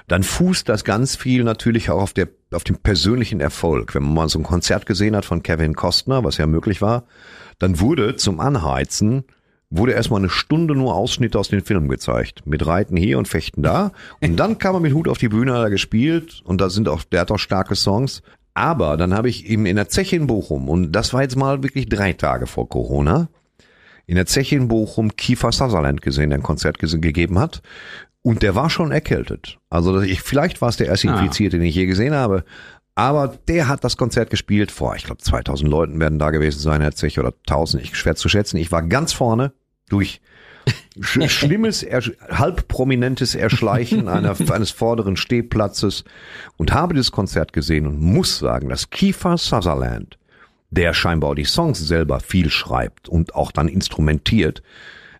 dann 0.09 0.23
fußt 0.23 0.69
das 0.69 0.85
ganz 0.85 1.17
viel 1.17 1.45
natürlich 1.45 1.91
auch 1.91 2.01
auf 2.01 2.13
der 2.15 2.29
auf 2.53 2.65
dem 2.65 2.77
persönlichen 2.77 3.41
Erfolg. 3.41 3.95
Wenn 3.95 4.05
man 4.05 4.15
mal 4.15 4.29
so 4.29 4.39
ein 4.39 4.45
Konzert 4.45 4.87
gesehen 4.87 5.17
hat 5.17 5.25
von 5.25 5.43
Kevin 5.43 5.75
Costner, 5.75 6.25
was 6.25 6.39
ja 6.39 6.47
möglich 6.47 6.81
war, 6.81 7.05
dann 7.59 7.81
wurde 7.81 8.17
zum 8.17 8.41
Anheizen 8.41 9.25
wurde 9.77 9.93
erstmal 9.93 10.21
eine 10.21 10.31
Stunde 10.31 10.75
nur 10.75 10.95
Ausschnitte 10.95 11.39
aus 11.39 11.49
den 11.49 11.61
Filmen 11.61 11.89
gezeigt. 11.89 12.47
Mit 12.47 12.67
Reiten 12.67 12.97
hier 12.97 13.19
und 13.19 13.29
Fechten 13.29 13.63
da. 13.63 13.93
Und 14.21 14.37
dann 14.37 14.59
kam 14.59 14.75
er 14.75 14.81
mit 14.81 14.95
Hut 14.95 15.09
auf 15.09 15.19
die 15.19 15.29
Bühne, 15.29 15.55
hat 15.55 15.63
er 15.63 15.71
gespielt 15.71 16.43
und 16.45 16.61
da 16.61 16.71
sind 16.71 16.89
auch, 16.89 17.03
der 17.05 17.23
hat 17.23 17.31
auch 17.31 17.39
starke 17.39 17.75
Songs. 17.75 18.23
Aber 18.55 18.97
dann 18.97 19.15
habe 19.15 19.29
ich 19.29 19.49
ihm 19.51 19.67
in 19.67 19.77
der 19.77 19.89
Zeche 19.89 20.15
in 20.15 20.29
Bochum, 20.29 20.69
und 20.69 20.93
das 20.93 21.13
war 21.13 21.23
jetzt 21.23 21.37
mal 21.37 21.65
wirklich 21.65 21.89
drei 21.89 22.13
Tage 22.13 22.47
vor 22.47 22.69
Corona, 22.69 23.29
in 24.07 24.15
der 24.15 24.27
Zeche 24.27 24.55
in 24.55 24.69
Bochum 24.69 25.17
Kiefer 25.17 25.51
Sutherland 25.51 26.03
gesehen, 26.03 26.31
der 26.31 26.39
ein 26.39 26.45
Konzert 26.45 26.79
gegeben 26.79 27.39
hat. 27.39 27.63
Und 28.23 28.43
der 28.43 28.55
war 28.55 28.71
schon 28.71 28.93
erkältet. 28.93 29.59
Also 29.71 30.01
ich, 30.01 30.23
vielleicht 30.23 30.63
war 30.63 30.69
es 30.69 30.77
der 30.77 30.87
erste 30.87 31.11
Ah. 31.11 31.19
Infizierte, 31.19 31.59
den 31.59 31.67
ich 31.67 31.75
je 31.75 31.87
gesehen 31.87 32.15
habe. 32.15 32.45
Aber 32.95 33.37
der 33.49 33.69
hat 33.69 33.83
das 33.83 33.97
Konzert 33.97 34.31
gespielt 34.31 34.71
vor, 34.71 34.95
ich 34.95 35.05
glaube 35.05 35.21
2000 35.21 35.69
Leuten 35.69 35.99
werden 35.99 36.21
da 36.21 36.31
gewesen 36.31 36.61
sein, 36.61 36.77
in 36.77 36.83
der 36.83 36.95
Zeche 36.95 37.21
oder 37.21 37.35
1000, 37.49 37.83
ich 37.83 37.97
schwer 37.97 38.15
zu 38.15 38.29
schätzen. 38.29 38.57
Ich 38.57 38.71
war 38.71 38.83
ganz 38.83 39.13
vorne 39.13 39.53
durch 39.89 40.21
sch 41.01 41.29
schlimmes, 41.29 41.83
halb 41.83 42.69
prominentes 42.69 43.35
Erschleichen 43.35 44.09
einer, 44.09 44.35
eines 44.51 44.71
vorderen 44.71 45.17
Stehplatzes 45.17 46.05
und 46.57 46.73
habe 46.73 46.95
dieses 46.95 47.13
Konzert 47.13 47.53
gesehen 47.53 47.87
und 47.87 48.01
muss 48.01 48.39
sagen, 48.39 48.69
dass 48.69 48.91
Kiefer 48.91 49.37
Sutherland, 49.37 50.19
der 50.71 50.95
scheinbar 50.95 51.31
auch 51.31 51.35
die 51.35 51.45
Songs 51.45 51.79
selber 51.81 52.21
viel 52.21 52.51
schreibt 52.51 53.09
und 53.09 53.35
auch 53.35 53.53
dann 53.53 53.69
instrumentiert, 53.69 54.63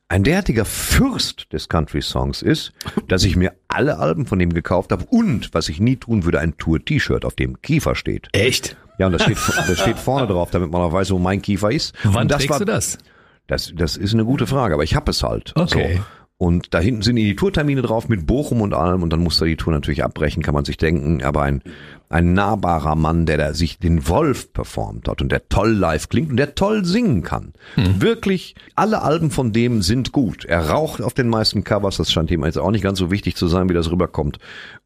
ein 0.09 0.23
derartiger 0.23 0.65
Fürst 0.65 1.53
des 1.53 1.69
Country-Songs 1.69 2.43
ist, 2.43 2.73
dass 3.09 3.25
ich 3.25 3.37
mir 3.37 3.55
alle 3.69 3.99
Alben 3.99 4.27
von 4.27 4.39
ihm 4.39 4.53
gekauft 4.53 4.93
habe 4.93 5.05
und, 5.07 5.53
was 5.55 5.69
ich 5.69 5.81
nie 5.81 5.97
tun 5.97 6.25
würde, 6.25 6.41
ein 6.41 6.57
Tour-T-Shirt, 6.59 7.25
auf 7.25 7.35
dem 7.35 7.61
Kiefer 7.63 7.95
steht. 7.95 8.29
Echt? 8.33 8.77
Ja, 8.99 9.07
und 9.07 9.13
das 9.13 9.23
steht, 9.23 9.39
das 9.69 9.81
steht 9.81 9.99
vorne 9.99 10.27
drauf, 10.27 10.51
damit 10.51 10.71
man 10.71 10.83
auch 10.83 10.93
weiß, 10.93 11.11
wo 11.11 11.19
mein 11.19 11.41
Kiefer 11.43 11.73
ist. 11.73 11.95
Wann 12.05 12.23
und 12.23 12.31
das 12.31 12.45
trägst 12.45 12.61
du 12.61 12.65
das? 12.65 12.99
Das, 13.47 13.73
das 13.77 13.97
ist 13.97 14.15
eine 14.15 14.25
gute 14.25 14.47
Frage, 14.47 14.75
aber 14.75 14.85
ich 14.85 14.95
hab 14.95 15.09
es 15.09 15.23
halt. 15.23 15.53
Okay. 15.57 15.97
So. 15.97 16.03
Und 16.37 16.75
da 16.75 16.81
hinten 16.81 17.03
sind 17.03 17.17
die 17.17 17.37
Tourtermine 17.37 17.81
drauf 17.81 18.09
mit 18.09 18.27
Bochum 18.27 18.61
und 18.61 18.75
allem 18.75 19.03
und 19.03 19.13
dann 19.13 19.21
muss 19.21 19.41
er 19.41 19.47
die 19.47 19.57
Tour 19.57 19.73
natürlich 19.73 20.03
abbrechen, 20.03 20.43
kann 20.43 20.53
man 20.53 20.65
sich 20.65 20.77
denken. 20.77 21.23
Aber 21.23 21.43
ein, 21.43 21.63
ein 22.09 22.35
nahbarer 22.35 22.97
Mann, 22.97 23.25
der 23.25 23.39
da 23.39 23.55
sich 23.55 23.79
den 23.79 24.09
Wolf 24.09 24.53
performt 24.53 25.07
hat 25.07 25.23
und 25.23 25.31
der 25.31 25.49
toll 25.49 25.71
live 25.71 26.09
klingt 26.09 26.31
und 26.31 26.37
der 26.37 26.57
toll 26.57 26.85
singen 26.85 27.23
kann. 27.23 27.53
Wirklich, 28.01 28.57
alle 28.75 29.03
Alben 29.03 29.31
von 29.31 29.53
dem 29.53 29.81
sind 29.81 30.11
gut. 30.11 30.45
Er 30.45 30.71
raucht 30.71 31.01
auf 31.01 31.15
den 31.15 31.29
meisten 31.29 31.63
Covers, 31.63 31.99
das 31.99 32.13
scheint 32.13 32.33
ihm 32.33 32.45
jetzt 32.45 32.59
auch 32.59 32.73
nicht 32.73 32.83
ganz 32.83 32.99
so 32.99 33.13
wichtig 33.13 33.37
zu 33.37 33.47
sein, 33.47 33.69
wie 33.69 33.75
das 33.75 33.91
rüberkommt. 33.93 34.39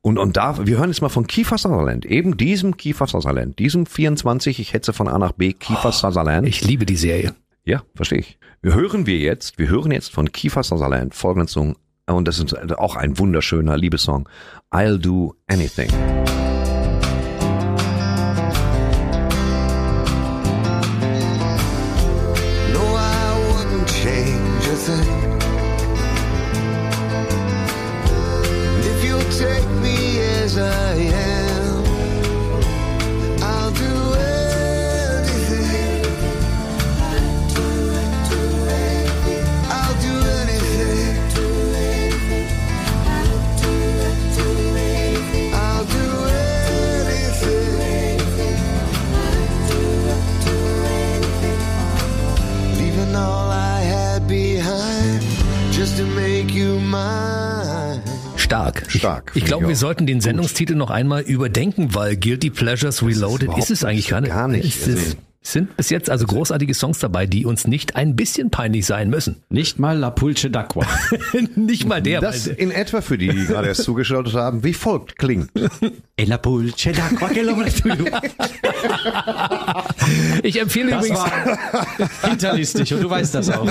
Und, 0.02 0.18
und 0.18 0.36
da, 0.36 0.66
wir 0.66 0.76
hören 0.76 0.90
jetzt 0.90 1.00
mal 1.00 1.08
von 1.08 1.26
Kiefer 1.26 1.56
Sutherland, 1.56 2.04
eben 2.04 2.36
diesem 2.36 2.76
Kiefer 2.76 3.06
Sutherland, 3.06 3.58
diesem 3.58 3.86
24, 3.86 4.60
ich 4.60 4.74
hetze 4.74 4.92
von 4.92 5.08
A 5.08 5.18
nach 5.18 5.32
B, 5.32 5.54
Kiefer 5.54 5.92
Sutherland. 5.92 6.46
Ich 6.46 6.62
liebe 6.62 6.84
die 6.84 6.96
Serie. 6.96 7.34
Ja, 7.68 7.82
verstehe 7.94 8.20
ich. 8.20 8.38
Wir 8.62 8.74
hören 8.74 9.04
wir 9.04 9.18
jetzt, 9.18 9.58
wir 9.58 9.68
hören 9.68 9.90
jetzt 9.90 10.10
von 10.10 10.32
Kiefer 10.32 10.62
Sutherland 10.62 11.14
folgenden 11.14 11.48
Song, 11.48 11.76
und 12.06 12.26
das 12.26 12.38
ist 12.38 12.54
auch 12.78 12.96
ein 12.96 13.18
wunderschöner 13.18 13.76
Liebessong, 13.76 14.26
I'll 14.70 14.96
Do 14.96 15.34
Anything. 15.48 15.90
Ich, 59.34 59.44
glaube, 59.44 59.68
wir 59.68 59.76
sollten 59.76 60.06
den 60.06 60.20
Sendungstitel 60.20 60.74
noch 60.74 60.90
einmal 60.90 61.22
überdenken, 61.22 61.94
weil 61.94 62.16
Guilty 62.16 62.50
Pleasures 62.50 63.02
Reloaded 63.02 63.44
überhaupt 63.44 63.62
ist 63.62 63.70
es 63.70 63.84
eigentlich 63.84 64.08
gar 64.08 64.20
nicht. 64.20 64.30
gar 64.30 64.48
nicht. 64.48 64.64
Es 64.64 64.86
ist, 64.86 64.98
Also- 64.98 65.16
sind 65.52 65.76
bis 65.76 65.90
jetzt 65.90 66.10
also 66.10 66.26
großartige 66.26 66.74
Songs 66.74 66.98
dabei, 66.98 67.26
die 67.26 67.46
uns 67.46 67.66
nicht 67.66 67.96
ein 67.96 68.16
bisschen 68.16 68.50
peinlich 68.50 68.86
sein 68.86 69.10
müssen. 69.10 69.36
Nicht 69.48 69.78
mal 69.78 69.96
La 69.98 70.10
Pulce 70.10 70.44
d'Aqua. 70.46 70.86
nicht 71.56 71.86
mal 71.86 72.02
der. 72.02 72.20
Das 72.20 72.48
weil- 72.48 72.54
in 72.54 72.70
etwa 72.70 73.00
für 73.00 73.18
die, 73.18 73.28
die 73.28 73.46
gerade 73.46 73.68
erst 73.68 73.82
zugeschaltet 73.88 74.34
haben, 74.34 74.64
wie 74.64 74.74
folgt 74.74 75.18
klingt. 75.18 75.50
E 76.16 76.24
la 76.24 76.38
Pulce 76.38 76.74
d'Aqua 76.90 77.32
che 77.32 77.42
lo 77.42 77.54
ich 80.42 80.60
empfehle 80.60 80.90
Das 80.90 81.06
übrigens. 81.06 81.26
hinterlistig 82.22 82.94
und 82.94 83.02
du 83.02 83.10
weißt 83.10 83.34
das 83.34 83.50
auch. 83.50 83.66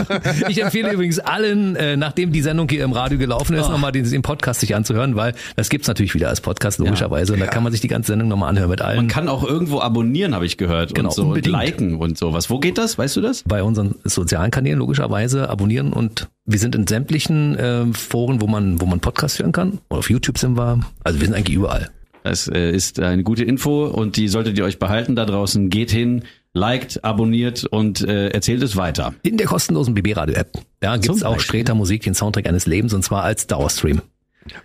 Ich 0.47 0.61
empfehle 0.61 0.91
übrigens 0.91 1.19
allen, 1.19 1.75
äh, 1.75 1.97
nachdem 1.97 2.31
die 2.31 2.41
Sendung 2.41 2.67
hier 2.69 2.83
im 2.83 2.91
Radio 2.91 3.17
gelaufen 3.17 3.55
ist, 3.55 3.69
nochmal 3.69 3.91
den, 3.91 4.09
den 4.09 4.21
Podcast 4.21 4.59
sich 4.61 4.75
anzuhören, 4.75 5.15
weil 5.15 5.33
das 5.55 5.69
gibt's 5.69 5.87
natürlich 5.87 6.13
wieder 6.13 6.29
als 6.29 6.41
Podcast 6.41 6.79
logischerweise 6.79 7.33
und 7.33 7.39
da 7.39 7.47
kann 7.47 7.63
man 7.63 7.71
sich 7.71 7.81
die 7.81 7.87
ganze 7.87 8.11
Sendung 8.11 8.27
nochmal 8.27 8.49
anhören 8.49 8.69
mit 8.69 8.81
allen. 8.81 8.97
Man 8.97 9.07
kann 9.07 9.27
auch 9.29 9.43
irgendwo 9.43 9.79
abonnieren, 9.81 10.33
habe 10.35 10.45
ich 10.45 10.57
gehört. 10.57 10.93
Genau, 10.95 11.09
und 11.09 11.15
so 11.15 11.21
und 11.23 11.27
unbedingt. 11.29 11.55
Liken 11.67 11.95
und 11.97 12.17
sowas. 12.17 12.49
Wo 12.49 12.59
geht 12.59 12.77
das? 12.77 12.97
Weißt 12.97 13.15
du 13.15 13.21
das? 13.21 13.43
bei 13.43 13.63
unseren 13.63 13.95
sozialen 14.03 14.51
Kanälen 14.51 14.79
logischerweise 14.79 15.49
abonnieren 15.49 15.93
und 15.93 16.27
wir 16.45 16.59
sind 16.59 16.75
in 16.75 16.87
sämtlichen 16.87 17.55
äh, 17.57 17.85
Foren, 17.93 18.41
wo 18.41 18.47
man 18.47 18.81
wo 18.81 18.85
man 18.85 18.99
Podcasts 18.99 19.39
hören 19.39 19.51
kann. 19.51 19.79
Und 19.89 19.97
auf 19.99 20.09
YouTube 20.09 20.37
sind 20.37 20.57
wir. 20.57 20.79
Also 21.03 21.19
wir 21.19 21.27
sind 21.27 21.35
eigentlich 21.35 21.55
überall. 21.55 21.89
Das 22.23 22.47
äh, 22.47 22.71
ist 22.71 22.99
eine 22.99 23.23
gute 23.23 23.43
Info 23.43 23.85
und 23.85 24.17
die 24.17 24.27
solltet 24.27 24.57
ihr 24.57 24.65
euch 24.65 24.79
behalten 24.79 25.15
da 25.15 25.25
draußen. 25.25 25.69
Geht 25.69 25.91
hin, 25.91 26.23
liked, 26.53 27.03
abonniert 27.05 27.63
und 27.65 28.01
äh, 28.01 28.29
erzählt 28.29 28.61
es 28.63 28.75
weiter. 28.75 29.13
In 29.23 29.37
der 29.37 29.47
kostenlosen 29.47 29.93
BB 29.93 30.17
Radio 30.17 30.35
App. 30.35 30.51
Ja, 30.83 30.97
gibt's 30.97 31.19
Zum 31.19 31.27
auch. 31.27 31.39
Sträter 31.39 31.73
Musik, 31.75 32.03
den 32.03 32.15
Soundtrack 32.15 32.47
eines 32.47 32.65
Lebens 32.65 32.93
und 32.93 33.03
zwar 33.03 33.23
als 33.23 33.47
Dauerstream. 33.47 34.01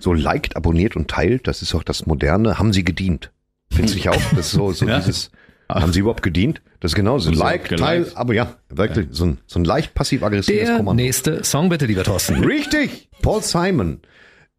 So 0.01 0.12
liked, 0.12 0.57
abonniert 0.57 0.97
und 0.97 1.09
teilt, 1.09 1.47
das 1.47 1.62
ist 1.62 1.74
auch 1.74 1.83
das 1.83 2.07
Moderne. 2.07 2.59
Haben 2.59 2.73
Sie 2.73 2.85
gedient? 2.85 3.31
Findest 3.70 3.95
du 3.95 3.99
nicht 3.99 4.09
auch? 4.09 4.23
Das 4.31 4.47
ist 4.47 4.53
so, 4.53 4.73
so 4.73 4.87
Ja. 4.87 4.99
dieses, 4.99 5.31
haben 5.68 5.93
Sie 5.93 6.01
überhaupt 6.01 6.22
gedient? 6.22 6.60
Das 6.80 6.93
ist 6.93 6.97
genau 6.97 7.18
so. 7.18 7.28
Und 7.30 7.36
so 7.36 7.43
Like, 7.43 7.68
teil, 7.76 8.01
geliked. 8.01 8.16
aber 8.16 8.34
ja, 8.34 8.55
wirklich, 8.68 9.06
so 9.10 9.24
ein, 9.26 9.39
so 9.47 9.59
ein 9.60 9.64
leicht 9.64 9.94
passiv-aggressives 9.94 10.66
Der 10.66 10.76
Kommando. 10.76 11.02
nächste 11.02 11.44
Song 11.44 11.68
bitte, 11.68 11.86
lieber 11.86 12.05
Thorsten. 12.05 12.44
Richtig! 12.44 13.09
Paul 13.22 13.43
Simon. 13.43 14.01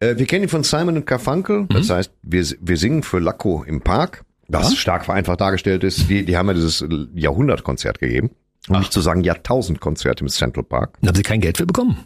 Äh, 0.00 0.16
wir 0.16 0.26
kennen 0.26 0.44
ihn 0.44 0.48
von 0.48 0.64
Simon 0.64 0.96
und 0.96 1.06
Garfunkel. 1.06 1.66
Das 1.68 1.90
heißt, 1.90 2.10
wir, 2.22 2.44
wir 2.60 2.76
singen 2.76 3.02
für 3.02 3.18
Lacko 3.20 3.62
im 3.64 3.80
Park, 3.80 4.24
was 4.48 4.74
stark 4.76 5.04
vereinfacht 5.04 5.40
dargestellt 5.40 5.84
ist. 5.84 6.08
Die, 6.10 6.24
die 6.24 6.36
haben 6.36 6.48
ja 6.48 6.54
dieses 6.54 6.84
Jahrhundertkonzert 7.14 7.98
gegeben. 8.00 8.30
Um 8.68 8.78
nicht 8.78 8.92
zu 8.92 9.02
sagen 9.02 9.22
Jahrtausendkonzert 9.22 10.22
im 10.22 10.28
Central 10.28 10.64
Park. 10.64 10.96
Haben 11.06 11.14
Sie 11.14 11.22
kein 11.22 11.40
Geld 11.42 11.58
für 11.58 11.66
bekommen? 11.66 11.98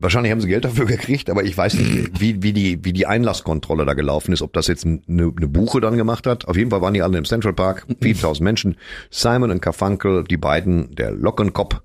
Wahrscheinlich 0.00 0.30
haben 0.30 0.40
sie 0.40 0.48
Geld 0.48 0.64
dafür 0.64 0.86
gekriegt, 0.86 1.28
aber 1.28 1.42
ich 1.42 1.56
weiß 1.56 1.74
nicht, 1.74 2.10
wie, 2.20 2.42
wie, 2.42 2.52
die, 2.52 2.84
wie 2.84 2.92
die 2.92 3.06
Einlasskontrolle 3.06 3.84
da 3.84 3.94
gelaufen 3.94 4.32
ist, 4.32 4.42
ob 4.42 4.52
das 4.52 4.68
jetzt 4.68 4.86
eine, 4.86 5.00
eine 5.08 5.48
Buche 5.48 5.80
dann 5.80 5.96
gemacht 5.96 6.26
hat. 6.26 6.46
Auf 6.46 6.56
jeden 6.56 6.70
Fall 6.70 6.80
waren 6.80 6.94
die 6.94 7.02
alle 7.02 7.18
im 7.18 7.24
Central 7.24 7.52
Park, 7.52 7.86
4000 8.00 8.44
Menschen. 8.44 8.76
Simon 9.10 9.50
und 9.50 9.60
Carfunkel, 9.60 10.24
die 10.24 10.36
beiden, 10.36 10.94
der 10.94 11.10
Lockenkopf 11.10 11.80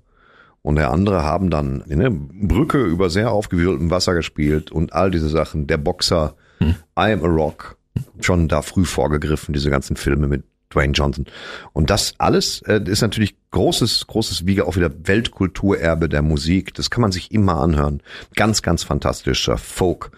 und 0.62 0.76
der 0.76 0.90
andere 0.90 1.22
haben 1.22 1.50
dann 1.50 1.82
eine 1.90 2.10
Brücke 2.10 2.82
über 2.82 3.10
sehr 3.10 3.32
aufgewühltem 3.32 3.90
Wasser 3.90 4.14
gespielt 4.14 4.70
und 4.70 4.92
all 4.94 5.10
diese 5.10 5.28
Sachen. 5.28 5.66
Der 5.66 5.76
Boxer, 5.76 6.36
I 6.62 7.12
am 7.12 7.22
a 7.22 7.28
Rock, 7.28 7.76
schon 8.20 8.48
da 8.48 8.62
früh 8.62 8.86
vorgegriffen, 8.86 9.52
diese 9.52 9.68
ganzen 9.68 9.96
Filme 9.96 10.26
mit 10.26 10.44
Dwayne 10.74 10.92
Johnson. 10.92 11.26
Und 11.72 11.90
das 11.90 12.14
alles 12.18 12.62
äh, 12.62 12.80
ist 12.84 13.02
natürlich 13.02 13.36
großes, 13.50 14.06
großes 14.06 14.46
Wiege, 14.46 14.66
auch 14.66 14.76
wieder 14.76 14.90
Weltkulturerbe 15.04 16.08
der 16.08 16.22
Musik. 16.22 16.74
Das 16.74 16.90
kann 16.90 17.02
man 17.02 17.12
sich 17.12 17.30
immer 17.32 17.60
anhören. 17.60 18.02
Ganz, 18.34 18.62
ganz 18.62 18.82
fantastischer 18.82 19.58
Folk. 19.58 20.10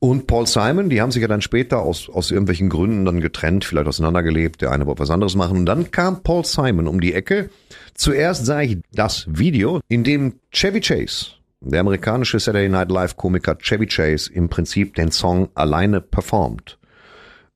Und 0.00 0.26
Paul 0.26 0.46
Simon, 0.46 0.90
die 0.90 1.00
haben 1.00 1.12
sich 1.12 1.22
ja 1.22 1.28
dann 1.28 1.40
später 1.40 1.80
aus, 1.80 2.10
aus 2.10 2.30
irgendwelchen 2.30 2.68
Gründen 2.68 3.06
dann 3.06 3.22
getrennt, 3.22 3.64
vielleicht 3.64 3.86
auseinandergelebt, 3.86 4.60
der 4.60 4.70
eine 4.70 4.84
wollte 4.84 5.00
was 5.00 5.08
anderes 5.08 5.34
machen. 5.34 5.56
Und 5.56 5.66
dann 5.66 5.92
kam 5.92 6.22
Paul 6.22 6.44
Simon 6.44 6.88
um 6.88 7.00
die 7.00 7.14
Ecke. 7.14 7.48
Zuerst 7.94 8.44
sah 8.44 8.60
ich 8.60 8.78
das 8.92 9.24
Video, 9.28 9.80
in 9.88 10.04
dem 10.04 10.34
Chevy 10.52 10.80
Chase, 10.80 11.28
der 11.60 11.80
amerikanische 11.80 12.38
Saturday 12.38 12.68
Night 12.68 12.90
Live 12.90 13.16
Komiker 13.16 13.56
Chevy 13.56 13.86
Chase, 13.86 14.30
im 14.30 14.50
Prinzip 14.50 14.94
den 14.94 15.10
Song 15.10 15.48
alleine 15.54 16.02
performt. 16.02 16.76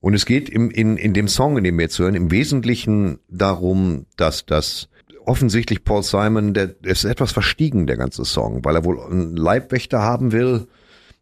Und 0.09 0.15
es 0.15 0.25
geht 0.25 0.49
im, 0.49 0.71
in, 0.71 0.97
in 0.97 1.13
dem 1.13 1.29
Song, 1.29 1.59
in 1.59 1.65
dem 1.65 1.77
wir 1.77 1.83
jetzt 1.83 1.99
hören, 1.99 2.15
im 2.15 2.31
Wesentlichen 2.31 3.19
darum, 3.29 4.07
dass 4.17 4.47
das 4.47 4.89
offensichtlich 5.27 5.85
Paul 5.85 6.03
Simon, 6.03 6.55
der, 6.55 6.77
ist 6.81 7.05
etwas 7.05 7.31
verstiegen, 7.31 7.87
der 7.87 7.99
ganze 7.99 8.25
Song, 8.25 8.65
weil 8.65 8.75
er 8.75 8.87
wohl 8.87 9.03
einen 9.03 9.37
Leibwächter 9.37 10.01
haben 10.01 10.33
will, 10.33 10.67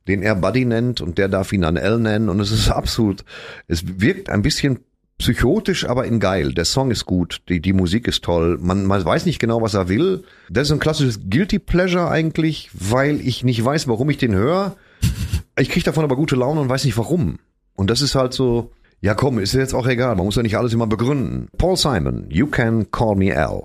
den 0.07 0.23
er 0.23 0.37
Buddy 0.37 0.67
nennt 0.67 1.01
und 1.01 1.19
der 1.19 1.27
darf 1.27 1.53
ihn 1.53 1.65
an 1.65 1.77
L 1.77 1.99
nennen 1.99 2.29
und 2.29 2.39
es 2.39 2.53
ist 2.53 2.69
absolut, 2.69 3.25
es 3.67 3.83
wirkt 4.01 4.31
ein 4.31 4.43
bisschen 4.43 4.79
psychotisch, 5.19 5.89
aber 5.89 6.05
in 6.05 6.21
geil. 6.21 6.53
Der 6.53 6.65
Song 6.65 6.93
ist 6.93 7.07
gut, 7.07 7.43
die, 7.49 7.61
die 7.61 7.73
Musik 7.73 8.07
ist 8.07 8.23
toll, 8.23 8.57
man, 8.61 8.87
man 8.87 9.05
weiß 9.05 9.27
nicht 9.27 9.41
genau, 9.41 9.63
was 9.63 9.75
er 9.75 9.89
will. 9.89 10.23
Das 10.49 10.69
ist 10.69 10.73
ein 10.73 10.79
klassisches 10.79 11.29
Guilty 11.29 11.59
Pleasure 11.59 12.09
eigentlich, 12.09 12.71
weil 12.73 13.21
ich 13.21 13.43
nicht 13.43 13.65
weiß, 13.65 13.89
warum 13.89 14.11
ich 14.11 14.19
den 14.19 14.37
höre. 14.37 14.77
Ich 15.59 15.71
kriege 15.71 15.87
davon 15.87 16.05
aber 16.05 16.15
gute 16.15 16.37
Laune 16.37 16.61
und 16.61 16.69
weiß 16.69 16.85
nicht 16.85 16.97
warum. 16.97 17.41
Und 17.77 17.91
das 17.91 18.01
ist 18.01 18.15
halt 18.15 18.33
so, 18.33 18.73
ja 19.07 19.15
komm, 19.15 19.39
ist 19.39 19.55
jetzt 19.55 19.73
auch 19.73 19.87
egal, 19.87 20.17
man 20.17 20.27
muss 20.27 20.35
ja 20.35 20.43
nicht 20.43 20.59
alles 20.59 20.73
immer 20.73 20.89
begründen. 20.89 21.47
Paul 21.59 21.77
Simon, 21.77 22.27
You 22.29 22.49
Can 22.49 22.91
Call 22.91 23.15
Me 23.15 23.37
Al. 23.37 23.63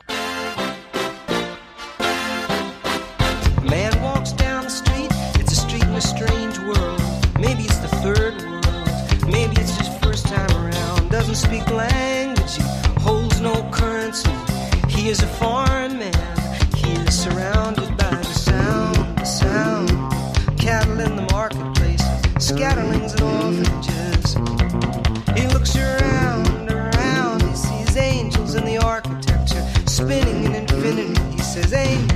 Amen, 31.73 32.07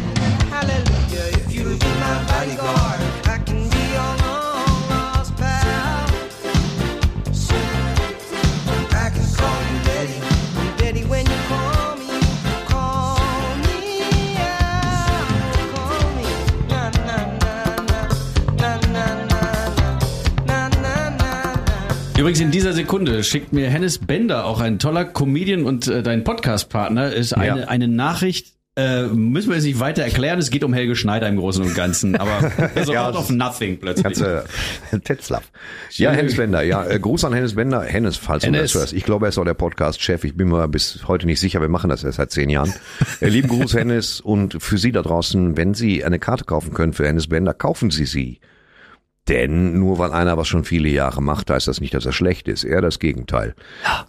hallelujah. 0.52 1.28
If 1.40 1.54
you'll 1.54 1.78
be 1.78 1.92
my 2.04 2.16
bodyguard, 2.28 3.00
I 3.26 3.38
can 3.46 3.70
be 3.70 3.84
your 3.96 4.12
long 4.24 4.82
lost 4.90 5.36
pal. 5.38 6.06
I 8.92 9.10
can 9.10 9.26
call 9.40 9.60
you 9.72 9.78
Daddy, 9.88 10.20
Daddy 10.78 11.04
when 11.06 11.26
you 11.26 11.40
call 11.48 11.96
me. 11.96 12.10
Call 12.68 13.56
me 13.64 14.36
out, 14.44 15.28
call 15.74 16.04
me. 16.18 16.30
Na 16.70 16.82
na 17.08 17.18
na 17.44 17.58
na, 17.90 18.00
na 18.60 18.72
na 18.92 19.06
na 19.32 19.50
na, 20.46 20.70
na 20.70 20.70
na 20.84 21.10
na. 21.18 21.32
Übrigens 22.18 22.42
in 22.42 22.52
dieser 22.52 22.74
Sekunde 22.74 23.24
schickt 23.24 23.54
mir 23.54 23.70
Hennes 23.70 24.00
Bender, 24.00 24.46
auch 24.46 24.60
ein 24.60 24.80
toller 24.80 25.06
Comedian 25.06 25.64
und 25.64 25.88
äh, 25.88 26.04
dein 26.04 26.26
Podcast-Partner, 26.26 27.14
ist 27.14 27.34
eine, 27.34 27.62
Ja. 27.62 27.68
eine 27.68 27.88
Nachricht. 27.88 28.55
Äh, 28.78 29.04
müssen 29.04 29.50
wir 29.52 29.58
es 29.58 29.64
nicht 29.64 29.80
weiter 29.80 30.04
erklären. 30.04 30.38
Es 30.38 30.50
geht 30.50 30.64
um 30.66 30.74
Helge 30.74 30.98
Schneider 30.98 31.30
im 31.30 31.38
Großen 31.38 31.64
und 31.64 31.74
Ganzen. 31.76 32.18
Aber 32.18 32.52
so 32.84 32.92
Ja, 32.94 33.08
out 33.08 33.16
of 33.16 33.30
nothing 33.30 33.80
plötzlich. 33.80 34.04
Ganze 34.04 34.44
Tetzlaff. 35.06 35.50
Ja, 35.92 36.12
Hennes 36.12 36.36
Bender. 36.36 36.62
Ja, 36.62 36.86
äh, 36.86 37.00
Gruß 37.00 37.24
an 37.24 37.32
Hennes 37.34 37.56
Bender. 37.56 37.84
Hennes, 37.84 38.18
falls 38.18 38.44
du 38.44 38.48
Hennes. 38.48 38.74
das 38.74 38.82
hörst. 38.82 38.94
Ich 38.94 39.06
glaube, 39.06 39.28
er 39.28 39.30
ist 39.30 39.38
auch 39.38 39.46
der 39.46 39.54
Podcast-Chef. 39.54 40.26
Ich 40.26 40.36
bin 40.36 40.50
mir 40.50 40.68
bis 40.68 41.08
heute 41.08 41.26
nicht 41.26 41.40
sicher. 41.40 41.62
Wir 41.62 41.70
machen 41.70 41.90
das 41.90 42.04
erst 42.04 42.18
seit 42.18 42.32
zehn 42.32 42.50
Jahren. 42.50 42.74
Äh, 43.22 43.30
lieben 43.30 43.48
Gruß, 43.48 43.74
Hennes. 43.76 44.20
Und 44.20 44.62
für 44.62 44.78
Sie 44.78 44.92
da 44.92 45.02
draußen, 45.02 45.56
wenn 45.56 45.74
Sie 45.74 46.04
eine 46.04 46.20
Karte 46.20 46.44
kaufen 46.44 46.74
können 46.74 46.92
für 46.92 47.08
Hennes 47.08 47.28
Bender, 47.28 47.54
kaufen 47.54 47.92
Sie 47.92 48.06
sie. 48.06 48.40
Denn 49.28 49.80
nur 49.80 49.98
weil 49.98 50.12
einer 50.12 50.38
was 50.38 50.48
schon 50.48 50.64
viele 50.64 50.88
Jahre 50.90 51.22
macht, 51.22 51.50
heißt 51.50 51.68
das 51.68 51.82
nicht, 51.82 51.94
dass 51.96 52.06
er 52.06 52.14
schlecht 52.14 52.48
ist. 52.48 52.64
Eher 52.64 52.82
das 52.82 53.00
Gegenteil. 53.00 53.56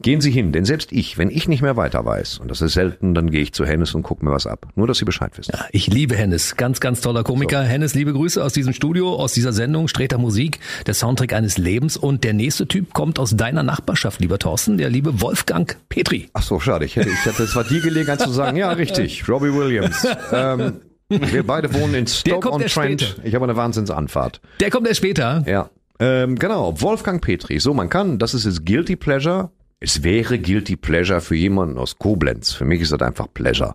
Gehen 0.02 0.20
Sie 0.20 0.30
hin, 0.30 0.52
denn 0.52 0.66
selbst 0.66 0.92
ich, 0.92 1.16
wenn 1.16 1.30
ich 1.30 1.48
nicht 1.48 1.62
mehr 1.62 1.76
weiter 1.76 2.04
weiß, 2.04 2.38
und 2.38 2.50
das 2.50 2.60
ist 2.60 2.74
selten, 2.74 3.14
dann 3.14 3.30
gehe 3.30 3.40
ich 3.40 3.52
zu 3.54 3.64
Hennes 3.64 3.94
und 3.94 4.02
gucke 4.02 4.24
mir 4.24 4.30
was 4.30 4.46
ab. 4.46 4.66
Nur, 4.74 4.86
dass 4.86 4.98
Sie 4.98 5.06
Bescheid 5.06 5.36
wissen. 5.38 5.54
Ich 5.72 5.86
liebe 5.86 6.14
Hennes, 6.16 6.56
ganz, 6.56 6.80
ganz 6.80 7.00
toller 7.00 7.24
Komiker. 7.24 7.62
Hennes, 7.62 7.94
liebe 7.94 8.12
Grüße 8.12 8.44
aus 8.44 8.52
diesem 8.52 8.74
Studio, 8.74 9.14
aus 9.14 9.32
dieser 9.32 9.52
Sendung, 9.54 9.88
Streter 9.88 10.18
Musik, 10.18 10.60
der 10.86 10.94
Soundtrack 10.94 11.32
eines 11.32 11.56
Lebens. 11.56 11.96
Und 11.96 12.22
der 12.22 12.34
nächste 12.34 12.68
Typ 12.68 12.92
kommt 12.92 13.18
aus 13.18 13.36
deiner 13.36 13.62
Nachbarschaft, 13.62 14.20
lieber 14.20 14.38
Thorsten, 14.38 14.76
der 14.76 14.90
liebe 14.90 15.22
Wolfgang 15.22 15.78
Petri. 15.88 16.28
Ach 16.34 16.42
so, 16.42 16.60
schade. 16.60 16.84
Ich 16.84 16.96
hätte, 16.96 17.08
ich 17.08 17.24
hatte, 17.24 17.42
das 17.44 17.56
war 17.56 17.64
die 17.64 17.80
Gelegenheit 17.80 18.20
zu 18.20 18.30
sagen, 18.30 18.56
ja, 18.56 18.70
richtig, 18.72 19.26
Robbie 19.28 19.52
Williams. 19.52 20.06
Ähm, 20.32 20.80
wir 21.08 21.42
beide 21.46 21.72
wohnen 21.74 21.94
in 21.94 22.06
Stoke 22.06 22.40
kommt 22.40 22.54
on 22.56 22.60
erst 22.62 22.74
Trent. 22.74 23.00
später. 23.02 23.26
Ich 23.26 23.34
habe 23.34 23.44
eine 23.44 23.56
Wahnsinnsanfahrt. 23.56 24.40
Der 24.60 24.70
kommt 24.70 24.86
erst 24.86 24.98
später. 24.98 25.44
Ja. 25.46 25.70
Ähm, 25.98 26.36
genau, 26.36 26.80
Wolfgang 26.80 27.22
Petri. 27.22 27.58
So, 27.58 27.72
man 27.72 27.88
kann, 27.88 28.18
das 28.18 28.34
ist 28.34 28.44
jetzt 28.44 28.66
Guilty 28.66 28.96
Pleasure. 28.96 29.50
Es 29.80 30.02
wäre 30.02 30.38
Guilty 30.38 30.76
Pleasure 30.76 31.20
für 31.20 31.36
jemanden 31.36 31.78
aus 31.78 31.98
Koblenz. 31.98 32.52
Für 32.52 32.64
mich 32.64 32.80
ist 32.80 32.92
das 32.92 33.00
einfach 33.00 33.26
Pleasure. 33.32 33.74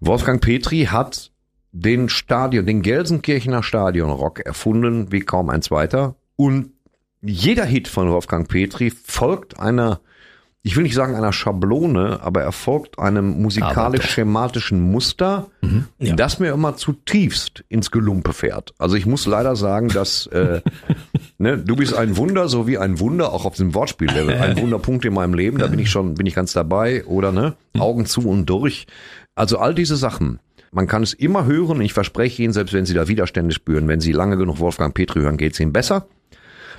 Wolfgang 0.00 0.40
Petri 0.42 0.86
hat 0.90 1.30
den 1.72 2.08
Stadion, 2.08 2.66
den 2.66 2.82
Gelsenkirchener 2.82 3.62
Stadionrock 3.62 4.40
erfunden, 4.40 5.10
wie 5.10 5.20
kaum 5.20 5.50
ein 5.50 5.62
zweiter. 5.62 6.16
Und 6.36 6.70
jeder 7.20 7.64
Hit 7.64 7.88
von 7.88 8.10
Wolfgang 8.10 8.48
Petri 8.48 8.90
folgt 8.90 9.58
einer, 9.58 10.00
ich 10.66 10.76
will 10.76 10.82
nicht 10.82 10.94
sagen 10.94 11.14
einer 11.14 11.34
Schablone, 11.34 12.20
aber 12.22 12.42
er 12.42 12.50
folgt 12.50 12.98
einem 12.98 13.42
musikalisch-schematischen 13.42 14.80
Muster, 14.80 15.50
das 16.16 16.38
mir 16.40 16.52
immer 16.52 16.74
zutiefst 16.74 17.62
ins 17.68 17.90
Gelumpe 17.90 18.32
fährt. 18.32 18.72
Also 18.78 18.96
ich 18.96 19.04
muss 19.04 19.26
leider 19.26 19.56
sagen, 19.56 19.88
dass 19.88 20.26
äh, 20.28 20.62
ne, 21.38 21.58
du 21.58 21.76
bist 21.76 21.94
ein 21.94 22.16
Wunder, 22.16 22.48
so 22.48 22.66
wie 22.66 22.78
ein 22.78 22.98
Wunder, 22.98 23.34
auch 23.34 23.44
auf 23.44 23.56
dem 23.56 23.74
Wortspiellevel, 23.74 24.34
ein 24.36 24.58
Wunderpunkt 24.58 25.04
in 25.04 25.12
meinem 25.12 25.34
Leben, 25.34 25.58
da 25.58 25.66
bin 25.66 25.78
ich 25.78 25.90
schon, 25.90 26.14
bin 26.14 26.24
ich 26.24 26.34
ganz 26.34 26.54
dabei, 26.54 27.04
oder 27.04 27.30
ne? 27.30 27.56
Augen 27.78 28.06
zu 28.06 28.26
und 28.26 28.46
durch. 28.46 28.86
Also 29.34 29.58
all 29.58 29.74
diese 29.74 29.96
Sachen. 29.96 30.40
Man 30.72 30.86
kann 30.86 31.02
es 31.02 31.12
immer 31.12 31.44
hören, 31.44 31.80
ich 31.82 31.92
verspreche 31.92 32.42
Ihnen, 32.42 32.54
selbst 32.54 32.72
wenn 32.72 32.86
Sie 32.86 32.94
da 32.94 33.06
Widerstände 33.06 33.54
spüren, 33.54 33.86
wenn 33.86 34.00
Sie 34.00 34.12
lange 34.12 34.38
genug 34.38 34.60
Wolfgang 34.60 34.94
Petri 34.94 35.20
hören, 35.20 35.36
geht 35.36 35.52
es 35.52 35.60
Ihnen 35.60 35.74
besser. 35.74 36.06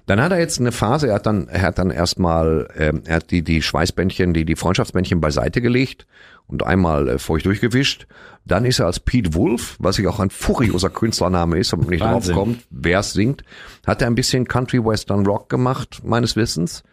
Dann 0.06 0.22
hat 0.22 0.32
er 0.32 0.40
jetzt 0.40 0.60
eine 0.60 0.72
Phase, 0.72 1.08
er 1.08 1.16
hat 1.16 1.26
dann, 1.26 1.48
er 1.48 1.64
hat 1.64 1.80
dann 1.80 1.90
erstmal, 1.90 2.68
ähm, 2.78 3.04
er 3.06 3.18
hat 3.18 3.32
die, 3.32 3.42
die 3.44 3.62
Schweißbändchen, 3.62 4.34
die, 4.34 4.46
die 4.46 4.56
Freundschaftsbändchen 4.56 5.20
beiseite 5.20 5.62
gelegt 5.62 6.06
und 6.48 6.64
einmal 6.64 7.08
äh, 7.08 7.18
feucht 7.18 7.46
durchgewischt. 7.46 8.08
Dann 8.46 8.66
ist 8.66 8.80
er 8.80 8.86
als 8.86 9.00
Pete 9.00 9.34
Wolf, 9.34 9.78
was 9.80 9.98
ich 9.98 10.08
auch 10.08 10.20
ein 10.20 10.30
furioser 10.30 10.92
Künstlername 10.92 11.58
ist, 11.58 11.72
wenn 11.72 11.80
man 11.80 11.90
nicht 11.90 12.02
Wahnsinn. 12.02 12.36
drauf 12.36 12.44
kommt, 12.44 12.64
wer 12.70 13.00
es 13.00 13.14
singt, 13.14 13.44
hat 13.88 14.02
er 14.02 14.08
ein 14.08 14.16
bisschen 14.16 14.48
Country 14.48 14.84
Western 14.84 15.26
Rock 15.26 15.50
gemacht, 15.50 16.02
meines 16.04 16.36
Wissens. 16.36 16.84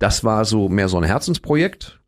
Das 0.00 0.24
war 0.24 0.44
so 0.44 0.68
mehr 0.68 0.88
so 0.88 0.96
ein 0.96 1.04
Herzensprojekt. 1.04 2.00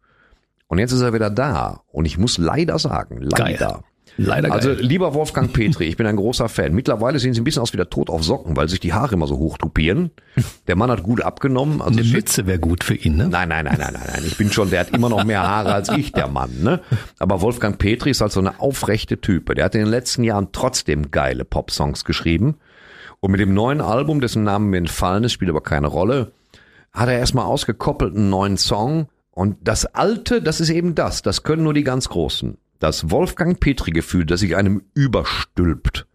Und 0.67 0.79
jetzt 0.79 0.93
ist 0.93 1.01
er 1.01 1.13
wieder 1.13 1.31
da. 1.31 1.83
Und 1.91 2.05
ich 2.05 2.17
muss 2.17 2.39
leider 2.39 2.79
sagen, 2.79 3.19
leider. 3.21 3.67
Geil. 3.67 3.81
Leider 4.23 4.49
geil. 4.49 4.57
Also 4.59 4.73
lieber 4.73 5.15
Wolfgang 5.15 5.53
Petri, 5.53 5.85
ich 5.85 5.97
bin 5.97 6.07
ein 6.07 6.17
großer 6.17 6.49
Fan. 6.49 6.75
Mittlerweile 6.75 7.19
sehen 7.19 7.33
sie 7.33 7.41
ein 7.41 7.45
bisschen 7.45 7.63
aus 7.63 7.73
wie 7.73 7.79
der 7.79 7.89
Tod 7.89 8.11
auf 8.11 8.23
Socken, 8.23 8.57
weil 8.57 8.69
sich 8.69 8.81
die 8.81 8.93
Haare 8.93 9.15
immer 9.15 9.27
so 9.27 9.39
hoch 9.39 9.57
tupieren. 9.57 10.11
Der 10.67 10.77
Mann 10.77 10.91
hat 10.91 11.03
gut 11.03 11.23
abgenommen. 11.23 11.81
Also 11.81 12.01
Eine 12.01 12.09
Mütze 12.09 12.47
wäre 12.47 12.59
gut 12.59 12.85
für 12.85 12.95
ihn, 12.95 13.17
ne? 13.17 13.29
Nein, 13.29 13.49
nein, 13.49 13.65
nein, 13.65 13.79
nein, 13.79 13.93
nein, 13.95 14.09
nein. 14.13 14.23
Ich 14.27 14.37
bin 14.37 14.53
schon, 14.53 14.71
der 14.71 14.81
hat 14.81 14.91
immer 14.91 15.09
noch 15.09 15.25
mehr 15.25 15.43
Haare 15.43 15.73
als 15.73 15.89
ich, 15.89 16.13
der 16.13 16.29
Mann, 16.29 16.63
ne? 16.63 16.81
Aber 17.19 17.41
Wolfgang 17.41 17.79
Petri 17.79 18.11
ist 18.11 18.21
halt 18.21 18.33
so 18.33 18.41
eine 18.41 18.61
aufrechte 18.61 19.21
Type. 19.21 19.55
Der 19.55 19.65
hat 19.65 19.75
in 19.75 19.81
den 19.81 19.91
letzten 19.91 20.23
Jahren 20.23 20.49
trotzdem 20.53 21.11
geile 21.11 21.45
Popsongs 21.45 22.05
geschrieben. 22.05 22.57
Und 23.21 23.31
mit 23.31 23.41
dem 23.41 23.55
neuen 23.55 23.81
Album, 23.81 24.21
dessen 24.21 24.45
Namen 24.45 24.71
mir 24.71 24.79
entfallen 24.79 25.25
ist, 25.25 25.33
spielt 25.33 25.51
aber 25.51 25.63
keine 25.63 25.87
Rolle, 25.87 26.33
hat 26.93 27.09
er 27.09 27.19
erstmal 27.19 27.47
ausgekoppelt 27.47 28.15
einen 28.15 28.31
neuen 28.31 28.57
Song. 28.59 29.09
Und 29.31 29.57
das 29.63 29.87
Alte, 29.87 30.43
das 30.43 30.61
ist 30.61 30.71
eben 30.71 30.95
das. 30.95 31.23
Das 31.23 31.43
können 31.43 31.63
nur 31.63 31.75
die 31.75 31.85
ganz 31.85 32.09
Großen. 32.09 32.59
Das 32.81 33.11
Wolfgang 33.11 33.61
Petri-Gefühl, 33.61 34.27
das 34.27 34.41
sich 34.41 34.57
einem 34.57 34.83
überstülpt. 34.95 36.07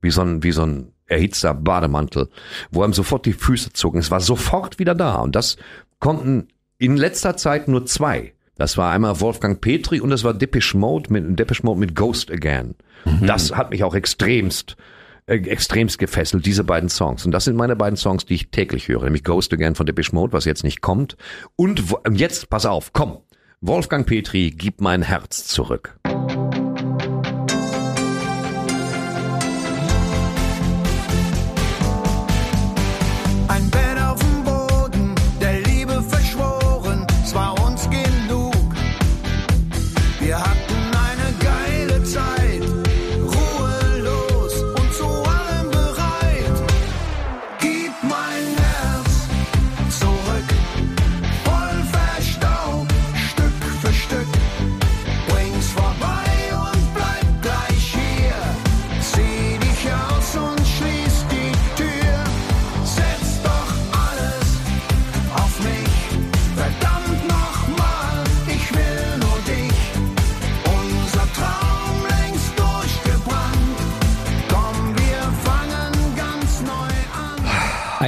Wie 0.00 0.10
so 0.10 0.20
ein, 0.22 0.42
wie 0.42 0.52
so 0.52 0.62
ein 0.62 0.92
erhitzter 1.06 1.54
Bademantel, 1.54 2.28
wo 2.70 2.82
einem 2.82 2.92
sofort 2.92 3.26
die 3.26 3.32
Füße 3.32 3.72
zucken. 3.72 3.98
Es 3.98 4.10
war 4.10 4.20
sofort 4.20 4.78
wieder 4.78 4.94
da 4.94 5.16
und 5.16 5.34
das 5.34 5.56
konnten 5.98 6.48
in 6.78 6.96
letzter 6.96 7.36
Zeit 7.36 7.66
nur 7.66 7.84
zwei. 7.86 8.32
Das 8.56 8.76
war 8.76 8.92
einmal 8.92 9.20
Wolfgang 9.20 9.60
Petri 9.60 10.00
und 10.00 10.10
das 10.10 10.22
war 10.22 10.34
Depeche 10.34 10.76
Mode 10.76 11.12
mit, 11.12 11.38
Depeche 11.38 11.64
Mode 11.64 11.80
mit 11.80 11.96
Ghost 11.96 12.30
Again. 12.30 12.76
Das 13.22 13.52
hat 13.56 13.70
mich 13.70 13.82
auch 13.82 13.94
extremst 13.94 14.76
äh, 15.26 15.36
extremst 15.36 15.98
gefesselt, 15.98 16.44
diese 16.44 16.64
beiden 16.64 16.88
Songs. 16.88 17.24
Und 17.24 17.32
das 17.32 17.44
sind 17.44 17.56
meine 17.56 17.76
beiden 17.76 17.96
Songs, 17.96 18.26
die 18.26 18.34
ich 18.34 18.50
täglich 18.50 18.88
höre, 18.88 19.04
nämlich 19.04 19.24
Ghost 19.24 19.52
Again 19.52 19.74
von 19.74 19.86
Depeche 19.86 20.14
Mode, 20.14 20.32
was 20.32 20.44
jetzt 20.44 20.64
nicht 20.64 20.82
kommt. 20.82 21.16
Und 21.56 21.82
jetzt, 22.12 22.50
pass 22.50 22.66
auf, 22.66 22.92
komm, 22.92 23.18
Wolfgang 23.60 24.06
Petri, 24.06 24.50
gib 24.50 24.80
mein 24.80 25.02
Herz 25.02 25.46
zurück. 25.46 25.99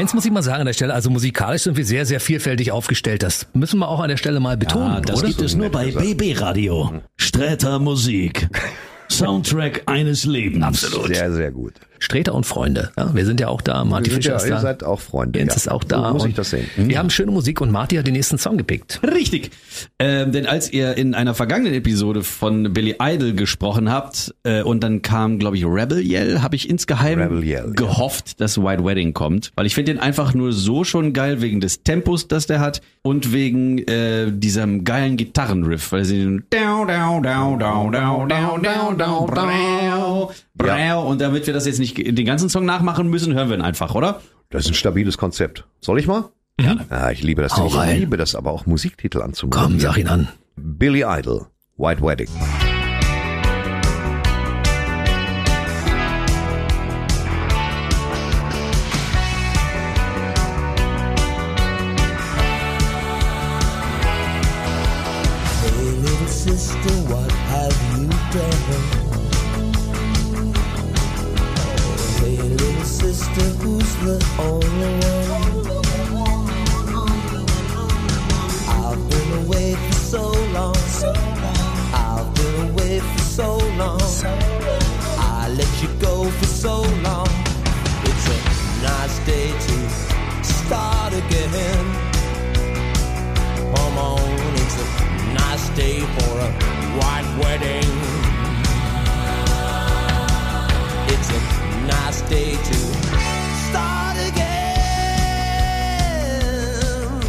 Eins 0.03 0.15
muss 0.15 0.25
ich 0.25 0.33
mal 0.33 0.43
sagen 0.43 0.59
an 0.63 0.67
der 0.67 0.73
Stelle, 0.73 0.95
also 0.95 1.11
musikalisch 1.11 1.63
sind 1.63 1.77
wir 1.77 1.85
sehr, 1.85 2.05
sehr 2.07 2.19
vielfältig 2.19 2.73
aufgestellt. 2.73 3.23
Das 3.23 3.47
müssen 3.53 3.79
wir 3.79 3.87
auch 3.87 4.01
an 4.01 4.09
der 4.09 4.17
Stelle 4.17 4.41
mal 4.41 4.57
betonen, 4.57 4.95
Ja, 4.95 5.01
das 5.01 5.21
oder? 5.21 5.29
gibt 5.29 5.41
es 5.43 5.55
nur 5.55 5.71
bei 5.71 5.93
BB 5.93 6.41
Radio. 6.41 7.03
Sträter 7.17 7.79
Musik. 7.79 8.49
Soundtrack 9.09 9.83
eines 9.87 10.25
Lebens. 10.25 10.65
Absolut. 10.65 11.15
Sehr, 11.15 11.31
sehr 11.33 11.53
gut. 11.53 11.75
Streter 12.03 12.35
und 12.35 12.45
Freunde. 12.45 12.91
Ja, 12.99 13.15
wir 13.15 13.25
sind 13.25 13.39
ja 13.39 13.47
auch 13.47 13.61
da. 13.61 13.85
Marty 13.85 14.11
Fischer 14.11 14.31
ja- 14.31 14.37
ist 14.37 14.45
ihr 14.47 14.51
da. 14.51 14.61
seid 14.61 14.83
auch 14.83 15.01
Freunde, 15.01 15.39
Jens 15.39 15.53
ja. 15.53 15.57
ist 15.57 15.71
auch 15.71 15.85
da. 15.85 16.09
So 16.09 16.15
muss 16.15 16.27
ich 16.27 16.35
das 16.35 16.51
sehen. 16.51 16.67
Wir 16.77 16.99
haben 16.99 17.11
schöne 17.11 17.31
Musik 17.31 17.61
und 17.61 17.71
Marty 17.71 17.95
hat 17.95 18.07
den 18.09 18.15
nächsten 18.15 18.39
Song 18.39 18.57
gepickt. 18.57 19.01
Richtig. 19.05 19.53
Ähm, 20.01 20.33
denn 20.33 20.47
als 20.47 20.73
ihr 20.73 20.97
in 20.97 21.15
einer 21.15 21.35
vergangenen 21.35 21.75
Episode 21.75 22.25
von 22.25 22.73
Billy 22.73 22.97
Idol 23.01 23.35
gesprochen 23.35 23.89
habt 23.89 24.35
äh, 24.43 24.63
und 24.63 24.83
dann 24.83 25.03
kam, 25.03 25.39
glaube 25.39 25.57
ich, 25.57 25.65
Rebel 25.65 26.01
Yell, 26.05 26.43
habe 26.43 26.57
ich 26.57 26.69
insgeheim 26.69 27.21
Yell, 27.21 27.45
ja. 27.45 27.67
gehofft, 27.67 28.41
dass 28.41 28.59
White 28.59 28.85
Wedding 28.85 29.13
kommt. 29.15 29.53
Weil 29.55 29.67
ich 29.67 29.75
finde 29.77 29.93
den 29.93 30.01
einfach 30.01 30.35
nur 30.35 30.53
so 30.53 30.83
schon 30.83 31.13
geil 31.13 31.41
wegen 31.41 31.61
des 31.61 31.85
Tempos, 31.85 32.27
das 32.27 32.47
der 32.49 32.59
hat 32.59 32.83
und 33.03 33.33
wegen 33.33 33.79
äh, 33.79 34.33
diesem 34.33 34.83
geilen 34.83 35.17
Gitarrenriff. 35.17 35.93
Weil 35.93 36.05
sie 36.05 36.19
den 36.19 36.45
down, 36.51 36.89
down, 36.89 37.23
down, 37.23 37.59
down, 37.61 37.93
down, 37.93 38.29
down, 38.29 38.63
down, 38.63 38.99
down, 38.99 39.27
brau, 39.27 40.33
brau. 40.55 41.07
Und 41.09 41.21
damit 41.21 41.47
wir 41.47 41.55
das 41.55 41.67
jetzt 41.67 41.79
nicht 41.97 42.19
den 42.19 42.27
ganzen 42.27 42.49
Song 42.49 42.65
nachmachen 42.65 43.09
müssen, 43.09 43.35
hören 43.35 43.49
wir 43.49 43.57
ihn 43.57 43.63
einfach, 43.63 43.95
oder? 43.95 44.21
Das 44.51 44.65
ist 44.65 44.71
ein 44.71 44.75
stabiles 44.75 45.19
Konzept. 45.19 45.65
Soll 45.81 45.99
ich 45.99 46.07
mal? 46.07 46.31
Ja. 46.61 46.77
ja 46.91 47.11
ich 47.11 47.23
liebe 47.23 47.43
das. 47.43 47.57
Ich 47.57 47.77
rein. 47.77 48.01
liebe 48.01 48.17
das, 48.17 48.35
aber 48.35 48.53
auch 48.53 48.67
Musiktitel 48.67 49.23
anzumachen. 49.23 49.63
Komm, 49.63 49.81
sag 49.81 49.97
ihn 49.97 50.09
an. 50.09 50.29
Billy 50.57 51.05
Idol, 51.07 51.47
White 51.77 52.03
Wedding. 52.03 52.29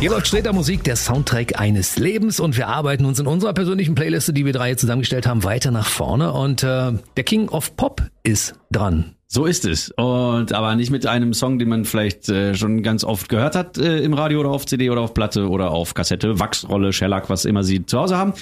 Hier 0.04 0.12
läuft 0.12 0.28
Streter 0.28 0.52
Musik, 0.52 0.84
der 0.84 0.98
Soundtrack 0.98 1.62
eines 1.62 1.96
Lebens 1.96 2.42
und 2.42 2.58
wir 2.58 2.68
arbeiten 2.68 3.06
uns 3.06 3.22
in 3.22 3.26
unserer 3.26 3.54
persönlichen 3.54 3.96
Playliste, 3.96 4.34
die 4.34 4.44
wir 4.44 4.52
drei 4.52 4.68
hier 4.68 4.78
zusammengestellt 4.78 5.26
haben, 5.26 5.46
weiter 5.46 5.72
nach 5.72 5.88
vorne 5.88 6.34
und 6.34 6.62
äh, 6.62 6.92
der 7.16 7.24
King 7.24 7.48
of 7.48 7.78
Pop 7.78 8.02
ist 8.22 8.54
dran. 8.70 9.16
So 9.30 9.46
ist 9.46 9.64
es. 9.64 9.92
Und 9.92 10.52
aber 10.52 10.76
nicht 10.76 10.92
mit 10.92 11.08
einem 11.08 11.34
Song, 11.34 11.58
den 11.58 11.70
man 11.70 11.86
vielleicht 11.86 12.28
äh, 12.28 12.54
schon 12.54 12.84
ganz 12.84 13.06
oft 13.06 13.30
gehört 13.30 13.56
hat 13.56 13.78
äh, 13.78 14.00
im 14.00 14.14
Radio 14.14 14.42
oder 14.42 14.50
auf 14.50 14.66
CD 14.66 14.90
oder 14.90 15.00
auf 15.00 15.14
Platte 15.14 15.48
oder 15.48 15.72
auf 15.72 15.94
Kassette, 15.94 16.38
Wachsrolle, 16.38 16.92
Shellac, 16.92 17.30
was 17.30 17.46
immer 17.46 17.64
sie 17.64 17.86
zu 17.86 17.98
Hause 17.98 18.18
haben. 18.18 18.34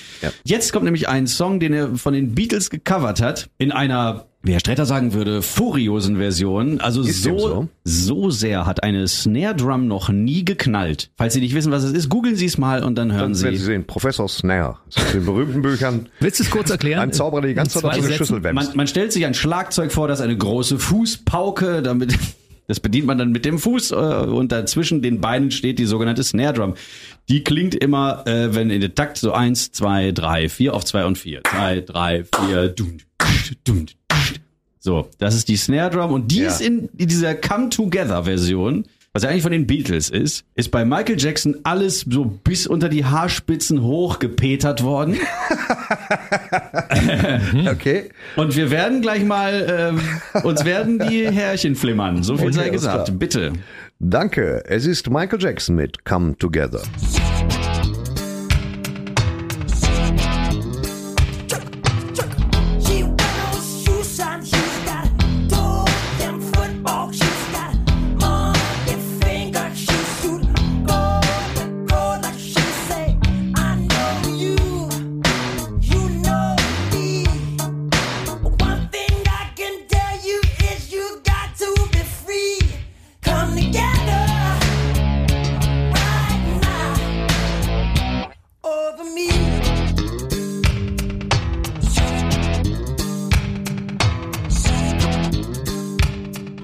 Jetzt 0.43 0.73
kommt 0.73 0.85
nämlich 0.85 1.09
ein 1.09 1.27
Song, 1.27 1.59
den 1.59 1.73
er 1.73 1.95
von 1.95 2.15
den 2.15 2.33
Beatles 2.33 2.71
gecovert 2.71 3.21
hat, 3.21 3.51
in 3.59 3.71
einer, 3.71 4.25
Herr 4.43 4.59
Stretter 4.59 4.87
sagen 4.87 5.13
würde, 5.13 5.43
furiosen 5.43 6.17
Version. 6.17 6.81
Also 6.81 7.03
so, 7.03 7.37
so? 7.37 7.69
so 7.83 8.29
sehr 8.31 8.65
hat 8.65 8.81
eine 8.83 9.07
Snare 9.07 9.55
Drum 9.55 9.87
noch 9.87 10.09
nie 10.09 10.43
geknallt. 10.43 11.11
Falls 11.15 11.35
Sie 11.35 11.41
nicht 11.41 11.53
wissen, 11.53 11.71
was 11.71 11.83
es 11.83 11.93
ist, 11.93 12.09
googeln 12.09 12.35
Sie 12.35 12.47
es 12.47 12.57
mal 12.57 12.83
und 12.83 12.95
dann 12.95 13.11
hören 13.11 13.33
Dann 13.33 13.41
werden 13.41 13.53
Sie. 13.53 13.59
Sie 13.59 13.65
sehen, 13.65 13.85
Professor 13.85 14.27
Snare. 14.27 14.77
Das 14.87 15.03
ist 15.03 15.13
in 15.13 15.19
den 15.19 15.25
berühmten 15.27 15.61
Büchern. 15.61 16.09
Willst 16.19 16.39
du 16.39 16.43
es 16.43 16.49
kurz 16.49 16.71
erklären? 16.71 17.01
Ein 17.01 17.13
Zauberer, 17.13 17.41
der 17.41 17.49
die 17.49 17.55
ganze 17.55 17.79
Zeit 17.79 17.85
auf 17.85 18.03
eine? 18.03 18.13
Schüssel 18.13 18.41
wämst. 18.41 18.69
Man, 18.69 18.77
man 18.77 18.87
stellt 18.87 19.13
sich 19.13 19.25
ein 19.27 19.35
Schlagzeug 19.35 19.91
vor, 19.91 20.07
das 20.07 20.19
ist 20.19 20.25
eine 20.25 20.37
große 20.37 20.79
Fußpauke, 20.79 21.83
damit 21.83 22.17
das 22.67 22.79
bedient 22.79 23.05
man 23.05 23.19
dann 23.19 23.31
mit 23.31 23.45
dem 23.45 23.59
Fuß 23.59 23.91
äh, 23.91 23.95
und 23.95 24.51
dazwischen 24.51 25.03
den 25.03 25.21
Beinen 25.21 25.51
steht 25.51 25.77
die 25.77 25.85
sogenannte 25.85 26.23
Snare 26.23 26.53
Drum. 26.53 26.73
Die 27.29 27.43
klingt 27.43 27.75
immer, 27.75 28.25
äh, 28.25 28.55
wenn 28.55 28.71
in 28.71 28.81
der 28.81 28.95
Takt 28.95 29.17
so 29.17 29.33
eins, 29.33 29.71
zwei, 29.71 30.11
drei, 30.11 30.49
vier 30.49 30.73
auf 30.73 30.83
zwei 30.83 31.05
und 31.05 31.19
vier, 31.19 31.41
zwei, 31.43 31.81
drei, 31.81 32.23
vier, 32.23 32.69
dum, 32.69 32.97
dum, 33.63 33.85
so, 34.83 35.07
das 35.19 35.35
ist 35.35 35.47
die 35.47 35.55
Snare 35.57 35.91
Drum 35.91 36.11
und 36.11 36.31
die 36.31 36.39
Ja. 36.39 36.47
ist 36.49 36.59
in 36.59 36.89
dieser 36.93 37.35
Come 37.35 37.69
Together 37.69 38.23
Version, 38.25 38.85
was 39.13 39.23
ja 39.23 39.29
eigentlich 39.29 39.43
von 39.43 39.51
den 39.51 39.67
Beatles 39.67 40.09
ist, 40.09 40.43
ist 40.55 40.71
bei 40.71 40.85
Michael 40.85 41.19
Jackson 41.19 41.57
alles 41.63 42.05
so 42.09 42.25
bis 42.25 42.65
unter 42.65 42.89
die 42.89 43.05
Haarspitzen 43.05 43.81
hochgepetert 43.83 44.83
worden. 44.83 45.17
Okay. 47.69 48.09
Und 48.35 48.55
wir 48.55 48.71
werden 48.71 49.01
gleich 49.01 49.23
mal, 49.23 49.91
ähm, 49.93 50.43
uns 50.43 50.65
werden 50.65 50.99
die 50.99 51.27
Härchen 51.29 51.75
flimmern. 51.75 52.23
So 52.23 52.37
viel 52.37 52.47
Okay, 52.47 52.55
sei 52.55 52.69
gesagt. 52.69 53.17
Bitte. 53.19 53.53
Danke. 53.99 54.63
Es 54.67 54.85
ist 54.85 55.09
Michael 55.09 55.41
Jackson 55.41 55.75
mit 55.75 56.05
Come 56.05 56.37
Together. 56.37 56.81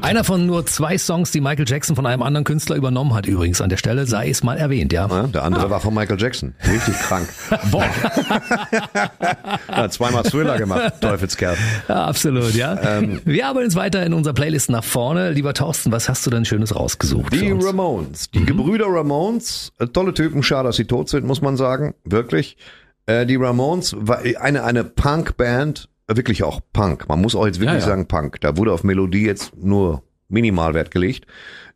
Einer 0.07 0.23
von 0.23 0.45
nur 0.45 0.65
zwei 0.65 0.97
Songs, 0.97 1.31
die 1.31 1.41
Michael 1.41 1.65
Jackson 1.67 1.95
von 1.97 2.05
einem 2.05 2.21
anderen 2.21 2.45
Künstler 2.45 2.77
übernommen 2.77 3.13
hat, 3.13 3.25
übrigens 3.25 3.59
an 3.59 3.67
der 3.69 3.75
Stelle, 3.75 4.05
sei 4.05 4.29
es 4.29 4.41
mal 4.41 4.55
erwähnt, 4.57 4.93
ja. 4.93 5.05
Ja, 5.07 5.23
der 5.23 5.43
andere 5.43 5.69
war 5.69 5.81
von 5.81 5.93
Michael 5.93 6.17
Jackson. 6.17 6.55
Richtig 6.65 6.95
krank. 6.97 7.27
Boah. 7.71 7.83
Hat 9.67 9.91
zweimal 9.91 10.23
Thriller 10.23 10.57
gemacht, 10.57 10.93
Teufelskerl. 11.01 11.57
Ja, 11.89 12.05
absolut, 12.05 12.53
ja. 12.53 12.99
Ähm. 12.99 13.19
Wir 13.25 13.47
arbeiten 13.47 13.65
uns 13.65 13.75
weiter 13.75 14.05
in 14.05 14.13
unserer 14.13 14.33
Playlist 14.33 14.69
nach 14.69 14.85
vorne. 14.85 15.31
Lieber 15.31 15.53
Thorsten, 15.53 15.91
was 15.91 16.07
hast 16.07 16.25
du 16.25 16.29
denn 16.29 16.45
Schönes 16.45 16.73
rausgesucht? 16.73 17.33
Die? 17.33 17.51
Ramones, 17.51 18.31
die 18.31 18.45
Gebrüder 18.45 18.85
Ramones, 18.87 19.73
äh, 19.79 19.87
tolle 19.87 20.13
Typen, 20.13 20.41
schade, 20.41 20.69
dass 20.69 20.77
sie 20.77 20.85
tot 20.85 21.09
sind, 21.09 21.25
muss 21.25 21.41
man 21.41 21.57
sagen, 21.57 21.95
wirklich. 22.05 22.55
Äh, 23.07 23.25
Die 23.25 23.35
Ramones 23.35 23.93
war 23.99 24.19
eine, 24.39 24.63
eine 24.63 24.83
Punk-Band, 24.85 25.89
wirklich 26.15 26.43
auch 26.43 26.61
Punk. 26.73 27.07
Man 27.09 27.21
muss 27.21 27.35
auch 27.35 27.45
jetzt 27.45 27.59
wirklich 27.59 27.73
Ja, 27.75 27.79
ja. 27.79 27.85
sagen 27.85 28.07
Punk. 28.07 28.39
Da 28.41 28.55
wurde 28.57 28.71
auf 28.71 28.83
Melodie 28.83 29.25
jetzt 29.25 29.55
nur 29.57 30.03
minimal 30.29 30.73
Wert 30.73 30.91
gelegt. 30.91 31.25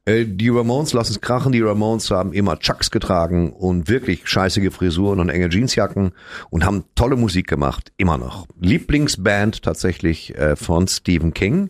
Äh, 0.06 0.26
Die 0.26 0.50
Ramones 0.50 0.94
lassen 0.94 1.12
es 1.14 1.22
krachen. 1.22 1.52
Die 1.52 1.62
Ramones 1.62 2.10
haben 2.12 2.34
immer 2.34 2.58
Chucks 2.60 2.92
getragen 2.92 3.54
und 3.54 3.88
wirklich 3.90 4.28
scheißige 4.28 4.74
Frisuren 4.74 5.20
und 5.20 5.30
enge 5.30 5.50
Jeansjacken 5.50 6.12
und 6.50 6.66
haben 6.66 6.86
tolle 6.96 7.16
Musik 7.18 7.48
gemacht, 7.48 7.92
immer 7.98 8.18
noch. 8.18 8.48
Lieblingsband 8.60 9.62
tatsächlich 9.64 10.36
äh, 10.38 10.56
von 10.56 10.88
Stephen 10.88 11.34
King. 11.34 11.70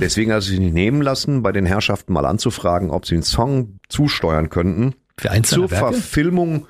Deswegen 0.00 0.30
hat 0.30 0.38
er 0.38 0.42
sich 0.42 0.60
nicht 0.60 0.74
nehmen 0.74 1.02
lassen, 1.02 1.42
bei 1.42 1.52
den 1.52 1.66
Herrschaften 1.66 2.12
mal 2.12 2.26
anzufragen, 2.26 2.90
ob 2.90 3.06
sie 3.06 3.14
einen 3.14 3.22
Song 3.24 3.78
zusteuern 3.88 4.50
könnten. 4.50 4.94
Für 5.18 5.30
eins 5.30 5.50
zur 5.50 5.70
Werke? 5.70 5.92
Verfilmung 5.94 6.66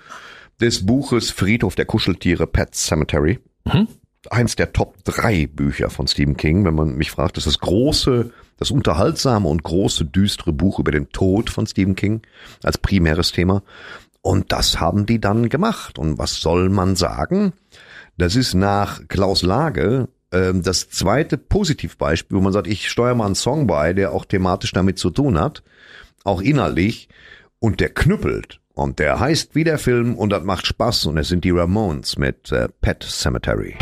des 0.61 0.87
Buches 0.87 1.31
Friedhof 1.31 1.75
der 1.75 1.85
Kuscheltiere 1.87 2.47
Pet 2.47 2.75
Cemetery. 2.75 3.41
Eins 4.31 4.57
der 4.57 4.73
Top 4.73 4.97
drei 5.05 5.47
Bücher 5.47 5.91
von 5.91 6.07
Stephen 6.07 6.37
King, 6.37 6.65
wenn 6.65 6.75
man 6.75 6.97
mich 6.97 7.11
fragt, 7.11 7.37
das 7.37 7.47
ist 7.47 7.57
das 7.57 7.61
große, 7.61 8.31
das 8.59 8.71
unterhaltsame 8.71 9.49
und 9.49 9.63
große, 9.63 10.05
düstere 10.05 10.53
Buch 10.53 10.79
über 10.79 10.93
den 10.93 11.11
Tod 11.11 11.51
von 11.51 11.67
Stephen 11.67 11.95
King 11.95 12.23
als 12.63 12.79
primäres 12.79 13.33
Thema. 13.33 13.63
Und 14.23 14.53
das 14.53 14.81
haben 14.81 15.05
die 15.07 15.21
dann 15.21 15.49
gemacht. 15.49 15.99
Und 15.99 16.19
was 16.19 16.37
soll 16.37 16.71
man 16.71 16.97
sagen? 16.97 17.53
Das 18.17 18.37
ist 18.37 18.55
nach 18.55 19.07
Klaus 19.09 19.43
Lage 19.43 20.09
ähm, 20.33 20.63
das 20.63 20.89
zweite 20.89 21.39
Positivbeispiel, 21.39 22.37
wo 22.37 22.41
man 22.41 22.53
sagt, 22.53 22.67
ich 22.67 22.89
steuere 22.89 23.15
mal 23.15 23.27
einen 23.27 23.35
Song 23.35 23.67
bei, 23.67 23.93
der 23.93 24.13
auch 24.13 24.25
thematisch 24.25 24.73
damit 24.73 24.99
zu 24.99 25.11
tun 25.11 25.39
hat, 25.39 25.63
auch 26.25 26.41
innerlich, 26.41 27.09
und 27.61 27.81
der 27.81 27.91
knüppelt. 27.91 28.61
Und 28.75 28.99
der 28.99 29.21
heißt 29.21 29.55
wie 29.55 29.65
der 29.65 29.79
Film 29.79 30.17
und 30.17 30.31
das 30.31 30.43
macht 30.43 30.67
Spaß 30.67 31.07
und 31.07 31.17
es 31.17 31.29
sind 31.29 31.45
die 31.45 31.53
Ramones 31.53 32.19
mit 32.19 32.51
äh, 32.51 32.69
Pet 32.81 33.05
Cemetery. 33.05 33.77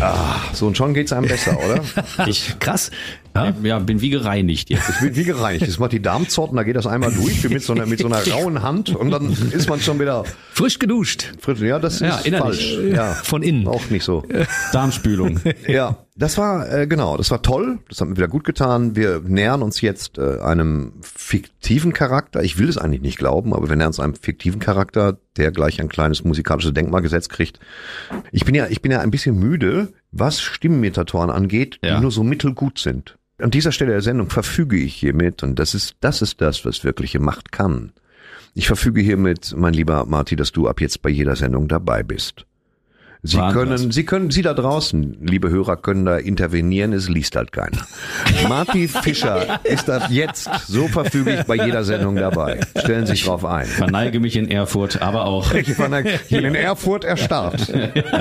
Ah, 0.00 0.36
so 0.52 0.68
und 0.68 0.76
schon 0.76 0.94
geht's 0.94 1.12
einem 1.12 1.26
besser, 1.26 1.56
oder? 1.58 1.82
Ich 2.28 2.54
Krass. 2.60 2.90
ja, 3.34 3.52
ja, 3.64 3.78
bin 3.80 4.00
wie 4.00 4.10
gereinigt 4.10 4.70
jetzt. 4.70 4.88
Ich 4.90 5.00
bin 5.00 5.16
wie 5.16 5.24
gereinigt. 5.24 5.66
Das 5.66 5.78
macht 5.80 5.90
die 5.92 6.00
Darmzotten, 6.00 6.56
da 6.56 6.62
geht 6.62 6.76
das 6.76 6.86
einmal 6.86 7.12
durch 7.12 7.42
wie 7.42 7.48
mit 7.48 7.62
so 7.64 7.72
einer, 7.72 7.84
mit 7.86 7.98
so 7.98 8.06
einer 8.06 8.20
rauen 8.32 8.62
Hand 8.62 8.94
und 8.94 9.10
dann 9.10 9.30
ist 9.50 9.68
man 9.68 9.80
schon 9.80 9.98
wieder 9.98 10.22
Frisch 10.52 10.78
geduscht. 10.78 11.32
frisch. 11.40 11.60
Ja, 11.60 11.80
das 11.80 11.98
Ja, 11.98 12.16
ist 12.18 12.26
innerlich. 12.26 12.76
falsch. 12.76 12.94
Ja, 12.94 13.12
Von 13.14 13.42
innen. 13.42 13.66
auch 13.66 13.90
nicht 13.90 14.04
so. 14.04 14.22
Darmspülung. 14.72 15.40
Ja, 15.66 15.98
das 16.18 16.36
war 16.36 16.70
äh, 16.72 16.86
genau, 16.86 17.16
das 17.16 17.30
war 17.30 17.42
toll, 17.42 17.78
das 17.88 18.00
hat 18.00 18.08
mir 18.08 18.16
wieder 18.16 18.28
gut 18.28 18.44
getan. 18.44 18.96
Wir 18.96 19.20
nähern 19.24 19.62
uns 19.62 19.80
jetzt 19.80 20.18
äh, 20.18 20.40
einem 20.40 20.94
fiktiven 21.00 21.92
Charakter. 21.92 22.42
Ich 22.42 22.58
will 22.58 22.68
es 22.68 22.76
eigentlich 22.76 23.02
nicht 23.02 23.18
glauben, 23.18 23.54
aber 23.54 23.68
wir 23.68 23.76
nähern 23.76 23.88
uns 23.88 24.00
einem 24.00 24.14
fiktiven 24.14 24.60
Charakter, 24.60 25.18
der 25.36 25.52
gleich 25.52 25.80
ein 25.80 25.88
kleines 25.88 26.24
musikalisches 26.24 26.74
Denkmalgesetz 26.74 27.28
kriegt. 27.28 27.60
Ich 28.32 28.44
bin 28.44 28.54
ja, 28.54 28.66
ich 28.66 28.82
bin 28.82 28.90
ja 28.92 29.00
ein 29.00 29.10
bisschen 29.10 29.38
müde, 29.38 29.92
was 30.10 30.40
Stimmenmetatoren 30.40 31.30
angeht, 31.30 31.78
Ja. 31.82 31.96
die 31.96 32.02
nur 32.02 32.10
so 32.10 32.24
mittelgut 32.24 32.78
sind. 32.78 33.16
An 33.40 33.50
dieser 33.52 33.70
Stelle 33.70 33.92
der 33.92 34.02
Sendung 34.02 34.30
verfüge 34.30 34.76
ich 34.76 34.94
hiermit 34.96 35.44
und 35.44 35.58
das 35.58 35.72
ist 35.74 35.94
das 36.00 36.22
ist 36.22 36.40
das, 36.40 36.64
was 36.64 36.82
wirkliche 36.82 37.20
Macht 37.20 37.52
kann. 37.52 37.92
Ich 38.54 38.66
verfüge 38.66 39.00
hiermit, 39.00 39.54
mein 39.56 39.74
lieber 39.74 40.04
Marty, 40.06 40.34
dass 40.34 40.50
du 40.50 40.66
ab 40.68 40.80
jetzt 40.80 41.02
bei 41.02 41.10
jeder 41.10 41.36
Sendung 41.36 41.68
dabei 41.68 42.02
bist. 42.02 42.44
Sie 43.22 43.36
Wahnsinn. 43.36 43.60
können, 43.60 43.90
Sie 43.90 44.04
können, 44.04 44.30
Sie 44.30 44.42
da 44.42 44.54
draußen, 44.54 45.18
liebe 45.26 45.50
Hörer, 45.50 45.76
können 45.76 46.04
da 46.04 46.18
intervenieren, 46.18 46.92
es 46.92 47.08
liest 47.08 47.34
halt 47.34 47.50
keiner. 47.52 47.84
Marty 48.48 48.86
Fischer 49.02 49.58
ist 49.64 49.90
ab 49.90 50.08
jetzt 50.10 50.48
so 50.68 50.86
verfüglich 50.86 51.42
bei 51.44 51.56
jeder 51.56 51.82
Sendung 51.84 52.14
dabei. 52.14 52.60
Stellen 52.76 53.06
Sie 53.06 53.12
sich 53.12 53.24
drauf 53.24 53.44
ein. 53.44 53.66
Verneige 53.66 54.20
mich 54.20 54.36
in 54.36 54.50
Erfurt, 54.50 55.02
aber 55.02 55.24
auch. 55.24 55.52
Ich 55.58 55.76
war 55.78 55.90
hier 56.28 56.44
in 56.44 56.54
Erfurt 56.54 57.04
erstarrt. 57.04 57.72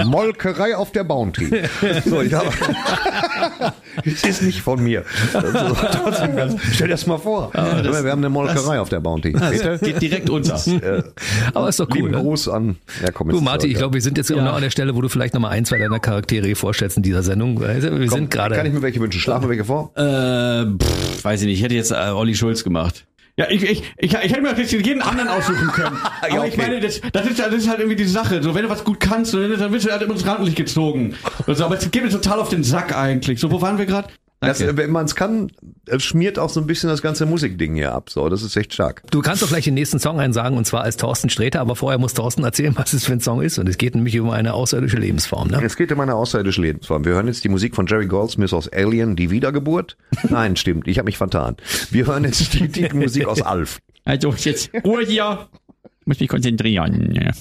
Molkerei 0.05 0.75
auf 0.75 0.91
der 0.91 1.03
Bounty. 1.03 1.49
So, 2.03 2.21
ich 2.21 2.33
habe. 2.33 2.47
Es 4.05 4.23
ist 4.23 4.43
nicht 4.43 4.61
von 4.61 4.83
mir. 4.83 5.03
Also, 5.33 6.27
ganz, 6.35 6.55
stell 6.73 6.87
dir 6.87 6.93
das 6.93 7.07
mal 7.07 7.17
vor. 7.17 7.51
wir 7.53 8.11
haben 8.11 8.19
eine 8.19 8.29
Molkerei 8.29 8.79
auf 8.79 8.89
der 8.89 8.99
Bounty. 8.99 9.31
Bitte? 9.31 9.79
Geht 9.81 10.01
direkt 10.01 10.29
unter. 10.29 10.55
Äh, 10.67 11.03
Aber 11.53 11.69
ist 11.69 11.79
doch 11.79 11.87
cool. 11.89 11.95
lieben 11.95 12.11
Ne? 12.11 12.17
Gruß 12.17 12.47
an. 12.49 12.75
Ja, 13.03 13.11
komm, 13.11 13.29
Du, 13.29 13.39
zurück, 13.39 13.63
ich 13.63 13.75
glaube, 13.75 13.95
wir 13.95 14.01
sind 14.01 14.17
jetzt 14.17 14.27
genau 14.27 14.53
an 14.53 14.61
der 14.61 14.69
Stelle, 14.69 14.86
wo 14.95 15.01
du 15.01 15.09
vielleicht 15.09 15.33
nochmal 15.33 15.51
ein, 15.51 15.65
zwei 15.65 15.77
deiner 15.77 15.99
Charaktere 15.99 16.55
vorstellst 16.55 16.97
in 16.97 17.03
dieser 17.03 17.23
Sendung. 17.23 17.59
Wir 17.59 17.89
Komm, 17.89 18.07
sind 18.07 18.31
gerade. 18.31 18.55
Kann 18.55 18.65
ich 18.65 18.73
mir 18.73 18.81
welche 18.81 18.99
wünschen? 18.99 19.19
Schlafen 19.19 19.43
wir 19.45 19.49
welche 19.49 19.65
vor? 19.65 19.91
Äh, 19.95 20.65
pff, 20.77 21.23
weiß 21.23 21.41
ich 21.41 21.47
nicht. 21.47 21.57
Ich 21.57 21.63
hätte 21.63 21.75
jetzt 21.75 21.91
äh, 21.91 22.11
Olli 22.11 22.35
Schulz 22.35 22.63
gemacht. 22.63 23.05
Ja, 23.39 23.45
ich, 23.51 23.61
ich, 23.61 23.83
ich, 23.97 24.13
ich 24.13 24.13
hätte 24.13 24.41
mir 24.41 24.57
jetzt 24.57 24.71
jeden 24.71 25.01
anderen 25.03 25.29
aussuchen 25.29 25.67
können. 25.67 25.95
Aber 26.21 26.33
Ja, 26.33 26.43
ich 26.45 26.53
okay. 26.53 26.61
meine, 26.61 26.79
das, 26.79 27.01
das, 27.13 27.27
ist, 27.27 27.37
das 27.39 27.53
ist 27.53 27.69
halt 27.69 27.79
irgendwie 27.79 27.95
die 27.95 28.05
Sache. 28.05 28.41
So, 28.41 28.55
wenn 28.55 28.63
du 28.63 28.69
was 28.69 28.83
gut 28.83 28.99
kannst, 28.99 29.33
dann 29.35 29.71
wirst 29.71 29.85
du 29.85 29.91
halt 29.91 30.01
immer 30.01 30.13
ins 30.13 30.25
Rampenlicht 30.25 30.57
gezogen. 30.57 31.13
Also, 31.45 31.65
aber 31.65 31.77
es 31.77 31.91
geht 31.91 32.03
mir 32.03 32.09
total 32.09 32.39
auf 32.39 32.49
den 32.49 32.63
Sack 32.63 32.95
eigentlich. 32.95 33.39
So, 33.39 33.51
wo 33.51 33.61
waren 33.61 33.77
wir 33.77 33.85
gerade? 33.85 34.07
Das, 34.39 34.59
wenn 34.59 34.91
man 34.91 35.05
es 35.05 35.15
kann, 35.15 35.51
schmiert 35.97 36.37
auch 36.37 36.49
so 36.49 36.59
ein 36.59 36.67
bisschen 36.67 36.89
das 36.89 37.01
ganze 37.01 37.25
Musikding 37.25 37.73
hier 37.73 37.93
ab. 37.93 38.11
So, 38.11 38.29
das 38.29 38.43
ist 38.43 38.55
echt 38.55 38.71
stark. 38.71 39.01
Du 39.09 39.21
kannst 39.21 39.41
doch 39.41 39.47
gleich 39.47 39.63
den 39.63 39.73
nächsten 39.73 39.99
Song 39.99 40.19
einsagen, 40.19 40.57
und 40.57 40.65
zwar 40.65 40.83
als 40.83 40.97
Thorsten 40.97 41.29
Sträter, 41.29 41.59
aber 41.59 41.75
vorher 41.75 41.97
muss 41.97 42.13
Thorsten 42.13 42.43
erzählen, 42.43 42.73
was 42.77 42.93
es 42.93 43.05
für 43.05 43.13
ein 43.13 43.19
Song 43.19 43.41
ist. 43.41 43.57
Und 43.57 43.67
es 43.67 43.79
geht 43.79 43.95
nämlich 43.95 44.19
um 44.19 44.29
eine 44.29 44.53
außerirdische 44.53 44.97
Lebensform. 44.97 45.47
Ne? 45.47 45.59
Es 45.63 45.75
geht 45.75 45.91
um 45.91 45.99
eine 46.01 46.13
außerirdische 46.13 46.61
Lebensform. 46.61 47.03
Wir 47.03 47.13
hören 47.13 47.25
jetzt 47.27 47.43
die 47.43 47.49
Musik 47.49 47.75
von 47.75 47.87
Jerry 47.87 48.05
Goldsmith 48.05 48.53
aus 48.53 48.71
Alien, 48.71 49.15
die 49.15 49.31
Wiedergeburt. 49.31 49.97
Nein, 50.29 50.55
stimmt, 50.55 50.87
ich 50.87 50.99
habe 50.99 51.07
mich 51.07 51.17
vertan. 51.17 51.57
Wir 51.89 52.05
hören 52.05 52.23
jetzt 52.23 52.53
die 52.53 52.67
Titelmusik 52.67 53.25
aus 53.27 53.41
Alf. 53.41 53.79
Also, 54.05 54.33
jetzt 54.33 54.69
Ruhe 54.85 55.03
hier. 55.03 55.47
Muss 56.05 56.19
mich 56.19 56.29
konzentrieren. 56.29 57.11
Ja, 57.13 57.31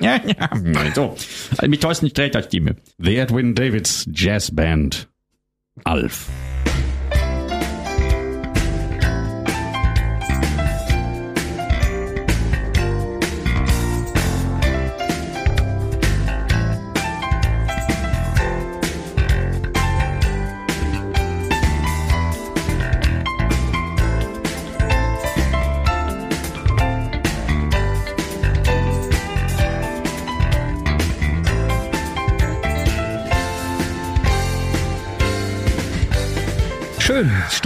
ja. 0.26 0.50
So, 0.94 1.14
also 1.56 1.68
mit 1.68 1.82
Thorsten 1.82 2.08
Sträter 2.08 2.42
Stimme. 2.42 2.76
The 2.98 3.16
Edwin 3.16 3.54
Davids 3.54 4.08
Jazz 4.12 4.52
Band. 4.52 5.09
Alf. 5.86 6.30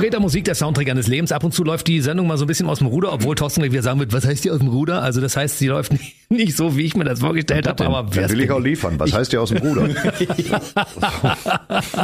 Sträter 0.04 0.20
Musik, 0.20 0.44
der 0.44 0.54
Soundtrack 0.54 0.90
eines 0.90 1.06
Lebens. 1.06 1.32
Ab 1.32 1.44
und 1.44 1.54
zu 1.54 1.64
läuft 1.64 1.86
die 1.86 2.02
Sendung 2.02 2.26
mal 2.26 2.36
so 2.36 2.44
ein 2.44 2.46
bisschen 2.46 2.68
aus 2.68 2.80
dem 2.80 2.88
Ruder, 2.88 3.10
obwohl 3.10 3.34
Thorsten 3.36 3.62
wieder 3.64 3.80
sagen 3.80 4.00
wird, 4.00 4.12
was 4.12 4.26
heißt 4.26 4.44
die 4.44 4.50
aus 4.50 4.58
dem 4.58 4.68
Ruder? 4.68 5.00
Also 5.02 5.22
das 5.22 5.34
heißt, 5.34 5.58
sie 5.58 5.68
läuft 5.68 5.92
nicht, 5.92 6.16
nicht 6.28 6.54
so, 6.58 6.76
wie 6.76 6.82
ich 6.82 6.94
mir 6.94 7.04
das 7.04 7.20
vorgestellt 7.20 7.66
habe, 7.66 7.86
aber 7.86 8.02
Da 8.02 8.14
wer's 8.14 8.30
will 8.30 8.42
ich 8.42 8.50
auch 8.50 8.60
liefern. 8.60 9.00
Was 9.00 9.14
heißt 9.14 9.32
ja 9.32 9.40
aus 9.40 9.48
dem 9.48 9.62
Ruder? 9.66 9.88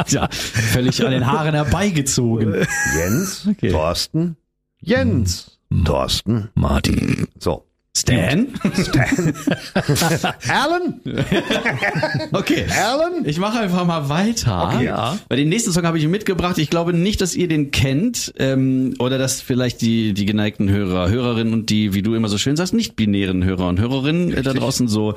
Ja, 0.07 0.27
völlig 0.31 1.05
an 1.05 1.11
den 1.11 1.27
Haaren 1.27 1.53
herbeigezogen. 1.53 2.65
Jens, 2.97 3.47
Thorsten, 3.69 4.35
Jens, 4.79 5.59
Thorsten, 5.85 6.49
Martin. 6.55 7.27
So, 7.37 7.67
Stan? 7.95 8.47
Stan. 8.73 9.33
Alan? 10.49 11.01
Okay. 12.33 12.65
Alan? 12.69 13.25
Ich 13.25 13.37
mache 13.37 13.59
einfach 13.59 13.85
mal 13.85 14.07
weiter. 14.07 14.69
Okay. 14.73 14.85
Ja. 14.85 15.19
Bei 15.27 15.35
den 15.35 15.49
nächsten 15.49 15.73
Song 15.73 15.83
habe 15.85 15.97
ich 15.97 16.07
mitgebracht. 16.07 16.57
Ich 16.57 16.69
glaube 16.69 16.93
nicht, 16.93 17.19
dass 17.19 17.35
ihr 17.35 17.49
den 17.49 17.71
kennt 17.71 18.33
ähm, 18.37 18.93
oder 18.99 19.17
dass 19.17 19.41
vielleicht 19.41 19.81
die 19.81 20.13
die 20.13 20.25
geneigten 20.25 20.69
Hörer, 20.69 21.09
Hörerinnen 21.09 21.53
und 21.53 21.69
die, 21.69 21.93
wie 21.93 22.01
du 22.01 22.15
immer 22.15 22.29
so 22.29 22.37
schön 22.37 22.55
sagst, 22.55 22.73
nicht 22.73 22.95
binären 22.95 23.43
Hörer 23.43 23.67
und 23.67 23.79
Hörerinnen 23.79 24.31
äh, 24.31 24.41
da 24.41 24.53
draußen 24.53 24.87
so 24.87 25.15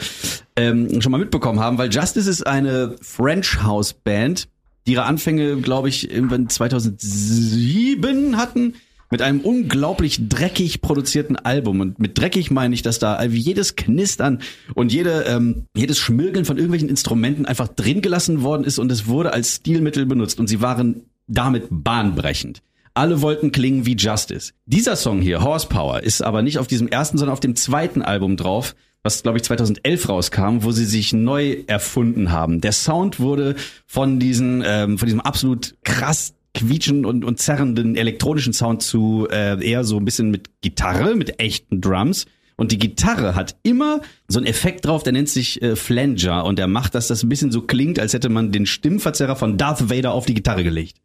ähm, 0.56 1.00
schon 1.00 1.12
mal 1.12 1.18
mitbekommen 1.18 1.60
haben, 1.60 1.78
weil 1.78 1.90
Justice 1.92 2.28
ist 2.28 2.44
eine 2.44 2.96
French 3.00 3.62
House 3.62 3.92
Band, 3.92 4.48
die 4.86 4.92
ihre 4.92 5.04
Anfänge, 5.04 5.56
glaube 5.58 5.88
ich, 5.88 6.10
irgendwann 6.10 6.48
2007 6.48 8.36
hatten 8.36 8.74
mit 9.14 9.22
einem 9.22 9.42
unglaublich 9.42 10.28
dreckig 10.28 10.80
produzierten 10.80 11.36
Album. 11.36 11.78
Und 11.78 12.00
mit 12.00 12.18
dreckig 12.18 12.50
meine 12.50 12.74
ich, 12.74 12.82
dass 12.82 12.98
da 12.98 13.22
jedes 13.22 13.76
Knistern 13.76 14.40
und 14.74 14.92
jede, 14.92 15.26
ähm, 15.28 15.66
jedes 15.72 15.98
Schmirgeln 15.98 16.44
von 16.44 16.56
irgendwelchen 16.56 16.88
Instrumenten 16.88 17.46
einfach 17.46 17.68
drin 17.68 18.02
gelassen 18.02 18.42
worden 18.42 18.64
ist 18.64 18.80
und 18.80 18.90
es 18.90 19.06
wurde 19.06 19.32
als 19.32 19.54
Stilmittel 19.54 20.04
benutzt 20.04 20.40
und 20.40 20.48
sie 20.48 20.60
waren 20.60 21.02
damit 21.28 21.68
bahnbrechend. 21.70 22.60
Alle 22.92 23.22
wollten 23.22 23.52
klingen 23.52 23.86
wie 23.86 23.94
Justice. 23.94 24.52
Dieser 24.66 24.96
Song 24.96 25.20
hier, 25.20 25.44
Horsepower, 25.44 26.02
ist 26.02 26.20
aber 26.20 26.42
nicht 26.42 26.58
auf 26.58 26.66
diesem 26.66 26.88
ersten, 26.88 27.16
sondern 27.16 27.34
auf 27.34 27.40
dem 27.40 27.54
zweiten 27.54 28.02
Album 28.02 28.36
drauf, 28.36 28.74
was 29.04 29.22
glaube 29.22 29.38
ich 29.38 29.44
2011 29.44 30.08
rauskam, 30.08 30.64
wo 30.64 30.72
sie 30.72 30.86
sich 30.86 31.12
neu 31.12 31.58
erfunden 31.68 32.32
haben. 32.32 32.60
Der 32.60 32.72
Sound 32.72 33.20
wurde 33.20 33.54
von 33.86 34.18
diesen, 34.18 34.64
ähm, 34.66 34.98
von 34.98 35.06
diesem 35.06 35.20
absolut 35.20 35.76
krass 35.84 36.34
quietschen 36.54 37.04
und, 37.04 37.24
und 37.24 37.40
zerrenden 37.40 37.96
elektronischen 37.96 38.52
Sound 38.52 38.82
zu 38.82 39.28
äh, 39.30 39.62
eher 39.64 39.84
so 39.84 39.98
ein 39.98 40.04
bisschen 40.04 40.30
mit 40.30 40.60
Gitarre, 40.62 41.16
mit 41.16 41.40
echten 41.40 41.80
Drums. 41.80 42.26
Und 42.56 42.70
die 42.70 42.78
Gitarre 42.78 43.34
hat 43.34 43.56
immer 43.64 44.00
so 44.28 44.38
einen 44.38 44.46
Effekt 44.46 44.86
drauf, 44.86 45.02
der 45.02 45.12
nennt 45.12 45.28
sich 45.28 45.60
äh, 45.60 45.74
Flanger 45.74 46.44
und 46.44 46.58
der 46.58 46.68
macht, 46.68 46.94
dass 46.94 47.08
das 47.08 47.24
ein 47.24 47.28
bisschen 47.28 47.50
so 47.50 47.62
klingt, 47.62 47.98
als 47.98 48.12
hätte 48.12 48.28
man 48.28 48.52
den 48.52 48.66
Stimmverzerrer 48.66 49.34
von 49.34 49.58
Darth 49.58 49.90
Vader 49.90 50.12
auf 50.12 50.26
die 50.26 50.34
Gitarre 50.34 50.62
gelegt. 50.62 50.98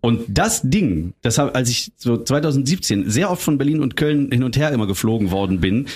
Und 0.00 0.24
das 0.28 0.62
Ding, 0.62 1.14
das 1.22 1.38
hab, 1.38 1.56
als 1.56 1.70
ich 1.70 1.92
so 1.96 2.22
2017 2.22 3.10
sehr 3.10 3.30
oft 3.30 3.42
von 3.42 3.58
Berlin 3.58 3.80
und 3.80 3.96
Köln 3.96 4.30
hin 4.30 4.44
und 4.44 4.56
her 4.56 4.70
immer 4.70 4.86
geflogen 4.86 5.30
worden 5.30 5.60
bin, 5.60 5.86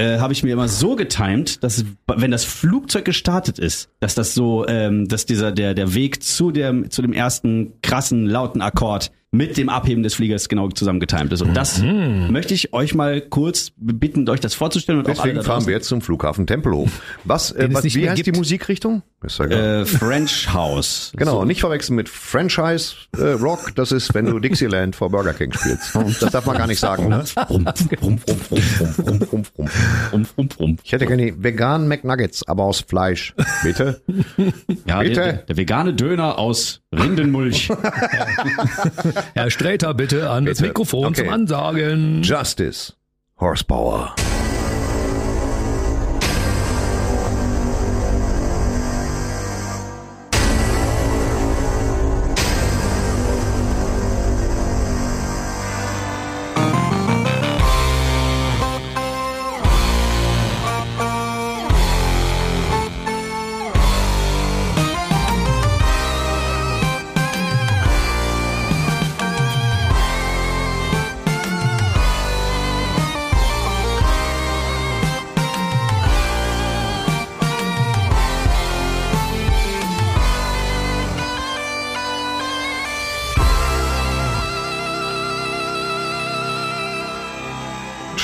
äh, 0.00 0.18
habe 0.18 0.32
ich 0.32 0.42
mir 0.42 0.52
immer 0.52 0.68
so 0.68 0.96
getimed, 0.96 1.62
dass 1.62 1.84
wenn 2.06 2.30
das 2.30 2.44
Flugzeug 2.44 3.04
gestartet 3.04 3.58
ist, 3.58 3.90
dass 4.00 4.14
das 4.14 4.34
so, 4.34 4.66
ähm, 4.66 5.06
dass 5.06 5.26
dieser 5.26 5.52
der 5.52 5.74
der 5.74 5.94
Weg 5.94 6.22
zu 6.22 6.50
dem 6.50 6.90
zu 6.90 7.02
dem 7.02 7.12
ersten 7.12 7.80
krassen 7.82 8.26
lauten 8.26 8.62
Akkord 8.62 9.12
mit 9.32 9.56
dem 9.56 9.68
Abheben 9.68 10.02
des 10.02 10.14
Fliegers 10.14 10.48
genau 10.48 10.68
zusammen 10.70 10.98
getimed 10.98 11.32
ist. 11.32 11.42
Und 11.42 11.54
das 11.54 11.80
möchte 11.80 12.52
ich 12.52 12.72
euch 12.72 12.94
mal 12.94 13.20
kurz 13.20 13.70
bitten, 13.76 14.28
euch 14.28 14.40
das 14.40 14.54
vorzustellen 14.54 14.98
und 14.98 15.06
Deswegen 15.06 15.42
fahren 15.42 15.66
wir 15.66 15.74
jetzt 15.74 15.86
zum 15.86 16.00
Flughafen 16.00 16.46
Tempelhof. 16.48 16.90
Was, 17.24 17.52
äh, 17.52 17.68
was 17.70 17.84
wie 17.84 18.08
heißt 18.08 18.18
die 18.18 18.22
gibt. 18.24 18.36
Musikrichtung? 18.36 19.02
Ist 19.22 19.38
ja. 19.38 19.44
Äh, 19.46 19.84
French 19.86 20.52
House. 20.52 21.12
Genau, 21.14 21.40
So. 21.40 21.44
nicht 21.44 21.60
verwechseln 21.60 21.94
mit 21.96 22.08
Franchise 22.08 22.94
äh, 23.16 23.22
Rock. 23.32 23.72
Das 23.76 23.92
ist, 23.92 24.14
wenn 24.14 24.26
du 24.26 24.40
Dixieland 24.40 24.96
vor 24.96 25.10
Burger 25.10 25.34
King 25.34 25.52
spielst. 25.52 25.94
Das 26.20 26.32
darf 26.32 26.46
man 26.46 26.56
gar 26.56 26.66
nicht 26.66 26.80
sagen. 26.80 27.08
Ne? 27.08 27.22
Ich 30.82 30.92
hätte 30.92 31.06
gerne 31.06 31.26
die 31.26 31.42
veganen 31.42 31.86
McNuggets, 31.86 32.46
aber 32.48 32.64
aus 32.64 32.80
Fleisch. 32.80 33.34
Bitte? 33.62 34.00
Ja, 34.86 35.00
Bitte? 35.00 35.14
Der, 35.14 35.32
der 35.34 35.56
vegane 35.56 35.94
Döner 35.94 36.38
aus 36.38 36.80
Rindenmulch. 36.92 37.68
Herr 39.34 39.50
Sträter, 39.50 39.94
bitte 39.94 40.28
an 40.30 40.44
das 40.44 40.58
Bitte. 40.58 40.68
Mikrofon 40.68 41.06
Okay. 41.06 41.22
zum 41.24 41.28
Ansagen. 41.32 42.22
Justice. 42.22 42.94
Horsepower. 43.38 44.14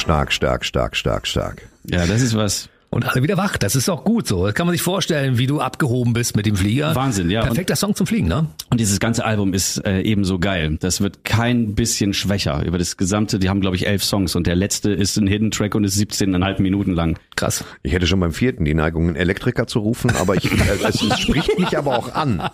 Stark, 0.07 0.31
stark, 0.31 0.65
stark, 0.65 0.95
stark, 0.95 1.27
stark. 1.27 1.69
Ja, 1.83 2.07
das 2.07 2.20
ist 2.20 2.37
was. 2.37 2.69
Und 2.97 3.05
alle 3.05 3.23
wieder 3.23 3.36
wach. 3.36 3.59
Das 3.59 3.77
ist 3.77 3.90
auch 3.90 4.05
gut 4.05 4.27
so. 4.27 4.47
Das 4.47 4.55
kann 4.55 4.66
man 4.66 4.73
sich 4.73 4.81
vorstellen, 4.81 5.36
wie 5.36 5.47
du 5.47 5.60
abgehoben 5.60 6.14
bist 6.14 6.35
mit 6.35 6.47
dem 6.47 6.56
Flieger. 6.56 6.94
Wahnsinn, 6.94 7.28
ja. 7.28 7.43
Perfekter 7.43 7.77
Song 7.77 7.94
zum 7.94 8.06
Fliegen, 8.06 8.27
ne? 8.27 8.47
Und 8.70 8.81
dieses 8.81 9.01
ganze 9.01 9.27
Album 9.27 9.52
ist 9.52 9.85
äh, 9.85 10.01
ebenso 10.01 10.39
geil. 10.39 10.78
Das 10.81 11.02
wird 11.02 11.23
kein 11.23 11.74
bisschen 11.74 12.14
schwächer 12.14 12.64
über 12.64 12.78
das 12.78 12.97
gesamte. 12.97 13.39
Die 13.39 13.51
haben, 13.51 13.60
glaube 13.60 13.77
ich, 13.77 13.86
elf 13.86 14.02
Songs 14.02 14.35
und 14.35 14.47
der 14.47 14.56
letzte 14.56 14.93
ist 14.93 15.18
ein 15.18 15.27
Hidden 15.27 15.51
Track 15.51 15.74
und 15.74 15.85
ist 15.85 15.98
17,5 15.98 16.62
Minuten 16.62 16.93
lang. 16.93 17.18
Krass. 17.36 17.64
Ich 17.82 17.93
hätte 17.93 18.06
schon 18.06 18.18
beim 18.18 18.32
vierten 18.32 18.64
die 18.64 18.73
Neigung, 18.73 19.09
einen 19.09 19.16
Elektriker 19.16 19.66
zu 19.66 19.81
rufen, 19.81 20.10
aber 20.16 20.36
ich, 20.36 20.51
äh, 20.51 20.56
es, 20.89 21.02
es 21.02 21.20
spricht 21.20 21.59
mich 21.59 21.77
aber 21.77 21.98
auch 21.98 22.14
an. 22.14 22.48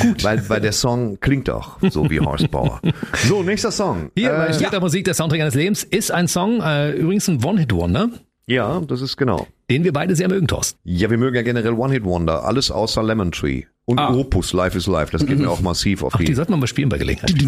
Gut. 0.00 0.24
Weil, 0.24 0.48
weil 0.48 0.60
der 0.60 0.72
Song 0.72 1.20
klingt 1.20 1.48
auch 1.48 1.78
so 1.90 2.10
wie 2.10 2.18
Horsepower. 2.18 2.80
So, 3.28 3.44
nächster 3.44 3.70
Song. 3.70 4.10
Hier 4.16 4.30
bei 4.30 4.48
Äh, 4.48 4.54
Sträter 4.54 4.80
Musik, 4.80 5.04
der 5.04 5.14
Soundtrack 5.14 5.42
eines 5.42 5.54
Lebens, 5.54 5.84
ist 5.84 6.10
ein 6.10 6.26
Song, 6.26 6.60
äh, 6.60 6.90
übrigens 6.90 7.28
ein 7.28 7.42
One-Hit-Wonder, 7.44 8.10
ja, 8.46 8.80
das 8.80 9.00
ist 9.00 9.16
genau. 9.16 9.46
den 9.70 9.84
wir 9.84 9.92
beide 9.92 10.14
sehr 10.16 10.28
mögen, 10.28 10.46
Thorsten. 10.46 10.78
Ja, 10.84 11.10
wir 11.10 11.18
mögen 11.18 11.36
ja 11.36 11.42
generell 11.42 11.72
One-Hit-Wonder, 11.72 12.44
alles 12.44 12.70
außer 12.70 13.02
Lemon 13.02 13.32
Tree. 13.32 13.64
Und 13.88 14.00
Opus, 14.00 14.52
Life 14.52 14.76
is 14.76 14.88
Life, 14.88 15.12
das 15.12 15.24
geht 15.24 15.38
mir 15.38 15.48
auch 15.48 15.60
massiv 15.60 16.02
auf 16.02 16.12
Ach, 16.14 16.18
die 16.18 16.24
die 16.24 16.34
sollten 16.34 16.52
wir 16.52 16.56
mal 16.56 16.66
spielen 16.66 16.88
bei 16.88 16.98
Gelegenheit. 16.98 17.32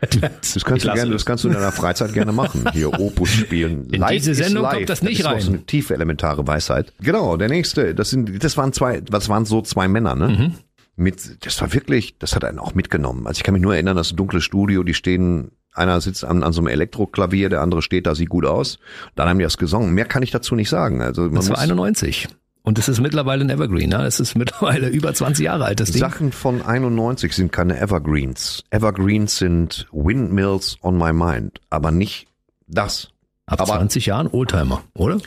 Das 0.00 0.64
kannst, 0.64 0.84
du 0.84 0.92
gerne, 0.92 1.10
das 1.10 1.26
kannst 1.26 1.42
du 1.42 1.48
in 1.48 1.54
deiner 1.54 1.72
Freizeit 1.72 2.12
gerne 2.14 2.30
machen. 2.30 2.64
Hier 2.72 2.92
Opus 3.00 3.30
spielen. 3.30 3.90
In 3.90 4.04
diese 4.08 4.30
is 4.30 4.38
Sendung 4.38 4.62
life. 4.62 4.76
kommt 4.76 4.88
das 4.88 5.02
nicht 5.02 5.18
ist 5.18 5.24
doch 5.24 5.32
rein. 5.32 5.40
So 5.40 5.50
eine 5.50 5.66
tiefe 5.66 5.94
elementare 5.94 6.46
Weisheit. 6.46 6.92
Genau, 7.00 7.36
der 7.36 7.48
nächste. 7.48 7.94
Das 7.94 8.10
sind, 8.10 8.42
das 8.42 8.56
waren 8.56 8.72
zwei, 8.72 9.00
das 9.00 9.28
waren 9.28 9.44
so 9.44 9.60
zwei 9.60 9.88
Männer, 9.88 10.14
ne? 10.14 10.28
Mhm. 10.28 10.54
Mit, 10.94 11.44
das 11.44 11.60
war 11.60 11.72
wirklich, 11.72 12.18
das 12.18 12.36
hat 12.36 12.44
einen 12.44 12.58
auch 12.60 12.74
mitgenommen. 12.74 13.26
Also 13.26 13.38
ich 13.38 13.42
kann 13.44 13.54
mich 13.54 13.62
nur 13.62 13.74
erinnern, 13.74 13.96
das 13.96 14.10
dunkle 14.10 14.40
Studio, 14.40 14.84
die 14.84 14.94
stehen, 14.94 15.50
einer 15.78 16.00
sitzt 16.00 16.24
an, 16.24 16.42
an 16.42 16.52
so 16.52 16.60
einem 16.60 16.68
Elektroklavier, 16.68 17.48
der 17.48 17.62
andere 17.62 17.82
steht 17.82 18.06
da, 18.06 18.14
sieht 18.14 18.28
gut 18.28 18.44
aus. 18.44 18.78
Dann 19.14 19.28
haben 19.28 19.38
die 19.38 19.44
das 19.44 19.56
gesungen. 19.56 19.94
Mehr 19.94 20.04
kann 20.04 20.22
ich 20.22 20.30
dazu 20.30 20.54
nicht 20.54 20.68
sagen. 20.68 21.00
Also 21.00 21.22
man 21.22 21.36
Das 21.36 21.48
war 21.48 21.56
muss 21.56 21.62
91. 21.62 22.28
Und 22.62 22.78
es 22.78 22.88
ist 22.88 23.00
mittlerweile 23.00 23.44
ein 23.44 23.50
Evergreen, 23.50 23.88
ne? 23.88 24.04
Es 24.04 24.20
ist 24.20 24.34
mittlerweile 24.34 24.88
über 24.90 25.14
20 25.14 25.44
Jahre 25.46 25.64
alt, 25.64 25.80
das 25.80 25.90
Ding. 25.90 26.00
Sachen 26.00 26.32
von 26.32 26.60
91 26.60 27.32
sind 27.32 27.50
keine 27.50 27.80
Evergreens. 27.80 28.62
Evergreens 28.70 29.38
sind 29.38 29.86
Windmills 29.90 30.76
on 30.82 30.98
my 30.98 31.14
mind, 31.14 31.60
aber 31.70 31.90
nicht 31.90 32.26
das. 32.66 33.08
Ab 33.46 33.62
aber 33.62 33.78
20 33.78 34.04
Jahren 34.04 34.26
Oldtimer, 34.26 34.82
oder? 34.94 35.18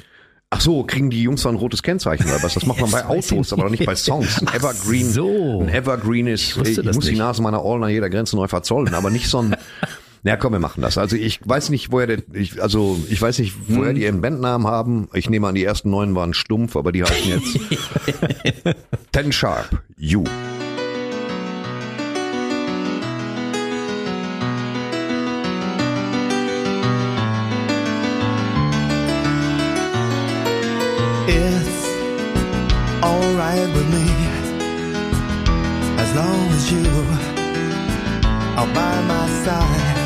Ach 0.54 0.60
so, 0.60 0.84
kriegen 0.84 1.10
die 1.10 1.24
Jungs 1.24 1.44
dann 1.44 1.56
ein 1.56 1.58
rotes 1.58 1.82
Kennzeichen 1.82 2.26
oder 2.28 2.44
was? 2.44 2.54
Das 2.54 2.66
macht 2.66 2.82
man 2.82 2.92
bei 2.92 3.00
ich 3.00 3.06
Autos, 3.06 3.54
aber 3.54 3.64
nicht. 3.70 3.80
nicht 3.80 3.86
bei 3.86 3.96
Songs. 3.96 4.38
Ein 4.40 4.54
Evergreen, 4.54 5.10
so. 5.10 5.62
ein 5.62 5.70
Evergreen 5.70 6.28
ist, 6.28 6.58
ich, 6.58 6.76
das 6.76 6.96
muss 6.96 7.06
die 7.06 7.12
nicht. 7.12 7.20
Nase 7.20 7.42
meiner 7.42 7.64
All 7.64 7.82
an 7.84 7.90
jeder 7.90 8.10
Grenze 8.10 8.36
neu 8.36 8.48
verzollen, 8.48 8.94
aber 8.94 9.10
nicht 9.10 9.30
so 9.30 9.40
ein, 9.42 9.56
na 10.24 10.38
komm, 10.38 10.54
wir 10.54 10.60
machen 10.60 10.82
das. 10.82 10.98
Also 10.98 11.16
ich 11.16 11.40
weiß 11.44 11.70
nicht, 11.70 11.92
woher 11.92 12.08
der, 12.08 12.20
ich, 12.34 12.62
also 12.62 13.00
ich 13.10 13.22
weiß 13.22 13.40
nicht, 13.40 13.54
Hm. 13.68 13.78
woher 13.78 13.94
die 13.94 14.04
ihren 14.04 14.22
Bandnamen 14.22 14.68
haben. 14.68 15.10
Ich 15.14 15.30
nehme 15.30 15.48
an, 15.48 15.56
die 15.56 15.64
ersten 15.64 15.90
neun 15.90 16.14
waren 16.16 16.34
stumpf, 16.34 16.76
aber 16.76 16.92
die 16.92 17.04
heißen 17.04 17.30
jetzt 17.30 17.60
Ten 19.12 19.32
Sharp, 19.32 19.82
You. 19.98 20.24
It's 31.28 31.86
alright 33.04 33.68
with 33.76 33.88
me 33.96 34.08
as 36.04 36.10
long 36.16 36.42
as 36.58 36.72
you 36.72 36.86
are 38.60 38.68
by 38.74 38.96
my 39.12 39.28
side. 39.46 40.01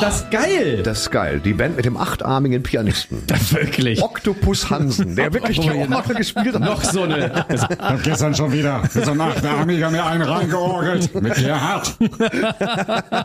Das 0.00 0.30
geil. 0.30 0.82
Das 0.82 1.00
ist 1.02 1.10
geil. 1.10 1.40
Die 1.44 1.52
Band 1.52 1.76
mit 1.76 1.84
dem 1.84 1.96
achtarmigen 1.96 2.62
Pianisten. 2.62 3.22
Wirklich. 3.50 4.02
Octopus 4.02 4.70
Hansen, 4.70 5.16
der 5.16 5.32
wirklich 5.38 5.60
die 5.60 5.70
Oh. 5.70 5.94
Orgel 5.94 6.16
gespielt 6.16 6.54
hat. 6.54 6.60
Noch 6.60 6.82
so 6.82 7.02
eine. 7.02 7.44
Ich 7.52 7.60
hab 7.62 8.02
gestern 8.02 8.34
schon 8.34 8.52
wieder 8.52 8.82
so 8.88 9.14
nach 9.14 9.40
der 9.40 9.58
Amiga 9.58 9.90
mir 9.90 10.04
einen 10.04 10.22
reingeorgelt 10.22 11.14
mit 11.20 11.34
Gerhard. 11.34 11.94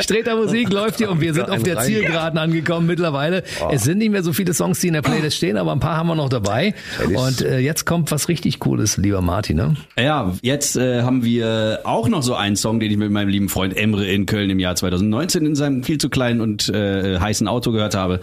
Streter 0.00 0.36
Musik 0.36 0.72
läuft 0.72 0.98
hier 0.98 1.10
und 1.10 1.20
wir 1.20 1.34
sind 1.34 1.50
auf 1.50 1.62
der 1.62 1.78
Zielgeraden 1.80 2.38
angekommen 2.38 2.86
mittlerweile. 2.86 3.42
Es 3.70 3.84
sind 3.84 3.98
nicht 3.98 4.10
mehr 4.10 4.22
so 4.22 4.32
viele 4.32 4.54
Songs, 4.54 4.80
die 4.80 4.88
in 4.88 4.94
der 4.94 5.02
Playlist 5.02 5.36
stehen, 5.36 5.56
aber 5.56 5.72
ein 5.72 5.80
paar 5.80 5.96
haben 5.96 6.08
wir 6.08 6.14
noch 6.14 6.28
dabei. 6.28 6.74
Und 7.14 7.42
äh, 7.42 7.58
jetzt 7.58 7.84
kommt 7.86 8.10
was 8.10 8.28
richtig 8.28 8.58
Cooles, 8.58 8.96
lieber 8.96 9.20
Martin. 9.20 9.56
Ne? 9.56 9.76
Ja, 9.98 10.32
jetzt 10.42 10.76
äh, 10.76 11.02
haben 11.02 11.24
wir 11.24 11.80
auch 11.84 12.08
noch 12.08 12.22
so 12.22 12.34
einen 12.34 12.56
Song, 12.56 12.80
den 12.80 12.90
ich 12.90 12.96
mit 12.96 13.10
meinem 13.10 13.28
lieben 13.28 13.48
Freund 13.48 13.76
Emre 13.76 14.06
in 14.06 14.26
Köln 14.26 14.50
im 14.50 14.58
Jahr 14.58 14.76
2019 14.76 15.46
in 15.46 15.54
seinem 15.54 15.71
viel 15.82 15.98
zu 15.98 16.10
kleinen 16.10 16.40
und 16.40 16.68
äh, 16.68 17.18
heißen 17.18 17.48
Auto 17.48 17.72
gehört 17.72 17.94
habe. 17.94 18.20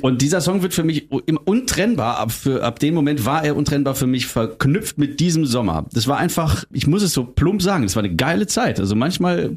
Und 0.00 0.22
dieser 0.22 0.40
Song 0.40 0.62
wird 0.62 0.74
für 0.74 0.84
mich 0.84 1.10
untrennbar, 1.10 2.18
ab, 2.18 2.32
für, 2.32 2.62
ab 2.62 2.78
dem 2.78 2.94
Moment 2.94 3.26
war 3.26 3.44
er 3.44 3.56
untrennbar 3.56 3.94
für 3.94 4.06
mich 4.06 4.26
verknüpft 4.26 4.98
mit 4.98 5.20
diesem 5.20 5.46
Sommer. 5.46 5.86
Das 5.92 6.08
war 6.08 6.18
einfach, 6.18 6.64
ich 6.72 6.86
muss 6.86 7.02
es 7.02 7.12
so 7.12 7.24
plump 7.24 7.62
sagen, 7.62 7.84
das 7.84 7.96
war 7.96 8.02
eine 8.02 8.14
geile 8.14 8.46
Zeit. 8.46 8.80
Also 8.80 8.94
manchmal 8.96 9.56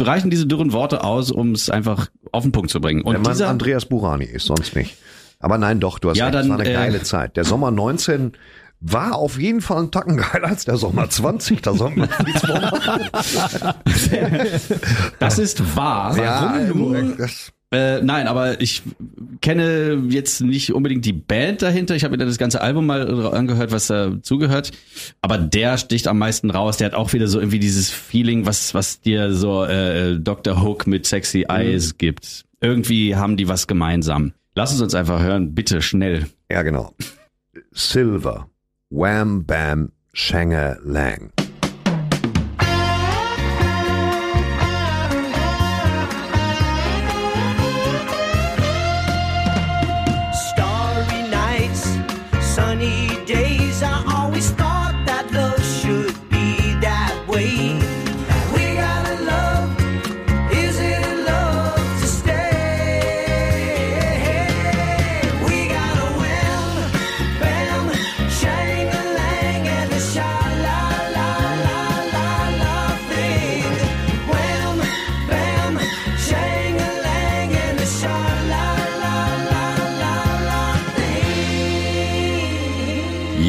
reichen 0.00 0.30
diese 0.30 0.46
dürren 0.46 0.72
Worte 0.72 1.04
aus, 1.04 1.30
um 1.30 1.52
es 1.52 1.70
einfach 1.70 2.08
auf 2.32 2.42
den 2.42 2.52
Punkt 2.52 2.70
zu 2.70 2.80
bringen. 2.80 3.02
Und 3.02 3.14
Wenn 3.14 3.22
man 3.22 3.32
dieser, 3.32 3.48
Andreas 3.48 3.86
Burani 3.86 4.24
ist, 4.24 4.46
sonst 4.46 4.74
nicht. 4.76 4.96
Aber 5.38 5.58
nein, 5.58 5.80
doch, 5.80 5.98
du 5.98 6.10
hast 6.10 6.16
Ja, 6.16 6.26
recht, 6.26 6.36
es 6.36 6.42
dann, 6.42 6.50
war 6.50 6.58
eine 6.60 6.70
äh, 6.70 6.72
geile 6.72 7.02
Zeit. 7.02 7.36
Der 7.36 7.44
Sommer 7.44 7.70
19 7.70 8.32
war 8.80 9.16
auf 9.16 9.38
jeden 9.38 9.60
Fall 9.60 9.84
ein 9.84 9.90
Tacken 9.90 10.16
geiler 10.16 10.48
als 10.48 10.64
der 10.64 10.76
Sommer 10.76 11.08
20. 11.08 11.62
Da 11.62 11.74
soll 11.74 11.94
man 11.96 12.08
nichts 12.24 12.42
das 15.18 15.38
ist 15.38 15.76
wahr. 15.76 16.16
Ja, 16.16 16.54
Warum 16.66 16.78
nur? 16.78 17.16
das, 17.16 17.52
Äh, 17.72 18.00
nein, 18.02 18.28
aber 18.28 18.60
ich 18.60 18.82
kenne 19.40 20.04
jetzt 20.08 20.40
nicht 20.40 20.72
unbedingt 20.72 21.04
die 21.04 21.12
Band 21.12 21.62
dahinter. 21.62 21.96
Ich 21.96 22.04
habe 22.04 22.12
mir 22.12 22.18
dann 22.18 22.28
das 22.28 22.38
ganze 22.38 22.60
Album 22.60 22.86
mal 22.86 23.26
angehört, 23.34 23.72
was 23.72 23.88
dazugehört. 23.88 24.70
Aber 25.20 25.36
der 25.36 25.76
sticht 25.78 26.06
am 26.06 26.18
meisten 26.18 26.50
raus. 26.50 26.76
Der 26.76 26.86
hat 26.86 26.94
auch 26.94 27.12
wieder 27.12 27.26
so 27.26 27.40
irgendwie 27.40 27.58
dieses 27.58 27.90
Feeling, 27.90 28.46
was, 28.46 28.72
was 28.72 29.00
dir 29.00 29.34
so 29.34 29.64
äh, 29.64 30.18
Dr. 30.18 30.62
Hook 30.62 30.86
mit 30.86 31.06
Sexy 31.06 31.46
Eyes 31.48 31.98
gibt. 31.98 32.44
Irgendwie 32.60 33.16
haben 33.16 33.36
die 33.36 33.48
was 33.48 33.66
gemeinsam. 33.66 34.32
Lass 34.54 34.72
es 34.72 34.80
uns 34.80 34.94
einfach 34.94 35.20
hören, 35.20 35.54
bitte 35.54 35.82
schnell. 35.82 36.26
ja, 36.50 36.62
genau. 36.62 36.94
Silver, 37.72 38.48
Wham 38.96 39.42
Bam, 39.42 39.92
Shanger 40.14 40.78
Lang. 40.82 41.35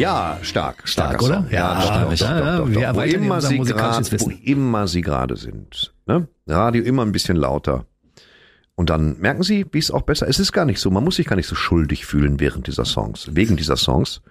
Ja, 0.07 0.37
stark, 0.41 0.87
stark, 0.87 1.21
oder? 1.21 1.45
Ja, 1.51 1.75
Ja, 1.75 1.81
stark, 1.81 2.09
doch, 2.09 2.17
Ja, 2.17 2.57
doch, 2.57 2.69
doch. 2.69 2.95
Wo 2.95 3.01
immer 3.01 3.41
sie 3.41 3.57
gerade, 3.59 4.19
wo 4.21 4.29
immer 4.43 4.87
sie 4.87 5.01
gerade 5.01 5.35
sind. 5.35 5.93
Ne? 6.05 6.27
Radio 6.47 6.83
immer 6.83 7.03
ein 7.03 7.11
bisschen 7.11 7.35
lauter. 7.35 7.85
Und 8.75 8.89
dann 8.89 9.17
merken 9.19 9.43
sie, 9.43 9.65
wie 9.71 9.79
es 9.79 9.91
auch 9.91 10.03
besser 10.03 10.27
ist. 10.27 10.35
Es 10.37 10.47
ist 10.47 10.51
gar 10.53 10.65
nicht 10.65 10.79
so. 10.79 10.91
Man 10.91 11.03
muss 11.03 11.15
sich 11.15 11.25
gar 11.25 11.35
nicht 11.35 11.47
so 11.47 11.55
schuldig 11.55 12.05
fühlen 12.05 12.39
während 12.39 12.67
dieser 12.67 12.85
Songs, 12.85 13.29
wegen 13.33 13.57
dieser 13.57 13.75
Songs. 13.75 14.21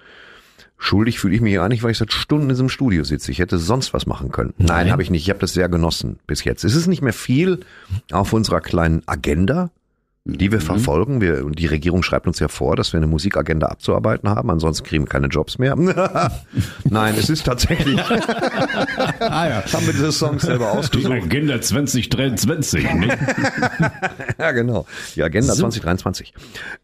Schuldig 0.79 1.19
fühle 1.19 1.35
ich 1.35 1.41
mich 1.41 1.55
ja 1.55 1.69
nicht, 1.69 1.83
weil 1.83 1.91
ich 1.91 1.99
seit 1.99 2.13
Stunden 2.13 2.45
in 2.45 2.49
diesem 2.51 2.69
Studio 2.69 3.03
sitze. 3.03 3.33
Ich 3.33 3.39
hätte 3.39 3.59
sonst 3.59 3.93
was 3.93 4.07
machen 4.07 4.31
können. 4.31 4.55
Nein, 4.59 4.93
habe 4.93 5.03
ich 5.03 5.11
nicht. 5.11 5.23
Ich 5.23 5.31
habe 5.31 5.41
das 5.41 5.53
sehr 5.53 5.69
genossen 5.69 6.19
bis 6.27 6.45
jetzt. 6.45 6.65
Es 6.65 6.75
ist 6.75 6.87
nicht 6.87 7.03
mehr 7.03 7.13
viel 7.13 7.61
auf 8.13 8.33
unserer 8.33 8.61
kleinen 8.61 9.03
Agenda, 9.07 9.71
die 10.27 10.51
wir 10.51 10.61
verfolgen. 10.61 11.21
Wir, 11.21 11.45
und 11.45 11.59
die 11.59 11.67
Regierung 11.67 12.03
schreibt 12.03 12.27
uns 12.27 12.41
ja 12.41 12.49
vor, 12.49 12.77
dass 12.77 12.93
wir 12.93 12.99
eine 12.99 13.07
Musikagenda 13.07 13.69
abzuarbeiten 13.69 14.29
haben. 14.29 14.51
Ansonsten 14.51 14.85
kriegen 14.85 15.05
wir 15.05 15.09
keine 15.09 15.29
Jobs 15.29 15.59
mehr. 15.59 15.77
Nein, 16.85 17.15
es 17.17 17.31
ist 17.31 17.45
tatsächlich. 17.45 18.01
Ah 19.19 19.49
ja. 19.49 19.65
haben 19.73 19.87
wir 19.87 19.93
diese 19.93 20.13
Songs 20.13 20.43
selber 20.43 20.71
Die 20.73 20.79
ausgesucht. 20.79 21.13
Agenda 21.13 21.61
2023. 21.61 22.95
Nicht? 22.95 23.19
ja, 24.39 24.53
genau. 24.53 24.87
Die 25.15 25.23
Agenda 25.23 25.53
2023. 25.55 26.33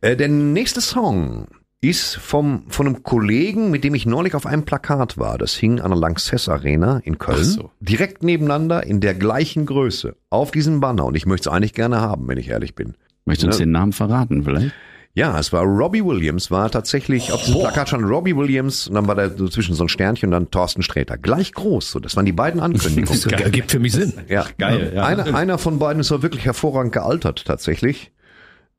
Äh, 0.00 0.16
der 0.16 0.28
nächste 0.28 0.80
Song 0.80 1.46
ist 1.80 2.16
vom, 2.16 2.64
von 2.68 2.86
einem 2.86 3.02
Kollegen, 3.02 3.70
mit 3.70 3.84
dem 3.84 3.94
ich 3.94 4.06
neulich 4.06 4.34
auf 4.34 4.46
einem 4.46 4.64
Plakat 4.64 5.18
war. 5.18 5.38
Das 5.38 5.54
hing 5.54 5.80
an 5.80 5.90
der 5.90 5.98
Lanxess 5.98 6.48
Arena 6.48 7.00
in 7.04 7.18
Köln. 7.18 7.44
So. 7.44 7.70
Direkt 7.80 8.22
nebeneinander 8.22 8.84
in 8.84 9.00
der 9.00 9.14
gleichen 9.14 9.66
Größe. 9.66 10.16
Auf 10.30 10.50
diesem 10.50 10.80
Banner. 10.80 11.04
Und 11.04 11.16
ich 11.16 11.26
möchte 11.26 11.48
es 11.48 11.54
eigentlich 11.54 11.74
gerne 11.74 12.00
haben, 12.00 12.28
wenn 12.28 12.38
ich 12.38 12.48
ehrlich 12.48 12.74
bin. 12.74 12.94
Möchtest 13.24 13.44
du 13.44 13.46
uns 13.48 13.58
Ne? 13.58 13.64
den 13.66 13.72
Namen 13.72 13.92
verraten 13.92 14.44
vielleicht? 14.44 14.72
Ja, 15.14 15.38
es 15.38 15.52
war 15.52 15.62
Robbie 15.62 16.02
Williams, 16.02 16.50
war 16.50 16.70
tatsächlich 16.70 17.32
auf 17.32 17.44
diesem 17.44 17.60
Plakat 17.60 17.90
schon 17.90 18.02
Robbie 18.04 18.34
Williams 18.34 18.88
und 18.88 18.94
dann 18.94 19.06
war 19.06 19.14
da 19.14 19.28
so 19.28 19.46
zwischen 19.46 19.74
so 19.74 19.84
ein 19.84 19.90
Sternchen 19.90 20.28
und 20.28 20.32
dann 20.32 20.50
Thorsten 20.50 20.82
Sträter. 20.82 21.18
Gleich 21.18 21.52
groß, 21.52 21.90
so. 21.90 22.00
Das 22.00 22.16
waren 22.16 22.24
die 22.24 22.32
beiden 22.32 22.60
Ankündigungen. 22.60 23.20
Das 23.30 23.52
gibt 23.52 23.70
für 23.70 23.78
mich 23.78 23.92
Sinn. 23.92 24.14
Ja, 24.28 24.46
Geil, 24.56 24.92
ja. 24.94 25.04
Einer, 25.04 25.34
einer 25.34 25.58
von 25.58 25.78
beiden 25.78 26.00
ist 26.00 26.10
wirklich 26.10 26.46
hervorragend 26.46 26.94
gealtert, 26.94 27.44
tatsächlich. 27.44 28.10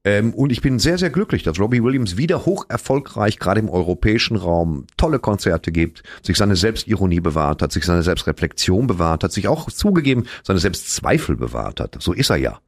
Ähm, 0.05 0.33
und 0.33 0.51
ich 0.51 0.61
bin 0.61 0.79
sehr, 0.79 0.97
sehr 0.97 1.09
glücklich, 1.09 1.43
dass 1.43 1.59
Robbie 1.59 1.81
Williams 1.81 2.17
wieder 2.17 2.45
hoch 2.45 2.65
erfolgreich, 2.67 3.39
gerade 3.39 3.61
im 3.61 3.69
europäischen 3.69 4.35
Raum, 4.35 4.85
tolle 4.97 5.19
Konzerte 5.19 5.71
gibt, 5.71 6.03
sich 6.21 6.37
seine 6.37 6.57
Selbstironie 6.57 7.21
bewahrt 7.21 7.61
hat, 7.61 7.71
sich 7.71 7.85
seine 7.85 8.03
Selbstreflexion 8.03 8.87
bewahrt 8.87 9.23
hat, 9.23 9.31
sich 9.31 9.47
auch 9.47 9.71
zugegeben 9.71 10.25
seine 10.43 10.59
Selbstzweifel 10.59 11.37
bewahrt 11.37 11.79
hat. 11.79 11.97
So 11.99 12.11
ist 12.11 12.29
er 12.29 12.37
ja. 12.37 12.59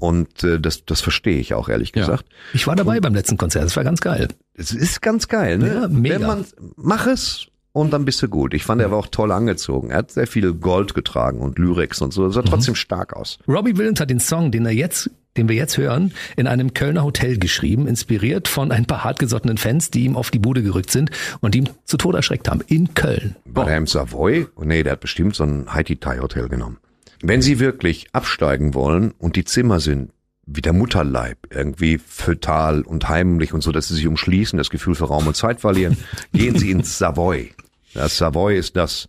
Und 0.00 0.44
äh, 0.44 0.60
das, 0.60 0.84
das 0.84 1.00
verstehe 1.00 1.38
ich 1.38 1.54
auch, 1.54 1.70
ehrlich 1.70 1.92
gesagt. 1.92 2.26
Ich 2.52 2.66
war 2.66 2.76
dabei 2.76 3.00
beim 3.00 3.14
letzten 3.14 3.38
Konzert, 3.38 3.64
das 3.64 3.76
war 3.76 3.84
ganz 3.84 4.00
geil. 4.02 4.28
Es 4.54 4.72
ist 4.72 5.00
ganz 5.00 5.28
geil, 5.28 5.58
ne? 5.58 5.74
Ja, 5.74 5.88
mega. 5.88 6.20
Wenn 6.20 6.26
man, 6.26 6.44
mach 6.76 7.06
es 7.06 7.46
und 7.72 7.92
dann 7.92 8.04
bist 8.06 8.22
du 8.22 8.28
gut. 8.28 8.54
Ich 8.54 8.64
fand, 8.64 8.80
er 8.80 8.90
war 8.90 8.98
auch 8.98 9.08
toll 9.08 9.32
angezogen. 9.32 9.90
Er 9.90 9.98
hat 9.98 10.10
sehr 10.10 10.26
viel 10.26 10.54
Gold 10.54 10.94
getragen 10.94 11.40
und 11.40 11.58
Lyrics 11.58 12.00
und 12.00 12.12
so. 12.12 12.24
Das 12.24 12.34
sah 12.34 12.42
trotzdem 12.42 12.74
stark 12.74 13.14
aus. 13.14 13.38
Robbie 13.46 13.76
Williams 13.76 14.00
hat 14.00 14.08
den 14.08 14.20
Song, 14.20 14.50
den 14.50 14.64
er 14.64 14.72
jetzt, 14.72 15.10
den 15.36 15.48
wir 15.48 15.56
jetzt 15.56 15.76
hören, 15.76 16.12
in 16.36 16.46
einem 16.46 16.74
Kölner 16.74 17.04
Hotel 17.04 17.38
geschrieben, 17.38 17.86
inspiriert 17.86 18.48
von 18.48 18.72
ein 18.72 18.86
paar 18.86 19.04
hartgesottenen 19.04 19.58
Fans, 19.58 19.90
die 19.90 20.04
ihm 20.04 20.16
auf 20.16 20.30
die 20.30 20.38
Bude 20.38 20.62
gerückt 20.62 20.90
sind 20.90 21.10
und 21.40 21.54
ihm 21.54 21.68
zu 21.84 21.96
Tode 21.96 22.18
erschreckt 22.18 22.48
haben. 22.48 22.62
In 22.66 22.94
Köln. 22.94 23.36
War 23.44 23.66
der 23.66 23.76
im 23.76 23.86
Savoy? 23.86 24.46
Oh, 24.56 24.64
nee, 24.64 24.82
der 24.82 24.92
hat 24.92 25.00
bestimmt 25.00 25.36
so 25.36 25.44
ein 25.44 25.72
Haiti-Thai-Hotel 25.72 26.48
genommen. 26.48 26.78
Wenn 27.22 27.42
Sie 27.42 27.58
wirklich 27.58 28.08
absteigen 28.12 28.74
wollen 28.74 29.12
und 29.18 29.36
die 29.36 29.44
Zimmer 29.44 29.80
sind 29.80 30.10
wie 30.46 30.62
der 30.62 30.72
Mutterleib, 30.72 31.38
irgendwie 31.50 31.98
fötal 31.98 32.82
und 32.82 33.08
heimlich 33.08 33.52
und 33.52 33.62
so, 33.62 33.72
dass 33.72 33.88
Sie 33.88 33.94
sich 33.94 34.06
umschließen, 34.06 34.56
das 34.56 34.70
Gefühl 34.70 34.94
für 34.94 35.06
Raum 35.06 35.26
und 35.26 35.34
Zeit 35.34 35.60
verlieren, 35.60 35.96
gehen 36.32 36.56
Sie 36.56 36.70
ins 36.70 36.98
Savoy. 36.98 37.52
Das 37.94 38.16
Savoy 38.16 38.56
ist 38.56 38.76
das 38.76 39.08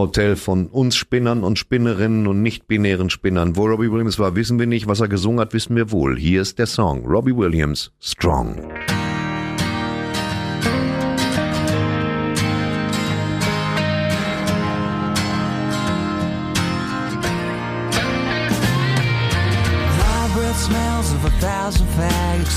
Hotel 0.00 0.36
von 0.36 0.66
uns 0.66 0.96
Spinnern 0.96 1.44
und 1.44 1.58
Spinnerinnen 1.58 2.26
und 2.26 2.42
nicht-binären 2.42 3.10
Spinnern. 3.10 3.56
Wo 3.56 3.66
Robbie 3.66 3.92
Williams 3.92 4.18
war, 4.18 4.34
wissen 4.34 4.58
wir 4.58 4.66
nicht. 4.66 4.88
Was 4.88 5.00
er 5.00 5.08
gesungen 5.08 5.40
hat, 5.40 5.52
wissen 5.52 5.76
wir 5.76 5.92
wohl. 5.92 6.18
Hier 6.18 6.42
ist 6.42 6.58
der 6.58 6.66
Song. 6.66 7.04
Robbie 7.06 7.36
Williams, 7.36 7.92
Strong. 8.00 8.56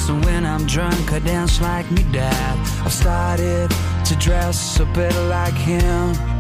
So 0.08 0.16
when 0.16 0.46
I'm 0.46 0.66
drunk, 0.68 1.14
I 1.14 1.20
dance 1.20 1.62
like 1.62 1.90
me 1.90 2.04
dad. 2.12 2.58
I've 2.84 2.92
started 2.92 3.70
to 4.04 4.16
dress 4.18 4.82
a 4.82 4.86
bit 4.86 5.16
like 5.30 5.54
him. 5.54 6.33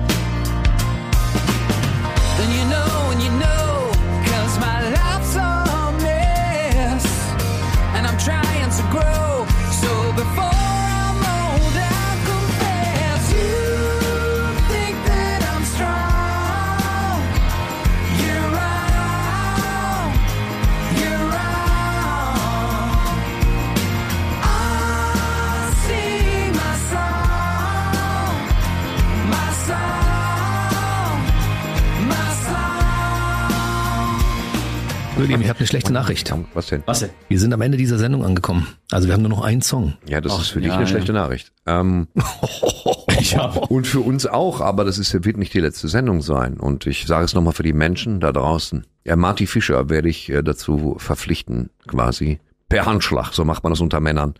Lieben, 35.27 35.41
ich 35.41 35.49
habe 35.49 35.59
eine 35.59 35.67
schlechte 35.67 35.93
Nachricht. 35.93 36.33
Was 36.53 36.67
denn? 36.67 36.83
Was 36.85 36.99
denn? 36.99 37.09
Wir 37.29 37.39
sind 37.39 37.53
am 37.53 37.61
Ende 37.61 37.77
dieser 37.77 37.97
Sendung 37.97 38.23
angekommen. 38.23 38.67
Also 38.91 39.07
wir 39.07 39.13
haben 39.13 39.21
nur 39.21 39.29
noch 39.29 39.43
einen 39.43 39.61
Song. 39.61 39.93
Ja, 40.07 40.21
das 40.21 40.33
Ach, 40.33 40.41
ist 40.41 40.49
für 40.49 40.59
dich 40.59 40.69
ja, 40.69 40.75
eine 40.75 40.83
ja. 40.83 40.87
schlechte 40.87 41.13
Nachricht. 41.13 41.51
Ähm, 41.65 42.07
Und 43.69 43.87
für 43.87 44.01
uns 44.01 44.25
auch, 44.25 44.61
aber 44.61 44.83
das 44.85 44.97
ist, 44.97 45.13
wird 45.25 45.37
nicht 45.37 45.53
die 45.53 45.59
letzte 45.59 45.87
Sendung 45.87 46.21
sein. 46.21 46.59
Und 46.59 46.87
ich 46.87 47.05
sage 47.05 47.25
es 47.25 47.33
nochmal 47.33 47.53
für 47.53 47.63
die 47.63 47.73
Menschen 47.73 48.19
da 48.19 48.31
draußen. 48.31 48.85
Ja, 49.05 49.15
Marty 49.15 49.47
Fischer 49.47 49.89
werde 49.89 50.09
ich 50.09 50.29
äh, 50.29 50.41
dazu 50.43 50.95
verpflichten, 50.97 51.69
quasi. 51.87 52.39
Per 52.69 52.85
Handschlag, 52.85 53.33
so 53.33 53.45
macht 53.45 53.63
man 53.63 53.71
das 53.71 53.81
unter 53.81 53.99
Männern. 53.99 54.33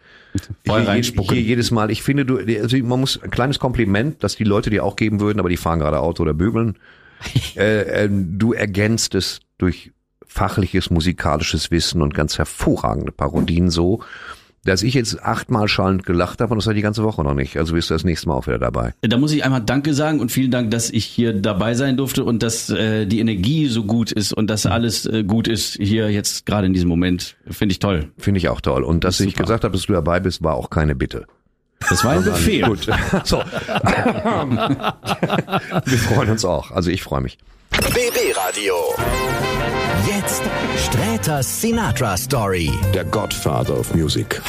Voll 0.66 0.84
reinspucken. 0.84 1.36
Hier 1.36 1.44
jedes 1.44 1.70
Mal. 1.70 1.92
Ich 1.92 2.02
finde, 2.02 2.26
du, 2.26 2.40
also 2.40 2.78
man 2.78 3.00
muss 3.00 3.22
ein 3.22 3.30
kleines 3.30 3.60
Kompliment, 3.60 4.24
dass 4.24 4.36
die 4.36 4.44
Leute 4.44 4.70
dir 4.70 4.84
auch 4.84 4.96
geben 4.96 5.20
würden, 5.20 5.40
aber 5.40 5.50
die 5.50 5.58
fahren 5.58 5.80
gerade 5.80 6.00
Auto 6.00 6.24
oder 6.24 6.34
bügeln. 6.34 6.80
äh, 7.56 8.06
äh, 8.06 8.10
du 8.10 8.54
ergänzt 8.54 9.14
es 9.14 9.42
durch 9.58 9.92
fachliches, 10.34 10.90
musikalisches 10.90 11.70
Wissen 11.70 12.02
und 12.02 12.14
ganz 12.14 12.38
hervorragende 12.38 13.12
Parodien 13.12 13.70
so, 13.70 14.02
dass 14.66 14.82
ich 14.82 14.94
jetzt 14.94 15.22
achtmal 15.22 15.68
schallend 15.68 16.06
gelacht 16.06 16.42
habe 16.42 16.54
und 16.54 16.58
das 16.58 16.66
war 16.68 16.74
die 16.74 16.82
ganze 16.82 17.04
Woche 17.04 17.24
noch 17.24 17.34
nicht. 17.36 17.58
Also 17.58 17.74
bist 17.74 17.90
du 17.90 17.94
das 17.94 18.04
nächste 18.04 18.30
Mal 18.30 18.36
auch 18.36 18.48
wieder 18.48 18.58
dabei. 18.58 18.94
Da 19.02 19.18
muss 19.18 19.32
ich 19.32 19.44
einmal 19.44 19.62
Danke 19.62 19.94
sagen 19.94 20.20
und 20.22 20.32
vielen 20.32 20.50
Dank, 20.52 20.72
dass 20.72 20.90
ich 20.90 21.06
hier 21.06 21.34
dabei 21.34 21.76
sein 21.76 21.98
durfte 21.98 22.24
und 22.24 22.42
dass 22.42 22.70
äh, 22.70 23.06
die 23.06 23.20
Energie 23.20 23.68
so 23.68 23.84
gut 23.84 24.12
ist 24.12 24.34
und 24.34 24.50
dass 24.50 24.66
alles 24.66 25.06
äh, 25.06 25.24
gut 25.24 25.48
ist 25.48 25.76
hier 25.76 26.10
jetzt 26.10 26.48
gerade 26.48 26.66
in 26.66 26.74
diesem 26.74 26.90
Moment. 26.90 27.36
Finde 27.50 27.74
ich 27.74 27.80
toll. 27.80 28.12
Finde 28.18 28.40
ich 28.40 28.50
auch 28.50 28.62
toll. 28.62 28.84
Und 28.84 29.04
dass 29.04 29.20
ich 29.20 29.36
gesagt 29.36 29.64
habe, 29.66 29.74
dass 29.74 29.86
du 29.86 29.94
dabei 29.94 30.20
bist, 30.20 30.44
war 30.44 30.56
auch 30.56 30.70
keine 30.70 30.96
Bitte. 30.96 31.28
Das 31.90 32.04
war 32.04 32.14
ein 32.14 32.24
Befehl. 32.24 32.64
Gut. 32.64 32.88
So. 33.26 33.38
Wir 35.86 35.98
freuen 35.98 36.30
uns 36.32 36.44
auch. 36.46 36.72
Also 36.72 36.90
ich 36.90 37.04
freue 37.04 37.22
mich. 37.22 37.38
BB 37.72 38.36
Radio. 38.36 38.74
Jetzt 40.08 40.42
Sträters 40.78 41.62
Sinatra 41.62 42.18
Story. 42.18 42.72
Der 42.94 43.06
Godfather 43.06 43.80
of 43.80 43.94
Music. 43.96 44.42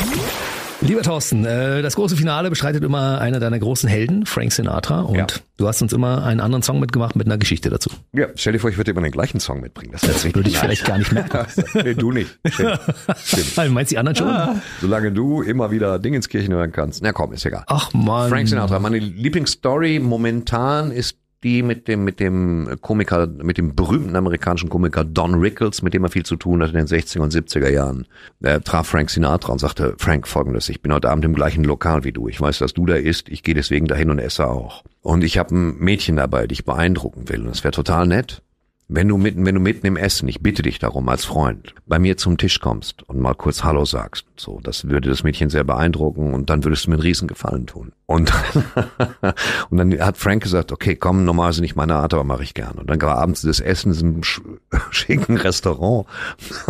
Lieber 0.80 1.02
Thorsten, 1.02 1.44
äh, 1.46 1.80
das 1.82 1.94
große 1.94 2.16
Finale 2.16 2.50
bestreitet 2.50 2.82
immer 2.82 3.18
einer 3.20 3.40
deiner 3.40 3.58
großen 3.58 3.88
Helden, 3.88 4.26
Frank 4.26 4.52
Sinatra. 4.52 5.00
Und 5.02 5.16
Ja. 5.16 5.26
du 5.56 5.66
hast 5.68 5.80
uns 5.82 5.92
immer 5.92 6.24
einen 6.24 6.40
anderen 6.40 6.62
Song 6.62 6.80
mitgemacht 6.80 7.16
mit 7.16 7.26
einer 7.26 7.38
Geschichte 7.38 7.70
dazu. 7.70 7.90
Ja, 8.12 8.26
stell 8.34 8.52
dir 8.54 8.58
vor, 8.58 8.68
ich 8.70 8.76
würde 8.76 8.90
immer 8.90 9.00
den 9.00 9.12
gleichen 9.12 9.40
Song 9.40 9.60
mitbringen. 9.60 9.92
Das, 9.92 10.02
das 10.02 10.24
würde 10.24 10.48
ich 10.48 10.58
vielleicht 10.58 10.84
gar 10.84 10.98
nicht 10.98 11.12
merken. 11.12 11.46
nee, 11.74 11.94
du 11.94 12.10
nicht. 12.12 12.38
Stimmt. 12.46 12.80
Stimmt. 13.24 13.72
Meinst 13.72 13.92
du 13.92 13.94
die 13.94 13.98
anderen 13.98 14.16
schon? 14.16 14.60
Solange 14.80 15.12
du 15.12 15.42
immer 15.42 15.70
wieder 15.70 15.98
Dingenskirchen 15.98 16.52
hören 16.52 16.72
kannst. 16.72 17.02
Na 17.02 17.12
komm, 17.12 17.32
ist 17.32 17.46
egal. 17.46 17.64
Ach 17.68 17.92
man. 17.94 18.28
Frank 18.28 18.48
Sinatra, 18.48 18.78
meine 18.78 18.98
Lieblingsstory 18.98 20.00
momentan 20.00 20.90
ist 20.90 21.16
die 21.44 21.62
mit 21.62 21.86
dem, 21.86 22.04
mit 22.04 22.18
dem 22.18 22.76
Komiker, 22.80 23.26
mit 23.26 23.58
dem 23.58 23.74
berühmten 23.76 24.16
amerikanischen 24.16 24.70
Komiker 24.70 25.04
Don 25.04 25.34
Rickles, 25.34 25.82
mit 25.82 25.94
dem 25.94 26.02
er 26.02 26.10
viel 26.10 26.24
zu 26.24 26.36
tun 26.36 26.62
hat 26.62 26.70
in 26.70 26.76
den 26.76 26.86
60er 26.86 27.20
und 27.20 27.32
70er 27.32 27.68
Jahren. 27.68 28.06
Er 28.40 28.62
traf 28.62 28.88
Frank 28.88 29.10
Sinatra 29.10 29.52
und 29.52 29.58
sagte, 29.58 29.94
Frank, 29.98 30.26
folgendes, 30.26 30.68
ich 30.70 30.80
bin 30.80 30.92
heute 30.92 31.10
Abend 31.10 31.24
im 31.24 31.34
gleichen 31.34 31.62
Lokal 31.62 32.02
wie 32.04 32.12
du. 32.12 32.28
Ich 32.28 32.40
weiß, 32.40 32.58
dass 32.58 32.72
du 32.72 32.86
da 32.86 32.94
isst, 32.94 33.28
ich 33.28 33.42
gehe 33.42 33.54
deswegen 33.54 33.86
dahin 33.86 34.10
und 34.10 34.18
esse 34.18 34.48
auch. 34.48 34.82
Und 35.02 35.22
ich 35.22 35.36
habe 35.36 35.54
ein 35.54 35.78
Mädchen 35.78 36.16
dabei, 36.16 36.46
die 36.46 36.54
ich 36.54 36.64
beeindrucken 36.64 37.28
will. 37.28 37.42
Und 37.42 37.50
es 37.50 37.62
wäre 37.62 37.72
total 37.72 38.06
nett, 38.06 38.42
wenn 38.88 39.08
du 39.08 39.16
mitten, 39.16 39.46
wenn 39.46 39.54
du 39.54 39.60
mitten 39.60 39.86
im 39.86 39.96
Essen, 39.96 40.28
ich 40.28 40.42
bitte 40.42 40.62
dich 40.62 40.78
darum 40.78 41.08
als 41.08 41.24
Freund, 41.24 41.74
bei 41.86 41.98
mir 41.98 42.18
zum 42.18 42.36
Tisch 42.36 42.60
kommst 42.60 43.02
und 43.08 43.18
mal 43.18 43.34
kurz 43.34 43.64
Hallo 43.64 43.86
sagst. 43.86 44.26
So, 44.36 44.60
das 44.62 44.88
würde 44.88 45.08
das 45.08 45.22
Mädchen 45.22 45.48
sehr 45.48 45.64
beeindrucken 45.64 46.34
und 46.34 46.50
dann 46.50 46.64
würdest 46.64 46.84
du 46.84 46.90
mir 46.90 46.96
einen 46.96 47.02
Riesengefallen 47.02 47.66
tun. 47.66 47.92
Und, 48.04 48.30
und 49.70 49.78
dann 49.78 49.98
hat 50.00 50.18
Frank 50.18 50.42
gesagt, 50.42 50.70
okay, 50.70 50.96
komm, 50.96 51.24
normalerweise 51.24 51.62
nicht 51.62 51.76
meine 51.76 51.94
Art, 51.94 52.12
aber 52.12 52.24
mache 52.24 52.42
ich 52.42 52.52
gern. 52.52 52.74
Und 52.74 52.90
dann 52.90 53.00
war 53.00 53.16
abends 53.16 53.40
das 53.40 53.60
Essen 53.60 53.94
in 53.94 53.98
einem 53.98 54.22
sch 54.22 54.42
schicken 54.90 55.38
Restaurant. 55.38 56.06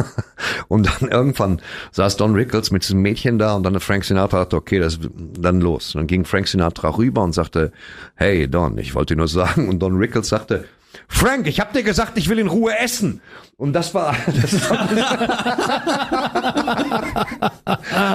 und 0.68 0.86
dann 0.86 1.10
irgendwann 1.10 1.60
saß 1.90 2.16
Don 2.16 2.34
Rickles 2.34 2.70
mit 2.70 2.84
diesem 2.84 3.02
Mädchen 3.02 3.38
da 3.38 3.56
und 3.56 3.64
dann 3.64 3.80
Frank 3.80 4.04
Sinatra 4.04 4.38
gesagt, 4.38 4.54
okay, 4.54 4.78
das 4.78 5.00
dann 5.36 5.60
los. 5.60 5.94
Und 5.94 6.02
dann 6.02 6.06
ging 6.06 6.24
Frank 6.24 6.46
Sinatra 6.46 6.90
rüber 6.90 7.22
und 7.22 7.32
sagte, 7.32 7.72
hey 8.14 8.46
Don, 8.48 8.78
ich 8.78 8.94
wollte 8.94 9.14
dir 9.14 9.18
nur 9.18 9.28
sagen. 9.28 9.68
Und 9.68 9.80
Don 9.80 9.96
Rickles 9.96 10.28
sagte, 10.28 10.66
Frank, 11.08 11.46
ich 11.46 11.60
hab 11.60 11.72
dir 11.72 11.82
gesagt, 11.82 12.18
ich 12.18 12.28
will 12.28 12.38
in 12.38 12.48
Ruhe 12.48 12.78
essen. 12.78 13.20
Und 13.56 13.72
das 13.72 13.94
war, 13.94 14.16
das 14.26 14.68
war 14.68 14.88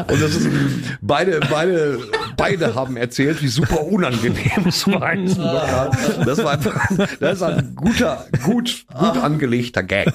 und 0.08 0.22
das 0.22 0.36
ist, 0.36 0.50
beide, 1.02 1.40
beide, 1.50 2.00
beide 2.36 2.76
haben 2.76 2.98
erzählt, 2.98 3.42
wie 3.42 3.48
super 3.48 3.84
unangenehm 3.84 4.68
es 4.68 4.86
war. 4.86 5.16
Lokal. 5.16 5.92
Das 6.26 6.44
war 6.44 6.52
einfach, 6.52 6.90
das 7.20 7.38
ist 7.38 7.44
ein 7.44 7.74
guter, 7.76 8.28
gut, 8.44 8.86
gut 8.94 9.18
angelegter 9.18 9.84
Gag. 9.84 10.12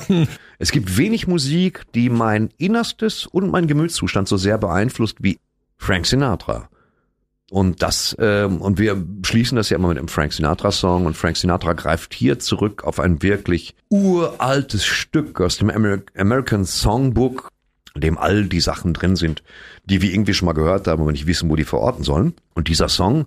Es 0.59 0.73
gibt 0.73 0.99
wenig 0.99 1.27
Musik, 1.27 1.83
die 1.95 2.11
mein 2.11 2.51
Innerstes 2.59 3.27
und 3.27 3.51
mein 3.51 3.67
Gemütszustand 3.67 4.29
so 4.29 4.37
sehr 4.37 4.59
beeinflusst 4.59 5.17
wie 5.21 5.39
Frank 5.79 6.07
Sinatra. 6.07 6.69
Und 7.55 7.83
das, 7.83 8.17
ähm, 8.19 8.61
und 8.61 8.81
wir 8.81 9.01
schließen 9.25 9.55
das 9.55 9.71
ja 9.71 9.77
immer 9.77 9.87
mit 9.87 9.99
einem 9.99 10.09
Frank 10.09 10.33
Sinatra-Song 10.33 11.07
und 11.07 11.17
Frank 11.17 11.37
Sinatra 11.37 11.75
greift 11.75 12.13
hier 12.13 12.41
zurück 12.41 12.83
auf 12.83 12.99
ein 12.99 13.23
wirklich 13.23 13.77
uraltes 13.91 14.85
Stück 14.85 15.41
aus 15.41 15.59
dem 15.59 15.71
Amer 15.71 15.99
American 16.17 16.65
Songbook, 16.65 17.51
in 17.95 18.01
dem 18.01 18.19
all 18.19 18.47
die 18.47 18.59
Sachen 18.59 18.93
drin 18.93 19.15
sind, 19.15 19.45
die 19.85 20.03
wir 20.03 20.13
irgendwie 20.13 20.35
schon 20.35 20.47
mal 20.47 20.53
gehört 20.53 20.89
haben, 20.89 21.01
aber 21.01 21.13
nicht 21.13 21.29
wissen, 21.29 21.49
wo 21.49 21.55
die 21.55 21.63
verorten 21.63 22.03
sollen. 22.03 22.35
Und 22.55 22.67
dieser 22.67 22.89
Song, 22.89 23.27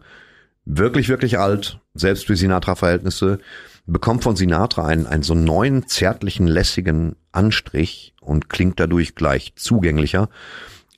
wirklich, 0.66 1.08
wirklich 1.08 1.40
alt, 1.40 1.80
selbst 1.94 2.26
für 2.28 2.36
Sinatra-Verhältnisse, 2.36 3.40
bekommt 3.86 4.24
von 4.24 4.36
Sinatra 4.36 4.88
einen, 4.88 5.08
einen 5.08 5.24
so 5.24 5.36
neuen, 5.36 5.88
zärtlichen, 5.88 6.48
lässigen 6.48 7.16
Anstrich 7.32 8.14
und 8.20 8.50
klingt 8.50 8.78
dadurch 8.78 9.16
gleich 9.16 9.54
zugänglicher. 9.56 10.28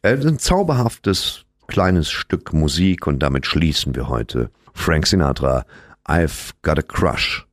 Äh, 0.02 0.14
ein 0.16 0.40
zauberhaftes 0.40 1.46
kleines 1.70 2.10
Stück 2.10 2.54
Musik 2.54 3.08
und 3.08 3.20
damit 3.20 3.46
schließen 3.46 3.96
wir 3.96 4.10
heute. 4.10 4.50
Frank 4.74 5.06
Sinatra, 5.08 5.64
I've 6.08 6.52
got 6.62 6.78
a 6.78 6.82
crush 6.82 7.46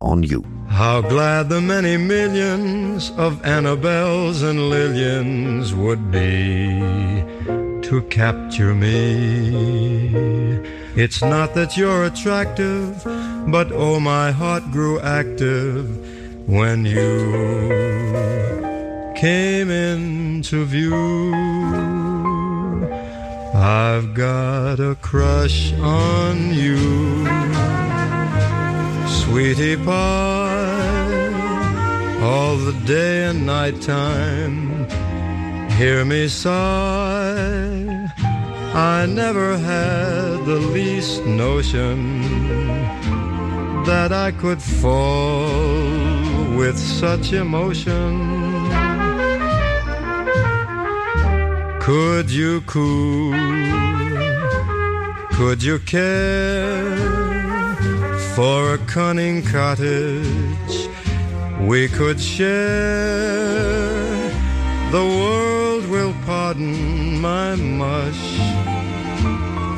on 0.00 0.22
you. 0.22 0.42
How 0.68 1.00
glad 1.00 1.48
the 1.48 1.60
many 1.60 1.96
millions 1.96 3.12
of 3.16 3.40
Annabelles 3.42 4.42
and 4.42 4.68
Lillians 4.68 5.74
would 5.74 6.10
be 6.10 7.24
to 7.82 8.02
capture 8.08 8.74
me. 8.74 10.02
It's 10.96 11.22
not 11.22 11.54
that 11.54 11.76
you're 11.76 12.04
attractive, 12.04 13.02
but 13.46 13.70
oh, 13.72 14.00
my 14.00 14.30
heart 14.30 14.70
grew 14.70 14.98
active 15.00 15.88
when 16.48 16.84
you 16.84 18.62
came 19.14 19.70
into 19.70 20.64
view. 20.64 21.91
I've 23.64 24.12
got 24.12 24.80
a 24.80 24.96
crush 24.96 25.72
on 25.74 26.52
you, 26.52 27.24
sweetie 29.06 29.76
pie, 29.76 31.28
all 32.20 32.56
the 32.56 32.72
day 32.84 33.26
and 33.26 33.46
night 33.46 33.80
time. 33.80 34.88
Hear 35.78 36.04
me 36.04 36.26
sigh. 36.26 38.10
I 38.74 39.06
never 39.06 39.56
had 39.56 40.44
the 40.44 40.58
least 40.58 41.24
notion 41.24 42.20
that 43.84 44.10
I 44.10 44.32
could 44.32 44.60
fall 44.60 45.46
with 46.56 46.76
such 46.76 47.32
emotion. 47.32 48.61
Could 51.84 52.30
you 52.30 52.60
cool? 52.60 53.32
Could 55.32 55.64
you 55.64 55.80
care 55.80 56.96
for 58.36 58.74
a 58.74 58.78
cunning 58.86 59.42
cottage 59.42 60.88
we 61.60 61.88
could 61.88 62.20
share? 62.20 63.58
The 64.92 65.04
world 65.18 65.88
will 65.88 66.14
pardon 66.24 67.20
my 67.20 67.56
mush, 67.56 68.38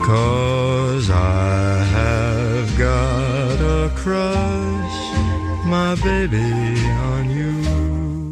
cause 0.04 1.08
I 1.08 1.82
have 1.98 2.76
got 2.76 3.60
a 3.62 3.90
crush, 3.96 4.98
my 5.64 5.94
baby, 6.04 6.52
on 7.14 7.30
you. 7.30 7.83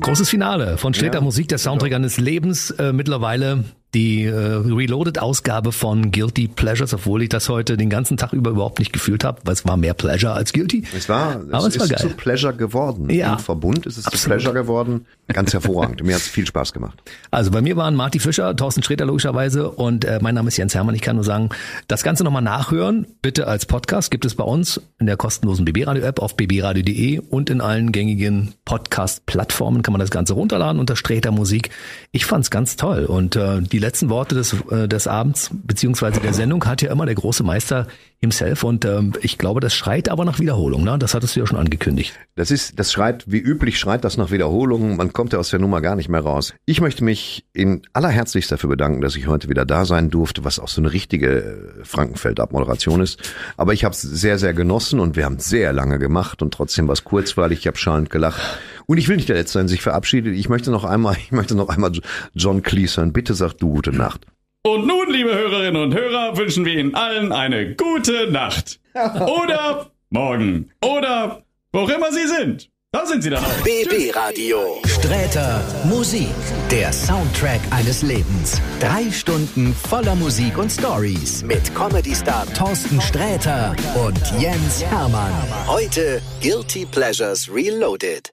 Großes 0.02 0.28
Finale 0.28 0.78
von 0.78 0.94
Sträter 0.94 1.20
Musik, 1.20 1.46
der 1.46 1.58
Soundtrack 1.58 1.92
eines 1.92 2.18
Lebens. 2.18 2.70
Äh, 2.72 2.92
mittlerweile 2.92 3.64
die 3.94 4.24
äh, 4.24 4.30
Reloaded-Ausgabe 4.32 5.72
von 5.72 6.10
Guilty 6.10 6.48
Pleasures, 6.48 6.94
obwohl 6.94 7.22
ich 7.22 7.28
das 7.28 7.48
heute 7.48 7.76
den 7.76 7.90
ganzen 7.90 8.16
Tag 8.16 8.32
über 8.32 8.50
überhaupt 8.50 8.78
nicht 8.78 8.92
gefühlt 8.92 9.24
habe, 9.24 9.40
weil 9.44 9.52
es 9.54 9.66
war 9.66 9.76
mehr 9.76 9.94
Pleasure 9.94 10.32
als 10.32 10.52
Guilty. 10.52 10.84
Es 10.96 11.08
war, 11.08 11.42
Aber 11.50 11.66
es 11.66 11.74
es 11.74 11.78
war 11.80 11.86
ist 11.86 11.90
geil. 11.90 11.98
zu 12.00 12.16
Pleasure 12.16 12.54
geworden. 12.54 13.10
Ja. 13.10 13.34
Im 13.34 13.38
Verbund 13.38 13.84
ist 13.86 13.98
es 13.98 14.04
zu 14.04 14.08
Absolut. 14.08 14.38
Pleasure 14.38 14.54
geworden. 14.54 15.06
Ganz 15.28 15.52
hervorragend. 15.52 16.02
Mir 16.04 16.14
hat 16.14 16.22
es 16.22 16.28
viel 16.28 16.46
Spaß 16.46 16.72
gemacht. 16.72 17.02
Also 17.30 17.50
bei 17.50 17.60
mir 17.62 17.76
waren 17.76 17.94
Marty 17.94 18.18
Fischer, 18.18 18.54
Thorsten 18.56 18.82
Sträter 18.82 19.04
logischerweise 19.04 19.70
und 19.70 20.04
äh, 20.04 20.18
mein 20.22 20.34
Name 20.34 20.48
ist 20.48 20.56
Jens 20.56 20.74
Hermann. 20.74 20.94
Ich 20.94 21.02
kann 21.02 21.16
nur 21.16 21.24
sagen, 21.24 21.50
das 21.88 22.02
Ganze 22.02 22.24
nochmal 22.24 22.42
nachhören, 22.42 23.06
bitte 23.22 23.46
als 23.46 23.66
Podcast, 23.66 24.10
gibt 24.10 24.24
es 24.24 24.34
bei 24.34 24.44
uns 24.44 24.80
in 24.98 25.06
der 25.06 25.16
kostenlosen 25.16 25.64
BB 25.64 25.86
Radio 25.86 26.02
App 26.04 26.18
auf 26.20 26.36
bbradio.de 26.36 27.18
und 27.18 27.50
in 27.50 27.60
allen 27.60 27.92
gängigen 27.92 28.54
Podcast-Plattformen 28.64 29.82
kann 29.82 29.92
man 29.92 30.00
das 30.00 30.10
Ganze 30.10 30.34
runterladen 30.34 30.78
unter 30.80 30.96
Sträter 30.96 31.30
Musik. 31.30 31.70
Ich 32.10 32.24
fand's 32.24 32.50
ganz 32.50 32.76
toll 32.76 33.04
und 33.04 33.36
äh, 33.36 33.60
die 33.62 33.78
letzten 33.82 34.08
Worte 34.08 34.34
des, 34.34 34.56
äh, 34.70 34.88
des 34.88 35.06
Abends 35.06 35.50
beziehungsweise 35.52 36.20
der 36.20 36.32
Sendung 36.32 36.64
hat 36.64 36.80
ja 36.80 36.90
immer 36.90 37.04
der 37.04 37.14
große 37.14 37.42
Meister 37.42 37.86
himself 38.22 38.62
und 38.62 38.84
ähm, 38.84 39.12
ich 39.20 39.36
glaube, 39.36 39.60
das 39.60 39.74
schreit 39.74 40.08
aber 40.08 40.24
nach 40.24 40.38
Wiederholung. 40.38 40.84
Ne? 40.84 40.96
Das 40.98 41.12
hattest 41.12 41.34
du 41.34 41.40
ja 41.40 41.46
schon 41.46 41.58
angekündigt. 41.58 42.14
Das 42.36 42.52
ist, 42.52 42.78
das 42.78 42.92
schreit, 42.92 43.24
wie 43.26 43.38
üblich 43.38 43.78
schreit 43.78 44.04
das 44.04 44.16
nach 44.16 44.30
Wiederholung. 44.30 44.96
Man 44.96 45.12
kommt 45.12 45.32
ja 45.32 45.40
aus 45.40 45.50
der 45.50 45.58
Nummer 45.58 45.80
gar 45.80 45.96
nicht 45.96 46.08
mehr 46.08 46.20
raus. 46.20 46.54
Ich 46.64 46.80
möchte 46.80 47.02
mich 47.02 47.44
in 47.52 47.82
allerherzlichst 47.92 48.52
dafür 48.52 48.70
bedanken, 48.70 49.00
dass 49.00 49.16
ich 49.16 49.26
heute 49.26 49.48
wieder 49.48 49.66
da 49.66 49.84
sein 49.84 50.08
durfte, 50.08 50.44
was 50.44 50.60
auch 50.60 50.68
so 50.68 50.80
eine 50.80 50.92
richtige 50.92 51.42
äh, 51.80 51.84
Frankenfeld-Abmoderation 51.84 53.00
ist. 53.00 53.20
Aber 53.56 53.72
ich 53.72 53.84
habe 53.84 53.94
es 53.94 54.02
sehr, 54.02 54.38
sehr 54.38 54.54
genossen 54.54 55.00
und 55.00 55.16
wir 55.16 55.24
haben 55.24 55.40
sehr 55.40 55.72
lange 55.72 55.98
gemacht 55.98 56.42
und 56.42 56.54
trotzdem 56.54 56.86
war 56.86 56.92
es 56.92 57.02
kurzweilig. 57.02 57.58
Ich 57.58 57.66
habe 57.66 57.76
schallend 57.76 58.08
gelacht. 58.08 58.40
Und 58.86 58.98
ich 58.98 59.08
will 59.08 59.16
nicht 59.16 59.28
der 59.28 59.36
Letzte 59.36 59.58
sein, 59.58 59.68
sich 59.68 59.82
verabschiedet. 59.82 60.34
Ich 60.34 60.48
möchte 60.48 60.70
noch 60.70 60.84
einmal, 60.84 61.16
ich 61.16 61.32
möchte 61.32 61.54
noch 61.54 61.68
einmal 61.68 61.92
John 62.34 62.62
Cleese 62.62 63.00
hören. 63.00 63.12
Bitte 63.12 63.34
sag 63.34 63.54
du 63.54 63.70
gute 63.70 63.92
Nacht. 63.92 64.26
Und 64.64 64.86
nun, 64.86 65.10
liebe 65.10 65.34
Hörerinnen 65.34 65.82
und 65.82 65.94
Hörer, 65.94 66.36
wünschen 66.36 66.64
wir 66.64 66.74
Ihnen 66.74 66.94
allen 66.94 67.32
eine 67.32 67.74
gute 67.74 68.30
Nacht. 68.30 68.78
Oder 68.94 69.90
morgen. 70.10 70.70
Oder 70.84 71.42
wo 71.72 71.80
auch 71.80 71.88
immer 71.88 72.12
Sie 72.12 72.26
sind. 72.28 72.68
Da 72.94 73.06
sind 73.06 73.22
Sie 73.22 73.30
dann 73.30 73.42
auch. 73.42 73.64
BB 73.64 74.14
Radio. 74.14 74.58
Sträter 74.84 75.64
Musik. 75.84 76.28
Der 76.70 76.92
Soundtrack 76.92 77.60
eines 77.70 78.02
Lebens. 78.02 78.60
Drei 78.80 79.10
Stunden 79.10 79.74
voller 79.74 80.14
Musik 80.14 80.58
und 80.58 80.70
Stories. 80.70 81.42
Mit 81.42 81.74
Comedy-Star 81.74 82.46
Thorsten 82.52 83.00
Sträter 83.00 83.74
und 84.06 84.20
Jens 84.38 84.84
Hermann. 84.84 85.32
Heute 85.66 86.20
Guilty 86.42 86.84
Pleasures 86.84 87.48
Reloaded. 87.50 88.30